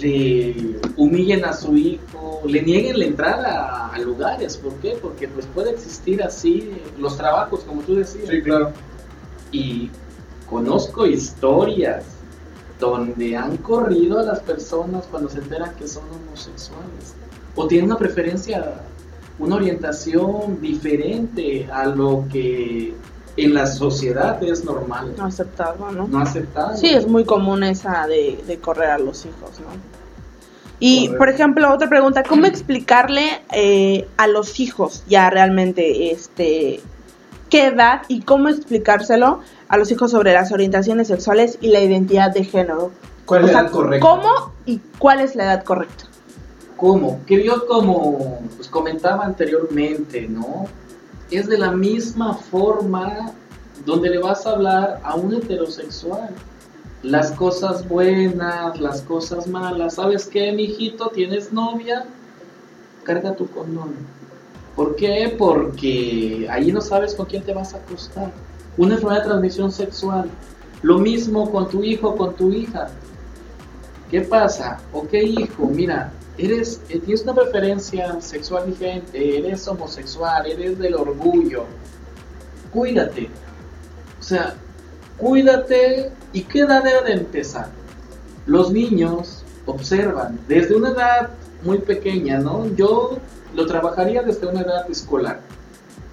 le 0.00 0.78
humillen 0.96 1.44
a 1.44 1.52
su 1.52 1.76
hijo, 1.76 2.42
le 2.46 2.62
nieguen 2.62 2.98
la 2.98 3.04
entrada 3.04 3.88
a, 3.88 3.98
lugares. 3.98 4.56
¿Por 4.56 4.74
qué? 4.76 4.98
Porque 5.00 5.28
pues 5.28 5.46
puede 5.54 5.70
existir 5.70 6.22
así 6.22 6.70
los 6.98 7.16
trabajos, 7.16 7.60
como 7.60 7.82
tú 7.82 7.96
decías. 7.96 8.28
Sí, 8.28 8.42
claro. 8.42 8.72
Y 9.52 9.90
conozco 10.48 11.06
historias 11.06 12.04
donde 12.80 13.36
han 13.36 13.58
corrido 13.58 14.18
a 14.18 14.22
las 14.22 14.40
personas 14.40 15.04
cuando 15.10 15.28
se 15.28 15.38
enteran 15.38 15.74
que 15.76 15.86
son 15.86 16.04
homosexuales 16.10 17.14
o 17.54 17.66
tienen 17.66 17.86
una 17.86 17.98
preferencia, 17.98 18.82
una 19.38 19.56
orientación 19.56 20.60
diferente 20.60 21.68
a 21.70 21.86
lo 21.86 22.24
que 22.32 22.94
en 23.36 23.54
la 23.54 23.66
sociedad 23.66 24.42
es 24.42 24.64
normal, 24.64 25.14
No 25.16 25.24
aceptarlo, 25.26 25.90
¿no? 25.92 26.06
no 26.06 26.18
aceptado. 26.20 26.76
Sí, 26.76 26.90
es 26.90 27.06
muy 27.06 27.24
común 27.24 27.62
esa 27.64 28.06
de, 28.06 28.42
de 28.46 28.58
correr 28.58 28.90
a 28.90 28.98
los 28.98 29.24
hijos, 29.24 29.58
¿no? 29.60 30.02
Y, 30.84 31.10
por 31.10 31.28
ejemplo, 31.28 31.72
otra 31.72 31.88
pregunta, 31.88 32.24
¿cómo 32.24 32.46
explicarle 32.46 33.42
eh, 33.52 34.08
a 34.16 34.26
los 34.26 34.58
hijos 34.58 35.04
ya 35.06 35.30
realmente 35.30 36.10
este 36.10 36.80
qué 37.50 37.66
edad 37.66 38.02
y 38.08 38.22
cómo 38.22 38.48
explicárselo 38.48 39.40
a 39.68 39.76
los 39.76 39.92
hijos 39.92 40.10
sobre 40.10 40.32
las 40.32 40.50
orientaciones 40.50 41.06
sexuales 41.06 41.56
y 41.60 41.68
la 41.68 41.78
identidad 41.78 42.32
de 42.34 42.44
género? 42.44 42.90
¿Cuál 43.26 43.44
O 43.44 43.46
es 43.46 43.52
la 43.52 43.58
sea, 43.60 43.68
edad 43.68 43.72
correcta? 43.72 44.06
¿Cómo 44.08 44.52
y 44.66 44.80
cuál 44.98 45.20
es 45.20 45.36
la 45.36 45.44
edad 45.44 45.62
correcta? 45.62 46.04
¿Cómo? 46.76 47.20
Que 47.26 47.44
yo 47.44 47.64
como 47.68 48.40
pues, 48.56 48.66
comentaba 48.66 49.24
anteriormente, 49.24 50.26
¿no? 50.28 50.66
Es 51.32 51.48
de 51.48 51.56
la 51.56 51.72
misma 51.72 52.34
forma 52.34 53.32
donde 53.86 54.10
le 54.10 54.18
vas 54.18 54.46
a 54.46 54.50
hablar 54.50 55.00
a 55.02 55.14
un 55.14 55.32
heterosexual. 55.32 56.28
Las 57.02 57.32
cosas 57.32 57.88
buenas, 57.88 58.78
las 58.78 59.00
cosas 59.00 59.46
malas. 59.46 59.94
¿Sabes 59.94 60.26
qué, 60.26 60.52
mijito? 60.52 61.08
¿Tienes 61.08 61.50
novia? 61.50 62.04
Carga 63.04 63.34
tu 63.34 63.46
condón. 63.48 63.94
¿Por 64.76 64.94
qué? 64.94 65.34
Porque 65.38 66.46
ahí 66.50 66.70
no 66.70 66.82
sabes 66.82 67.14
con 67.14 67.24
quién 67.24 67.42
te 67.42 67.54
vas 67.54 67.72
a 67.72 67.78
acostar. 67.78 68.30
Una 68.76 68.96
enfermedad 68.96 69.22
de 69.22 69.28
transmisión 69.28 69.72
sexual. 69.72 70.28
Lo 70.82 70.98
mismo 70.98 71.50
con 71.50 71.66
tu 71.70 71.82
hijo, 71.82 72.14
con 72.14 72.34
tu 72.34 72.52
hija. 72.52 72.90
¿Qué 74.12 74.20
pasa? 74.20 74.78
Ok, 74.92 75.14
hijo, 75.14 75.64
mira, 75.68 76.12
eres, 76.36 76.82
eh, 76.90 76.98
tienes 76.98 77.22
una 77.22 77.32
preferencia 77.34 78.20
sexual 78.20 78.66
diferente, 78.66 79.38
eres 79.38 79.66
homosexual, 79.66 80.46
eres 80.46 80.78
del 80.78 80.96
orgullo. 80.96 81.64
Cuídate. 82.70 83.30
O 84.20 84.22
sea, 84.22 84.54
cuídate. 85.16 86.12
¿Y 86.34 86.42
qué 86.42 86.60
edad 86.60 86.84
debe 86.84 87.04
de 87.04 87.12
empezar? 87.20 87.70
Los 88.44 88.70
niños 88.70 89.44
observan 89.64 90.38
desde 90.46 90.74
una 90.74 90.90
edad 90.90 91.30
muy 91.62 91.78
pequeña, 91.78 92.38
¿no? 92.38 92.66
Yo 92.76 93.16
lo 93.54 93.64
trabajaría 93.64 94.22
desde 94.22 94.46
una 94.46 94.60
edad 94.60 94.90
escolar, 94.90 95.40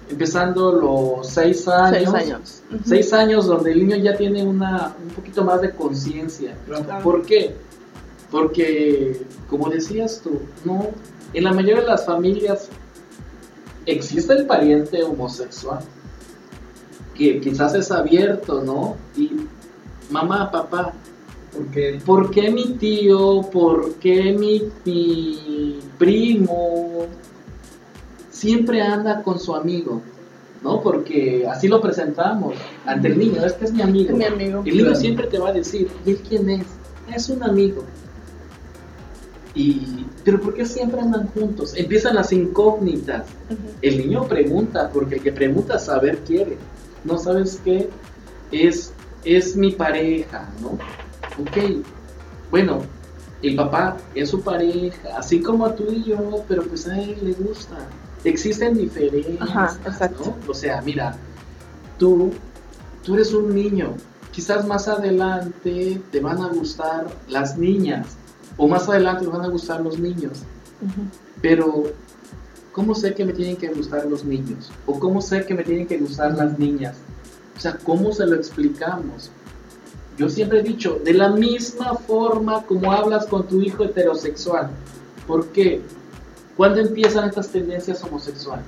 empezando 0.08 0.72
los 0.72 1.28
seis 1.28 1.68
años. 1.68 1.98
Seis 1.98 2.14
años. 2.14 2.62
Ujú. 2.70 2.82
Seis 2.86 3.12
años 3.12 3.44
donde 3.44 3.72
el 3.72 3.86
niño 3.86 3.96
ya 3.96 4.16
tiene 4.16 4.42
una, 4.42 4.96
un 5.02 5.10
poquito 5.10 5.44
más 5.44 5.60
de 5.60 5.70
conciencia. 5.72 6.56
Claro. 6.64 7.04
¿Por 7.04 7.26
qué? 7.26 7.68
Porque, 8.30 9.22
como 9.48 9.68
decías 9.68 10.20
tú, 10.22 10.40
no, 10.64 10.88
en 11.34 11.44
la 11.44 11.52
mayoría 11.52 11.82
de 11.82 11.88
las 11.88 12.06
familias 12.06 12.68
existe 13.86 14.32
el 14.34 14.46
pariente 14.46 15.02
homosexual, 15.02 15.80
que 17.14 17.40
quizás 17.40 17.74
es 17.74 17.90
abierto, 17.90 18.62
¿no? 18.62 18.96
Y 19.16 19.32
mamá, 20.10 20.50
papá, 20.50 20.92
Porque 21.52 22.00
¿por 22.06 22.30
qué 22.30 22.50
mi 22.50 22.74
tío, 22.74 23.42
por 23.52 23.94
qué 23.94 24.32
mi, 24.32 24.62
mi 24.84 25.80
primo 25.98 27.06
siempre 28.30 28.80
anda 28.80 29.22
con 29.22 29.38
su 29.38 29.54
amigo? 29.54 30.00
¿No? 30.62 30.80
Porque 30.82 31.46
así 31.48 31.68
lo 31.68 31.80
presentamos 31.80 32.54
ante 32.84 33.08
el 33.08 33.18
niño, 33.18 33.44
este 33.44 33.64
es 33.64 33.72
mi 33.72 33.82
amigo. 33.82 34.10
Es 34.10 34.16
mi 34.16 34.24
amigo. 34.24 34.62
El 34.64 34.76
niño 34.76 34.94
siempre 34.94 35.26
te 35.26 35.38
va 35.38 35.48
a 35.48 35.52
decir, 35.52 35.88
¿y 36.04 36.10
él 36.10 36.20
quién 36.28 36.50
es? 36.50 36.66
Es 37.14 37.28
un 37.28 37.42
amigo. 37.42 37.82
Y, 39.54 40.06
pero 40.24 40.40
¿por 40.40 40.54
qué 40.54 40.64
siempre 40.64 41.00
andan 41.00 41.26
juntos? 41.28 41.74
Empiezan 41.76 42.14
las 42.14 42.32
incógnitas. 42.32 43.26
El 43.82 43.98
niño 43.98 44.28
pregunta, 44.28 44.90
porque 44.92 45.16
el 45.16 45.22
que 45.22 45.32
pregunta 45.32 45.78
saber 45.78 46.18
quiere. 46.18 46.56
No 47.04 47.18
sabes 47.18 47.60
qué 47.64 47.88
es, 48.52 48.92
es 49.24 49.56
mi 49.56 49.72
pareja, 49.72 50.48
¿no? 50.60 50.78
Ok, 51.40 51.82
bueno, 52.50 52.82
el 53.42 53.56
papá 53.56 53.96
es 54.14 54.30
su 54.30 54.42
pareja, 54.42 55.16
así 55.16 55.40
como 55.40 55.64
a 55.64 55.74
tú 55.74 55.84
y 55.90 56.04
yo, 56.04 56.44
pero 56.46 56.62
pues 56.64 56.86
a 56.86 57.00
él 57.00 57.16
le 57.22 57.32
gusta. 57.32 57.76
Existen 58.24 58.76
diferencias, 58.76 59.40
Ajá. 59.40 60.10
¿no? 60.18 60.36
O 60.46 60.52
sea, 60.52 60.82
mira, 60.82 61.16
tú, 61.98 62.32
tú 63.02 63.14
eres 63.14 63.32
un 63.32 63.54
niño, 63.54 63.94
quizás 64.30 64.66
más 64.66 64.88
adelante 64.88 66.00
te 66.10 66.20
van 66.20 66.42
a 66.42 66.48
gustar 66.48 67.06
las 67.28 67.56
niñas, 67.56 68.18
o 68.60 68.68
más 68.68 68.86
adelante 68.90 69.24
te 69.24 69.30
van 69.30 69.40
a 69.40 69.48
gustar 69.48 69.80
los 69.80 69.98
niños. 69.98 70.42
Pero, 71.40 71.84
¿cómo 72.72 72.94
sé 72.94 73.14
que 73.14 73.24
me 73.24 73.32
tienen 73.32 73.56
que 73.56 73.68
gustar 73.68 74.04
los 74.04 74.22
niños? 74.22 74.70
¿O 74.84 75.00
cómo 75.00 75.22
sé 75.22 75.46
que 75.46 75.54
me 75.54 75.64
tienen 75.64 75.86
que 75.86 75.96
gustar 75.96 76.36
las 76.36 76.58
niñas? 76.58 76.98
O 77.56 77.60
sea, 77.60 77.78
¿cómo 77.78 78.12
se 78.12 78.26
lo 78.26 78.36
explicamos? 78.36 79.30
Yo 80.18 80.28
siempre 80.28 80.60
he 80.60 80.62
dicho, 80.62 81.00
de 81.02 81.14
la 81.14 81.30
misma 81.30 81.94
forma 81.94 82.62
como 82.64 82.92
hablas 82.92 83.24
con 83.24 83.48
tu 83.48 83.62
hijo 83.62 83.84
heterosexual. 83.84 84.68
¿Por 85.26 85.46
qué? 85.46 85.80
¿Cuándo 86.54 86.80
empiezan 86.80 87.30
estas 87.30 87.48
tendencias 87.48 88.04
homosexuales? 88.04 88.66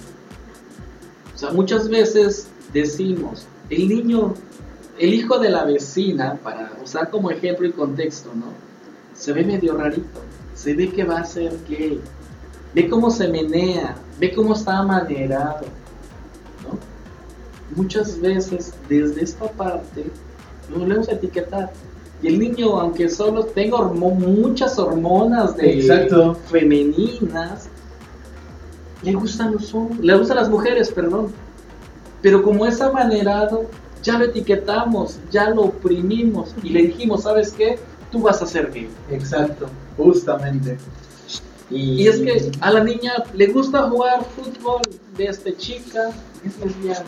O 1.35 1.39
sea, 1.39 1.51
muchas 1.51 1.91
veces 1.91 2.47
decimos, 2.73 3.45
el 3.69 3.89
niño, 3.89 4.33
el 4.99 5.13
hijo 5.13 5.39
de 5.39 5.51
la 5.51 5.65
vecina, 5.65 6.39
para 6.43 6.73
usar 6.83 7.11
como 7.11 7.31
ejemplo 7.31 7.67
y 7.67 7.73
contexto, 7.73 8.31
¿no? 8.35 8.72
Se 9.15 9.33
ve 9.33 9.45
medio 9.45 9.77
rarito, 9.77 10.21
se 10.55 10.75
ve 10.75 10.91
que 10.91 11.05
va 11.05 11.19
a 11.19 11.25
ser 11.25 11.53
gay, 11.69 12.01
ve 12.75 12.89
cómo 12.89 13.11
se 13.11 13.29
menea, 13.29 13.97
ve 14.19 14.33
cómo 14.35 14.55
está 14.55 14.79
amanerado, 14.79 15.67
¿no? 16.63 16.79
Muchas 17.77 18.21
veces 18.21 18.75
desde 18.89 19.23
esta 19.23 19.47
parte 19.51 20.07
lo 20.71 20.81
volvemos 20.81 21.09
a 21.09 21.13
etiquetar. 21.13 21.73
Y 22.23 22.29
el 22.29 22.39
niño, 22.39 22.79
aunque 22.79 23.09
solo 23.09 23.45
tenga 23.45 23.83
muchas 23.83 24.79
hormonas 24.79 25.57
de 25.57 25.81
Exacto. 25.81 26.35
femeninas, 26.51 27.69
le 29.03 29.13
gustan 29.13 29.53
los 29.53 29.75
hombres, 29.75 30.01
le 30.01 30.17
gustan 30.17 30.37
las 30.37 30.49
mujeres, 30.49 30.91
perdón. 30.91 31.33
Pero 32.21 32.43
como 32.45 32.65
es 32.65 32.81
amanerado, 32.81 33.67
ya 34.03 34.19
lo 34.19 34.27
etiquetamos, 34.27 35.19
ya 35.31 35.51
lo 35.51 35.63
oprimimos 35.63 36.55
y 36.63 36.69
le 36.71 36.83
dijimos, 36.83 37.25
¿sabes 37.25 37.53
qué? 37.53 37.79
Tú 38.13 38.21
vas 38.21 38.43
a 38.43 38.47
ser 38.47 38.71
gay. 38.71 38.89
Exacto, 39.11 39.67
justamente. 39.97 40.77
Y 41.71 42.07
es 42.07 42.21
que 42.21 42.53
a 42.61 42.71
la 42.71 42.85
niña 42.85 43.15
le 43.33 43.47
gusta 43.47 43.89
jugar 43.89 44.23
fútbol 44.37 44.83
de 45.17 45.25
este 45.25 45.57
chica, 45.57 46.11
es 46.45 46.59
lesbiana. 46.59 47.07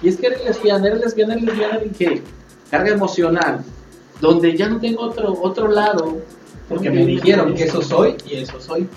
Y 0.00 0.08
es 0.08 0.16
que 0.16 0.28
eres 0.28 0.44
lesbiana, 0.44 0.86
eres 0.86 1.00
lesbiana, 1.00 1.34
eres 1.34 1.44
lesbiana, 1.44 1.80
¿y 1.84 1.88
qué? 1.88 2.22
Carga 2.70 2.90
emocional, 2.90 3.64
donde 4.20 4.56
ya 4.56 4.68
no 4.68 4.78
tengo 4.78 5.02
otro, 5.02 5.36
otro 5.42 5.68
lado. 5.68 6.18
Porque 6.68 6.90
me 6.90 7.04
dijeron 7.04 7.54
que 7.54 7.64
eso 7.64 7.82
soy 7.82 8.16
y 8.28 8.36
eso 8.36 8.60
soy. 8.60 8.88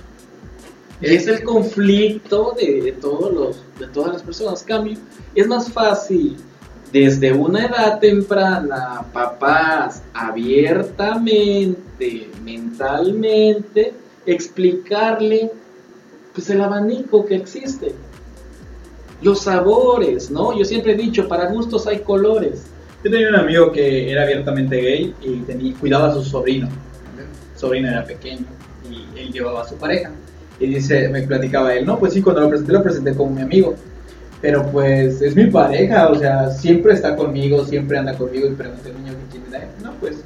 Es 1.02 1.28
el 1.28 1.44
conflicto 1.44 2.56
de, 2.60 2.82
de 2.82 2.92
todos 2.92 3.34
los, 3.34 3.64
de 3.80 3.88
todas 3.88 4.14
las 4.14 4.24
personas. 4.24 4.64
Cambio, 4.64 4.98
es 5.34 5.48
más 5.48 5.72
fácil 5.72 6.38
desde 6.92 7.34
una 7.34 7.66
edad 7.66 8.00
temprana, 8.00 9.06
papás 9.14 10.02
abiertamente, 10.14 12.30
mentalmente, 12.44 13.94
explicarle 14.26 15.52
pues 16.34 16.50
el 16.50 16.62
abanico 16.62 17.26
que 17.26 17.36
existe. 17.36 17.94
Los 19.22 19.42
sabores, 19.42 20.32
¿no? 20.32 20.58
Yo 20.58 20.66
siempre 20.66 20.94
he 20.94 20.96
dicho, 20.96 21.28
para 21.28 21.52
gustos 21.52 21.86
hay 21.88 22.00
colores. 22.00 22.66
Yo 23.04 23.12
tenía 23.12 23.30
un 23.30 23.36
amigo 23.36 23.72
que 23.72 24.12
era 24.12 24.24
abiertamente 24.24 24.78
gay 24.78 25.14
y 25.22 25.42
tenía, 25.42 25.76
cuidaba 25.76 26.10
a 26.10 26.14
su 26.14 26.24
sobrino. 26.24 26.70
Su 27.56 27.62
sobrino 27.62 27.90
era 27.90 28.04
pequeño 28.04 28.46
y 28.90 29.20
él 29.20 29.32
llevaba 29.32 29.64
a 29.64 29.68
su 29.68 29.76
pareja. 29.76 30.12
Y 30.60 30.68
dice, 30.68 31.08
me 31.10 31.22
platicaba 31.24 31.74
él, 31.74 31.86
no, 31.86 32.00
pues 32.00 32.14
sí, 32.14 32.22
cuando 32.22 32.42
lo 32.42 32.50
presenté, 32.50 32.74
lo 32.74 32.84
presenté 32.84 33.16
como 33.16 33.32
mi 33.32 33.42
amigo. 33.42 33.76
Pero 34.42 34.66
pues 34.72 35.22
es 35.22 35.36
mi 35.36 35.48
pareja, 35.48 36.08
o 36.10 36.16
sea, 36.16 36.50
siempre 36.50 36.94
está 36.94 37.16
conmigo, 37.16 37.66
siempre 37.66 37.98
anda 37.98 38.16
conmigo 38.16 38.48
y 38.48 38.54
pregunté 38.54 38.90
al 38.90 39.04
niño 39.04 39.14
que 39.32 39.38
era 39.50 39.64
él. 39.64 39.70
No, 39.84 39.92
pues, 40.00 40.24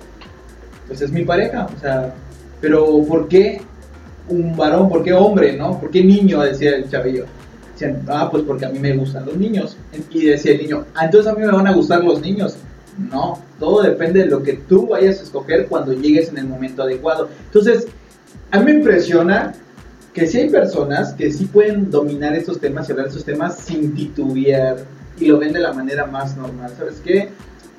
pues 0.88 1.02
es 1.02 1.12
mi 1.12 1.26
pareja, 1.26 1.68
o 1.76 1.80
sea, 1.80 2.14
pero 2.62 3.04
¿por 3.08 3.28
qué 3.28 3.62
un 4.30 4.56
varón? 4.56 4.90
¿Por 4.90 5.04
qué 5.04 5.14
hombre, 5.14 5.58
no? 5.58 5.80
¿Por 5.80 5.90
qué 5.90 6.04
niño? 6.04 6.42
Decía 6.42 6.76
el 6.76 6.90
chavillo. 6.90 7.26
Decían, 7.74 8.04
ah, 8.08 8.30
pues 8.32 8.44
porque 8.44 8.66
a 8.66 8.70
mí 8.70 8.80
me 8.80 8.96
gustan 8.96 9.26
los 9.26 9.36
niños. 9.36 9.78
Y 10.12 10.26
decía 10.26 10.54
el 10.54 10.60
niño, 10.60 10.86
ah, 10.96 11.06
entonces 11.06 11.32
a 11.32 11.36
mí 11.36 11.44
me 11.46 11.52
van 11.52 11.68
a 11.68 11.74
gustar 11.74 12.04
los 12.04 12.22
niños. 12.22 12.56
No, 13.12 13.40
todo 13.60 13.82
depende 13.82 14.20
de 14.20 14.28
lo 14.28 14.44
que 14.44 14.54
tú 14.54 14.88
vayas 14.88 15.20
a 15.20 15.24
escoger 15.24 15.66
cuando 15.68 15.94
llegues 15.94 16.30
en 16.30 16.38
el 16.38 16.48
momento 16.48 16.84
adecuado. 16.84 17.28
Entonces, 17.46 17.88
a 18.52 18.60
mí 18.60 18.66
me 18.66 18.78
impresiona 18.78 19.54
que 20.14 20.28
sí 20.28 20.40
hay 20.40 20.50
personas 20.50 21.14
que 21.14 21.32
sí 21.32 21.46
pueden 21.46 21.90
dominar 21.90 22.36
estos 22.36 22.60
temas 22.60 22.88
y 22.88 22.92
hablar 22.92 23.08
de 23.08 23.10
estos 23.10 23.26
temas 23.26 23.58
sin 23.58 23.96
titubear 23.96 24.86
y 25.20 25.26
lo 25.26 25.40
ven 25.40 25.54
de 25.54 25.60
la 25.60 25.74
manera 25.74 26.06
más 26.06 26.38
normal. 26.38 26.72
¿Sabes 26.78 27.02
qué? 27.04 27.30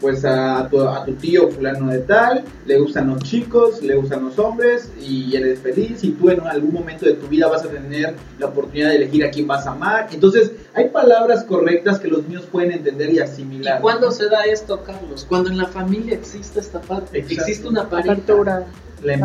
Pues 0.01 0.24
a 0.24 0.68
tu, 0.68 0.82
a 0.82 1.05
tu 1.05 1.12
tío 1.14 1.49
fulano 1.49 1.91
de 1.91 2.01
tal, 2.01 2.45
le 2.66 2.78
gustan 2.78 3.09
los 3.09 3.22
chicos, 3.22 3.80
le 3.82 3.95
gustan 3.95 4.24
los 4.24 4.39
hombres 4.39 4.91
y 5.01 5.35
eres 5.35 5.61
feliz 5.61 6.03
y 6.03 6.11
tú 6.11 6.28
en 6.28 6.41
algún 6.41 6.74
momento 6.74 7.07
de 7.07 7.14
tu 7.14 7.28
vida 7.28 7.47
vas 7.49 7.64
a 7.64 7.68
tener 7.68 8.14
la 8.39 8.47
oportunidad 8.47 8.91
de 8.91 8.97
elegir 8.97 9.24
a 9.24 9.30
quién 9.30 9.47
vas 9.47 9.66
a 9.66 9.70
amar. 9.70 10.09
Entonces 10.12 10.51
hay 10.74 10.89
palabras 10.89 11.45
correctas 11.45 12.01
que 12.01 12.09
los 12.09 12.27
niños 12.27 12.44
pueden 12.51 12.73
entender 12.73 13.15
y 13.15 13.20
asimilar. 13.20 13.78
¿Y 13.78 13.82
cuándo 13.82 14.11
se 14.11 14.28
da 14.28 14.44
esto, 14.44 14.82
Carlos? 14.82 15.24
Cuando 15.27 15.51
en 15.51 15.56
la 15.56 15.69
familia 15.69 16.15
existe 16.15 16.61
esta 16.61 16.81
parte, 16.81 17.19
Exacto. 17.19 17.43
existe 17.43 17.69
una 17.69 17.89
pareja. 17.89 18.16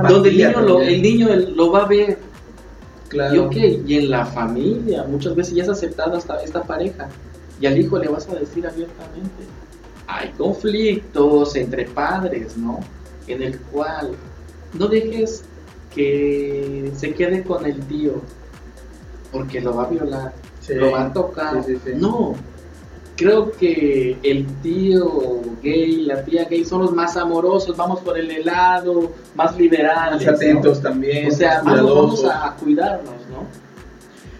Donde 0.10 0.30
el 0.30 0.38
niño, 0.38 0.62
lo, 0.62 0.82
el 0.82 1.02
niño 1.02 1.30
lo 1.56 1.72
va 1.72 1.84
a 1.84 1.88
ver. 1.88 2.29
Claro. 3.10 3.36
Y 3.36 3.38
ok, 3.40 3.56
y 3.88 3.96
en 3.98 4.10
la 4.10 4.26
familia 4.26 5.04
muchas 5.04 5.36
veces 5.36 5.54
ya 5.56 5.64
es 5.64 5.70
aceptada 5.70 6.18
hasta 6.18 6.42
esta 6.44 6.64
pareja. 6.64 7.10
Y 7.60 7.66
al 7.66 7.78
hijo 7.78 7.98
le 7.98 8.08
vas 8.08 8.28
a 8.30 8.36
decir 8.36 8.66
abiertamente. 8.66 9.44
Hay 10.08 10.30
conflictos 10.38 11.56
entre 11.56 11.86
padres, 11.86 12.56
¿no? 12.58 12.80
En 13.28 13.44
el 13.44 13.60
cual 13.60 14.12
no 14.74 14.88
dejes 14.88 15.44
que 15.94 16.92
se 16.96 17.14
quede 17.14 17.44
con 17.44 17.66
el 17.66 17.80
tío, 17.88 18.22
porque 19.32 19.60
lo 19.60 19.76
va 19.76 19.84
a 19.84 19.90
violar, 19.90 20.34
Sí. 20.62 20.76
lo 20.76 20.92
va 20.92 21.06
a 21.08 21.14
tocar. 21.14 21.64
Sí, 21.64 21.74
sí, 21.74 21.82
sí. 21.84 21.92
No, 21.96 22.36
creo 23.20 23.52
que 23.52 24.18
el 24.24 24.46
tío 24.62 25.42
gay, 25.62 26.04
la 26.04 26.24
tía 26.24 26.46
gay 26.46 26.64
son 26.64 26.84
los 26.84 26.94
más 26.94 27.18
amorosos, 27.18 27.76
vamos 27.76 28.00
por 28.00 28.18
el 28.18 28.32
helado, 28.32 29.12
más 29.36 29.58
liberales. 29.58 30.26
Más 30.26 30.36
atentos 30.36 30.78
¿no? 30.78 30.84
también. 30.90 31.28
O 31.28 31.32
sea, 31.32 31.62
más 31.62 31.84
vamos 31.84 32.24
a 32.24 32.56
cuidarnos, 32.58 33.16
¿no? 33.30 33.46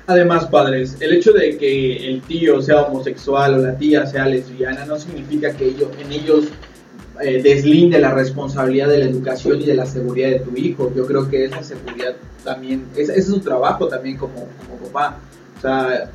Además, 0.08 0.46
padres, 0.46 0.96
el 1.02 1.14
hecho 1.14 1.34
de 1.34 1.58
que 1.58 2.08
el 2.08 2.22
tío 2.22 2.62
sea 2.62 2.84
homosexual 2.84 3.56
o 3.56 3.58
la 3.58 3.78
tía 3.78 4.08
sea 4.08 4.26
lesbiana 4.26 4.86
no 4.86 4.98
significa 4.98 5.52
que 5.52 5.66
ellos, 5.68 5.90
en 6.00 6.12
ellos 6.12 6.46
eh, 7.22 7.42
deslinde 7.44 8.00
la 8.00 8.14
responsabilidad 8.14 8.88
de 8.88 9.00
la 9.00 9.06
educación 9.06 9.62
y 9.62 9.66
de 9.66 9.76
la 9.76 9.86
seguridad 9.86 10.30
de 10.30 10.40
tu 10.40 10.56
hijo. 10.56 10.92
Yo 10.96 11.06
creo 11.06 11.30
que 11.30 11.46
esa 11.46 11.62
seguridad 11.64 12.16
también, 12.46 12.88
ese 12.96 13.20
es 13.20 13.28
su 13.28 13.40
trabajo 13.42 13.90
también 13.90 14.18
como, 14.18 14.48
como 14.58 14.88
papá. 14.88 15.20
O 15.58 15.62
sea, 15.62 16.10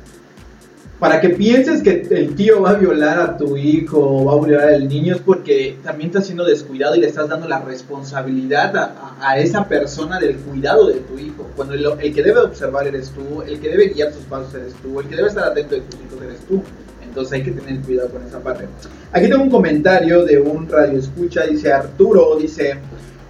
para 0.99 1.19
que 1.19 1.29
pienses 1.29 1.83
que 1.83 2.07
el 2.09 2.35
tío 2.35 2.61
va 2.61 2.71
a 2.71 2.73
violar 2.75 3.19
a 3.19 3.37
tu 3.37 3.57
hijo 3.57 3.99
o 3.99 4.25
va 4.25 4.41
a 4.41 4.45
violar 4.45 4.69
al 4.69 4.87
niño 4.87 5.15
es 5.15 5.21
porque 5.21 5.77
también 5.83 6.09
estás 6.09 6.25
siendo 6.25 6.45
descuidado 6.45 6.95
y 6.95 7.01
le 7.01 7.07
estás 7.07 7.27
dando 7.27 7.47
la 7.47 7.59
responsabilidad 7.59 8.73
a, 9.19 9.37
esa 9.37 9.67
persona 9.67 10.19
del 10.19 10.37
cuidado 10.37 10.87
de 10.87 10.95
tu 11.01 11.19
hijo. 11.19 11.49
Cuando 11.55 11.73
el, 11.73 11.85
el 11.99 12.13
que 12.13 12.23
debe 12.23 12.39
observar 12.39 12.87
eres 12.87 13.11
tú, 13.11 13.41
el 13.41 13.59
que 13.59 13.69
debe 13.69 13.89
guiar 13.89 14.13
tus 14.13 14.23
pasos 14.23 14.53
eres 14.55 14.73
tú, 14.75 14.99
el 15.01 15.07
que 15.07 15.15
debe 15.17 15.27
estar 15.27 15.43
atento 15.43 15.75
de 15.75 15.81
tus 15.81 15.99
hijos 15.99 16.23
eres 16.23 16.39
tú. 16.47 16.63
Entonces 17.03 17.33
hay 17.33 17.43
que 17.43 17.51
tener 17.51 17.81
cuidado 17.81 18.09
con 18.09 18.25
esa 18.25 18.39
parte. 18.39 18.65
Aquí 19.11 19.29
tengo 19.29 19.43
un 19.43 19.49
comentario 19.49 20.23
de 20.23 20.39
un 20.39 20.67
radio 20.67 20.99
escucha, 20.99 21.43
dice 21.43 21.73
Arturo, 21.73 22.37
dice, 22.37 22.77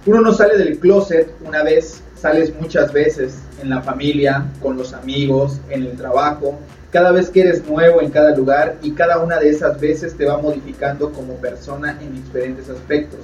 uno 0.06 0.20
no 0.20 0.32
sale 0.32 0.56
del 0.56 0.78
closet 0.78 1.32
una 1.44 1.64
vez, 1.64 2.00
sales 2.20 2.52
muchas 2.60 2.92
veces 2.92 3.38
en 3.62 3.70
la 3.70 3.82
familia, 3.82 4.46
con 4.62 4.76
los 4.76 4.92
amigos, 4.92 5.58
en 5.68 5.82
el 5.82 5.96
trabajo, 5.96 6.58
cada 6.90 7.12
vez 7.12 7.30
que 7.30 7.40
eres 7.40 7.66
nuevo 7.66 8.00
en 8.00 8.10
cada 8.10 8.34
lugar 8.34 8.76
y 8.82 8.92
cada 8.92 9.18
una 9.18 9.38
de 9.38 9.50
esas 9.50 9.78
veces 9.80 10.16
te 10.16 10.24
va 10.24 10.38
modificando 10.38 11.12
como 11.12 11.34
persona 11.34 11.98
en 12.00 12.14
diferentes 12.14 12.68
aspectos. 12.70 13.20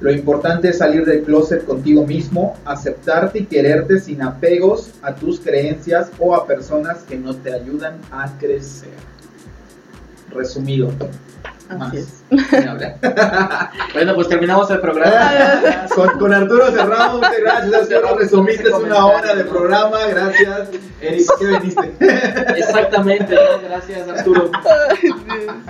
Lo 0.00 0.12
importante 0.12 0.68
es 0.68 0.78
salir 0.78 1.06
del 1.06 1.22
closet 1.22 1.64
contigo 1.64 2.06
mismo, 2.06 2.56
aceptarte 2.64 3.38
y 3.40 3.46
quererte 3.46 3.98
sin 3.98 4.20
apegos 4.22 4.90
a 5.02 5.14
tus 5.14 5.40
creencias 5.40 6.10
o 6.18 6.34
a 6.34 6.46
personas 6.46 6.98
que 7.04 7.16
no 7.16 7.34
te 7.34 7.54
ayudan 7.54 7.98
a 8.10 8.36
crecer. 8.38 8.90
Resumido. 10.30 10.90
Más. 11.74 11.94
Es. 11.94 12.22
Bueno, 13.92 14.14
pues 14.14 14.28
terminamos 14.28 14.70
el 14.70 14.80
programa. 14.80 15.86
con, 15.94 16.18
con 16.18 16.32
Arturo 16.32 16.70
cerramos, 16.70 17.14
muchas 17.16 17.40
gracias 17.40 17.92
Arturo, 17.92 18.18
resumiste 18.18 18.70
una 18.70 19.06
hora 19.06 19.34
de 19.34 19.44
programa, 19.44 19.98
gracias. 20.06 20.68
Eric, 21.00 21.26
¿qué 21.38 21.44
veniste? 21.46 21.94
Exactamente, 22.58 23.34
¿no? 23.34 23.68
gracias 23.68 24.08
Arturo. 24.08 24.50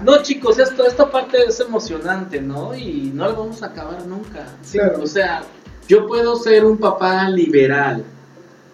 No 0.03 0.23
chicos, 0.23 0.59
esto, 0.59 0.85
esta 0.87 1.11
parte 1.11 1.39
es 1.47 1.61
emocionante, 1.61 2.41
¿no? 2.41 2.75
Y 2.75 3.13
no 3.15 3.27
la 3.27 3.33
vamos 3.33 3.63
a 3.63 3.67
acabar 3.67 4.05
nunca. 4.07 4.47
Claro. 4.71 5.03
O 5.03 5.07
sea, 5.07 5.43
yo 5.89 6.07
puedo 6.07 6.37
ser 6.37 6.65
un 6.65 6.79
papá 6.79 7.29
liberal, 7.29 8.05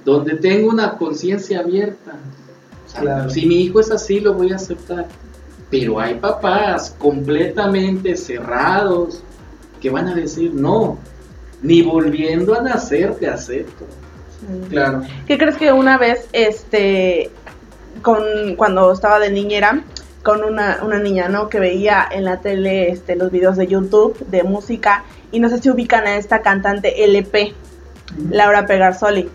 donde 0.04 0.36
tengo 0.36 0.70
una 0.70 0.96
conciencia 0.96 1.60
abierta. 1.60 2.12
O 2.86 2.90
sea, 2.90 3.00
Claro. 3.00 3.30
Si 3.30 3.46
mi 3.46 3.62
hijo 3.62 3.80
es 3.80 3.90
así, 3.90 4.20
lo 4.20 4.34
voy 4.34 4.52
a 4.52 4.56
aceptar. 4.56 5.06
Pero 5.72 5.98
hay 5.98 6.16
papás 6.16 6.94
completamente 6.98 8.14
cerrados 8.14 9.22
que 9.80 9.88
van 9.88 10.06
a 10.06 10.14
decir, 10.14 10.52
no, 10.52 10.98
ni 11.62 11.80
volviendo 11.80 12.54
a 12.54 12.60
nacer 12.60 13.14
te 13.14 13.26
acepto. 13.26 13.86
Claro. 14.68 15.00
¿Qué 15.26 15.38
crees 15.38 15.56
que 15.56 15.72
una 15.72 15.96
vez, 15.96 16.28
este, 16.34 17.30
con, 18.02 18.22
cuando 18.56 18.92
estaba 18.92 19.18
de 19.18 19.30
niñera, 19.30 19.82
con 20.22 20.44
una, 20.44 20.80
una 20.82 20.98
niña, 20.98 21.30
¿no? 21.30 21.48
Que 21.48 21.58
veía 21.58 22.06
en 22.10 22.26
la 22.26 22.40
tele 22.40 22.90
este, 22.90 23.16
los 23.16 23.30
videos 23.32 23.56
de 23.56 23.66
YouTube 23.66 24.18
de 24.26 24.42
música 24.42 25.04
y 25.30 25.40
no 25.40 25.48
sé 25.48 25.56
si 25.56 25.70
ubican 25.70 26.06
a 26.06 26.16
esta 26.16 26.42
cantante 26.42 27.02
LP, 27.02 27.54
Laura 28.30 28.66
Pegarsoli. 28.66 29.30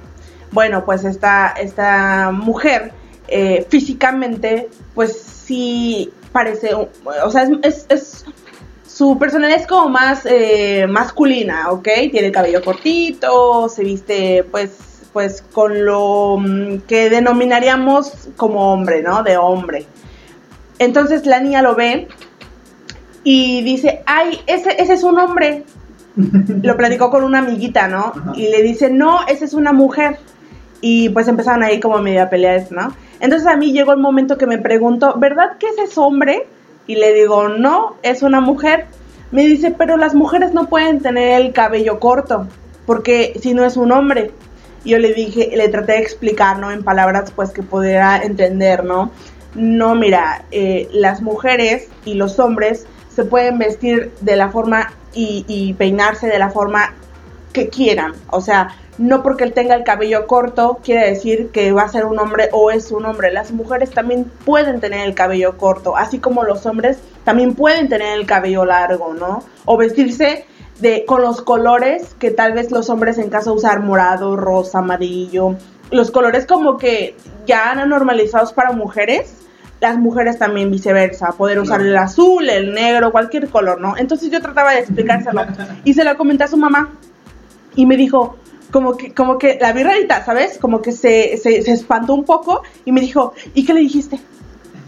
Bueno, 0.52 0.86
pues 0.86 1.04
esta, 1.04 1.48
esta 1.60 2.30
mujer 2.32 2.92
eh, 3.28 3.66
físicamente, 3.70 4.70
pues 4.94 5.20
sí 5.20 6.14
parece, 6.38 6.74
o 6.76 7.30
sea, 7.32 7.44
es, 7.44 7.50
es- 7.64 7.86
es- 7.90 8.26
su 8.88 9.18
personalidad 9.18 9.60
es 9.62 9.68
como 9.68 9.90
más 9.90 10.26
eh, 10.26 10.86
masculina, 10.88 11.72
¿ok? 11.72 11.88
Tiene 12.12 12.28
el 12.28 12.32
cabello 12.32 12.62
cortito, 12.64 13.70
se 13.70 13.84
viste 13.84 14.44
pues, 14.52 14.72
pues 15.14 15.44
con 15.52 15.86
lo 15.86 16.38
mm, 16.40 16.80
que 16.88 17.10
denominaríamos 17.10 18.30
como 18.36 18.74
hombre, 18.74 19.02
¿no? 19.04 19.24
De 19.24 19.38
hombre. 19.38 19.86
Entonces 20.80 21.26
la 21.26 21.40
niña 21.40 21.62
lo 21.62 21.76
ve 21.76 22.08
y 23.24 23.62
dice, 23.64 24.02
ay, 24.06 24.40
ese, 24.48 24.82
ese 24.82 24.94
es 24.94 25.04
un 25.04 25.18
hombre. 25.20 25.64
Lo 26.64 26.76
platicó 26.78 27.10
con 27.12 27.24
una 27.24 27.40
amiguita, 27.40 27.88
¿no? 27.88 28.14
Ajá. 28.16 28.32
Y 28.36 28.48
le 28.50 28.64
dice, 28.64 28.90
no, 28.90 29.20
esa 29.28 29.46
es 29.46 29.54
una 29.54 29.74
mujer. 29.74 30.18
Y 30.82 31.10
pues 31.10 31.28
empezaron 31.28 31.62
ahí 31.64 31.80
como 31.80 31.98
medio 32.00 32.24
a 32.24 32.30
pelear, 32.30 32.66
¿no? 32.72 32.94
Entonces 33.20 33.48
a 33.48 33.58
mí 33.58 33.72
llegó 33.72 33.92
el 33.92 34.00
momento 34.00 34.38
que 34.38 34.46
me 34.46 34.58
preguntó, 34.58 35.16
¿verdad 35.18 35.58
que 35.58 35.68
ese 35.68 35.84
es 35.84 35.98
hombre? 35.98 36.48
Y 36.86 36.96
le 36.96 37.14
digo, 37.14 37.50
no, 37.50 37.96
es 38.04 38.22
una 38.22 38.42
mujer. 38.42 38.86
Me 39.32 39.46
dice, 39.46 39.72
pero 39.72 39.98
las 39.98 40.16
mujeres 40.16 40.54
no 40.54 40.68
pueden 40.68 41.02
tener 41.02 41.42
el 41.42 41.54
cabello 41.54 42.00
corto, 42.00 42.48
porque 42.86 43.34
si 43.42 43.54
no 43.54 43.66
es 43.66 43.76
un 43.78 43.92
hombre. 43.92 44.32
Yo 44.86 45.00
le 45.00 45.14
dije, 45.14 45.52
le 45.56 45.68
traté 45.68 45.94
de 45.94 46.00
explicar, 46.00 46.60
¿no? 46.60 46.72
En 46.72 46.84
palabras 46.84 47.32
pues 47.36 47.50
que 47.50 47.62
pudiera 47.62 48.22
entender, 48.24 48.86
¿no? 48.86 49.12
No, 49.54 49.96
mira, 49.96 50.46
eh, 50.52 50.88
las 50.94 51.22
mujeres 51.22 51.90
y 52.06 52.14
los 52.14 52.40
hombres 52.40 52.86
se 53.14 53.26
pueden 53.26 53.58
vestir 53.58 54.12
de 54.22 54.36
la 54.36 54.50
forma 54.50 54.94
y 55.20 55.74
peinarse 55.80 56.28
de 56.28 56.38
la 56.38 56.52
forma 56.52 56.94
que 57.52 57.70
quieran. 57.70 58.14
O 58.30 58.40
sea, 58.40 58.70
no 58.98 59.22
porque 59.22 59.44
él 59.44 59.54
tenga 59.54 59.76
el 59.76 59.84
cabello 59.84 60.26
corto 60.28 60.80
quiere 60.84 61.08
decir 61.10 61.50
que 61.52 61.72
va 61.72 61.84
a 61.84 61.90
ser 61.90 62.06
un 62.06 62.20
hombre 62.20 62.50
o 62.52 62.72
es 62.72 62.92
un 62.92 63.06
hombre. 63.06 63.32
Las 63.32 63.52
mujeres 63.52 63.92
también 63.92 64.26
pueden 64.46 64.80
tener 64.80 65.08
el 65.08 65.14
cabello 65.14 65.58
corto, 65.58 65.96
así 65.96 66.20
como 66.20 66.44
los 66.44 66.66
hombres 66.66 66.98
también 67.24 67.54
pueden 67.54 67.90
tener 67.90 68.18
el 68.18 68.26
cabello 68.26 68.66
largo, 68.66 69.14
¿no? 69.14 69.44
O 69.66 69.78
vestirse 69.78 70.46
de 70.80 71.06
con 71.06 71.22
los 71.22 71.42
colores 71.42 72.16
que 72.20 72.32
tal 72.32 72.54
vez 72.54 72.72
los 72.72 72.90
hombres 72.90 73.18
en 73.18 73.30
casa 73.30 73.52
usar 73.52 73.82
morado, 73.82 74.36
rosa, 74.36 74.80
amarillo, 74.80 75.56
los 75.92 76.12
colores 76.12 76.46
como 76.46 76.78
que 76.78 77.16
ya 77.46 77.72
han 77.72 77.88
normalizados 77.90 78.54
para 78.54 78.72
mujeres. 78.72 79.34
Las 79.80 79.96
mujeres 80.00 80.40
también 80.40 80.72
viceversa, 80.72 81.34
poder 81.34 81.60
usar 81.60 81.82
el 81.82 81.96
azul, 81.96 82.50
el 82.50 82.74
negro, 82.74 83.12
cualquier 83.12 83.48
color, 83.48 83.80
¿no? 83.80 83.96
Entonces 83.96 84.32
yo 84.32 84.42
trataba 84.42 84.72
de 84.72 84.80
explicárselo 84.80 85.46
y 85.84 85.94
se 85.94 86.04
lo 86.04 86.18
comenté 86.18 86.46
a 86.46 86.48
su 86.48 86.58
mamá 86.58 86.90
y 87.76 87.86
me 87.86 87.96
dijo, 87.96 88.38
como 88.72 88.98
que, 88.98 89.14
como 89.14 89.38
que 89.38 89.58
la 89.60 89.72
vi 89.74 89.84
rarita, 89.84 90.24
¿sabes? 90.26 90.58
Como 90.58 90.82
que 90.82 90.92
se, 90.92 91.38
se, 91.38 91.62
se 91.62 91.72
espantó 91.72 92.14
un 92.14 92.26
poco 92.26 92.64
y 92.86 92.92
me 92.92 93.02
dijo, 93.02 93.34
¿y 93.54 93.66
qué 93.66 93.74
le 93.74 93.80
dijiste? 93.82 94.20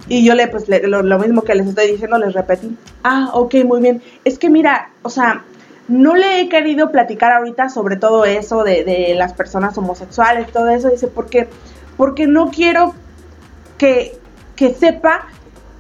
Y 0.08 0.26
yo 0.26 0.34
le, 0.36 0.48
pues, 0.48 0.68
le- 0.68 0.88
lo, 0.88 1.20
mismo 1.20 1.44
que 1.44 1.56
les 1.56 1.68
estoy 1.68 1.92
diciendo, 1.92 2.18
les 2.18 2.34
repetí. 2.34 2.76
Ah, 3.04 3.30
ok, 3.34 3.56
muy 3.66 3.80
bien. 3.82 4.02
Es 4.26 4.40
que 4.40 4.50
mira, 4.50 4.90
o 5.04 5.10
sea, 5.10 5.44
no 5.88 6.16
le 6.16 6.42
he 6.42 6.50
querido 6.50 6.92
platicar 6.92 7.32
ahorita 7.32 7.70
sobre 7.70 7.96
todo 7.96 8.26
eso 8.26 8.64
de, 8.64 8.84
de 8.84 9.14
las 9.16 9.34
personas 9.34 9.78
homosexuales, 9.78 10.52
todo 10.52 10.70
eso. 10.70 10.90
Dice, 10.90 11.08
porque, 11.08 11.48
porque 11.96 12.26
no 12.28 12.50
quiero 12.50 12.96
que, 13.78 14.18
que 14.56 14.74
sepa 14.74 15.28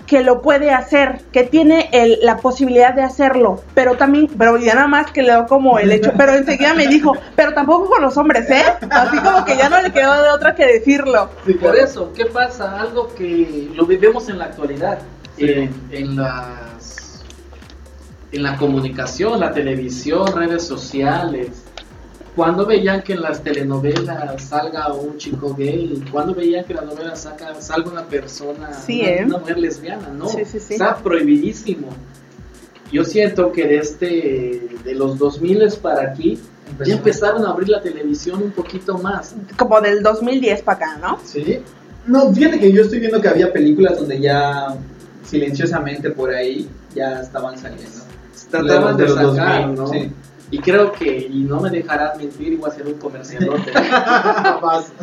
que 0.09 0.21
lo 0.23 0.41
puede 0.41 0.71
hacer, 0.71 1.21
que 1.31 1.43
tiene 1.43 1.87
el- 1.93 2.17
la 2.23 2.37
posibilidad 2.37 2.93
de 2.95 3.03
hacerlo, 3.03 3.61
pero 3.75 3.95
también, 3.95 4.27
pero 4.37 4.57
ya 4.57 4.73
nada 4.73 4.87
más 4.87 5.11
que 5.11 5.21
le 5.21 5.31
dio 5.33 5.45
como 5.45 5.77
el 5.77 5.91
hecho, 5.91 6.11
pero 6.17 6.33
enseguida 6.33 6.73
me 6.73 6.87
dijo, 6.87 7.13
pero 7.35 7.53
tampoco 7.53 7.87
con 7.89 8.01
los 8.01 8.17
hombres, 8.17 8.49
¿eh? 8.49 8.63
Así 8.89 9.17
como 9.19 9.45
que 9.45 9.55
ya 9.55 9.69
no 9.69 9.79
le 9.81 9.91
quedó 9.91 10.21
de 10.23 10.29
otra 10.31 10.55
que 10.55 10.65
decirlo. 10.65 11.29
Sí, 11.45 11.53
Por 11.53 11.75
eso, 11.77 12.11
¿qué 12.13 12.25
pasa? 12.25 12.79
Algo 12.81 13.13
que 13.13 13.69
lo 13.75 13.85
vivimos 13.85 14.27
en 14.29 14.39
la 14.39 14.45
actualidad, 14.45 14.97
Sí. 15.37 15.45
en, 15.47 15.73
en 15.91 16.15
las 16.15 17.23
en 18.31 18.43
la 18.43 18.57
comunicación, 18.57 19.39
la 19.39 19.51
televisión, 19.53 20.27
redes 20.35 20.63
sociales. 20.65 21.63
Cuando 22.35 22.65
veían 22.65 23.01
que 23.01 23.13
en 23.13 23.21
las 23.21 23.43
telenovelas 23.43 24.43
salga 24.43 24.93
un 24.93 25.17
chico 25.17 25.53
gay, 25.55 26.03
cuando 26.11 26.33
veían 26.33 26.63
que 26.65 26.73
en 26.73 26.77
las 26.77 26.85
novelas 26.85 27.21
saca, 27.21 27.59
salga 27.61 27.91
una 27.91 28.05
persona, 28.05 28.73
Sí, 28.73 29.01
una, 29.01 29.09
¿eh? 29.09 29.25
una 29.25 29.37
mujer 29.39 29.57
lesbiana, 29.57 30.07
no, 30.09 30.29
Sí, 30.29 30.45
sí, 30.45 30.59
sí. 30.59 30.73
está 30.73 30.97
prohibidísimo. 30.97 31.87
Yo 32.91 33.03
siento 33.03 33.51
que 33.51 33.67
desde 33.67 34.67
de 34.83 34.95
los 34.95 35.17
2000 35.17 35.69
para 35.81 36.11
aquí 36.11 36.39
ya 36.85 36.93
empezaron 36.93 37.45
a 37.45 37.49
abrir 37.49 37.69
la 37.69 37.81
televisión 37.81 38.41
un 38.41 38.51
poquito 38.51 38.97
más. 38.97 39.35
Como 39.57 39.81
del 39.81 40.01
2010 40.01 40.61
para 40.61 40.77
acá, 40.77 40.97
¿no? 40.97 41.19
Sí. 41.23 41.59
No, 42.07 42.33
fíjate 42.33 42.59
que 42.59 42.71
yo 42.71 42.83
estoy 42.83 42.99
viendo 42.99 43.21
que 43.21 43.27
había 43.27 43.51
películas 43.51 43.99
donde 43.99 44.19
ya 44.19 44.75
silenciosamente 45.23 46.09
por 46.11 46.31
ahí 46.31 46.67
ya 46.95 47.21
estaban 47.21 47.57
saliendo. 47.57 47.99
Trataban 48.49 48.97
de, 48.97 49.03
los 49.03 49.13
sacar, 49.15 49.75
2000, 49.75 49.75
¿no? 49.75 49.87
sí. 49.87 50.11
Y 50.51 50.59
creo 50.59 50.91
que, 50.91 51.17
y 51.17 51.43
no 51.43 51.59
me 51.61 51.69
dejarán 51.69 52.17
mentir, 52.17 52.53
y 52.53 52.55
voy 52.55 52.69
a 52.69 52.73
hacer 52.73 52.87
un 52.87 52.93
comercialote. 52.95 53.71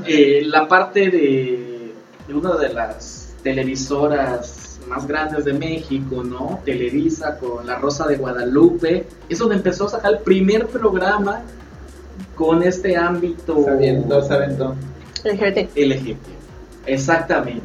Eh, 0.07 0.43
la 0.45 0.67
parte 0.69 1.11
de, 1.11 1.93
de 2.27 2.35
una 2.35 2.57
de 2.57 2.73
las 2.73 3.35
televisoras 3.43 4.81
más 4.89 5.07
grandes 5.07 5.45
de 5.45 5.53
México, 5.53 6.23
¿no? 6.23 6.61
Televisa 6.65 7.39
con 7.39 7.67
La 7.67 7.77
Rosa 7.77 8.07
de 8.07 8.17
Guadalupe, 8.17 9.07
es 9.29 9.39
donde 9.39 9.57
empezó 9.57 9.87
a 9.87 9.91
sacar 9.91 10.13
el 10.15 10.19
primer 10.21 10.67
programa 10.67 11.43
con 12.35 12.63
este 12.63 12.97
ámbito 12.97 13.65
Se 13.65 13.71
aventó, 13.71 14.23
se 14.23 14.35
aventó. 14.35 14.75
LGBT. 15.25 15.77
LGBT. 15.77 16.27
Exactamente. 16.87 17.63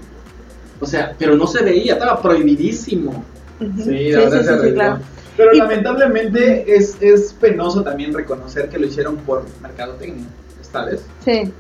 O 0.80 0.86
sea, 0.86 1.14
pero 1.18 1.36
no 1.36 1.46
se 1.46 1.64
veía, 1.64 1.94
estaba 1.94 2.22
prohibidísimo. 2.22 3.24
Sí, 3.60 4.12
la 4.12 4.20
verdad 4.22 4.44
se 4.44 4.50
arregló. 4.50 4.74
claro. 4.74 5.00
Pero 5.42 5.54
Y- 5.56 5.58
lamentablemente 5.60 6.76
es, 6.76 6.98
es 7.02 7.34
penoso 7.34 7.84
también 7.84 8.14
reconocer 8.14 8.70
que 8.70 8.78
lo 8.78 8.86
hicieron 8.88 9.18
por 9.18 9.46
mercadotecnia, 9.62 10.26
¿sabes? 10.72 11.02
Sí. 11.26 11.52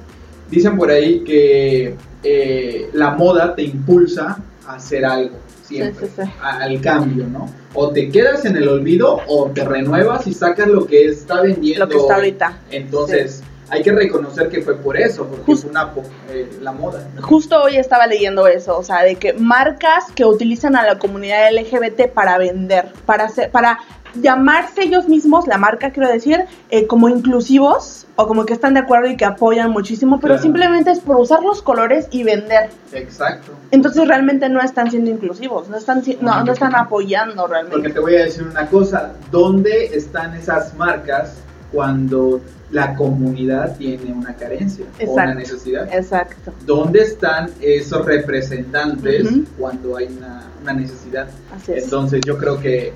Dicen 0.49 0.77
por 0.77 0.89
ahí 0.91 1.23
que 1.23 1.95
eh, 2.23 2.89
la 2.93 3.11
moda 3.11 3.55
te 3.55 3.63
impulsa 3.63 4.37
a 4.67 4.75
hacer 4.75 5.05
algo 5.05 5.37
siempre, 5.63 6.07
Sí, 6.07 6.13
sí, 6.17 6.21
sí. 6.23 6.31
a- 6.41 6.57
al 6.63 6.81
cambio, 6.81 7.25
¿no? 7.27 7.49
O 7.73 7.89
te 7.91 8.09
quedas 8.09 8.43
en 8.45 8.57
el 8.57 8.67
olvido 8.67 9.21
o 9.27 9.49
te 9.51 9.63
renuevas 9.63 10.27
y 10.27 10.33
sacas 10.33 10.67
lo 10.67 10.85
que 10.85 11.05
está 11.05 11.41
vendiendo. 11.41 11.85
Lo 11.85 11.89
que 11.91 11.97
está 11.97 12.15
ahorita. 12.15 12.57
Entonces, 12.69 13.41
hay 13.71 13.81
que 13.83 13.91
reconocer 13.93 14.49
que 14.49 14.61
fue 14.61 14.75
por 14.75 14.97
eso, 14.97 15.25
porque 15.25 15.45
Justo. 15.45 15.69
fue 15.69 15.71
una 15.71 15.93
eh, 16.29 16.57
la 16.61 16.73
moda. 16.73 17.07
Justo 17.21 17.61
hoy 17.63 17.77
estaba 17.77 18.05
leyendo 18.05 18.45
eso, 18.45 18.77
o 18.77 18.83
sea, 18.83 19.01
de 19.03 19.15
que 19.15 19.31
marcas 19.33 20.11
que 20.13 20.25
utilizan 20.25 20.75
a 20.75 20.85
la 20.85 20.99
comunidad 20.99 21.49
LGBT 21.53 22.09
para 22.13 22.37
vender, 22.37 22.91
para 23.05 23.23
hacer, 23.23 23.49
para 23.49 23.79
llamarse 24.13 24.83
ellos 24.83 25.07
mismos, 25.07 25.47
la 25.47 25.57
marca 25.57 25.91
quiero 25.91 26.09
decir, 26.09 26.43
eh, 26.69 26.85
como 26.85 27.07
inclusivos 27.07 28.07
o 28.17 28.27
como 28.27 28.45
que 28.45 28.51
están 28.51 28.73
de 28.73 28.81
acuerdo 28.81 29.07
y 29.09 29.15
que 29.15 29.23
apoyan 29.23 29.71
muchísimo, 29.71 30.19
pero 30.19 30.33
Claro. 30.33 30.43
simplemente 30.43 30.91
es 30.91 30.99
por 30.99 31.15
usar 31.15 31.41
los 31.41 31.61
colores 31.61 32.09
y 32.11 32.23
vender. 32.23 32.71
Exacto. 32.91 33.53
Entonces 33.71 34.05
realmente 34.05 34.49
no 34.49 34.59
están 34.61 34.91
siendo 34.91 35.09
inclusivos, 35.09 35.69
no 35.69 35.77
están 35.77 36.03
no, 36.19 36.43
no 36.43 36.51
están 36.51 36.75
apoyando 36.75 37.43
Porque 37.43 37.53
realmente. 37.53 37.89
te 37.93 37.99
voy 38.01 38.15
a 38.17 38.25
decir 38.25 38.43
una 38.43 38.67
cosa, 38.67 39.13
¿dónde 39.31 39.85
están 39.95 40.35
esas 40.35 40.75
marcas 40.75 41.35
cuando 41.71 42.41
la 42.71 42.95
comunidad 42.95 43.77
tiene 43.77 44.13
una 44.13 44.35
carencia 44.35 44.85
o 45.05 45.11
una 45.11 45.33
necesidad? 45.33 45.93
Exacto. 45.93 46.53
¿Dónde 46.65 47.01
están 47.01 47.51
esos 47.59 48.05
representantes 48.05 49.27
cuando 49.57 49.97
hay 49.97 50.07
una, 50.07 50.43
una 50.61 50.73
necesidad? 50.73 51.27
Así 51.53 51.73
es. 51.73 51.83
Entonces 51.83 52.21
yo 52.25 52.37
creo 52.37 52.59
que 52.59 52.93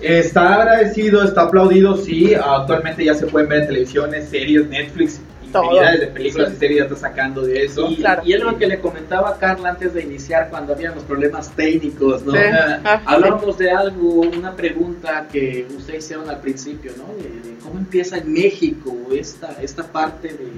está 0.00 0.54
agradecido, 0.54 1.22
está 1.22 1.42
aplaudido, 1.42 1.96
sí, 1.96 2.34
actualmente 2.34 3.04
ya 3.04 3.14
se 3.14 3.26
pueden 3.26 3.48
ver 3.48 3.62
en 3.62 3.66
televisiones, 3.68 4.28
series, 4.28 4.68
Netflix. 4.68 5.20
Infinidades 5.46 6.00
de 6.00 6.06
películas 6.08 6.48
Sí. 6.50 6.54
y 6.54 6.58
series 6.58 6.78
ya 6.78 6.84
está 6.84 6.96
sacando 6.96 7.42
de 7.42 7.64
eso. 7.64 7.88
Y, 7.90 7.96
Claro. 7.96 8.22
y 8.24 8.32
es 8.32 8.40
lo 8.42 8.56
que 8.58 8.66
le 8.66 8.78
comentaba 8.80 9.30
a 9.30 9.38
Carla 9.38 9.70
antes 9.70 9.94
de 9.94 10.02
iniciar, 10.02 10.48
cuando 10.50 10.72
habían 10.74 10.94
los 10.94 11.04
problemas 11.04 11.50
técnicos, 11.56 12.24
¿no? 12.24 12.32
Sí. 12.32 12.38
Ah, 12.52 12.80
sí. 12.98 13.02
Hablábamos 13.06 13.58
de 13.58 13.70
algo, 13.70 14.20
una 14.20 14.54
pregunta 14.54 15.26
que 15.30 15.66
ustedes 15.76 16.04
hicieron 16.04 16.28
al 16.30 16.40
principio, 16.40 16.92
¿no? 16.96 17.14
De, 17.22 17.28
de 17.50 17.58
cómo 17.62 17.78
empieza 17.78 18.18
en 18.18 18.32
México 18.32 18.96
esta, 19.12 19.56
esta 19.62 19.84
parte 19.84 20.28
de, 20.28 20.48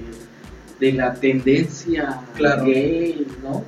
de 0.87 0.93
la 0.93 1.13
tendencia 1.13 2.21
Claro. 2.35 2.65
gay, 2.65 3.25
¿no? 3.43 3.63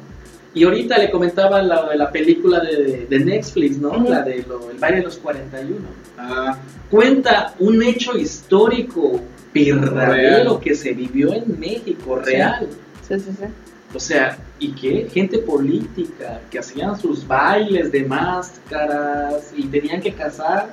Y 0.54 0.66
ahorita 0.66 0.98
le 0.98 1.10
comentaba 1.10 1.62
la 1.62 1.90
de 1.90 1.96
la 1.96 2.12
película 2.12 2.60
de, 2.60 3.06
de 3.10 3.20
Netflix, 3.20 3.78
¿no? 3.78 3.98
La 4.10 4.22
de 4.22 4.44
lo- 4.48 4.70
El 4.70 4.78
baile 4.78 4.98
de 4.98 5.04
los 5.04 5.18
41. 5.18 5.78
ah, 6.18 6.58
Cuenta 6.90 7.54
un 7.60 7.82
hecho 7.82 8.18
histórico 8.18 9.22
verdadero 9.54 10.50
Real. 10.50 10.60
que 10.60 10.76
se 10.76 10.94
vivió 10.94 11.34
en 11.34 11.60
México, 11.60 12.16
real. 12.18 12.68
Sí, 13.08 13.20
sí, 13.20 13.32
sí. 13.38 13.46
O 13.94 14.00
sea, 14.00 14.38
¿y 14.60 14.72
qué? 14.74 15.08
Gente 15.12 15.40
política 15.40 16.40
que 16.50 16.60
hacían 16.60 16.98
sus 16.98 17.28
bailes 17.28 17.92
de 17.92 18.06
máscaras 18.06 19.52
y 19.56 19.64
tenían 19.68 20.00
que 20.00 20.14
casar 20.14 20.70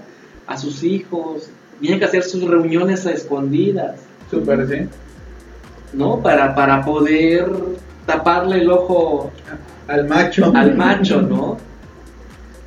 a 0.47 0.57
sus 0.57 0.83
hijos, 0.85 1.51
tenían 1.81 1.99
que 1.99 2.05
hacer 2.05 2.23
sus 2.23 2.45
reuniones 2.45 3.05
a 3.07 3.11
escondidas, 3.11 3.99
súper, 4.31 4.69
sí. 4.69 4.89
¿no? 5.93 6.23
Para, 6.23 6.55
para 6.55 6.85
poder 6.85 7.51
taparle 8.07 8.59
el 8.61 8.71
ojo 8.71 9.33
Al 9.89 10.07
macho. 10.07 10.53
al 10.55 10.77
macho, 10.77 11.21
¿no? 11.23 11.57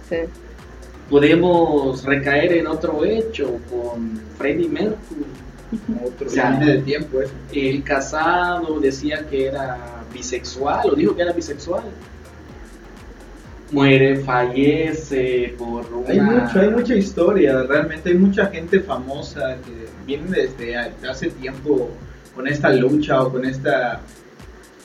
sí. 0.10 0.18
Podemos 1.10 2.04
recaer 2.06 2.54
en 2.54 2.68
otro 2.68 3.04
hecho 3.04 3.58
con 3.70 4.20
Freddie 4.38 4.70
Mercury. 4.70 5.26
Otro 6.06 6.28
O 6.28 6.30
sea, 6.30 6.52
viene 6.52 6.74
de 6.74 6.82
tiempo. 6.82 7.20
El 7.52 7.84
casado 7.84 8.80
decía 8.80 9.26
que 9.30 9.48
era 9.48 10.04
bisexual, 10.14 10.90
o 10.90 10.96
dijo 10.96 11.16
que 11.16 11.22
era 11.22 11.34
bisexual. 11.34 11.84
Muere, 13.72 14.18
fallece 14.18 15.56
por 15.58 15.86
una... 15.94 16.10
Hay 16.10 16.20
mucho, 16.20 16.60
hay 16.60 16.70
mucha 16.70 16.96
historia, 16.96 17.64
realmente 17.64 18.10
hay 18.10 18.18
mucha 18.18 18.48
gente 18.48 18.82
famosa 18.82 19.56
que 19.66 19.88
viene 20.06 20.30
desde 20.30 20.76
hace 21.08 21.30
tiempo 21.30 21.90
con 22.36 22.48
esta 22.48 22.70
lucha 22.72 23.22
o 23.24 23.32
con 23.32 23.46
esta, 23.46 24.02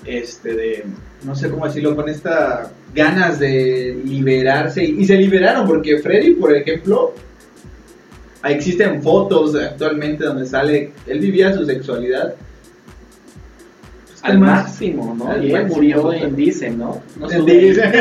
este, 0.04 0.54
de, 0.54 0.84
no 1.24 1.34
sé 1.34 1.50
cómo 1.50 1.66
decirlo, 1.66 1.96
con 1.96 2.08
esta 2.08 2.70
ganas 2.94 3.38
de 3.38 4.00
liberarse 4.04 4.82
y 4.82 5.04
se 5.04 5.16
liberaron 5.16 5.66
porque 5.66 5.98
Freddy, 5.98 6.34
por 6.34 6.54
ejemplo, 6.56 7.12
existen 8.50 9.02
fotos 9.02 9.54
actualmente 9.54 10.24
donde 10.24 10.46
sale, 10.46 10.92
él 11.06 11.18
vivía 11.20 11.52
su 11.54 11.64
sexualidad 11.64 12.34
al 14.22 14.38
más? 14.38 14.64
máximo, 14.64 15.14
¿no? 15.16 15.28
Al 15.30 15.44
y 15.44 15.52
él 15.52 15.62
máximo, 15.62 15.76
murió 15.76 16.12
en 16.12 16.34
Dicen, 16.36 16.78
¿no? 16.78 17.00
No 17.18 17.30
Él 17.30 17.32
estuve- 17.48 17.60
dice- 17.60 17.92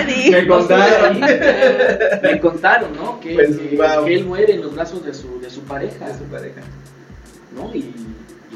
Eddie. 0.00 0.30
Me 0.32 0.46
contaron. 0.48 1.20
Me 2.22 2.40
contaron, 2.40 2.96
¿no? 2.96 3.20
Que, 3.20 3.34
Pues, 3.34 3.56
que- 3.58 3.76
wow. 3.76 4.04
que 4.04 4.14
él 4.14 4.24
muere 4.24 4.54
en 4.54 4.62
los 4.62 4.74
brazos 4.74 5.04
de 5.04 5.14
su, 5.14 5.40
de 5.40 5.50
su 5.50 5.60
pareja, 5.62 6.08
de 6.08 6.14
su 6.18 6.24
pareja. 6.24 6.60
¿no? 7.54 7.70
Y, 7.74 7.94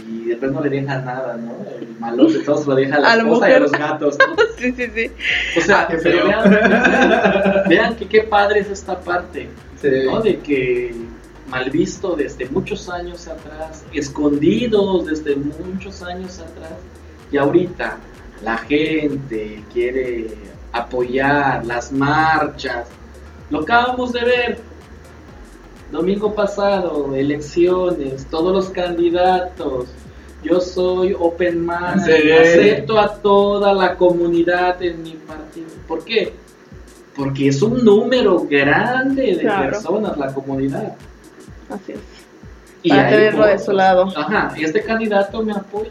y 0.08 0.24
después 0.28 0.50
no 0.50 0.60
le 0.62 0.70
deja 0.70 1.00
nada, 1.00 1.36
¿no? 1.36 1.52
El 1.80 1.88
malote 2.00 2.38
todo 2.40 2.56
se 2.58 2.66
lo 2.70 2.74
deja 2.74 2.96
a 2.96 3.00
la 3.00 3.12
A 3.12 3.16
la 3.16 3.22
esposa 3.22 3.50
y 3.50 3.52
a 3.52 3.58
los 3.60 3.72
gatos. 3.72 4.18
¿no? 4.18 4.36
Sí, 4.58 4.72
sí, 4.72 4.86
sí. 4.94 5.10
O 5.58 5.60
sea, 5.60 5.86
Qué 5.86 5.98
pero 6.02 6.26
vean, 6.26 7.64
vean 7.68 7.94
que 7.96 8.08
qué 8.08 8.22
padre 8.22 8.60
es 8.60 8.70
esta 8.70 8.98
parte, 8.98 9.48
Sí. 9.80 9.88
¿no? 10.06 10.22
De 10.22 10.38
que 10.38 10.94
mal 11.48 11.70
visto 11.70 12.16
desde 12.16 12.48
muchos 12.48 12.88
años 12.88 13.28
atrás, 13.28 13.84
escondidos 13.92 15.06
desde 15.06 15.36
muchos 15.36 16.02
años 16.02 16.38
atrás, 16.40 16.72
y 17.30 17.36
ahorita 17.36 17.98
la 18.42 18.58
gente 18.58 19.64
quiere 19.72 20.34
apoyar 20.72 21.64
las 21.64 21.90
marchas. 21.92 22.88
Lo 23.50 23.60
acabamos 23.60 24.12
de 24.12 24.24
ver. 24.24 24.58
Domingo 25.92 26.34
pasado, 26.34 27.14
elecciones, 27.14 28.26
todos 28.26 28.52
los 28.52 28.68
candidatos. 28.70 29.86
Yo 30.42 30.60
soy 30.60 31.14
open 31.18 31.60
mind, 31.60 32.04
Sí. 32.04 32.30
acepto 32.32 32.98
a 32.98 33.14
toda 33.14 33.72
la 33.72 33.96
comunidad 33.96 34.82
en 34.82 35.02
mi 35.02 35.12
partido. 35.12 35.68
¿Por 35.86 36.04
qué? 36.04 36.32
Porque 37.16 37.48
es 37.48 37.62
un 37.62 37.84
número 37.84 38.40
grande 38.48 39.36
de 39.36 39.38
Claro. 39.40 39.70
personas 39.70 40.18
la 40.18 40.34
comunidad. 40.34 40.94
Así 41.70 41.92
es. 41.92 41.98
Y 42.82 42.90
Para 42.90 43.08
tenerlo 43.08 43.46
de 43.46 43.58
su 43.58 43.72
lado. 43.72 44.06
Ajá, 44.16 44.52
este 44.56 44.82
candidato 44.84 45.42
me 45.42 45.52
apoya, 45.52 45.90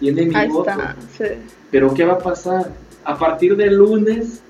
tiene 0.00 0.26
mi 0.26 0.34
Ahí 0.34 0.48
voto. 0.48 0.70
está. 0.70 0.96
Sí. 1.16 1.24
Pero 1.70 1.94
¿qué 1.94 2.04
va 2.04 2.14
a 2.14 2.18
pasar? 2.18 2.70
A 3.04 3.16
partir 3.18 3.56
del 3.56 3.74
lunes, 3.76 4.40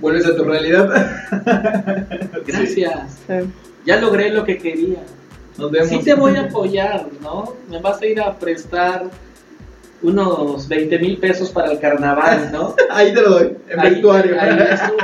Vuelves 0.00 0.26
a 0.26 0.36
tu 0.36 0.44
realidad. 0.44 0.88
gracias. 2.46 3.18
sí. 3.26 3.34
Ya 3.84 4.00
logré 4.00 4.30
lo 4.30 4.44
que 4.44 4.58
quería. 4.58 4.98
Nos 5.56 5.70
vemos. 5.72 5.88
Sí 5.88 5.98
te 6.04 6.14
voy 6.14 6.36
a 6.36 6.42
apoyar, 6.42 7.06
¿no? 7.20 7.54
Me 7.68 7.80
vas 7.80 8.00
a 8.00 8.06
ir 8.06 8.20
a 8.20 8.38
prestar 8.38 9.04
unos 10.02 10.68
20 10.68 10.98
mil 11.00 11.16
pesos 11.18 11.50
para 11.50 11.72
el 11.72 11.80
carnaval, 11.80 12.50
¿no? 12.52 12.76
Ahí 12.90 13.12
te 13.12 13.20
lo 13.22 13.30
doy, 13.30 13.56
en 13.68 13.80
Ahí- 13.80 13.90
vestuario. 13.94 14.40
ahí 14.40 14.58
estuve. 14.70 14.98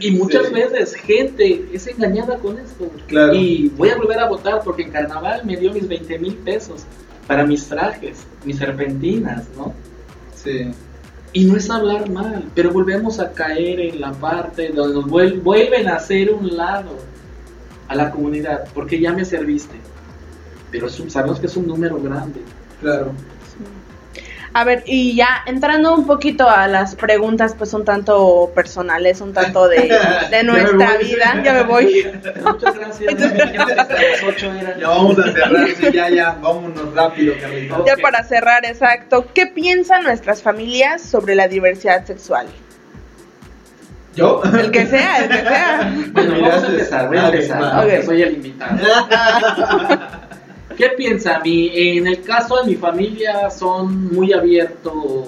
Y 0.00 0.12
muchas 0.12 0.46
Sí. 0.46 0.54
veces 0.54 0.94
gente 0.94 1.66
es 1.72 1.86
engañada 1.86 2.36
con 2.38 2.58
esto. 2.58 2.90
Claro. 3.08 3.34
Y 3.34 3.68
voy 3.76 3.88
a 3.90 3.96
volver 3.96 4.18
a 4.20 4.28
votar 4.28 4.60
porque 4.64 4.82
en 4.82 4.90
carnaval 4.90 5.44
me 5.44 5.56
dio 5.56 5.72
mis 5.72 5.88
20 5.88 6.18
mil 6.18 6.34
pesos 6.36 6.82
para 7.26 7.44
mis 7.46 7.66
trajes, 7.68 8.24
mis 8.44 8.58
serpentinas, 8.58 9.44
¿no? 9.56 9.72
Sí. 10.34 10.70
Y 11.32 11.44
no 11.46 11.56
es 11.56 11.70
hablar 11.70 12.10
mal, 12.10 12.44
pero 12.54 12.70
volvemos 12.70 13.18
a 13.18 13.32
caer 13.32 13.80
en 13.80 14.00
la 14.00 14.12
parte 14.12 14.68
donde 14.68 14.94
nos 14.94 15.06
vuel- 15.06 15.40
vuelven 15.42 15.88
a 15.88 15.96
hacer 15.96 16.32
un 16.32 16.56
lado 16.56 16.90
a 17.88 17.94
la 17.94 18.10
comunidad, 18.10 18.64
porque 18.74 19.00
ya 19.00 19.12
me 19.12 19.24
serviste. 19.24 19.76
Pero 20.70 20.86
es 20.88 20.98
un- 21.00 21.10
sabemos 21.10 21.40
que 21.40 21.46
es 21.46 21.56
un 21.56 21.66
número 21.66 22.00
grande. 22.00 22.40
Claro. 22.80 23.12
A 24.54 24.64
ver, 24.64 24.82
y 24.84 25.16
ya 25.16 25.42
entrando 25.46 25.94
un 25.94 26.06
poquito 26.06 26.48
a 26.48 26.68
las 26.68 26.94
preguntas, 26.94 27.54
pues 27.56 27.72
un 27.72 27.84
tanto 27.84 28.52
personales, 28.54 29.20
un 29.22 29.32
tanto 29.32 29.66
de, 29.66 29.90
de 30.30 30.44
nuestra 30.44 30.94
voy. 30.94 31.04
vida. 31.04 31.42
Ya 31.42 31.52
me 31.54 31.62
voy. 31.62 32.06
Muchas 32.44 32.78
gracias. 32.78 33.18
Ya 33.18 33.62
hasta 33.62 33.94
las 33.94 34.22
ocho 34.26 34.52
era. 34.52 34.78
Ya 34.78 34.88
vamos 34.88 35.18
a 35.18 35.32
cerrar, 35.32 35.68
sí, 35.68 35.90
ya, 35.92 36.10
ya, 36.10 36.36
vámonos 36.40 36.94
rápido, 36.94 37.34
Carlito. 37.40 37.84
Ya 37.86 37.96
para 37.96 38.22
cerrar, 38.24 38.64
exacto. 38.66 39.26
¿Qué 39.32 39.46
piensan 39.46 40.02
nuestras 40.04 40.42
familias 40.42 41.00
sobre 41.00 41.34
la 41.34 41.48
diversidad 41.48 42.04
sexual? 42.04 42.46
¿Yo? 44.14 44.42
El 44.44 44.70
que 44.70 44.86
sea, 44.86 45.24
el 45.24 45.28
que 45.30 45.38
sea. 45.38 45.94
Bueno, 46.12 46.34
vamos 46.42 46.64
a 46.64 46.66
empezar, 46.66 47.08
voy 47.08 47.16
a 47.16 47.26
empezar, 47.28 48.04
soy 48.04 48.22
el 48.22 48.34
invitado. 48.34 48.76
¿Qué 50.76 50.90
piensa? 50.96 51.40
Mi, 51.44 51.70
en 51.98 52.06
el 52.06 52.22
caso 52.22 52.56
de 52.62 52.64
mi 52.70 52.74
familia 52.76 53.50
son 53.50 54.12
muy 54.12 54.32
abiertos, 54.32 55.26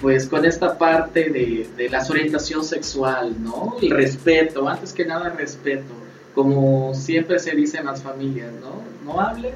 pues 0.00 0.26
con 0.28 0.44
esta 0.44 0.76
parte 0.76 1.30
de, 1.30 1.68
de 1.76 1.88
la 1.88 2.04
orientación 2.08 2.64
sexual, 2.64 3.34
¿no? 3.42 3.76
El 3.80 3.90
respeto, 3.90 4.68
antes 4.68 4.92
que 4.92 5.04
nada 5.04 5.30
respeto, 5.30 5.92
como 6.34 6.92
siempre 6.94 7.38
se 7.38 7.52
dice 7.54 7.78
en 7.78 7.86
las 7.86 8.02
familias, 8.02 8.52
¿no? 8.60 8.82
No 9.10 9.20
hables 9.20 9.54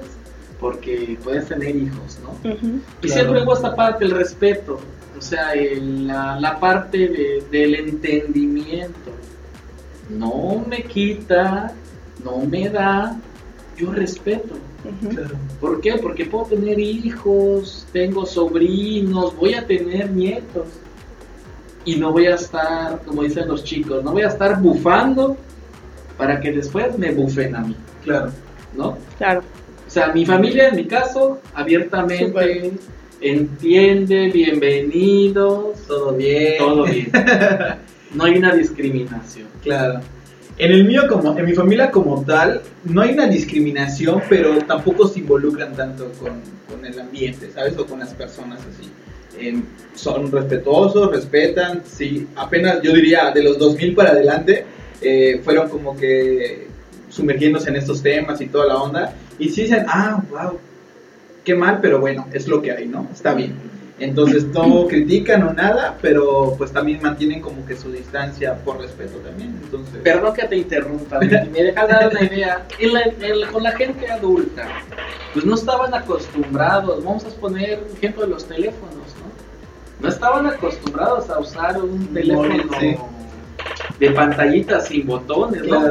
porque 0.60 1.18
puedes 1.22 1.46
tener 1.46 1.74
hijos, 1.76 2.18
¿no? 2.22 2.34
Y 2.44 3.08
Claro. 3.08 3.14
siempre 3.14 3.42
hubo 3.42 3.54
esta 3.54 3.74
parte, 3.76 4.04
el 4.04 4.10
respeto, 4.12 4.80
o 5.16 5.20
sea, 5.20 5.52
el- 5.52 6.06
la, 6.06 6.38
la 6.40 6.58
parte 6.58 6.98
de- 7.08 7.44
del 7.50 7.74
entendimiento. 7.74 9.10
No 10.10 10.64
me 10.66 10.82
quita, 10.84 11.72
no 12.24 12.38
me 12.38 12.68
da, 12.70 13.16
yo 13.78 13.92
respeto. 13.92 14.54
Claro. 15.10 15.34
¿Por 15.60 15.80
qué? 15.80 15.94
Porque 15.94 16.24
puedo 16.24 16.46
tener 16.46 16.78
hijos, 16.78 17.86
tengo 17.92 18.26
sobrinos, 18.26 19.36
voy 19.36 19.54
a 19.54 19.66
tener 19.66 20.10
nietos. 20.10 20.66
Y 21.84 21.96
no 21.96 22.12
voy 22.12 22.26
a 22.26 22.34
estar, 22.34 23.00
como 23.06 23.22
dicen 23.22 23.48
los 23.48 23.64
chicos, 23.64 24.04
no 24.04 24.12
voy 24.12 24.22
a 24.22 24.28
estar 24.28 24.60
bufando 24.60 25.36
para 26.16 26.40
que 26.40 26.52
después 26.52 26.98
me 26.98 27.12
bufen 27.12 27.54
a 27.56 27.60
mí, 27.60 27.76
Claro. 28.04 28.30
¿no? 28.76 28.98
Claro. 29.16 29.40
O 29.86 29.90
sea, 29.90 30.08
mi 30.12 30.26
familia, 30.26 30.68
en 30.68 30.76
mi 30.76 30.86
caso, 30.86 31.40
abiertamente 31.54 32.72
entiende, 33.20 34.30
bienvenidos, 34.32 35.78
Todo 35.86 36.14
bien. 36.14 36.58
todo 36.58 36.84
bien. 36.84 37.10
No 38.14 38.24
hay 38.24 38.38
una 38.38 38.54
discriminación. 38.54 39.48
Claro. 39.62 40.00
En 40.58 40.72
el 40.72 40.84
mío, 40.84 41.02
como 41.08 41.38
en 41.38 41.44
mi 41.44 41.52
familia 41.52 41.90
como 41.90 42.24
tal, 42.24 42.62
no 42.84 43.02
hay 43.02 43.12
una 43.12 43.26
discriminación, 43.26 44.22
pero 44.28 44.58
tampoco 44.58 45.06
se 45.06 45.20
involucran 45.20 45.74
tanto 45.74 46.10
con, 46.20 46.40
con 46.68 46.84
el 46.84 46.98
ambiente, 46.98 47.50
¿sabes? 47.52 47.78
O 47.78 47.86
con 47.86 48.00
las 48.00 48.12
personas 48.14 48.58
así. 48.60 48.90
Em, 49.38 49.62
son 49.94 50.32
respetuosos, 50.32 51.12
respetan, 51.12 51.82
sí. 51.84 52.26
Apenas 52.34 52.82
yo 52.82 52.92
diría 52.92 53.30
de 53.30 53.42
los 53.44 53.56
2000 53.56 53.94
para 53.94 54.10
adelante, 54.10 54.64
eh, 55.00 55.40
fueron 55.44 55.68
como 55.68 55.96
que 55.96 56.66
sumergiéndose 57.08 57.70
en 57.70 57.76
estos 57.76 58.02
temas 58.02 58.40
y 58.40 58.46
toda 58.46 58.66
la 58.66 58.78
onda. 58.78 59.14
Y 59.38 59.50
sí 59.50 59.62
dicen, 59.62 59.84
ah, 59.88 60.22
wow, 60.28 60.58
qué 61.44 61.54
mal, 61.54 61.78
pero 61.80 62.00
bueno, 62.00 62.26
es 62.32 62.48
lo 62.48 62.60
que 62.60 62.72
hay, 62.72 62.86
¿no? 62.86 63.06
Está 63.12 63.32
bien. 63.32 63.54
Entonces 64.00 64.44
no 64.46 64.86
critican 64.86 65.42
o 65.42 65.52
nada, 65.52 65.96
pero 66.00 66.54
pues 66.56 66.70
también 66.72 67.02
mantienen 67.02 67.40
como 67.40 67.66
que 67.66 67.76
su 67.76 67.90
distancia 67.90 68.54
por 68.64 68.80
respeto 68.80 69.18
también. 69.18 69.58
Entonces, 69.64 69.96
Perdón 70.04 70.34
que 70.34 70.46
te 70.46 70.56
interrumpa, 70.56 71.18
me, 71.18 71.26
me 71.26 71.62
deja 71.64 71.86
dar 71.86 72.08
una 72.08 72.22
idea. 72.22 72.64
En 72.78 72.92
la- 72.94 73.02
en 73.02 73.40
la- 73.40 73.48
con 73.48 73.62
la 73.64 73.72
gente 73.72 74.08
adulta, 74.10 74.68
pues 75.32 75.44
no 75.44 75.54
estaban 75.56 75.92
acostumbrados, 75.94 77.02
vamos 77.04 77.24
a 77.24 77.28
poner 77.40 77.82
ejemplo 77.96 78.22
de 78.22 78.28
los 78.28 78.44
teléfonos, 78.46 78.94
¿no? 78.94 79.28
No 80.00 80.08
estaban 80.08 80.46
acostumbrados 80.46 81.28
a 81.28 81.40
usar 81.40 81.82
un 81.82 82.06
teléfono 82.14 82.54
sí. 82.78 82.94
de 83.98 84.10
pantallitas 84.12 84.86
sin 84.86 85.06
botones, 85.08 85.64
¿no? 85.66 85.82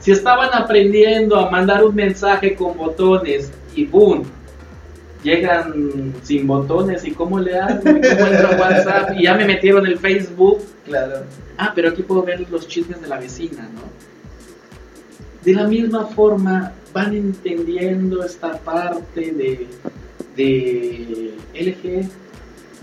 Si 0.00 0.10
estaban 0.12 0.50
aprendiendo 0.52 1.36
a 1.38 1.50
mandar 1.50 1.82
un 1.82 1.94
mensaje 1.94 2.54
con 2.54 2.76
botones 2.76 3.50
y 3.74 3.86
boom, 3.86 4.24
llegan 5.24 6.12
sin 6.22 6.46
botones 6.46 7.04
y 7.04 7.10
cómo 7.10 7.40
le 7.40 7.58
hago, 7.58 7.80
¿cómo 7.82 7.96
entro 7.98 8.48
a 8.52 8.56
WhatsApp 8.56 9.10
y 9.16 9.24
ya 9.24 9.34
me 9.34 9.44
metieron 9.46 9.84
el 9.86 9.98
Facebook. 9.98 10.60
claro. 10.84 11.22
Ah, 11.58 11.72
pero 11.74 11.88
aquí 11.88 12.02
puedo 12.02 12.22
ver 12.22 12.44
los 12.50 12.68
chismes 12.68 13.00
de 13.00 13.08
la 13.08 13.18
vecina, 13.18 13.62
¿no? 13.74 13.80
De 15.44 15.52
la 15.54 15.64
misma 15.64 16.06
forma 16.06 16.72
van 16.92 17.14
entendiendo 17.14 18.24
esta 18.24 18.52
parte 18.58 19.20
de, 19.32 19.66
de 20.36 21.34
LG. 21.54 22.08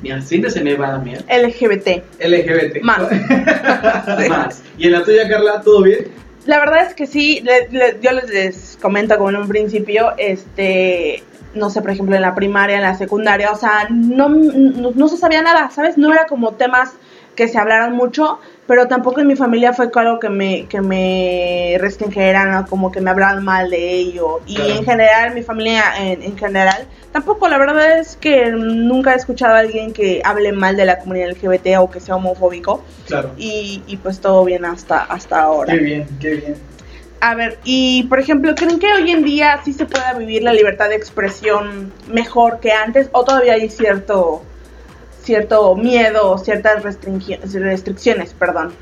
Mira, 0.01 0.22
siempre 0.22 0.49
se 0.51 0.63
me 0.63 0.76
va 0.76 0.95
a 0.95 0.99
mí. 0.99 1.13
LGBT. 1.15 2.03
LGBT. 2.19 2.81
Más. 2.81 3.01
Sí. 4.22 4.30
Más. 4.30 4.63
¿Y 4.77 4.85
en 4.88 4.91
la 4.93 5.03
tuya, 5.03 5.27
Carla, 5.30 5.61
todo 5.61 5.84
bien? 5.84 6.07
La 6.45 6.59
verdad 6.59 6.88
es 6.88 6.93
que 6.95 7.05
sí, 7.07 7.41
le- 7.43 7.68
le- 7.72 7.97
yo 8.01 8.11
les, 8.11 8.30
les 8.30 8.77
comento 8.81 9.15
como 9.18 9.30
en 9.30 9.35
un 9.38 9.47
principio, 9.47 10.11
este, 10.18 11.22
no 11.53 11.69
sé, 11.69 11.82
por 11.82 11.91
ejemplo, 11.91 12.15
en 12.15 12.22
la 12.22 12.36
primaria, 12.36 12.78
en 12.78 12.84
la 12.84 12.95
secundaria, 12.95 13.52
o 13.52 13.56
sea, 13.56 13.88
no, 13.90 14.30
no, 14.30 14.91
no 14.94 15.07
se 15.07 15.18
sabía 15.18 15.41
nada, 15.41 15.69
¿sabes? 15.72 15.98
No 15.98 16.11
era 16.14 16.26
como 16.26 16.53
temas 16.53 16.91
que 17.36 17.48
se 17.48 17.57
hablaran 17.57 17.94
mucho, 17.95 18.40
pero 18.68 18.88
tampoco 18.88 19.22
en 19.22 19.28
mi 19.28 19.36
familia 19.38 19.72
fue 19.73 19.90
algo 19.95 20.19
que 20.19 20.30
me, 20.30 20.65
que 20.68 20.82
me 20.82 21.78
restringiera, 21.80 22.45
¿no? 22.45 22.68
como 22.68 22.91
que 22.91 22.99
me 23.02 23.10
hablaran 23.10 23.44
mal 23.44 23.69
de 23.69 23.91
ello. 23.94 24.41
Y 24.45 24.56
Claro. 24.56 24.72
en 24.72 24.86
general, 24.86 25.34
mi 25.34 25.41
familia 25.41 25.84
en, 25.99 26.22
en 26.22 26.38
general, 26.38 26.86
tampoco, 27.14 27.48
la 27.48 27.57
verdad 27.57 27.99
es 27.99 28.18
que 28.18 28.52
nunca 28.52 29.14
he 29.14 29.15
escuchado 29.15 29.56
a 29.56 29.60
alguien 29.60 29.94
que 29.94 30.22
hable 30.26 30.52
mal 30.52 30.76
de 30.76 30.86
la 30.86 30.99
comunidad 30.99 31.30
LGBT 31.32 31.78
o 31.80 31.90
que 31.90 31.99
sea 32.02 32.15
homofóbico. 32.18 32.84
Claro. 33.07 33.32
Y, 33.38 33.82
y 33.88 33.98
pues 33.98 34.19
todo 34.19 34.44
bien 34.44 34.65
hasta, 34.65 35.03
hasta 35.03 35.41
ahora. 35.41 35.73
Qué 35.73 35.80
bien, 35.80 36.07
qué 36.19 36.30
bien. 36.36 36.70
A 37.22 37.35
ver, 37.35 37.60
y 37.64 38.03
por 38.03 38.19
ejemplo, 38.19 38.56
¿creen 38.56 38.80
que 38.80 38.91
hoy 38.91 39.11
en 39.11 39.23
día 39.23 39.60
sí 39.64 39.73
se 39.73 39.85
pueda 39.85 40.14
vivir 40.15 40.41
la 40.41 40.53
libertad 40.53 40.89
de 40.89 40.95
expresión 40.95 41.93
mejor 42.11 42.60
que 42.60 42.72
antes? 42.72 43.10
¿O 43.11 43.23
todavía 43.23 43.53
hay 43.53 43.69
cierto, 43.69 44.41
cierto 45.22 45.76
miedo, 45.76 46.39
ciertas 46.39 46.84
restricciones, 46.84 48.34
perdón? 48.34 48.73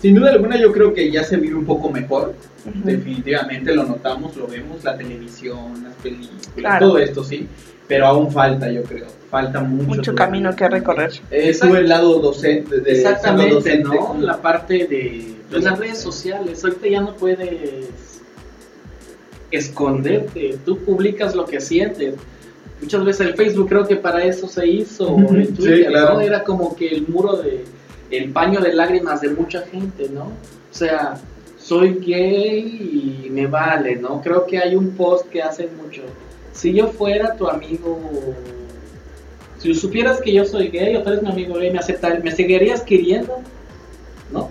Sin 0.00 0.14
duda 0.14 0.30
alguna, 0.30 0.58
yo 0.58 0.72
creo 0.72 0.94
que 0.94 1.10
ya 1.10 1.24
se 1.24 1.36
vive 1.36 1.56
un 1.56 1.66
poco 1.66 1.90
mejor. 1.90 2.34
Definitivamente 2.64 3.74
lo 3.74 3.84
notamos, 3.84 4.34
lo 4.36 4.46
vemos, 4.46 4.82
la 4.82 4.96
televisión, 4.96 5.84
las 5.84 5.92
películas, 5.96 6.48
Claro. 6.56 6.86
todo 6.88 6.98
esto 6.98 7.22
sí. 7.22 7.46
Pero 7.86 8.06
aún 8.06 8.32
falta, 8.32 8.70
yo 8.70 8.82
creo. 8.84 9.06
Falta 9.34 9.58
mucho. 9.62 10.14
Camino 10.14 10.54
que 10.54 10.68
recorrer. 10.68 11.10
Eh, 11.28 11.48
Estuve 11.48 11.80
el 11.80 11.88
lado 11.88 12.20
docente. 12.20 12.78
De, 12.78 12.92
Exactamente, 12.92 13.54
docente. 13.54 13.88
¿no? 13.88 14.16
La 14.20 14.40
parte 14.40 14.86
de 14.86 15.34
pues, 15.50 15.64
las 15.64 15.76
redes 15.76 15.98
sociales. 15.98 16.62
Ahorita 16.62 16.86
ya 16.86 17.00
no 17.00 17.16
puedes 17.16 18.20
esconderte. 19.50 20.56
Tú 20.64 20.78
publicas 20.84 21.34
lo 21.34 21.46
que 21.46 21.60
sientes. 21.60 22.14
Muchas 22.80 23.04
veces 23.04 23.26
el 23.26 23.34
Facebook 23.34 23.68
creo 23.70 23.88
que 23.88 23.96
para 23.96 24.22
eso 24.22 24.46
se 24.46 24.68
hizo. 24.68 25.16
El 25.18 25.48
sí, 25.48 25.52
Twitter, 25.52 25.86
claro. 25.88 26.14
¿no? 26.14 26.20
Era 26.20 26.44
como 26.44 26.76
que 26.76 26.86
el 26.86 27.08
muro 27.08 27.36
de 27.38 27.64
el 28.12 28.30
paño 28.30 28.60
de 28.60 28.72
lágrimas 28.72 29.20
de 29.20 29.30
mucha 29.30 29.62
gente, 29.62 30.10
¿no? 30.10 30.26
O 30.26 30.70
sea, 30.70 31.14
soy 31.58 31.94
gay 31.94 33.24
y 33.26 33.30
me 33.30 33.48
vale, 33.48 33.96
¿no? 33.96 34.22
Creo 34.22 34.46
que 34.46 34.58
hay 34.58 34.76
un 34.76 34.92
post 34.92 35.28
que 35.28 35.42
hacen 35.42 35.70
mucho. 35.76 36.02
Si 36.52 36.72
yo 36.72 36.86
fuera 36.86 37.34
tu 37.34 37.48
amigo 37.48 37.98
si 39.64 39.74
supieras 39.74 40.20
que 40.20 40.32
yo 40.32 40.44
soy 40.44 40.68
gay 40.68 40.94
o 40.94 41.02
tú 41.02 41.08
eres 41.08 41.22
mi 41.22 41.30
amigo 41.30 41.54
gay, 41.54 41.72
¿me, 41.72 41.78
aceptar, 41.78 42.22
¿me 42.22 42.30
seguirías 42.30 42.82
queriendo? 42.82 43.40
¿No? 44.30 44.50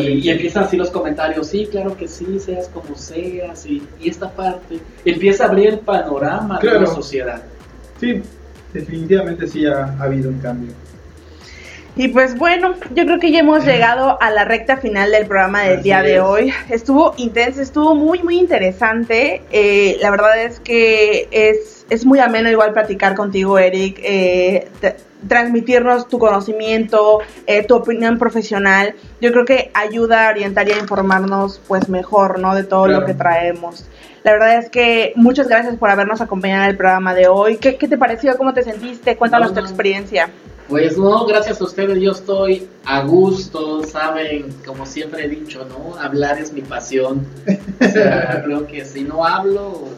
Y, 0.00 0.28
empiezan 0.28 0.64
así 0.64 0.76
los 0.76 0.90
comentarios, 0.90 1.46
sí, 1.46 1.68
claro 1.70 1.96
que 1.96 2.08
sí, 2.08 2.40
seas 2.40 2.68
como 2.68 2.96
seas, 2.96 3.64
y, 3.66 3.82
y 4.00 4.08
esta 4.08 4.28
parte 4.30 4.80
empieza 5.04 5.44
a 5.44 5.48
abrir 5.48 5.68
el 5.68 5.78
panorama 5.78 6.58
de 6.58 6.80
la 6.80 6.86
sociedad. 6.86 7.42
Sí, 8.00 8.22
definitivamente 8.72 9.46
sí 9.46 9.66
ha, 9.66 9.84
ha 9.84 10.02
habido 10.02 10.30
un 10.30 10.38
cambio. 10.38 10.72
Y 11.96 12.08
pues 12.08 12.36
bueno, 12.38 12.74
yo 12.94 13.04
creo 13.04 13.18
que 13.18 13.30
ya 13.32 13.40
hemos 13.40 13.64
llegado 13.66 14.16
a 14.22 14.30
la 14.30 14.44
recta 14.44 14.76
final 14.78 15.10
del 15.10 15.26
programa 15.26 15.62
del 15.64 15.74
Así 15.74 15.82
día 15.82 16.02
de 16.02 16.14
es. 16.16 16.20
hoy. 16.20 16.52
Estuvo 16.70 17.14
intenso, 17.18 17.60
estuvo 17.60 17.94
muy, 17.94 18.22
muy 18.22 18.38
interesante. 18.38 19.42
Eh, 19.50 19.98
la 20.00 20.10
verdad 20.10 20.40
es 20.42 20.60
que 20.60 21.28
es, 21.30 21.84
es 21.90 22.06
muy 22.06 22.20
ameno 22.20 22.48
igual 22.50 22.72
platicar 22.72 23.14
contigo, 23.16 23.58
Eric, 23.58 23.98
eh, 24.02 24.68
transmitirnos 25.28 26.08
tu 26.08 26.18
conocimiento, 26.18 27.18
eh, 27.46 27.64
tu 27.64 27.74
opinión 27.76 28.18
profesional. 28.18 28.94
Yo 29.20 29.32
creo 29.32 29.44
que 29.44 29.70
ayuda 29.74 30.28
a 30.28 30.30
orientar 30.30 30.68
y 30.68 30.72
a 30.72 30.78
informarnos 30.78 31.60
pues 31.68 31.88
mejor, 31.88 32.38
¿no? 32.38 32.54
De 32.54 32.64
todo 32.64 32.84
Claro. 32.84 33.00
lo 33.00 33.06
que 33.06 33.14
traemos. 33.14 33.84
La 34.22 34.32
verdad 34.32 34.58
es 34.58 34.70
que 34.70 35.12
muchas 35.16 35.48
gracias 35.48 35.76
por 35.76 35.90
habernos 35.90 36.20
acompañado 36.20 36.64
en 36.64 36.70
el 36.70 36.76
programa 36.76 37.14
de 37.14 37.26
hoy. 37.28 37.56
¿Qué, 37.56 37.76
qué 37.76 37.88
te 37.88 37.98
pareció? 37.98 38.36
¿Cómo 38.36 38.54
te 38.54 38.62
sentiste? 38.62 39.16
Cuéntanos 39.16 39.48
No, 39.48 39.54
tu 39.56 39.60
no. 39.60 39.66
experiencia. 39.66 40.28
Pues 40.70 40.96
no, 40.96 41.26
gracias 41.26 41.60
a 41.60 41.64
ustedes 41.64 41.98
yo 42.00 42.12
estoy 42.12 42.68
a 42.84 43.02
gusto, 43.02 43.82
saben, 43.82 44.54
como 44.64 44.86
siempre 44.86 45.24
he 45.24 45.28
dicho, 45.28 45.66
¿no? 45.68 46.00
Hablar 46.00 46.38
es 46.38 46.52
mi 46.52 46.60
pasión. 46.62 47.26
O 47.80 47.84
sea, 47.88 48.40
creo 48.44 48.68
que 48.68 48.84
si 48.84 49.02
no 49.02 49.26
hablo, 49.26 49.88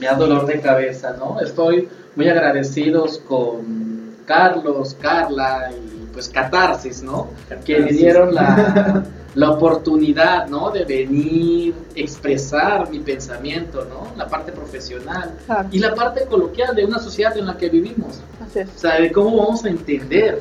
me 0.00 0.06
da 0.06 0.14
dolor 0.14 0.46
de 0.46 0.62
cabeza, 0.62 1.14
¿no? 1.18 1.38
Estoy 1.42 1.90
muy 2.16 2.26
agradecidos 2.26 3.18
con 3.18 4.16
Carlos, 4.24 4.96
Carla 4.98 5.70
y 5.70 6.01
pues 6.12 6.28
Catarsis, 6.28 7.02
¿no? 7.02 7.28
Que 7.64 7.78
me 7.80 7.90
dieron 7.92 8.34
la, 8.34 9.02
la 9.34 9.50
oportunidad, 9.50 10.46
¿no? 10.48 10.70
De 10.70 10.84
venir, 10.84 11.74
expresar 11.94 12.88
mi 12.90 13.00
pensamiento, 13.00 13.84
¿no? 13.88 14.14
La 14.16 14.26
parte 14.28 14.52
profesional 14.52 15.32
Claro. 15.46 15.68
y 15.72 15.78
la 15.78 15.94
parte 15.94 16.24
coloquial 16.26 16.74
de 16.74 16.84
una 16.84 16.98
sociedad 16.98 17.36
en 17.36 17.46
la 17.46 17.56
que 17.56 17.68
vivimos. 17.68 18.20
Así 18.44 18.60
es. 18.60 18.68
O 18.76 18.78
sea, 18.78 19.00
de 19.00 19.10
cómo 19.10 19.36
vamos 19.36 19.64
a 19.64 19.68
entender 19.68 20.40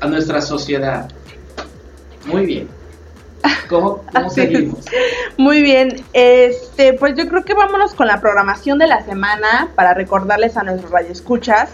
a 0.00 0.06
nuestra 0.06 0.40
sociedad. 0.40 1.08
Muy 2.26 2.44
bien. 2.46 2.68
¿Cómo, 3.68 4.02
cómo 4.12 4.30
seguimos? 4.30 4.84
Muy 5.38 5.62
bien, 5.62 6.02
este, 6.12 6.94
pues 6.94 7.14
yo 7.16 7.28
creo 7.28 7.44
que 7.44 7.54
vámonos 7.54 7.94
con 7.94 8.06
la 8.08 8.20
programación 8.20 8.78
de 8.78 8.86
la 8.88 9.04
semana 9.04 9.68
para 9.74 9.94
recordarles 9.94 10.56
a 10.56 10.62
nuestros 10.64 10.90
radioescuchas 10.90 11.70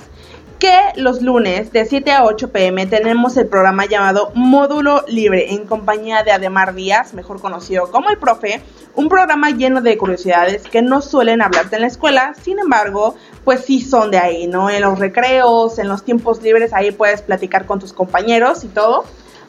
que 0.63 0.93
los 0.95 1.23
lunes 1.23 1.73
de 1.73 1.85
7 1.85 2.13
a 2.13 2.25
8 2.25 2.53
pm 2.53 2.87
tenemos 2.87 3.37
el 3.37 3.49
programa 3.49 3.85
llamado 3.87 4.31
Módulo 4.37 5.05
Libre 5.09 5.53
en 5.55 5.67
compañía 5.67 6.23
de 6.23 6.31
Ademar 6.31 6.73
Díaz, 6.77 7.15
mejor 7.15 7.41
conocido 7.41 7.91
como 7.91 8.11
el 8.11 8.19
profe, 8.19 8.63
un 8.95 9.09
programa 9.09 9.51
lleno 9.51 9.81
de 9.81 9.99
curiosidades 9.99 10.63
que 10.63 10.81
no 10.81 11.03
suelen 11.03 11.43
hablarte 11.43 11.75
en 11.75 11.83
la 11.83 11.89
escuela, 11.89 12.35
sin 12.41 12.61
embargo, 12.61 13.17
pues 13.43 13.65
sí 13.65 13.81
son 13.81 14.13
de 14.13 14.19
ahí, 14.19 14.47
¿no? 14.47 14.71
En 14.71 14.83
los 14.83 15.01
recreos, 15.01 15.81
en 15.81 15.89
los 15.89 16.05
tiempos 16.05 16.41
libres, 16.43 16.73
ahí 16.73 16.93
puedes 16.93 17.23
platicar 17.23 17.67
con 17.67 17.81
tus 17.81 17.93
compañeros 17.93 18.63
y 18.63 18.69
todo 18.69 19.05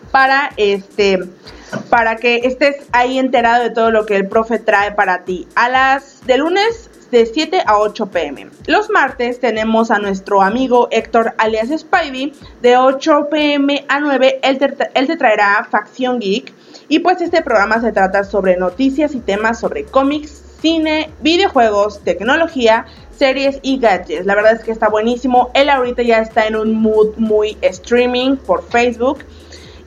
para 0.09 0.49
este 0.57 1.19
para 1.91 2.15
que 2.15 2.37
estés 2.45 2.77
ahí 2.91 3.19
enterado 3.19 3.61
de 3.61 3.69
todo 3.69 3.91
lo 3.91 4.07
que 4.07 4.15
el 4.15 4.27
profe 4.27 4.57
trae 4.57 4.93
para 4.93 5.25
ti. 5.25 5.47
A 5.53 5.69
las 5.69 6.25
de 6.25 6.37
lunes 6.37 6.89
de 7.13 7.27
7 7.27 7.61
a 7.65 7.77
8 7.77 8.07
pm. 8.07 8.47
Los 8.65 8.89
martes 8.89 9.39
tenemos 9.39 9.91
a 9.91 9.99
nuestro 9.99 10.41
amigo 10.41 10.87
Héctor 10.89 11.35
alias 11.37 11.69
Spidey 11.69 12.33
de 12.61 12.75
8 12.75 13.27
pm 13.29 13.85
a 13.87 13.99
9. 13.99 14.39
Él 14.41 14.57
te, 14.57 15.15
traerá 15.15 15.67
Facción 15.69 16.19
Geek. 16.19 16.51
Y 16.89 16.99
pues 16.99 17.21
este 17.21 17.43
programa 17.43 17.79
se 17.79 17.91
trata 17.91 18.23
sobre 18.23 18.57
noticias 18.57 19.13
y 19.13 19.19
temas 19.19 19.59
sobre 19.59 19.85
cómics, 19.85 20.31
cine, 20.59 21.11
videojuegos, 21.21 22.03
tecnología, 22.03 22.87
series 23.15 23.59
y 23.61 23.77
gadgets. 23.77 24.25
La 24.25 24.33
verdad 24.33 24.53
es 24.53 24.63
que 24.63 24.71
está 24.71 24.89
buenísimo. 24.89 25.51
Él 25.53 25.69
ahorita 25.69 26.01
ya 26.01 26.17
está 26.17 26.47
en 26.47 26.55
un 26.55 26.73
mood 26.73 27.15
muy 27.17 27.57
streaming 27.61 28.37
por 28.37 28.67
Facebook. 28.69 29.19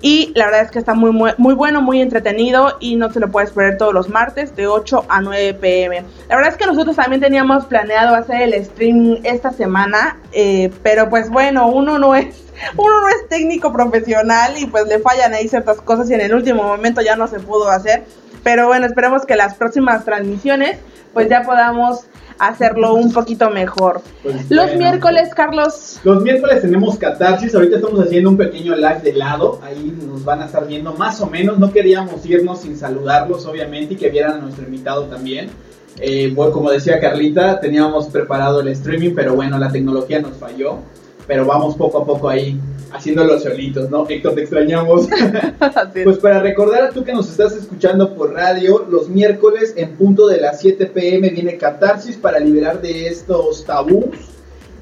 Y 0.08 0.30
la 0.36 0.44
verdad 0.44 0.60
es 0.60 0.70
que 0.70 0.78
está 0.78 0.94
muy, 0.94 1.10
muy, 1.10 1.54
bueno, 1.54 1.82
muy 1.82 2.00
entretenido 2.00 2.76
y 2.78 2.94
no 2.94 3.10
te 3.10 3.18
lo 3.18 3.28
puedes 3.28 3.50
perder 3.50 3.76
todos 3.76 3.92
los 3.92 4.08
martes 4.08 4.54
de 4.54 4.68
8 4.68 5.04
a 5.08 5.20
9 5.20 5.54
pm. 5.54 6.04
La 6.28 6.36
verdad 6.36 6.52
es 6.52 6.56
que 6.56 6.64
nosotros 6.64 6.94
también 6.94 7.20
teníamos 7.20 7.64
planeado 7.64 8.14
hacer 8.14 8.42
el 8.42 8.64
stream 8.64 9.18
esta 9.24 9.50
semana, 9.50 10.20
eh, 10.30 10.70
pero 10.84 11.10
pues 11.10 11.28
bueno, 11.28 11.66
uno 11.66 11.98
no 11.98 12.14
es 12.14 12.26
uno 12.76 13.00
no 13.00 13.08
es 13.08 13.28
técnico 13.28 13.72
profesional 13.72 14.56
y 14.56 14.66
pues 14.66 14.86
le 14.86 15.00
fallan 15.00 15.34
ahí 15.34 15.48
ciertas 15.48 15.80
cosas 15.80 16.08
y 16.08 16.14
en 16.14 16.20
el 16.20 16.34
último 16.36 16.62
momento 16.62 17.00
ya 17.00 17.16
no 17.16 17.26
se 17.26 17.40
pudo 17.40 17.68
hacer. 17.68 18.04
Pero 18.46 18.68
bueno, 18.68 18.86
esperemos 18.86 19.26
que 19.26 19.34
las 19.34 19.56
próximas 19.56 20.04
transmisiones 20.04 20.78
pues 21.12 21.28
ya 21.28 21.42
podamos 21.42 22.04
hacerlo 22.38 22.94
un 22.94 23.12
poquito 23.12 23.50
mejor. 23.50 24.02
Pues 24.22 24.48
los 24.48 24.76
miércoles, 24.76 25.30
Carlos. 25.34 25.98
Los 26.04 26.22
miércoles 26.22 26.62
tenemos 26.62 26.96
catarsis. 26.96 27.56
Ahorita 27.56 27.78
estamos 27.78 27.98
haciendo 27.98 28.30
un 28.30 28.36
pequeño 28.36 28.76
live 28.76 29.00
de 29.02 29.14
lado. 29.14 29.58
Ahí 29.64 29.92
nos 30.06 30.24
van 30.24 30.42
a 30.42 30.46
estar 30.46 30.64
viendo 30.64 30.92
más 30.92 31.20
o 31.20 31.26
menos. 31.26 31.58
No 31.58 31.72
queríamos 31.72 32.24
irnos 32.24 32.60
sin 32.60 32.78
saludarlos, 32.78 33.44
obviamente, 33.46 33.94
y 33.94 33.96
que 33.96 34.10
vieran 34.10 34.34
a 34.34 34.38
nuestro 34.38 34.64
invitado 34.64 35.06
también. 35.06 35.50
Eh, 35.98 36.30
bueno, 36.32 36.52
como 36.52 36.70
decía 36.70 37.00
Carlita, 37.00 37.58
teníamos 37.58 38.06
preparado 38.10 38.60
el 38.60 38.68
streaming, 38.68 39.16
pero 39.16 39.34
bueno, 39.34 39.58
la 39.58 39.72
tecnología 39.72 40.20
nos 40.20 40.36
falló. 40.36 40.82
Pero 41.26 41.44
vamos 41.44 41.76
poco 41.76 41.98
a 41.98 42.04
poco 42.04 42.28
ahí 42.28 42.58
haciéndolo 42.92 43.38
solitos, 43.38 43.90
¿no? 43.90 44.08
Héctor, 44.08 44.34
te 44.34 44.42
extrañamos. 44.42 45.08
pues 46.04 46.18
para 46.18 46.40
recordar 46.40 46.84
a 46.84 46.90
tú 46.90 47.04
que 47.04 47.12
nos 47.12 47.28
estás 47.30 47.54
escuchando 47.56 48.14
por 48.14 48.32
radio, 48.32 48.86
los 48.88 49.08
miércoles 49.08 49.74
en 49.76 49.96
punto 49.96 50.26
de 50.26 50.40
las 50.40 50.60
7 50.60 50.86
pm 50.86 51.30
viene 51.30 51.56
Catarsis 51.56 52.16
para 52.16 52.38
liberar 52.38 52.80
de 52.80 53.08
estos 53.08 53.64
tabús 53.64 54.16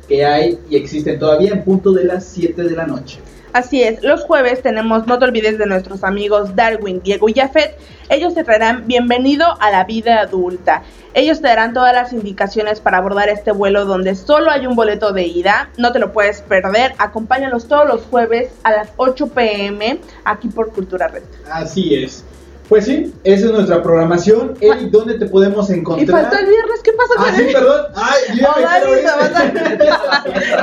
que 0.09 0.25
hay 0.25 0.59
y 0.69 0.77
existen 0.77 1.19
todavía 1.19 1.53
en 1.53 1.65
punto 1.65 1.93
de 1.93 2.05
las 2.05 2.27
7 2.27 2.63
de 2.63 2.77
la 2.77 2.87
noche. 2.87 3.21
Así 3.55 3.85
es, 3.85 4.03
los 4.03 4.25
jueves 4.25 4.63
tenemos, 4.63 5.07
no 5.07 5.17
te 5.21 5.27
olvides 5.27 5.59
de 5.59 5.67
nuestros 5.67 6.03
amigos 6.03 6.57
Darwin, 6.57 7.01
Diego 7.05 7.29
y 7.29 7.35
Jafet. 7.35 7.79
Ellos 8.09 8.35
te 8.35 8.43
traerán 8.43 8.89
bienvenido 8.89 9.47
a 9.61 9.71
la 9.71 9.85
vida 9.85 10.19
adulta. 10.19 10.83
Ellos 11.15 11.41
te 11.41 11.47
darán 11.47 11.73
todas 11.73 11.95
las 11.95 12.13
indicaciones 12.13 12.81
para 12.81 12.99
abordar 12.99 13.29
este 13.29 13.53
vuelo 13.53 13.85
donde 13.85 14.17
solo 14.17 14.51
hay 14.51 14.67
un 14.67 14.75
boleto 14.75 15.13
de 15.13 15.29
ida. 15.29 15.71
No 15.79 15.93
te 15.93 16.01
lo 16.01 16.13
puedes 16.13 16.43
perder. 16.43 16.95
Acompáñalos 16.99 17.69
todos 17.69 17.87
los 17.87 18.03
jueves 18.03 18.51
a 18.65 18.73
las 18.73 18.89
8 18.97 19.29
pm 19.29 20.01
aquí 20.25 20.49
por 20.49 20.73
Cultura 20.73 21.07
Red. 21.07 21.23
Así 21.49 21.95
es. 21.95 22.25
Pues 22.69 22.87
sí, 22.87 23.13
esa 23.25 23.47
es 23.47 23.53
nuestra 23.53 23.83
programación. 23.83 24.55
Eric, 24.61 24.91
¿dónde 24.91 25.19
te 25.19 25.27
podemos 25.27 25.69
encontrar? 25.69 26.09
Y 26.09 26.11
faltó 26.11 26.39
el 26.39 26.47
viernes, 26.47 26.81
¿qué 26.83 26.93
pasó 26.93 27.15
con 27.15 27.25
ah, 27.27 27.35
sí, 27.37 27.47
perdón. 27.53 27.87
Ay, 27.95 28.23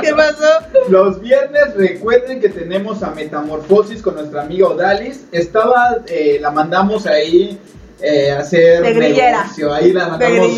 ¿Qué 0.02 0.14
pasó? 0.14 0.48
Los 0.88 1.20
viernes 1.20 1.74
recuerden 1.76 2.40
que 2.40 2.48
tenemos 2.48 3.04
a 3.04 3.10
Metamorfosis 3.12 4.02
con 4.02 4.16
nuestra 4.16 4.42
amiga 4.42 4.68
Odalis. 4.68 5.26
Estaba, 5.30 5.98
eh, 6.06 6.38
la 6.40 6.50
mandamos 6.50 7.06
ahí 7.06 7.58
eh, 8.00 8.32
hacer 8.32 8.82
de 8.82 8.94
negocio. 8.94 9.72
Ahí 9.72 9.92
la 9.92 10.08
mandamos. 10.08 10.50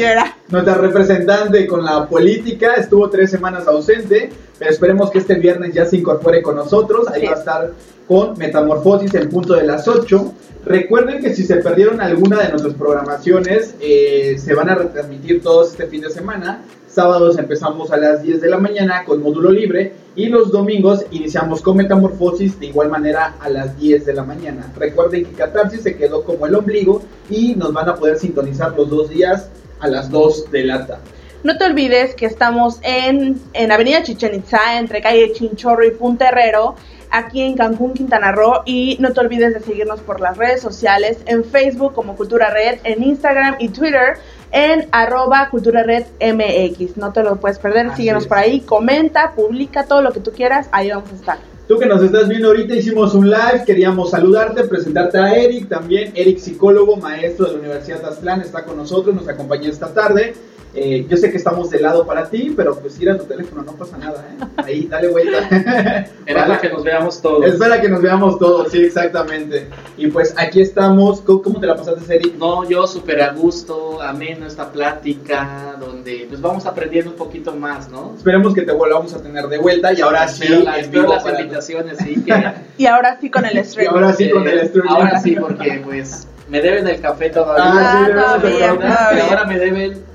Nuestra 0.48 0.74
representante 0.74 1.66
con 1.66 1.84
la 1.84 2.08
política 2.08 2.74
estuvo 2.74 3.10
tres 3.10 3.30
semanas 3.30 3.66
ausente, 3.66 4.30
pero 4.58 4.70
esperemos 4.70 5.10
que 5.10 5.18
este 5.18 5.34
viernes 5.34 5.74
ya 5.74 5.84
se 5.84 5.96
incorpore 5.96 6.42
con 6.42 6.56
nosotros. 6.56 7.08
Ahí 7.08 7.26
va 7.26 7.32
a 7.32 7.38
estar 7.38 7.72
con 8.06 8.36
Metamorfosis 8.38 9.14
en 9.14 9.28
punto 9.28 9.54
de 9.54 9.64
las 9.64 9.88
8. 9.88 10.32
Recuerden 10.64 11.20
que 11.20 11.34
si 11.34 11.44
se 11.44 11.56
perdieron 11.56 12.00
alguna 12.00 12.40
de 12.40 12.48
nuestras 12.48 12.74
programaciones, 12.74 13.74
eh, 13.80 14.36
se 14.38 14.54
van 14.54 14.70
a 14.70 14.74
retransmitir 14.74 15.42
todos 15.42 15.72
este 15.72 15.86
fin 15.86 16.00
de 16.00 16.10
semana. 16.10 16.62
Sábados 16.88 17.38
empezamos 17.38 17.90
a 17.90 17.96
las 17.96 18.22
10 18.22 18.40
de 18.40 18.48
la 18.48 18.58
mañana 18.58 19.04
con 19.04 19.20
módulo 19.20 19.50
libre 19.50 19.94
y 20.14 20.26
los 20.26 20.52
domingos 20.52 21.04
iniciamos 21.10 21.60
con 21.60 21.76
Metamorfosis 21.76 22.60
de 22.60 22.66
igual 22.66 22.88
manera 22.88 23.34
a 23.40 23.48
las 23.48 23.76
10 23.78 24.06
de 24.06 24.12
la 24.12 24.22
mañana. 24.22 24.72
Recuerden 24.78 25.24
que 25.24 25.32
Catarsis 25.32 25.82
se 25.82 25.96
quedó 25.96 26.22
como 26.22 26.46
el 26.46 26.54
ombligo 26.54 27.02
y 27.28 27.56
nos 27.56 27.72
van 27.72 27.88
a 27.88 27.96
poder 27.96 28.16
sintonizar 28.16 28.76
los 28.76 28.88
dos 28.88 29.10
días 29.10 29.48
a 29.80 29.88
las 29.88 30.08
2 30.08 30.52
de 30.52 30.64
la 30.64 30.86
tarde. 30.86 31.02
No 31.44 31.58
te 31.58 31.64
olvides 31.66 32.14
que 32.14 32.24
estamos 32.24 32.78
en, 32.80 33.38
en 33.52 33.70
Avenida 33.70 34.02
Chichen 34.02 34.34
Itza, 34.34 34.78
entre 34.78 35.02
calle 35.02 35.30
Chinchorro 35.34 35.84
y 35.84 35.90
Punterrero 35.90 36.74
aquí 37.10 37.42
en 37.42 37.54
Cancún, 37.54 37.92
Quintana 37.92 38.32
Roo. 38.32 38.62
Y 38.64 38.96
no 38.98 39.12
te 39.12 39.20
olvides 39.20 39.52
de 39.52 39.60
seguirnos 39.60 40.00
por 40.00 40.22
las 40.22 40.38
redes 40.38 40.62
sociales, 40.62 41.18
en 41.26 41.44
Facebook 41.44 41.92
como 41.92 42.16
Cultura 42.16 42.48
Red, 42.48 42.78
en 42.84 43.02
Instagram 43.02 43.56
y 43.58 43.68
Twitter 43.68 44.16
en 44.52 44.88
arroba 44.90 45.50
Cultura 45.50 45.82
Red 45.82 46.06
MX. 46.18 46.96
No 46.96 47.12
te 47.12 47.22
lo 47.22 47.36
puedes 47.36 47.58
perder, 47.58 47.94
síguenos 47.94 48.26
por 48.26 48.38
ahí, 48.38 48.60
comenta, 48.60 49.32
publica 49.34 49.84
todo 49.84 50.00
lo 50.00 50.12
que 50.12 50.20
tú 50.20 50.32
quieras, 50.32 50.68
ahí 50.72 50.88
vamos 50.88 51.12
a 51.12 51.14
estar. 51.14 51.38
Tú 51.68 51.78
que 51.78 51.84
nos 51.84 52.02
estás 52.02 52.26
viendo 52.26 52.48
ahorita 52.48 52.74
hicimos 52.74 53.14
un 53.14 53.28
live, 53.28 53.64
queríamos 53.66 54.12
saludarte, 54.12 54.64
presentarte 54.64 55.18
a 55.18 55.34
Eric 55.34 55.68
también, 55.68 56.12
Eric 56.14 56.38
psicólogo, 56.38 56.96
maestro 56.96 57.46
de 57.46 57.52
la 57.52 57.58
Universidad 57.58 58.00
de 58.00 58.06
Aztlán, 58.06 58.40
está 58.40 58.64
con 58.64 58.78
nosotros, 58.78 59.14
nos 59.14 59.28
acompaña 59.28 59.68
esta 59.68 59.92
tarde. 59.92 60.34
Eh, 60.76 61.06
yo 61.08 61.16
sé 61.16 61.30
que 61.30 61.36
estamos 61.36 61.70
de 61.70 61.80
lado 61.80 62.04
para 62.04 62.28
ti, 62.28 62.52
pero 62.56 62.76
pues 62.76 63.00
ir 63.00 63.08
a 63.08 63.16
tu 63.16 63.24
teléfono, 63.24 63.62
no 63.62 63.72
pasa 63.72 63.96
nada, 63.96 64.26
¿eh? 64.28 64.44
Ahí, 64.56 64.86
dale 64.90 65.08
vuelta. 65.08 65.38
Espera 66.26 66.58
que 66.60 66.68
nos 66.68 66.82
veamos 66.82 67.22
todos. 67.22 67.46
Espera 67.46 67.80
que 67.80 67.88
nos 67.88 68.02
veamos 68.02 68.38
todos, 68.40 68.72
sí, 68.72 68.84
exactamente. 68.84 69.68
Y 69.96 70.08
pues 70.08 70.34
aquí 70.36 70.60
estamos. 70.60 71.20
¿Cómo, 71.20 71.60
te 71.60 71.66
la 71.66 71.76
pasaste, 71.76 72.16
Eric? 72.16 72.34
No, 72.38 72.68
yo 72.68 72.88
súper 72.88 73.22
a 73.22 73.32
gusto, 73.32 74.02
ameno 74.02 74.46
esta 74.46 74.72
plática, 74.72 75.76
donde 75.78 76.26
pues 76.28 76.40
vamos 76.40 76.66
aprendiendo 76.66 77.12
un 77.12 77.16
poquito 77.16 77.54
más, 77.54 77.88
¿no? 77.88 78.14
Esperemos 78.16 78.52
que 78.52 78.62
te 78.62 78.72
volvamos 78.72 79.14
a 79.14 79.22
tener 79.22 79.46
de 79.46 79.58
vuelta 79.58 79.92
y 79.92 80.00
ahora 80.00 80.26
sí. 80.26 80.66
Espero, 80.76 81.08
las 81.08 81.26
invitaciones, 81.26 81.98
sí. 81.98 82.14
Que... 82.24 82.54
y 82.78 82.86
ahora 82.86 83.18
sí 83.20 83.30
con 83.30 83.44
el 83.44 83.64
stream. 83.64 83.92
Y 83.92 83.94
ahora 83.94 84.12
sí 84.12 84.30
con 84.30 84.48
el 84.48 84.68
stream. 84.68 84.88
Ahora 84.88 85.20
sí, 85.20 85.36
porque 85.36 85.80
pues 85.84 86.26
me 86.48 86.60
deben 86.60 86.88
el 86.88 87.00
café 87.00 87.30
todavía. 87.30 87.64
Ah, 87.64 88.06
ah 88.06 88.38
todavía, 88.38 88.74
todavía. 88.74 89.24
ahora 89.28 89.44
me 89.44 89.58
deben 89.58 90.13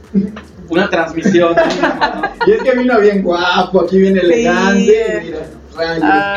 una 0.70 0.90
transmisión. 0.90 1.56
y 2.48 2.52
es 2.52 2.64
que 2.64 2.72
vino 2.72 3.00
bien 3.00 3.24
guapo, 3.24 3.82
aquí 3.82 4.00
viene 4.00 4.20
elegante. 4.20 5.36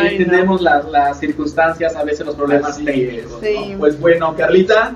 entendemos 0.01 0.61
las, 0.61 1.19
circunstancias, 1.19 1.97
a 1.97 2.05
veces 2.05 2.27
los 2.27 2.35
problemas 2.35 2.77
técnicos. 2.83 3.41
Pues 3.79 3.99
bueno, 4.01 4.35
Carlita. 4.37 4.93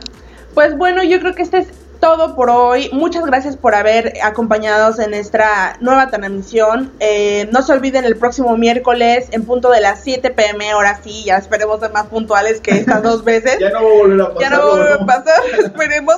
Pues 0.54 0.76
bueno, 0.76 1.04
yo 1.04 1.20
creo 1.20 1.34
que 1.34 1.42
este 1.42 1.58
es 1.58 1.68
todo 2.00 2.34
por 2.34 2.50
hoy. 2.50 2.88
Muchas 2.92 3.24
gracias 3.24 3.56
por 3.56 3.74
haber 3.74 4.14
acompañado 4.22 4.94
en 5.00 5.10
nuestra 5.10 5.76
nueva 5.80 6.08
transmisión. 6.08 6.92
Eh, 7.00 7.48
no 7.52 7.62
se 7.62 7.72
olviden 7.72 8.04
el 8.04 8.16
próximo 8.16 8.56
miércoles 8.56 9.28
en 9.32 9.44
punto 9.44 9.70
de 9.70 9.80
las 9.80 10.02
7 10.02 10.30
pm. 10.30 10.70
Ahora 10.70 11.00
sí, 11.02 11.24
ya 11.24 11.36
esperemos 11.36 11.80
ser 11.80 11.92
más 11.92 12.06
puntuales 12.06 12.60
que 12.60 12.72
estas 12.72 13.02
dos 13.02 13.24
veces. 13.24 13.58
ya 13.60 13.70
no 13.70 13.84
va 13.84 13.90
a 13.90 13.94
volver 13.94 14.20
a 14.20 14.34
pasar. 14.34 14.40
Ya 14.40 14.50
no 14.50 14.58
va 14.58 14.64
a 14.64 14.76
volver 14.76 14.92
a 14.92 15.06
pasar, 15.06 15.42
esperemos. 15.64 16.16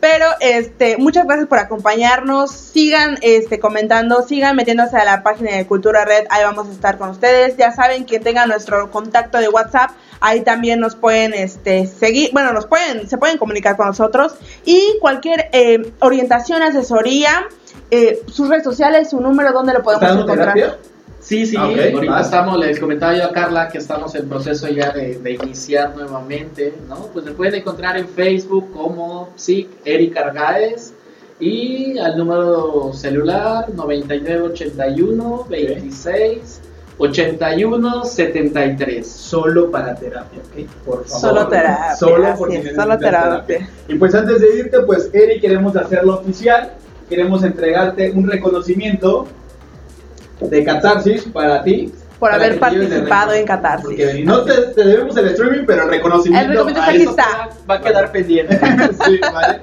Pero 0.00 0.26
este, 0.40 0.96
muchas 0.96 1.26
gracias 1.26 1.48
por 1.48 1.58
acompañarnos. 1.58 2.50
Sigan 2.52 3.18
este, 3.22 3.58
comentando, 3.58 4.22
sigan 4.22 4.54
metiéndose 4.56 4.96
a 4.96 5.04
la 5.04 5.22
página 5.22 5.56
de 5.56 5.66
Cultura 5.66 6.04
Red. 6.04 6.26
Ahí 6.30 6.44
vamos 6.44 6.68
a 6.68 6.72
estar 6.72 6.98
con 6.98 7.10
ustedes. 7.10 7.56
Ya 7.56 7.72
saben 7.72 8.06
que 8.06 8.20
tengan 8.20 8.48
nuestro 8.48 8.90
contacto 8.90 9.38
de 9.38 9.48
WhatsApp. 9.48 9.90
Ahí 10.20 10.40
también 10.42 10.80
nos 10.80 10.96
pueden 10.96 11.32
este, 11.34 11.86
seguir, 11.86 12.30
bueno, 12.32 12.52
nos 12.52 12.66
pueden, 12.66 13.08
se 13.08 13.18
pueden 13.18 13.38
comunicar 13.38 13.76
con 13.76 13.86
nosotros. 13.86 14.34
Y 14.64 14.98
cualquier 15.00 15.48
eh, 15.52 15.92
orientación, 16.00 16.62
asesoría, 16.62 17.46
eh, 17.90 18.20
sus 18.26 18.48
redes 18.48 18.64
sociales, 18.64 19.10
su 19.10 19.20
número, 19.20 19.52
¿dónde 19.52 19.72
lo 19.72 19.82
podemos 19.82 20.22
encontrar? 20.22 20.78
Sí, 21.28 21.44
sí, 21.44 21.56
ahorita 21.58 22.22
estamos, 22.22 22.58
les 22.58 22.80
comentaba 22.80 23.14
yo 23.14 23.24
a 23.24 23.32
Carla 23.32 23.68
que 23.68 23.76
estamos 23.76 24.14
en 24.14 24.30
proceso 24.30 24.66
ya 24.66 24.92
de, 24.92 25.38
iniciar 25.42 25.94
nuevamente, 25.94 26.72
¿no? 26.88 27.08
Pues 27.12 27.26
me 27.26 27.32
pueden 27.32 27.56
encontrar 27.56 27.98
en 27.98 28.08
Facebook 28.08 28.72
como 28.72 29.28
sí, 29.36 29.68
Eric 29.84 30.16
Argaez 30.16 30.94
y 31.38 31.98
al 31.98 32.16
número 32.16 32.94
celular 32.94 33.66
9981 33.74 35.46
26 35.50 36.62
8173. 36.96 39.06
Solo 39.06 39.70
para 39.70 39.94
terapia, 39.96 40.40
¿ok? 40.40 40.66
Por 40.86 41.04
favor. 41.04 41.20
Solo 41.20 41.46
terapia. 41.48 41.96
Solo 41.96 42.36
por 42.38 42.48
así 42.48 42.48
si 42.52 42.56
es, 42.56 42.64
necesitas 42.64 42.84
solo 42.84 42.98
terapia. 42.98 43.68
Y 43.86 43.96
pues 43.96 44.14
antes 44.14 44.40
de 44.40 44.60
irte, 44.60 44.80
pues 44.80 45.10
Eri, 45.12 45.40
queremos 45.40 45.76
hacerlo 45.76 46.20
oficial. 46.20 46.72
Queremos 47.06 47.44
entregarte 47.44 48.12
un 48.12 48.26
reconocimiento 48.26 49.26
de 50.40 50.64
catarsis 50.64 51.24
para 51.24 51.62
ti. 51.62 51.92
Por 52.18 52.30
para 52.30 52.42
haber 52.44 52.58
participado 52.58 53.32
en. 53.32 53.46
Catarsis. 53.46 53.84
Porque 53.86 54.22
no 54.24 54.42
te, 54.42 54.52
te 54.54 54.84
debemos 54.84 55.16
el 55.16 55.28
streaming, 55.28 55.64
pero 55.66 55.84
el 55.84 55.90
reconocimiento. 55.90 56.44
El 56.44 56.50
reconocimiento 56.50 56.80
a 56.82 56.92
aquí 56.92 57.02
eso- 57.02 57.10
está. 57.10 57.48
Va 57.70 57.74
a 57.76 57.80
quedar 57.80 58.10
pendiente. 58.12 58.58
sí, 59.04 59.20
vale. 59.32 59.60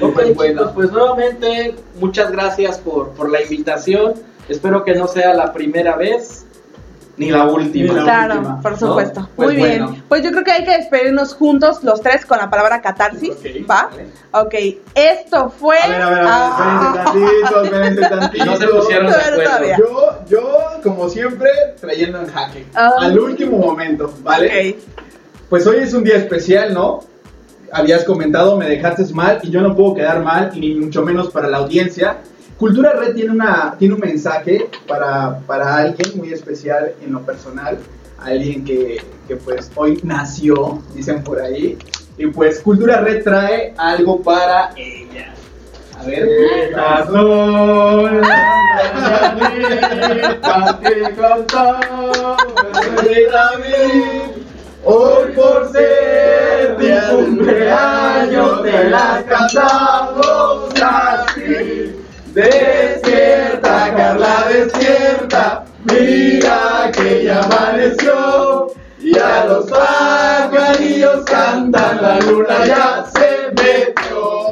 Ok, 0.00 0.14
Pues 0.14 0.34
bueno. 0.34 0.52
chicos, 0.60 0.72
pues 0.74 0.90
nuevamente 0.92 1.74
muchas 2.00 2.32
gracias 2.32 2.78
por, 2.78 3.10
por 3.10 3.30
la 3.30 3.42
invitación. 3.42 4.14
Espero 4.48 4.84
que 4.84 4.94
no 4.94 5.06
sea 5.06 5.34
la 5.34 5.52
primera 5.52 5.96
vez 5.96 6.46
ni 7.18 7.30
la 7.30 7.44
última. 7.46 7.88
Ni 7.92 7.96
la 7.98 8.02
Claro, 8.04 8.34
última, 8.36 8.60
por 8.62 8.72
¿no? 8.72 8.78
supuesto. 8.78 9.28
Pues 9.36 9.48
Muy 9.48 9.56
bien. 9.56 9.84
bueno. 9.84 10.02
Pues 10.08 10.22
yo 10.22 10.30
creo 10.30 10.44
que 10.44 10.52
hay 10.52 10.64
que 10.64 10.76
despedirnos 10.76 11.34
juntos 11.34 11.82
los 11.84 12.00
tres 12.00 12.24
con 12.24 12.38
la 12.38 12.48
palabra 12.48 12.80
catarsis. 12.80 13.30
Ok, 13.32 13.70
¿Va? 13.70 13.90
vale. 13.90 14.06
Ok. 14.32 14.54
Esto 14.94 15.50
fue. 15.50 15.78
A 15.78 15.88
ver, 15.88 16.02
a 16.02 16.10
ver, 16.10 16.18
a 16.18 16.22
ver, 16.22 16.28
Ah. 16.30 17.04
tantito, 17.04 18.08
tantito. 18.08 18.44
No 18.44 18.56
se 18.56 18.66
pusieron 18.68 19.06
de 19.08 19.12
acuerdo. 19.16 19.42
todavía. 19.42 19.76
Yo, 19.78 20.18
yo, 20.28 20.58
como 20.82 21.08
siempre, 21.08 21.50
trayendo 21.80 22.20
en 22.20 22.26
jaque. 22.28 22.66
Ah. 22.74 22.92
Al 23.00 23.18
último 23.18 23.58
momento, 23.58 24.12
¿vale? 24.22 24.70
Ok. 24.76 24.84
Pues 25.50 25.66
hoy 25.66 25.78
es 25.78 25.94
un 25.94 26.04
día 26.04 26.16
especial, 26.16 26.74
¿no? 26.74 27.00
Habías 27.72 28.04
comentado, 28.04 28.56
me 28.56 28.66
dejaste 28.68 29.04
mal 29.14 29.40
y 29.42 29.50
yo 29.50 29.60
no 29.60 29.74
puedo 29.76 29.94
quedar 29.94 30.22
mal, 30.22 30.50
y 30.54 30.60
ni 30.60 30.74
mucho 30.74 31.02
menos 31.02 31.30
para 31.30 31.48
la 31.48 31.58
audiencia. 31.58 32.18
Cultura 32.58 32.92
Red 32.94 33.14
tiene, 33.14 33.30
una, 33.30 33.76
tiene 33.78 33.94
un 33.94 34.00
mensaje 34.00 34.68
para, 34.88 35.38
para 35.46 35.76
alguien 35.76 36.18
muy 36.18 36.32
especial 36.32 36.92
en 37.00 37.12
lo 37.12 37.20
personal, 37.22 37.78
alguien 38.18 38.64
que, 38.64 39.00
que 39.28 39.36
pues 39.36 39.70
hoy 39.76 40.00
nació, 40.02 40.82
dicen 40.92 41.22
por 41.22 41.40
ahí. 41.40 41.78
Y 42.16 42.26
pues 42.26 42.58
Cultura 42.58 43.00
Red 43.00 43.22
trae 43.22 43.74
algo 43.76 44.20
para 44.22 44.72
ella. 44.74 45.32
A 46.00 46.04
ver. 46.04 46.28
Estas 46.62 47.06
son. 47.06 48.22
Hoy 54.84 55.32
por 55.32 55.70
ser 55.70 56.76
tu 56.76 57.16
cumpleaños 57.16 58.62
te 58.62 58.90
las 58.90 59.22
cantamos 59.24 60.72
así. 60.82 61.97
Despierta, 62.38 63.92
Carla, 63.96 64.46
despierta. 64.48 65.64
Mira 65.82 66.88
que 66.92 67.24
ya 67.24 67.40
amaneció. 67.42 68.68
Y 69.00 69.18
a 69.18 69.44
los 69.44 69.66
pajarillos 69.68 71.24
cantan, 71.24 72.00
la 72.00 72.20
luna 72.20 72.64
ya 72.64 73.04
se 73.12 73.50
metió. 73.56 74.48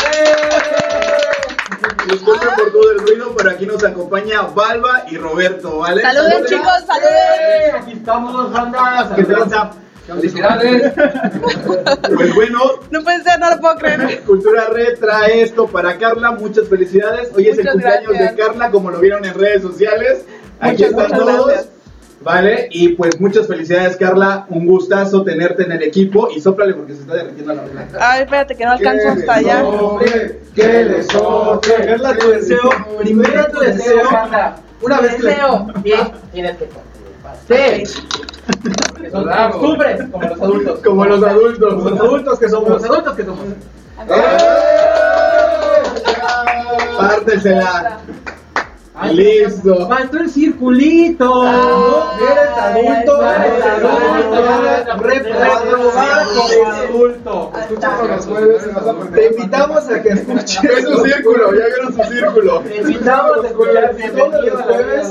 Disculpen 2.10 2.48
por 2.56 2.72
todo 2.72 2.90
el 2.90 2.98
ruido, 2.98 3.34
pero 3.36 3.50
aquí 3.50 3.66
nos 3.66 3.84
acompaña 3.84 4.42
Balba 4.42 5.04
y 5.08 5.16
Roberto, 5.16 5.78
¿vale? 5.78 6.02
Saluden, 6.02 6.30
Saluden. 6.32 6.58
chicos, 6.58 6.84
saluden. 6.88 7.82
Aquí 7.82 7.92
estamos 7.92 8.34
los 8.34 8.52
bandas. 8.52 9.12
¿Qué 9.14 9.22
tranza? 9.22 9.70
Felicidades. 10.06 10.92
Pues 12.14 12.34
bueno, 12.34 12.60
No 12.90 13.02
puede 13.02 13.22
ser, 13.22 13.38
no 13.40 13.50
lo 13.50 13.60
puedo 13.60 13.76
creer. 13.76 14.20
Cultura 14.26 14.66
Red 14.68 14.98
trae 15.00 15.42
esto 15.42 15.66
para 15.66 15.98
Carla. 15.98 16.32
Muchas 16.32 16.68
felicidades. 16.68 17.30
Hoy 17.34 17.48
es 17.48 17.58
el 17.58 17.68
cumpleaños 17.68 18.10
gracias. 18.12 18.36
de 18.36 18.42
Carla, 18.42 18.70
como 18.70 18.90
lo 18.90 19.00
vieron 19.00 19.24
en 19.24 19.34
redes 19.34 19.62
sociales. 19.62 20.24
Aquí 20.60 20.84
Muchas, 20.84 20.90
están 20.90 21.04
muchas 21.10 21.18
todos. 21.26 21.46
gracias. 21.46 21.68
Vale, 22.22 22.68
y 22.72 22.88
pues 22.90 23.20
muchas 23.20 23.46
felicidades, 23.46 23.96
Carla. 23.96 24.46
Un 24.48 24.66
gustazo 24.66 25.22
tenerte 25.22 25.62
en 25.64 25.72
el 25.72 25.82
equipo. 25.82 26.28
Y 26.34 26.40
sóplale 26.40 26.74
porque 26.74 26.94
se 26.94 27.00
está 27.02 27.14
derritiendo 27.14 27.54
la 27.54 27.62
vela. 27.62 27.86
Ay, 28.00 28.22
espérate, 28.22 28.54
que 28.56 28.64
no 28.64 28.72
alcanzo 28.72 29.08
hasta 29.10 29.34
allá. 29.34 29.62
que 30.54 30.84
le 30.84 31.02
sople. 31.04 31.74
Carla, 31.86 32.16
tu 32.16 32.28
deseo. 32.30 32.70
Primero 32.98 33.46
tu 33.52 33.60
deseo. 33.60 34.08
Una 34.82 35.00
vez 35.00 35.14
que 35.16 35.22
Deseo. 35.22 35.66
Tienes 36.32 36.56
que 36.56 36.64
participar. 36.66 36.82
Sí. 37.48 37.84
Que 39.02 39.10
son 39.10 39.24
costumbres, 39.24 40.00
como 40.10 40.22
los 40.22 40.40
adultos. 40.40 40.80
Como 40.84 41.04
los 41.04 41.22
adultos. 41.22 41.74
Como 41.74 41.90
los 41.90 42.00
adultos 42.00 42.38
que 42.38 42.48
somos. 42.48 42.68
Los 42.68 42.84
adultos 42.84 43.16
que 43.16 43.24
somos. 43.24 43.44
Pártesela. 46.98 47.98
Listo. 49.04 49.86
Faltó 49.88 50.18
el 50.18 50.30
circulito. 50.30 51.42
Ah, 51.44 52.18
eres 52.18 52.48
adulto. 52.56 53.22
eres 53.22 53.64
adulto. 56.88 57.52
Jueves, 58.26 58.62
Te 59.14 59.26
invitamos 59.26 59.88
a 59.88 60.02
que 60.02 60.08
escuches. 60.08 60.64
Es 60.76 60.84
su 60.84 61.04
círculo, 61.04 61.52
ya 61.52 61.66
vieron 61.66 61.94
su 61.94 62.02
círculo. 62.04 62.60
Te 62.60 62.76
invitamos 62.76 63.44
a 63.44 63.46
escuchar 63.48 63.96
Todos 64.16 64.44
los 64.44 64.62
jueves 64.62 65.08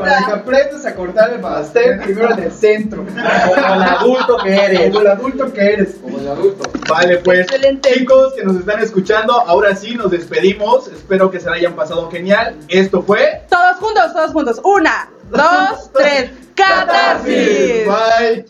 para 0.00 0.26
que 0.26 0.32
aprendas 0.32 0.86
a 0.86 0.94
cortar 0.94 1.32
el 1.32 1.40
pastel 1.40 2.00
primero 2.04 2.32
en 2.32 2.38
el 2.42 2.52
centro. 2.52 3.04
Como 3.04 3.74
el 3.74 3.82
adulto 3.82 4.36
que 4.42 4.54
eres. 4.54 4.88
Como 4.88 5.00
el 5.00 5.06
adulto 5.06 5.52
que 5.52 5.60
eres. 5.60 5.96
Como 6.02 6.18
el 6.18 6.28
adulto. 6.28 6.70
Vale, 6.88 7.18
pues 7.18 7.40
Excelente. 7.40 7.92
chicos 7.92 8.32
que 8.34 8.44
nos 8.44 8.56
están 8.56 8.80
escuchando, 8.80 9.32
ahora 9.34 9.76
sí 9.76 9.94
nos 9.94 10.10
despedimos. 10.10 10.88
Espero 10.88 11.30
que 11.30 11.38
se 11.38 11.48
la 11.50 11.56
hayan 11.56 11.74
pasado 11.74 12.10
genial. 12.10 12.56
Esto 12.68 13.02
fue 13.10 13.44
Todos 13.48 13.76
juntos, 13.78 14.12
todos 14.12 14.32
juntos. 14.32 14.60
Una, 14.62 15.10
dos, 15.30 15.90
tres. 15.98 16.30
¡Catarsis! 16.54 17.84
Bye. 17.84 18.44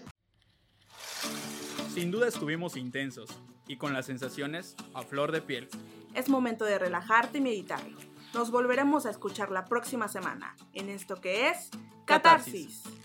Sin 1.95 2.11
duda 2.11 2.29
estuvimos 2.29 2.77
intensos 2.77 3.31
y 3.67 3.79
con 3.79 3.95
las 3.95 4.05
sensaciones 4.05 4.77
a 4.93 5.01
flor 5.01 5.33
de 5.33 5.41
piel. 5.41 5.71
Es 6.13 6.29
momento 6.29 6.67
de 6.67 6.79
relajarte 6.79 7.39
y 7.39 7.41
meditar. 7.41 7.81
Nos 8.35 8.51
volveremos 8.51 9.07
a 9.07 9.11
escuchar 9.11 9.51
la 9.51 9.65
próxima 9.65 10.09
semana 10.09 10.55
en 10.75 10.91
esto 10.91 11.23
que 11.23 11.49
es 11.49 11.71
Catarsis. 12.05 12.83
Catarsis. 12.83 13.00